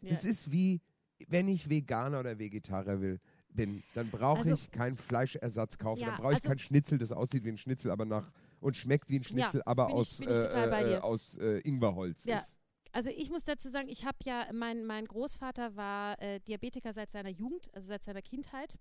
Ja. 0.00 0.10
Das 0.10 0.24
ist 0.24 0.50
wie, 0.50 0.80
wenn 1.28 1.46
ich 1.48 1.70
Veganer 1.70 2.20
oder 2.20 2.38
Vegetarier 2.38 3.00
will, 3.00 3.20
bin, 3.54 3.82
dann 3.94 4.10
brauche 4.10 4.38
Also- 4.40 4.54
ich 4.54 4.70
keinen 4.70 4.96
Fleischersatz 4.96 5.78
kaufen. 5.78 6.00
Ja, 6.00 6.08
dann 6.08 6.16
brauche 6.16 6.32
ich 6.32 6.36
also- 6.38 6.48
kein 6.48 6.58
Schnitzel, 6.58 6.98
das 6.98 7.12
aussieht 7.12 7.44
wie 7.44 7.50
ein 7.50 7.58
Schnitzel, 7.58 7.90
aber 7.90 8.04
nach 8.04 8.32
und 8.62 8.76
schmeckt 8.76 9.08
wie 9.08 9.18
ein 9.18 9.24
Schnitzel, 9.24 9.62
aber 9.66 9.86
bin 9.86 9.94
ich- 9.96 10.00
aus, 10.00 10.20
ich 10.20 10.28
äh, 10.28 10.92
äh, 10.94 10.98
aus 10.98 11.36
äh, 11.38 11.58
Ingwerholz 11.60 12.24
Ja. 12.24 12.38
ist. 12.38 12.56
Also 12.94 13.08
ich 13.08 13.30
muss 13.30 13.44
dazu 13.44 13.68
sagen, 13.70 13.88
ich 13.88 14.04
habe 14.04 14.18
ja, 14.24 14.46
mein, 14.52 14.84
mein 14.84 15.06
Großvater 15.06 15.76
war 15.76 16.20
äh, 16.20 16.40
Diabetiker 16.40 16.92
seit 16.92 17.10
seiner 17.10 17.30
Jugend, 17.30 17.74
also 17.74 17.88
seit 17.88 18.02
seiner 18.02 18.20
Kindheit. 18.20 18.76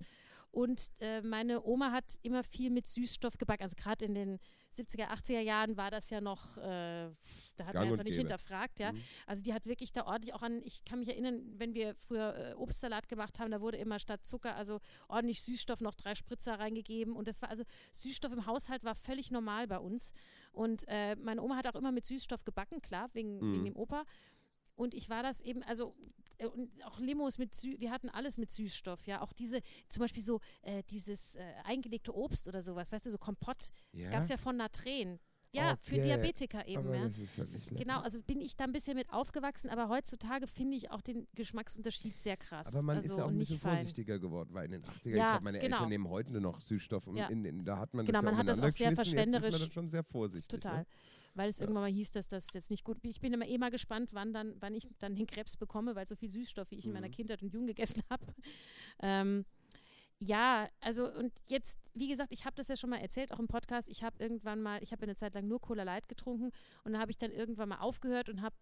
Und 0.51 0.87
äh, 0.99 1.21
meine 1.21 1.63
Oma 1.63 1.91
hat 1.91 2.19
immer 2.21 2.43
viel 2.43 2.71
mit 2.71 2.85
Süßstoff 2.87 3.37
gebacken. 3.37 3.63
Also 3.63 3.75
gerade 3.77 4.03
in 4.03 4.13
den 4.13 4.39
70er, 4.73 5.07
80er 5.09 5.39
Jahren 5.41 5.77
war 5.77 5.91
das 5.91 6.09
ja 6.09 6.21
noch, 6.21 6.57
äh, 6.57 6.61
da 6.61 7.65
hat 7.65 7.73
Gang 7.73 7.75
man 7.75 7.83
es 7.85 7.91
und 7.91 7.97
noch 7.97 8.03
nicht 8.03 8.13
gäbe. 8.13 8.19
hinterfragt, 8.19 8.79
ja. 8.79 8.91
Mhm. 8.93 9.01
Also 9.27 9.43
die 9.43 9.53
hat 9.53 9.65
wirklich 9.65 9.91
da 9.91 10.05
ordentlich 10.05 10.33
auch 10.33 10.41
an, 10.41 10.61
ich 10.63 10.83
kann 10.85 10.99
mich 10.99 11.09
erinnern, 11.09 11.41
wenn 11.57 11.73
wir 11.73 11.93
früher 11.95 12.35
äh, 12.35 12.53
Obstsalat 12.55 13.07
gemacht 13.09 13.39
haben, 13.39 13.51
da 13.51 13.61
wurde 13.61 13.77
immer 13.77 13.99
statt 13.99 14.25
Zucker, 14.25 14.55
also 14.55 14.79
ordentlich 15.07 15.41
Süßstoff 15.43 15.81
noch 15.81 15.95
drei 15.95 16.15
Spritzer 16.15 16.59
reingegeben. 16.59 17.15
Und 17.15 17.27
das 17.27 17.41
war 17.41 17.49
also, 17.49 17.63
Süßstoff 17.91 18.31
im 18.31 18.45
Haushalt 18.45 18.83
war 18.83 18.95
völlig 18.95 19.29
normal 19.31 19.67
bei 19.67 19.79
uns. 19.79 20.13
Und 20.51 20.83
äh, 20.87 21.15
meine 21.17 21.41
Oma 21.41 21.55
hat 21.57 21.67
auch 21.67 21.75
immer 21.75 21.91
mit 21.91 22.05
Süßstoff 22.05 22.43
gebacken, 22.45 22.81
klar, 22.81 23.09
wegen, 23.13 23.37
Mhm. 23.39 23.53
wegen 23.53 23.65
dem 23.65 23.75
Opa. 23.75 24.05
Und 24.75 24.93
ich 24.93 25.09
war 25.09 25.21
das 25.21 25.41
eben, 25.41 25.61
also 25.63 25.93
und 26.47 26.69
auch 26.85 26.99
Limos 26.99 27.37
mit 27.37 27.53
Sü 27.55 27.75
wir 27.79 27.91
hatten 27.91 28.09
alles 28.09 28.37
mit 28.37 28.51
Süßstoff, 28.51 29.05
ja. 29.07 29.21
Auch 29.21 29.33
diese, 29.33 29.59
zum 29.89 30.01
Beispiel 30.01 30.23
so 30.23 30.39
äh, 30.61 30.83
dieses 30.89 31.35
äh, 31.35 31.41
eingelegte 31.65 32.15
Obst 32.15 32.47
oder 32.47 32.61
sowas, 32.61 32.91
weißt 32.91 33.05
du, 33.05 33.11
so 33.11 33.17
Kompott, 33.17 33.71
Ja, 33.93 34.09
gab 34.11 34.23
es 34.23 34.29
ja 34.29 34.37
von 34.37 34.57
Natren. 34.57 35.19
Ja, 35.53 35.75
für 35.81 35.95
Okay, 35.95 36.03
Diabetiker 36.03 36.65
eben, 36.65 36.77
aber 36.87 36.95
ja. 36.95 37.03
das 37.03 37.17
ist 37.17 37.37
halt 37.37 37.51
nicht 37.51 37.69
lecker. 37.71 37.83
Genau, 37.83 37.99
also 37.99 38.21
bin 38.21 38.39
ich 38.39 38.55
da 38.55 38.63
ein 38.63 38.71
bisschen 38.71 38.95
mit 38.95 39.11
aufgewachsen, 39.11 39.69
aber 39.69 39.89
heutzutage 39.89 40.47
finde 40.47 40.77
ich 40.77 40.91
auch 40.91 41.01
den 41.01 41.27
Geschmacksunterschied 41.35 42.17
sehr 42.21 42.37
krass. 42.37 42.73
Aber 42.73 42.83
man 42.83 42.95
also, 42.95 43.09
ist 43.09 43.17
ja 43.17 43.25
auch 43.25 43.27
ein 43.27 43.37
nicht 43.37 43.49
bisschen 43.49 43.59
fein. 43.59 43.75
vorsichtiger 43.75 44.17
geworden, 44.17 44.49
weil 44.53 44.63
in 44.67 44.71
den 44.71 44.81
80er, 44.83 45.07
ich 45.09 45.15
Ja, 45.17 45.31
glaube, 45.31 45.43
meine 45.43 45.59
genau. 45.59 45.75
Eltern 45.75 45.89
nehmen 45.89 46.07
heute 46.07 46.31
nur 46.31 46.39
noch 46.39 46.61
Süßstoff 46.61 47.05
und 47.07 47.17
Ja. 47.17 47.27
in, 47.27 47.43
in, 47.43 47.65
da 47.65 47.79
hat 47.79 47.93
man 47.93 48.05
Genau, 48.05 48.19
das 48.19 48.23
ja 48.23 48.31
man 48.31 48.37
hat 48.39 48.47
das 48.47 48.59
auch 48.59 48.71
sehr 48.71 48.91
geschmissen, 48.91 49.17
Jetzt 49.17 49.17
ist 49.17 49.33
man 49.33 49.41
verschwenderisch. 49.41 49.73
schon 49.73 49.89
sehr 49.89 50.03
vorsichtig. 50.05 50.47
Total. 50.49 50.77
Ne? 50.79 50.85
Weil 51.33 51.49
es 51.49 51.59
Ja. 51.59 51.63
irgendwann 51.63 51.83
mal 51.83 51.91
hieß, 51.91 52.11
dass 52.11 52.27
das 52.27 52.47
jetzt 52.53 52.69
nicht 52.69 52.83
gut 52.83 52.97
Ich 53.03 53.21
bin 53.21 53.31
immer 53.33 53.47
eh 53.47 53.57
mal 53.57 53.71
gespannt, 53.71 54.09
wann, 54.13 54.33
dann, 54.33 54.55
wann 54.59 54.73
ich 54.75 54.87
dann 54.99 55.15
den 55.15 55.27
Krebs 55.27 55.55
bekomme, 55.57 55.95
weil 55.95 56.07
so 56.07 56.15
viel 56.15 56.29
Süßstoff, 56.29 56.71
wie 56.71 56.75
ich 56.75 56.85
in 56.85 56.91
meiner 56.93 57.07
Mhm. 57.07 57.11
Kindheit 57.11 57.41
und 57.41 57.53
Jugend 57.53 57.67
gegessen 57.67 58.03
habe. 58.09 58.25
Ähm, 59.01 59.45
ja, 60.23 60.67
also 60.81 61.11
und 61.11 61.33
jetzt, 61.47 61.79
wie 61.95 62.07
gesagt, 62.07 62.31
ich 62.31 62.45
habe 62.45 62.55
das 62.55 62.67
ja 62.67 62.77
schon 62.77 62.91
mal 62.91 62.99
erzählt, 62.99 63.31
auch 63.31 63.39
im 63.39 63.47
Podcast. 63.47 63.89
Ich 63.89 64.03
habe 64.03 64.17
irgendwann 64.19 64.61
mal, 64.61 64.83
ich 64.83 64.91
habe 64.91 65.01
eine 65.03 65.15
Zeit 65.15 65.33
lang 65.33 65.47
nur 65.47 65.59
Cola 65.59 65.81
Light 65.83 66.07
getrunken 66.07 66.51
und 66.83 66.91
dann 66.91 67.01
habe 67.01 67.09
ich 67.11 67.17
dann 67.17 67.31
irgendwann 67.31 67.69
mal 67.69 67.79
aufgehört 67.79 68.29
und 68.29 68.41
habe 68.43 68.55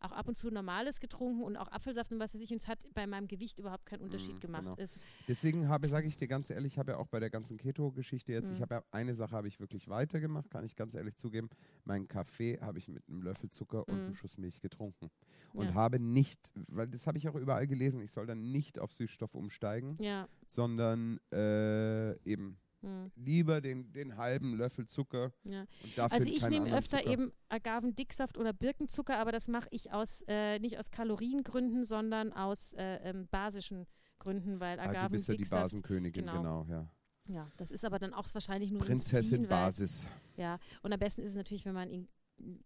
auch 0.00 0.12
ab 0.12 0.28
und 0.28 0.36
zu 0.36 0.50
Normales 0.50 1.00
getrunken 1.00 1.42
und 1.42 1.56
auch 1.56 1.68
Apfelsaft 1.68 2.12
und 2.12 2.18
was 2.18 2.34
weiß 2.34 2.42
ich. 2.42 2.50
Und 2.50 2.60
es 2.60 2.68
hat 2.68 2.84
bei 2.94 3.06
meinem 3.06 3.26
Gewicht 3.28 3.58
überhaupt 3.58 3.86
keinen 3.86 4.02
Unterschied 4.02 4.36
Mhm, 4.36 4.40
gemacht. 4.40 4.64
genau. 4.64 4.76
Es, 4.78 4.98
Deswegen 5.28 5.68
habe, 5.68 5.88
sage 5.88 6.06
ich 6.06 6.16
dir 6.16 6.28
ganz 6.28 6.50
ehrlich, 6.50 6.74
ich 6.74 6.78
habe 6.78 6.92
ja 6.92 6.98
auch 6.98 7.06
bei 7.08 7.20
der 7.20 7.30
ganzen 7.30 7.56
Keto-Geschichte 7.56 8.32
jetzt, 8.32 8.50
ich 8.50 8.58
Mhm. 8.58 8.62
habe 8.62 8.74
ja 8.76 8.84
eine 8.90 9.14
Sache 9.14 9.34
habe 9.34 9.48
ich 9.48 9.58
wirklich 9.60 9.88
weitergemacht, 9.88 10.50
kann 10.50 10.64
ich 10.64 10.76
ganz 10.76 10.94
ehrlich 10.94 11.16
zugeben. 11.16 11.48
Meinen 11.84 12.08
Kaffee 12.08 12.58
habe 12.60 12.78
ich 12.78 12.88
mit 12.88 13.08
einem 13.08 13.22
Löffel 13.22 13.50
Zucker 13.50 13.88
und 13.88 13.94
einem 13.94 14.08
Mhm. 14.10 14.14
Schuss 14.14 14.36
Milch 14.38 14.60
getrunken. 14.60 15.10
Und 15.52 15.68
Ja. 15.68 15.74
habe 15.74 15.98
nicht, 15.98 16.52
weil 16.68 16.86
das 16.88 17.06
habe 17.06 17.18
ich 17.18 17.28
auch 17.28 17.34
überall 17.34 17.66
gelesen, 17.66 18.00
ich 18.00 18.12
soll 18.12 18.26
dann 18.26 18.50
nicht 18.52 18.78
auf 18.78 18.92
Süßstoff 18.92 19.34
umsteigen, 19.34 19.96
ja. 20.00 20.28
sondern 20.46 21.18
äh, 21.32 22.12
eben 22.28 22.58
hm, 22.86 23.10
lieber 23.16 23.60
den, 23.60 23.92
den 23.92 24.16
halben 24.16 24.54
Löffel 24.56 24.86
Zucker 24.86 25.32
ja. 25.44 25.66
Also 26.10 26.28
ich 26.28 26.48
nehme 26.48 26.72
öfter 26.76 26.98
Zucker. 26.98 27.10
eben 27.10 27.32
Agavendicksaft 27.48 28.38
oder 28.38 28.52
Birkenzucker, 28.52 29.18
aber 29.18 29.32
das 29.32 29.48
mache 29.48 29.68
ich 29.70 29.92
aus 29.92 30.22
äh, 30.28 30.58
nicht 30.60 30.78
aus 30.78 30.90
Kaloriengründen, 30.90 31.84
sondern 31.84 32.32
aus 32.32 32.72
äh, 32.74 32.96
ähm, 33.08 33.26
basischen 33.30 33.86
Gründen, 34.18 34.60
weil 34.60 34.78
Ah, 34.78 34.84
du 34.86 35.10
bist 35.10 35.28
ja 35.28 35.34
die 35.34 35.42
Agavendicksaft 35.42 35.62
Basenkönigin, 35.62 36.24
genau. 36.26 36.36
genau, 36.38 36.66
ja. 36.68 36.88
Ja, 37.28 37.50
das 37.56 37.72
ist 37.72 37.84
aber 37.84 37.98
dann 37.98 38.14
auch 38.14 38.26
wahrscheinlich 38.32 38.70
nur 38.70 38.80
Prinzessin 38.82 39.42
weil- 39.42 39.48
Basis. 39.48 40.08
Ja, 40.36 40.58
und 40.82 40.92
am 40.92 40.98
besten 40.98 41.22
ist 41.22 41.30
es 41.30 41.36
natürlich, 41.36 41.64
wenn 41.64 41.74
man 41.74 41.90
ihn 41.90 42.08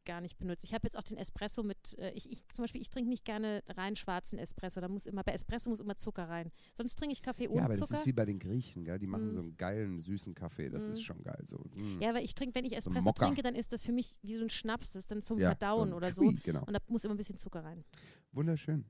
gar 0.04 0.20
nicht 0.20 0.36
benutzt. 0.38 0.64
Ich 0.64 0.74
habe 0.74 0.84
jetzt 0.86 0.96
auch 0.98 1.02
den 1.04 1.16
Espresso 1.16 1.62
mit, 1.62 1.96
äh, 1.98 2.10
ich, 2.12 2.30
ich 2.30 2.44
zum 2.48 2.64
Beispiel, 2.64 2.82
ich 2.82 2.90
trinke 2.90 3.08
nicht 3.08 3.24
gerne 3.24 3.62
rein 3.68 3.94
schwarzen 3.94 4.38
Espresso. 4.38 4.80
Da 4.80 4.88
muss 4.88 5.06
immer, 5.06 5.22
bei 5.22 5.32
Espresso 5.32 5.70
muss 5.70 5.78
immer 5.80 5.96
Zucker 5.96 6.28
rein. 6.28 6.50
Sonst 6.74 6.96
trinke 6.96 7.12
ich 7.12 7.22
Kaffee 7.22 7.46
ohne 7.48 7.58
Ja, 7.58 7.64
aber 7.66 7.74
das 7.74 7.80
Zucker. 7.86 8.00
ist 8.00 8.06
wie 8.06 8.12
bei 8.12 8.24
den 8.26 8.38
Griechen, 8.40 8.84
gell? 8.84 8.98
Die 8.98 9.06
machen 9.06 9.28
Mm. 9.28 9.32
so 9.32 9.40
einen 9.42 9.56
geilen, 9.56 9.98
süßen 10.00 10.34
Kaffee. 10.34 10.68
Das 10.70 10.88
Mm. 10.88 10.92
ist 10.92 11.02
schon 11.02 11.22
geil. 11.22 11.40
So. 11.44 11.58
mm. 11.58 12.00
ja, 12.00 12.14
weil 12.14 12.24
ich 12.24 12.34
trinke, 12.34 12.54
wenn 12.56 12.64
ich 12.64 12.76
Espresso 12.76 13.04
Mokka. 13.04 13.26
trinke, 13.26 13.42
dann 13.42 13.54
ist 13.54 13.72
das 13.72 13.84
für 13.84 13.92
mich 13.92 14.16
wie 14.22 14.34
so 14.34 14.42
ein 14.42 14.50
Schnaps. 14.50 14.92
Das 14.92 15.02
ist 15.02 15.10
dann 15.12 15.22
zum 15.22 15.38
Ja, 15.38 15.50
Verdauen 15.50 15.90
ein 15.90 15.94
oder 15.94 16.12
so. 16.12 16.22
Cui, 16.22 16.34
Genau. 16.42 16.64
Und 16.64 16.72
da 16.72 16.78
muss 16.88 17.04
immer 17.04 17.14
ein 17.14 17.18
bisschen 17.18 17.38
Zucker 17.38 17.64
rein. 17.64 17.84
Wunderschön. 18.32 18.84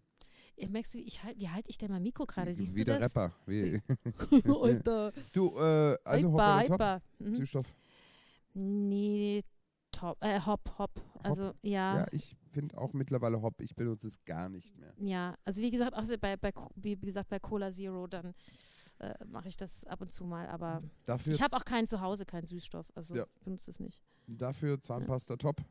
Ja, 0.57 0.69
merkst 0.69 0.95
du, 0.95 0.99
wie, 0.99 1.03
ich 1.03 1.23
halt, 1.23 1.39
wie 1.39 1.49
halte 1.49 1.71
ich 1.71 1.79
denn 1.79 1.91
mein 1.91 2.03
Mikro 2.03 2.25
gerade? 2.27 2.53
Siehst 2.55 2.75
wie 2.75 2.81
du 2.81 2.87
der 2.87 2.99
das? 3.01 3.15
Rapper. 3.15 3.35
Wie, 3.47 3.81
Alter. 4.63 5.13
du, 5.33 5.59
äh, 5.59 5.97
also 6.05 6.33
Hyper, 6.33 6.35
oder 6.57 6.65
Top? 6.67 6.73
hyper. 6.75 7.03
Mhm. 7.19 7.35
Süßstoff. 7.37 7.67
Nee, 8.53 9.43
top, 9.93 10.17
äh, 10.23 10.41
Hop, 10.41 10.61
Hop. 10.79 10.91
Also, 11.23 11.53
ja. 11.63 11.99
Ja, 11.99 12.07
ich 12.13 12.37
finde 12.53 12.77
auch 12.79 12.93
mittlerweile 12.93 13.41
Hop. 13.43 13.61
Ich 13.61 13.75
benutze 13.75 14.07
es 14.07 14.25
gar 14.25 14.49
nicht 14.49 14.77
mehr. 14.77 14.93
Ja, 14.99 15.35
also 15.45 15.61
wie 15.63 15.71
gesagt, 15.71 15.95
auch 15.95 16.05
bei, 16.21 16.37
bei, 16.37 16.53
wie 16.77 16.97
gesagt, 16.97 17.29
bei 17.29 17.39
Cola 17.39 17.71
Zero, 17.71 18.07
dann 18.07 18.35
äh, 18.99 19.15
mache 19.27 19.49
ich 19.49 19.57
das 19.57 19.85
ab 19.87 20.01
und 20.01 20.11
zu 20.11 20.25
mal. 20.25 20.49
Aber 20.49 20.83
Dafür, 21.07 21.33
ich 21.33 21.43
habe 21.43 21.57
auch 21.57 21.65
keinen 21.65 21.87
zu 21.87 22.01
Hause, 22.01 22.25
keinen 22.25 22.47
Süßstoff. 22.47 22.91
Also 22.95 23.15
Ja. 23.15 23.25
ich 23.35 23.41
benutze 23.43 23.71
es 23.71 23.81
nicht. 23.81 24.03
dafür 24.27 24.81
Zahnpasta 24.81 25.37
Top. 25.37 25.57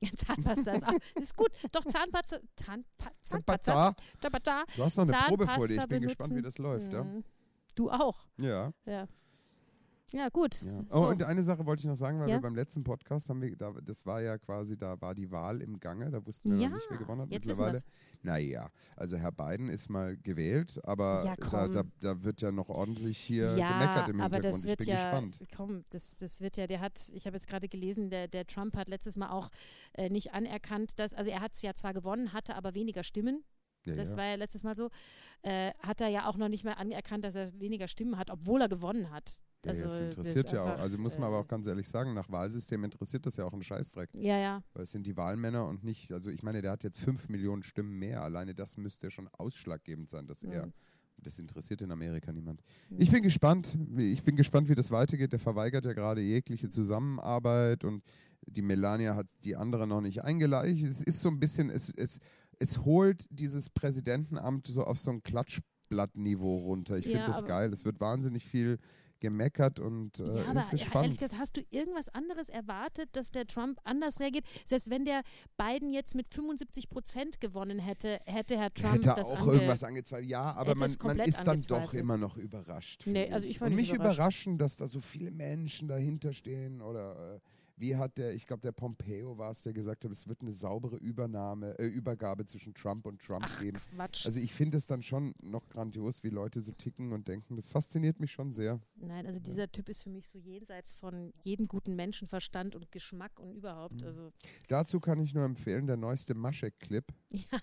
Ja, 0.00 0.10
Zahnpasta 0.14 0.74
ist, 0.74 0.86
auch, 0.86 0.92
ist 1.16 1.36
gut. 1.36 1.50
Doch, 1.72 1.84
Zahnpasta, 1.84 2.38
Zahnpa, 2.54 3.10
Zahnpasta, 3.20 3.72
Zahnpasta. 3.72 3.96
Zahnpasta. 4.20 4.64
Du 4.76 4.84
hast 4.84 4.96
noch 4.96 5.08
eine 5.08 5.26
Probe 5.26 5.46
vor 5.48 5.66
dir. 5.66 5.72
Ich 5.74 5.80
Zahnpasta 5.80 5.86
bin 5.86 6.02
gespannt, 6.02 6.30
wie 6.30 6.34
benutzen. 6.36 6.44
das 6.44 6.58
läuft. 6.58 6.92
Ja. 6.92 7.02
Mhm. 7.02 7.24
Du 7.74 7.90
auch, 7.90 8.24
ja. 8.38 8.72
ja. 8.86 9.08
Ja, 10.12 10.30
gut. 10.30 10.62
Ja. 10.62 10.70
So. 10.88 10.96
Oh, 10.96 11.08
und 11.10 11.22
eine 11.22 11.42
Sache 11.42 11.66
wollte 11.66 11.80
ich 11.80 11.86
noch 11.86 11.96
sagen, 11.96 12.18
weil 12.18 12.28
Ja? 12.30 12.36
wir 12.36 12.40
beim 12.40 12.54
letzten 12.54 12.82
Podcast 12.82 13.28
haben 13.28 13.42
wir, 13.42 13.54
da, 13.56 13.72
das 13.82 14.06
war 14.06 14.22
ja 14.22 14.38
quasi, 14.38 14.76
da 14.76 14.98
war 15.02 15.14
die 15.14 15.30
Wahl 15.30 15.60
im 15.60 15.78
Gange, 15.80 16.10
da 16.10 16.24
wussten 16.26 16.52
wir 16.52 16.58
Ja, 16.62 16.68
noch 16.70 16.76
nicht, 16.76 16.86
wer 16.88 16.96
gewonnen 16.98 17.20
hat 17.22 17.30
jetzt 17.30 17.46
mittlerweile. 17.46 17.80
Naja, 18.22 18.70
also 18.96 19.18
Herr 19.18 19.32
Biden 19.32 19.68
ist 19.68 19.90
mal 19.90 20.16
gewählt, 20.16 20.80
aber 20.84 21.36
da, 21.50 21.68
da, 21.68 21.82
da 22.00 22.22
wird 22.24 22.40
ja 22.40 22.50
noch 22.50 22.70
ordentlich 22.70 23.18
hier 23.18 23.54
ja, 23.58 23.72
gemeckert 23.78 24.08
im 24.08 24.20
aber 24.22 24.36
Hintergrund. 24.36 24.44
das 24.44 24.60
ich 24.62 24.68
wird 24.70 24.78
bin 24.78 24.88
ja, 24.88 24.96
gespannt. 24.96 25.40
komm, 25.54 25.84
das, 25.90 26.16
das 26.16 26.40
wird 26.40 26.56
ja, 26.56 26.66
der 26.66 26.80
hat, 26.80 26.98
ich 27.12 27.26
habe 27.26 27.36
jetzt 27.36 27.46
gerade 27.46 27.68
gelesen, 27.68 28.08
der, 28.08 28.28
der 28.28 28.46
Trump 28.46 28.76
hat 28.76 28.88
letztes 28.88 29.16
Mal 29.18 29.28
auch 29.28 29.50
äh, 29.92 30.08
nicht 30.08 30.32
anerkannt, 30.32 30.98
dass, 30.98 31.12
also 31.12 31.30
er 31.30 31.40
hat 31.40 31.52
es 31.52 31.60
ja 31.60 31.74
zwar 31.74 31.92
gewonnen, 31.92 32.32
hatte 32.32 32.54
aber 32.56 32.74
weniger 32.74 33.02
Stimmen. 33.02 33.44
Ja, 33.84 33.94
Das 33.94 34.12
ja. 34.12 34.16
war 34.16 34.24
ja 34.24 34.34
letztes 34.36 34.62
Mal 34.64 34.74
so. 34.74 34.88
Äh, 35.42 35.72
hat 35.80 36.00
er 36.00 36.08
ja 36.08 36.26
auch 36.28 36.36
noch 36.36 36.48
nicht 36.48 36.64
mal 36.64 36.72
anerkannt, 36.72 37.24
dass 37.24 37.34
er 37.36 37.52
weniger 37.60 37.88
Stimmen 37.88 38.16
hat, 38.18 38.30
obwohl 38.30 38.60
er 38.62 38.68
gewonnen 38.68 39.10
hat. 39.10 39.40
Ja, 39.64 39.72
Also, 39.72 39.82
ja, 39.82 39.88
das 39.88 39.98
das 39.98 40.00
interessiert 40.16 40.46
ist 40.46 40.52
ja 40.52 40.62
auch. 40.62 40.66
einfach, 40.68 40.82
Also 40.82 40.98
muss 40.98 41.18
man 41.18 41.24
aber 41.28 41.36
äh, 41.36 41.40
auch 41.40 41.48
ganz 41.48 41.66
ehrlich 41.66 41.88
sagen, 41.88 42.14
nach 42.14 42.30
Wahlsystem 42.30 42.84
interessiert 42.84 43.26
das 43.26 43.36
ja 43.36 43.44
auch 43.44 43.52
einen 43.52 43.62
Scheißdreck. 43.62 44.10
Ja, 44.14 44.38
ja. 44.38 44.62
Weil 44.72 44.84
es 44.84 44.92
sind 44.92 45.06
die 45.06 45.16
Wahlmänner 45.16 45.66
und 45.66 45.82
nicht, 45.84 46.12
also 46.12 46.30
ich 46.30 46.42
meine, 46.42 46.62
der 46.62 46.70
hat 46.72 46.84
jetzt 46.84 46.98
fünf 47.00 47.28
Millionen 47.28 47.62
Stimmen 47.64 47.98
mehr. 47.98 48.22
Alleine 48.22 48.54
das 48.54 48.76
müsste 48.76 49.08
ja 49.08 49.10
schon 49.10 49.28
ausschlaggebend 49.36 50.10
sein, 50.10 50.26
dass 50.26 50.44
er. 50.44 50.66
Mhm. 50.66 50.72
Das 51.20 51.40
interessiert 51.40 51.82
in 51.82 51.90
Amerika 51.90 52.32
niemand. 52.32 52.62
Mhm. 52.90 53.00
Ich 53.00 53.10
bin 53.10 53.22
gespannt. 53.24 53.76
wie- 53.90 54.12
Ich 54.12 54.22
bin 54.22 54.36
gespannt, 54.36 54.68
wie 54.68 54.76
das 54.76 54.92
weitergeht. 54.92 55.32
Der 55.32 55.40
verweigert 55.40 55.84
ja 55.84 55.92
gerade 55.92 56.20
jegliche 56.20 56.68
Zusammenarbeit 56.68 57.82
und 57.82 58.04
die 58.46 58.62
Melania 58.62 59.16
hat 59.16 59.26
die 59.42 59.56
andere 59.56 59.88
noch 59.88 60.00
nicht 60.00 60.22
eingeladen. 60.22 60.70
Es 60.86 61.02
ist 61.02 61.20
so 61.20 61.28
ein 61.28 61.40
bisschen, 61.40 61.70
es, 61.70 61.92
es, 61.96 62.20
es 62.60 62.84
holt 62.84 63.26
dieses 63.30 63.68
Präsidentenamt 63.70 64.68
so 64.68 64.84
auf 64.84 65.00
so 65.00 65.10
ein 65.10 65.24
Klatschblattniveau 65.24 66.58
runter. 66.58 66.96
Ich 66.98 67.06
finde 67.06 67.20
Ja, 67.20 67.26
das 67.26 67.38
aber- 67.38 67.48
geil. 67.48 67.72
Es 67.72 67.84
wird 67.84 68.00
wahnsinnig 68.00 68.44
viel 68.44 68.78
gemeckert 69.20 69.80
und 69.80 70.18
äh, 70.20 70.24
Ja, 70.24 70.44
aber 70.46 70.60
es 70.60 70.66
ist 70.66 70.72
ja, 70.72 70.78
ehrlich 70.78 70.84
spannend. 70.86 71.18
gesagt, 71.18 71.38
hast 71.38 71.56
du 71.56 71.62
irgendwas 71.70 72.08
anderes 72.10 72.48
erwartet, 72.48 73.08
dass 73.12 73.30
der 73.30 73.46
Trump 73.46 73.78
anders 73.84 74.20
reagiert? 74.20 74.44
Selbst 74.64 74.90
wenn 74.90 75.04
der 75.04 75.22
Biden 75.56 75.92
jetzt 75.92 76.14
mit 76.14 76.32
75 76.32 76.88
Prozent 76.88 77.40
gewonnen 77.40 77.78
hätte, 77.78 78.20
hätte 78.26 78.56
Herr 78.58 78.72
Trump 78.72 78.94
Hätte 78.94 79.12
das 79.16 79.28
auch 79.30 79.40
ange 79.40 79.52
irgendwas 79.54 79.84
angezweifelt. 79.84 80.28
Ja, 80.30 80.54
aber 80.56 80.74
man, 80.74 80.90
man 81.02 81.18
ist 81.20 81.46
dann 81.46 81.60
doch 81.68 81.94
immer 81.94 82.16
noch 82.16 82.36
überrascht. 82.36 83.02
Nee, 83.06 83.30
also 83.30 83.46
ich 83.46 83.60
Und 83.60 83.74
mich 83.74 83.92
überrascht. 83.92 84.18
überraschen, 84.18 84.58
dass 84.58 84.76
da 84.76 84.86
so 84.86 85.00
viele 85.00 85.30
Menschen 85.30 85.88
dahinter 85.88 86.32
stehen 86.32 86.80
oder 86.80 87.36
äh, 87.36 87.40
wie 87.80 87.96
hat 87.96 88.18
der, 88.18 88.34
ich 88.34 88.46
glaube 88.46 88.62
der 88.62 88.72
Pompeo 88.72 89.38
war 89.38 89.50
es, 89.50 89.62
der 89.62 89.72
gesagt 89.72 90.04
hat, 90.04 90.10
es 90.10 90.28
wird 90.28 90.42
eine 90.42 90.52
saubere 90.52 90.96
Übernahme, 90.96 91.78
äh, 91.78 91.86
Übergabe 91.86 92.44
zwischen 92.46 92.74
Trump 92.74 93.06
und 93.06 93.20
Trump 93.20 93.44
Ach, 93.46 93.60
geben. 93.60 93.78
Quatsch. 93.94 94.26
Also 94.26 94.40
ich 94.40 94.52
finde 94.52 94.76
es 94.76 94.86
dann 94.86 95.02
schon 95.02 95.34
noch 95.42 95.68
grandios, 95.68 96.22
wie 96.24 96.30
Leute 96.30 96.60
so 96.60 96.72
ticken 96.72 97.12
und 97.12 97.28
denken. 97.28 97.56
Das 97.56 97.68
fasziniert 97.68 98.20
mich 98.20 98.32
schon 98.32 98.52
sehr. 98.52 98.80
Nein, 98.96 99.26
also 99.26 99.38
dieser 99.38 99.70
Typ 99.70 99.88
ist 99.88 100.02
für 100.02 100.10
mich 100.10 100.28
so 100.28 100.38
jenseits 100.38 100.94
von 100.94 101.32
jedem 101.42 101.66
guten 101.68 101.96
Menschenverstand 101.96 102.74
und 102.74 102.90
Geschmack 102.90 103.38
und 103.40 103.52
überhaupt. 103.52 104.00
Mhm. 104.00 104.06
Also 104.06 104.32
Dazu 104.68 105.00
kann 105.00 105.20
ich 105.20 105.34
nur 105.34 105.44
empfehlen, 105.44 105.86
der 105.86 105.96
neueste 105.96 106.34
Maschek-Clip, 106.34 107.04
ja, 107.32 107.58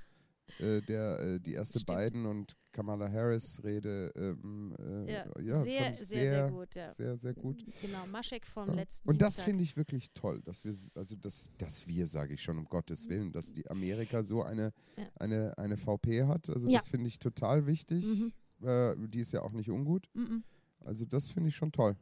äh, 0.59 0.81
der 0.81 1.19
äh, 1.19 1.39
die 1.39 1.53
erste 1.53 1.79
Stimmt. 1.79 1.97
Biden 1.99 2.25
und 2.25 2.55
Kamala 2.71 3.09
Harris 3.11 3.63
Rede, 3.63 4.11
ähm, 4.15 4.75
äh, 4.79 5.11
ja, 5.13 5.25
ja, 5.41 5.63
sehr, 5.63 5.95
sehr, 5.95 6.05
sehr 6.05 6.49
gut. 6.51 6.75
Ja. 6.75 6.91
sehr, 6.91 7.15
sehr 7.17 7.33
gut. 7.33 7.63
Genau, 7.81 8.05
Maschek 8.11 8.45
vom 8.45 8.67
Ja. 8.69 8.75
letzten 8.75 9.07
Und 9.09 9.21
das 9.21 9.29
Dienstag. 9.35 9.45
finde 9.45 9.63
ich 9.63 9.77
wirklich 9.77 10.11
toll, 10.13 10.41
dass 10.41 10.65
wir, 10.65 10.73
also 10.95 11.15
dass, 11.15 11.49
dass 11.57 11.87
wir, 11.87 12.05
sage 12.07 12.33
ich 12.33 12.41
schon, 12.43 12.57
um 12.57 12.65
Gottes 12.65 13.07
Willen, 13.07 13.31
dass 13.31 13.53
die 13.53 13.69
Amerika 13.69 14.23
so 14.23 14.43
eine, 14.43 14.73
Ja. 14.97 15.05
eine, 15.19 15.57
eine 15.57 15.77
VP 15.77 16.23
hat. 16.25 16.49
Also 16.49 16.69
das 16.69 16.87
finde 16.87 17.07
ich 17.07 17.19
total 17.19 17.65
wichtig. 17.65 18.05
Mhm. 18.05 18.33
Äh, 18.67 18.95
die 19.07 19.19
ist 19.21 19.31
ja 19.31 19.41
auch 19.41 19.51
nicht 19.53 19.69
ungut. 19.69 20.09
Mhm. 20.13 20.43
Also 20.79 21.05
das 21.05 21.29
finde 21.29 21.49
ich 21.49 21.55
schon 21.55 21.71
toll. 21.71 21.95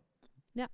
Ja. 0.55 0.67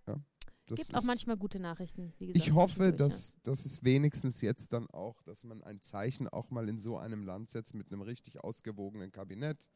Das 0.69 0.77
Gibt 0.77 0.95
auch 0.95 1.03
manchmal 1.03 1.37
gute 1.37 1.59
Nachrichten, 1.59 2.13
wie 2.17 2.27
gesagt. 2.27 2.45
Ich 2.47 2.53
hoffe, 2.53 2.93
dass, 2.93 3.37
dass 3.43 3.65
es 3.65 3.83
wenigstens 3.83 4.41
jetzt 4.41 4.71
dann 4.73 4.87
auch, 4.91 5.21
dass 5.23 5.43
man 5.43 5.63
ein 5.63 5.81
Zeichen 5.81 6.27
auch 6.27 6.49
mal 6.51 6.67
in 6.69 6.79
so 6.79 6.97
einem 6.97 7.23
Land 7.23 7.49
setzt 7.49 7.73
mit 7.75 7.91
einem 7.91 8.01
richtig 8.01 8.39
ausgewogenen 8.43 9.11
Kabinett 9.11 9.69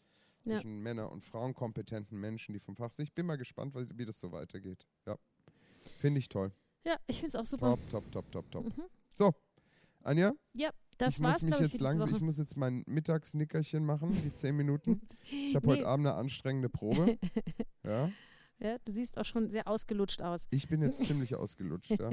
Ja. 0.45 0.53
zwischen 0.55 0.79
Männer- 0.81 1.11
und 1.11 1.23
Frauenkompetenten 1.23 2.19
Menschen, 2.19 2.53
die 2.53 2.59
vom 2.59 2.75
Fach 2.75 2.91
sind. 2.91 3.05
Ich 3.05 3.13
bin 3.13 3.25
mal 3.25 3.37
gespannt, 3.37 3.73
wie 3.75 4.05
das 4.05 4.19
so 4.19 4.31
weitergeht. 4.31 4.87
Ja. 5.05 5.17
Finde 5.99 6.19
ich 6.19 6.29
toll. 6.29 6.51
Ja, 6.85 6.95
ich 7.07 7.17
finde 7.17 7.27
es 7.29 7.35
auch 7.35 7.45
super. 7.45 7.77
Top, 7.89 7.89
top, 7.89 8.11
top, 8.11 8.31
top, 8.31 8.51
top. 8.51 8.65
Mhm. 8.77 8.83
So, 9.13 9.31
Anja, 10.03 10.33
Ja, 10.55 10.69
das 10.97 11.17
ich 11.17 11.23
war's, 11.23 11.41
muss 11.43 11.51
mich 11.51 11.59
ich, 11.61 11.71
jetzt 11.73 11.81
langsam, 11.81 12.09
ich 12.09 12.19
muss 12.21 12.37
jetzt 12.37 12.57
mein 12.57 12.83
Mittagsnickerchen 12.87 13.85
machen, 13.85 14.11
die 14.11 14.33
zehn 14.33 14.55
Minuten. 14.55 15.01
Ich 15.31 15.55
habe 15.55 15.65
Nee. 15.67 15.73
heute 15.73 15.87
Abend 15.87 16.07
eine 16.07 16.15
anstrengende 16.17 16.69
Probe. 16.69 17.17
Ja, 17.85 18.09
Ja, 18.64 18.78
du 18.78 18.91
siehst 18.93 19.18
auch 19.18 19.26
schon 19.26 19.49
sehr 19.49 19.68
ausgelutscht 19.68 20.22
aus. 20.22 20.47
ich 20.49 20.68
bin 20.70 20.82
jetzt 20.82 20.99
ziemlich 21.05 21.36
ausgelutscht, 21.36 21.91
ja. 21.99 22.11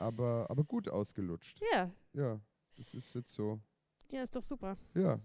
Aber, 0.00 0.46
aber 0.50 0.64
gut 0.64 0.88
ausgelutscht. 0.88 1.60
Ja, 1.72 1.90
Ja, 2.12 2.40
das 2.76 2.92
ist 2.94 3.14
jetzt 3.14 3.32
so. 3.32 3.60
ja, 4.10 4.22
ist 4.22 4.34
doch 4.34 4.42
super. 4.42 4.76
Ja, 4.94 5.20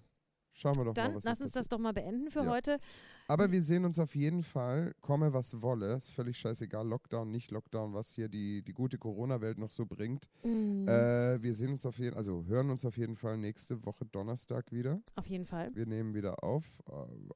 schauen 0.54 0.76
wir 0.76 0.86
doch 0.86 0.94
Dann 0.94 1.12
mal, 1.12 1.18
was 1.18 1.24
lass 1.24 1.42
uns 1.42 1.52
das 1.52 1.68
doch 1.68 1.80
mal 1.80 1.94
beenden 1.94 2.30
für 2.32 2.44
Ja. 2.44 2.52
heute. 2.52 2.80
Aber 3.28 3.52
wir 3.52 3.62
sehen 3.62 3.86
uns 3.86 3.98
auf 4.00 4.16
jeden 4.16 4.44
Fall, 4.44 4.94
komme 5.00 5.34
was 5.34 5.62
wolle. 5.62 5.94
Ist 5.96 6.12
völlig 6.12 6.38
scheißegal, 6.38 6.88
Lockdown, 6.88 7.32
nicht 7.32 7.52
Lockdown, 7.52 7.94
was 7.94 8.12
hier 8.12 8.28
die, 8.28 8.62
die 8.64 8.74
gute 8.74 8.98
Corona-Welt 8.98 9.58
noch 9.58 9.72
so 9.72 9.86
bringt. 9.86 10.30
Mhm. 10.44 10.88
Äh, 10.88 11.42
wir 11.42 11.54
sehen 11.54 11.72
uns 11.72 11.86
auf 11.86 11.98
jeden 11.98 12.18
also 12.18 12.44
hören 12.46 12.70
uns 12.70 12.84
auf 12.86 12.98
jeden 12.98 13.16
Fall 13.16 13.38
nächste 13.38 13.86
Woche 13.86 14.06
Donnerstag 14.06 14.72
wieder. 14.72 15.02
Auf 15.16 15.28
jeden 15.28 15.46
Fall. 15.46 15.74
Wir 15.74 15.86
nehmen 15.86 16.14
wieder 16.14 16.44
auf, 16.44 16.82
äh, 16.88 16.92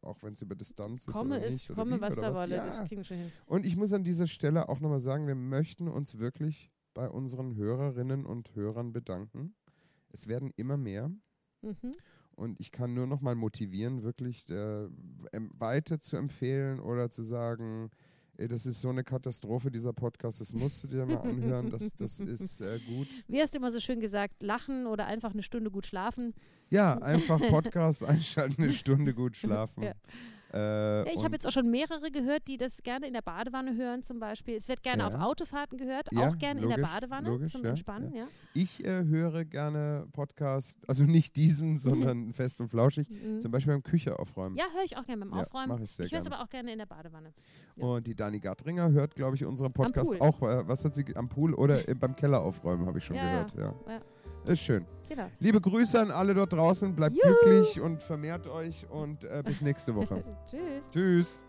auch 0.05 0.21
wenn 0.21 0.33
es 0.33 0.41
über 0.41 0.55
Distanz 0.55 1.07
ist. 1.07 1.13
Komme 1.13 1.37
oder 1.37 1.45
ist, 1.45 1.53
nicht, 1.53 1.71
oder 1.71 1.79
komme, 1.79 1.97
wie, 1.97 2.01
was 2.01 2.15
da 2.15 2.35
wolle. 2.35 2.55
Ja. 2.57 2.65
Das 2.65 2.79
kriegen 2.83 2.99
wir 2.99 3.05
schon 3.05 3.17
hin. 3.17 3.31
Und 3.45 3.65
ich 3.65 3.77
muss 3.77 3.93
an 3.93 4.03
dieser 4.03 4.27
Stelle 4.27 4.67
auch 4.69 4.79
nochmal 4.79 4.99
sagen, 4.99 5.27
wir 5.27 5.35
möchten 5.35 5.87
uns 5.87 6.19
wirklich 6.19 6.69
bei 6.93 7.09
unseren 7.09 7.55
Hörerinnen 7.55 8.25
und 8.25 8.55
Hörern 8.55 8.91
bedanken. 8.93 9.55
Es 10.11 10.27
werden 10.27 10.51
immer 10.55 10.77
mehr. 10.77 11.09
Mhm. 11.61 11.91
Und 12.35 12.59
ich 12.59 12.71
kann 12.71 12.93
nur 12.93 13.07
noch 13.07 13.21
mal 13.21 13.35
motivieren, 13.35 14.03
wirklich 14.03 14.49
äh, 14.49 14.87
weiter 15.57 15.99
zu 15.99 16.17
empfehlen 16.17 16.79
oder 16.79 17.09
zu 17.09 17.23
sagen, 17.23 17.89
ey, 18.37 18.47
das 18.47 18.65
ist 18.65 18.81
so 18.81 18.89
eine 18.89 19.03
Katastrophe, 19.03 19.71
dieser 19.71 19.93
Podcast, 19.93 20.41
das 20.41 20.51
musst 20.51 20.83
du 20.83 20.87
dir 20.87 21.05
mal 21.05 21.17
anhören, 21.17 21.69
das, 21.69 21.93
das 21.95 22.19
ist 22.19 22.61
äh, 22.61 22.79
gut. 22.87 23.07
Wie 23.27 23.41
hast 23.41 23.53
du 23.53 23.59
immer 23.59 23.71
so 23.71 23.79
schön 23.79 23.99
gesagt, 23.99 24.43
lachen 24.43 24.85
oder 24.87 25.07
einfach 25.07 25.31
eine 25.31 25.43
Stunde 25.43 25.71
gut 25.71 25.85
schlafen. 25.85 26.33
Ja, 26.69 26.97
einfach 26.97 27.39
Podcast 27.39 28.03
einschalten, 28.03 28.63
eine 28.63 28.73
Stunde 28.73 29.13
gut 29.13 29.37
schlafen. 29.37 29.83
Ja. 29.85 29.93
Äh, 30.55 31.13
ich 31.13 31.23
habe 31.23 31.33
jetzt 31.35 31.45
auch 31.45 31.51
schon 31.51 31.69
mehrere 31.69 32.09
gehört, 32.11 32.47
die 32.47 32.57
das 32.57 32.81
gerne 32.81 33.07
in 33.07 33.13
der 33.13 33.21
Badewanne 33.21 33.75
hören 33.75 34.03
zum 34.03 34.19
Beispiel. 34.19 34.55
Es 34.55 34.67
wird 34.69 34.81
gerne 34.83 35.03
Ja. 35.03 35.07
auf 35.09 35.15
Autofahrten 35.15 35.77
gehört, 35.77 36.07
Ja, 36.13 36.29
auch 36.29 36.37
gerne 36.37 36.61
in 36.61 36.69
der 36.69 36.77
logisch, 36.77 36.93
Badewanne 36.93 37.29
logisch, 37.29 37.51
zum 37.51 37.63
ja, 37.63 37.69
Entspannen. 37.71 38.13
Ich 38.53 38.83
äh, 38.85 39.03
höre 39.03 39.43
gerne 39.43 40.07
Podcast, 40.13 40.79
also 40.87 41.03
nicht 41.03 41.35
diesen, 41.35 41.77
sondern 42.17 42.33
fest 42.33 42.61
und 42.61 42.69
flauschig, 42.69 43.07
Mhm. 43.09 43.39
zum 43.41 43.51
Beispiel 43.51 43.73
beim 43.73 43.83
Küche 43.83 44.17
aufräumen. 44.17 44.55
Ja, 44.55 44.65
höre 44.73 44.83
ich 44.83 44.95
auch 44.97 45.03
gerne 45.03 45.25
beim 45.25 45.33
Aufräumen. 45.33 45.81
ich 45.83 45.91
sehr 45.91 46.05
ich 46.05 46.11
höre 46.11 46.19
es 46.19 46.27
aber 46.27 46.41
auch 46.41 46.49
gerne 46.49 46.71
in 46.71 46.79
der 46.79 46.85
Badewanne. 46.85 47.33
Und 47.77 48.07
die 48.07 48.15
Dani 48.15 48.39
Gadringer 48.39 48.91
hört, 48.91 49.15
glaube 49.15 49.35
ich, 49.35 49.43
unseren 49.45 49.73
Podcast 49.73 50.09
auch. 50.21 50.41
Äh, 50.41 50.67
was 50.67 50.85
hat 50.85 50.95
sie 50.95 51.05
am 51.15 51.27
Pool 51.27 51.53
oder 51.53 51.87
äh, 51.89 51.95
beim 51.95 52.15
Keller 52.15 52.41
aufräumen, 52.41 52.85
habe 52.85 52.99
ich 52.99 53.03
schon 53.05 53.17
gehört. 53.17 53.53
Ja. 53.57 53.73
Ja. 53.87 54.01
Ist 54.47 54.61
schön. 54.61 54.85
Genau. 55.07 55.29
Liebe 55.39 55.61
Grüße 55.61 55.99
an 55.99 56.11
alle 56.11 56.33
dort 56.33 56.53
draußen. 56.53 56.95
Bleibt 56.95 57.15
Juhu. 57.15 57.27
glücklich 57.43 57.79
und 57.79 58.01
vermehrt 58.01 58.47
euch 58.47 58.87
und 58.89 59.23
äh, 59.23 59.43
bis 59.45 59.61
nächste 59.61 59.95
Woche. 59.95 60.23
Tschüss. 60.49 60.89
Tschüss. 60.91 61.41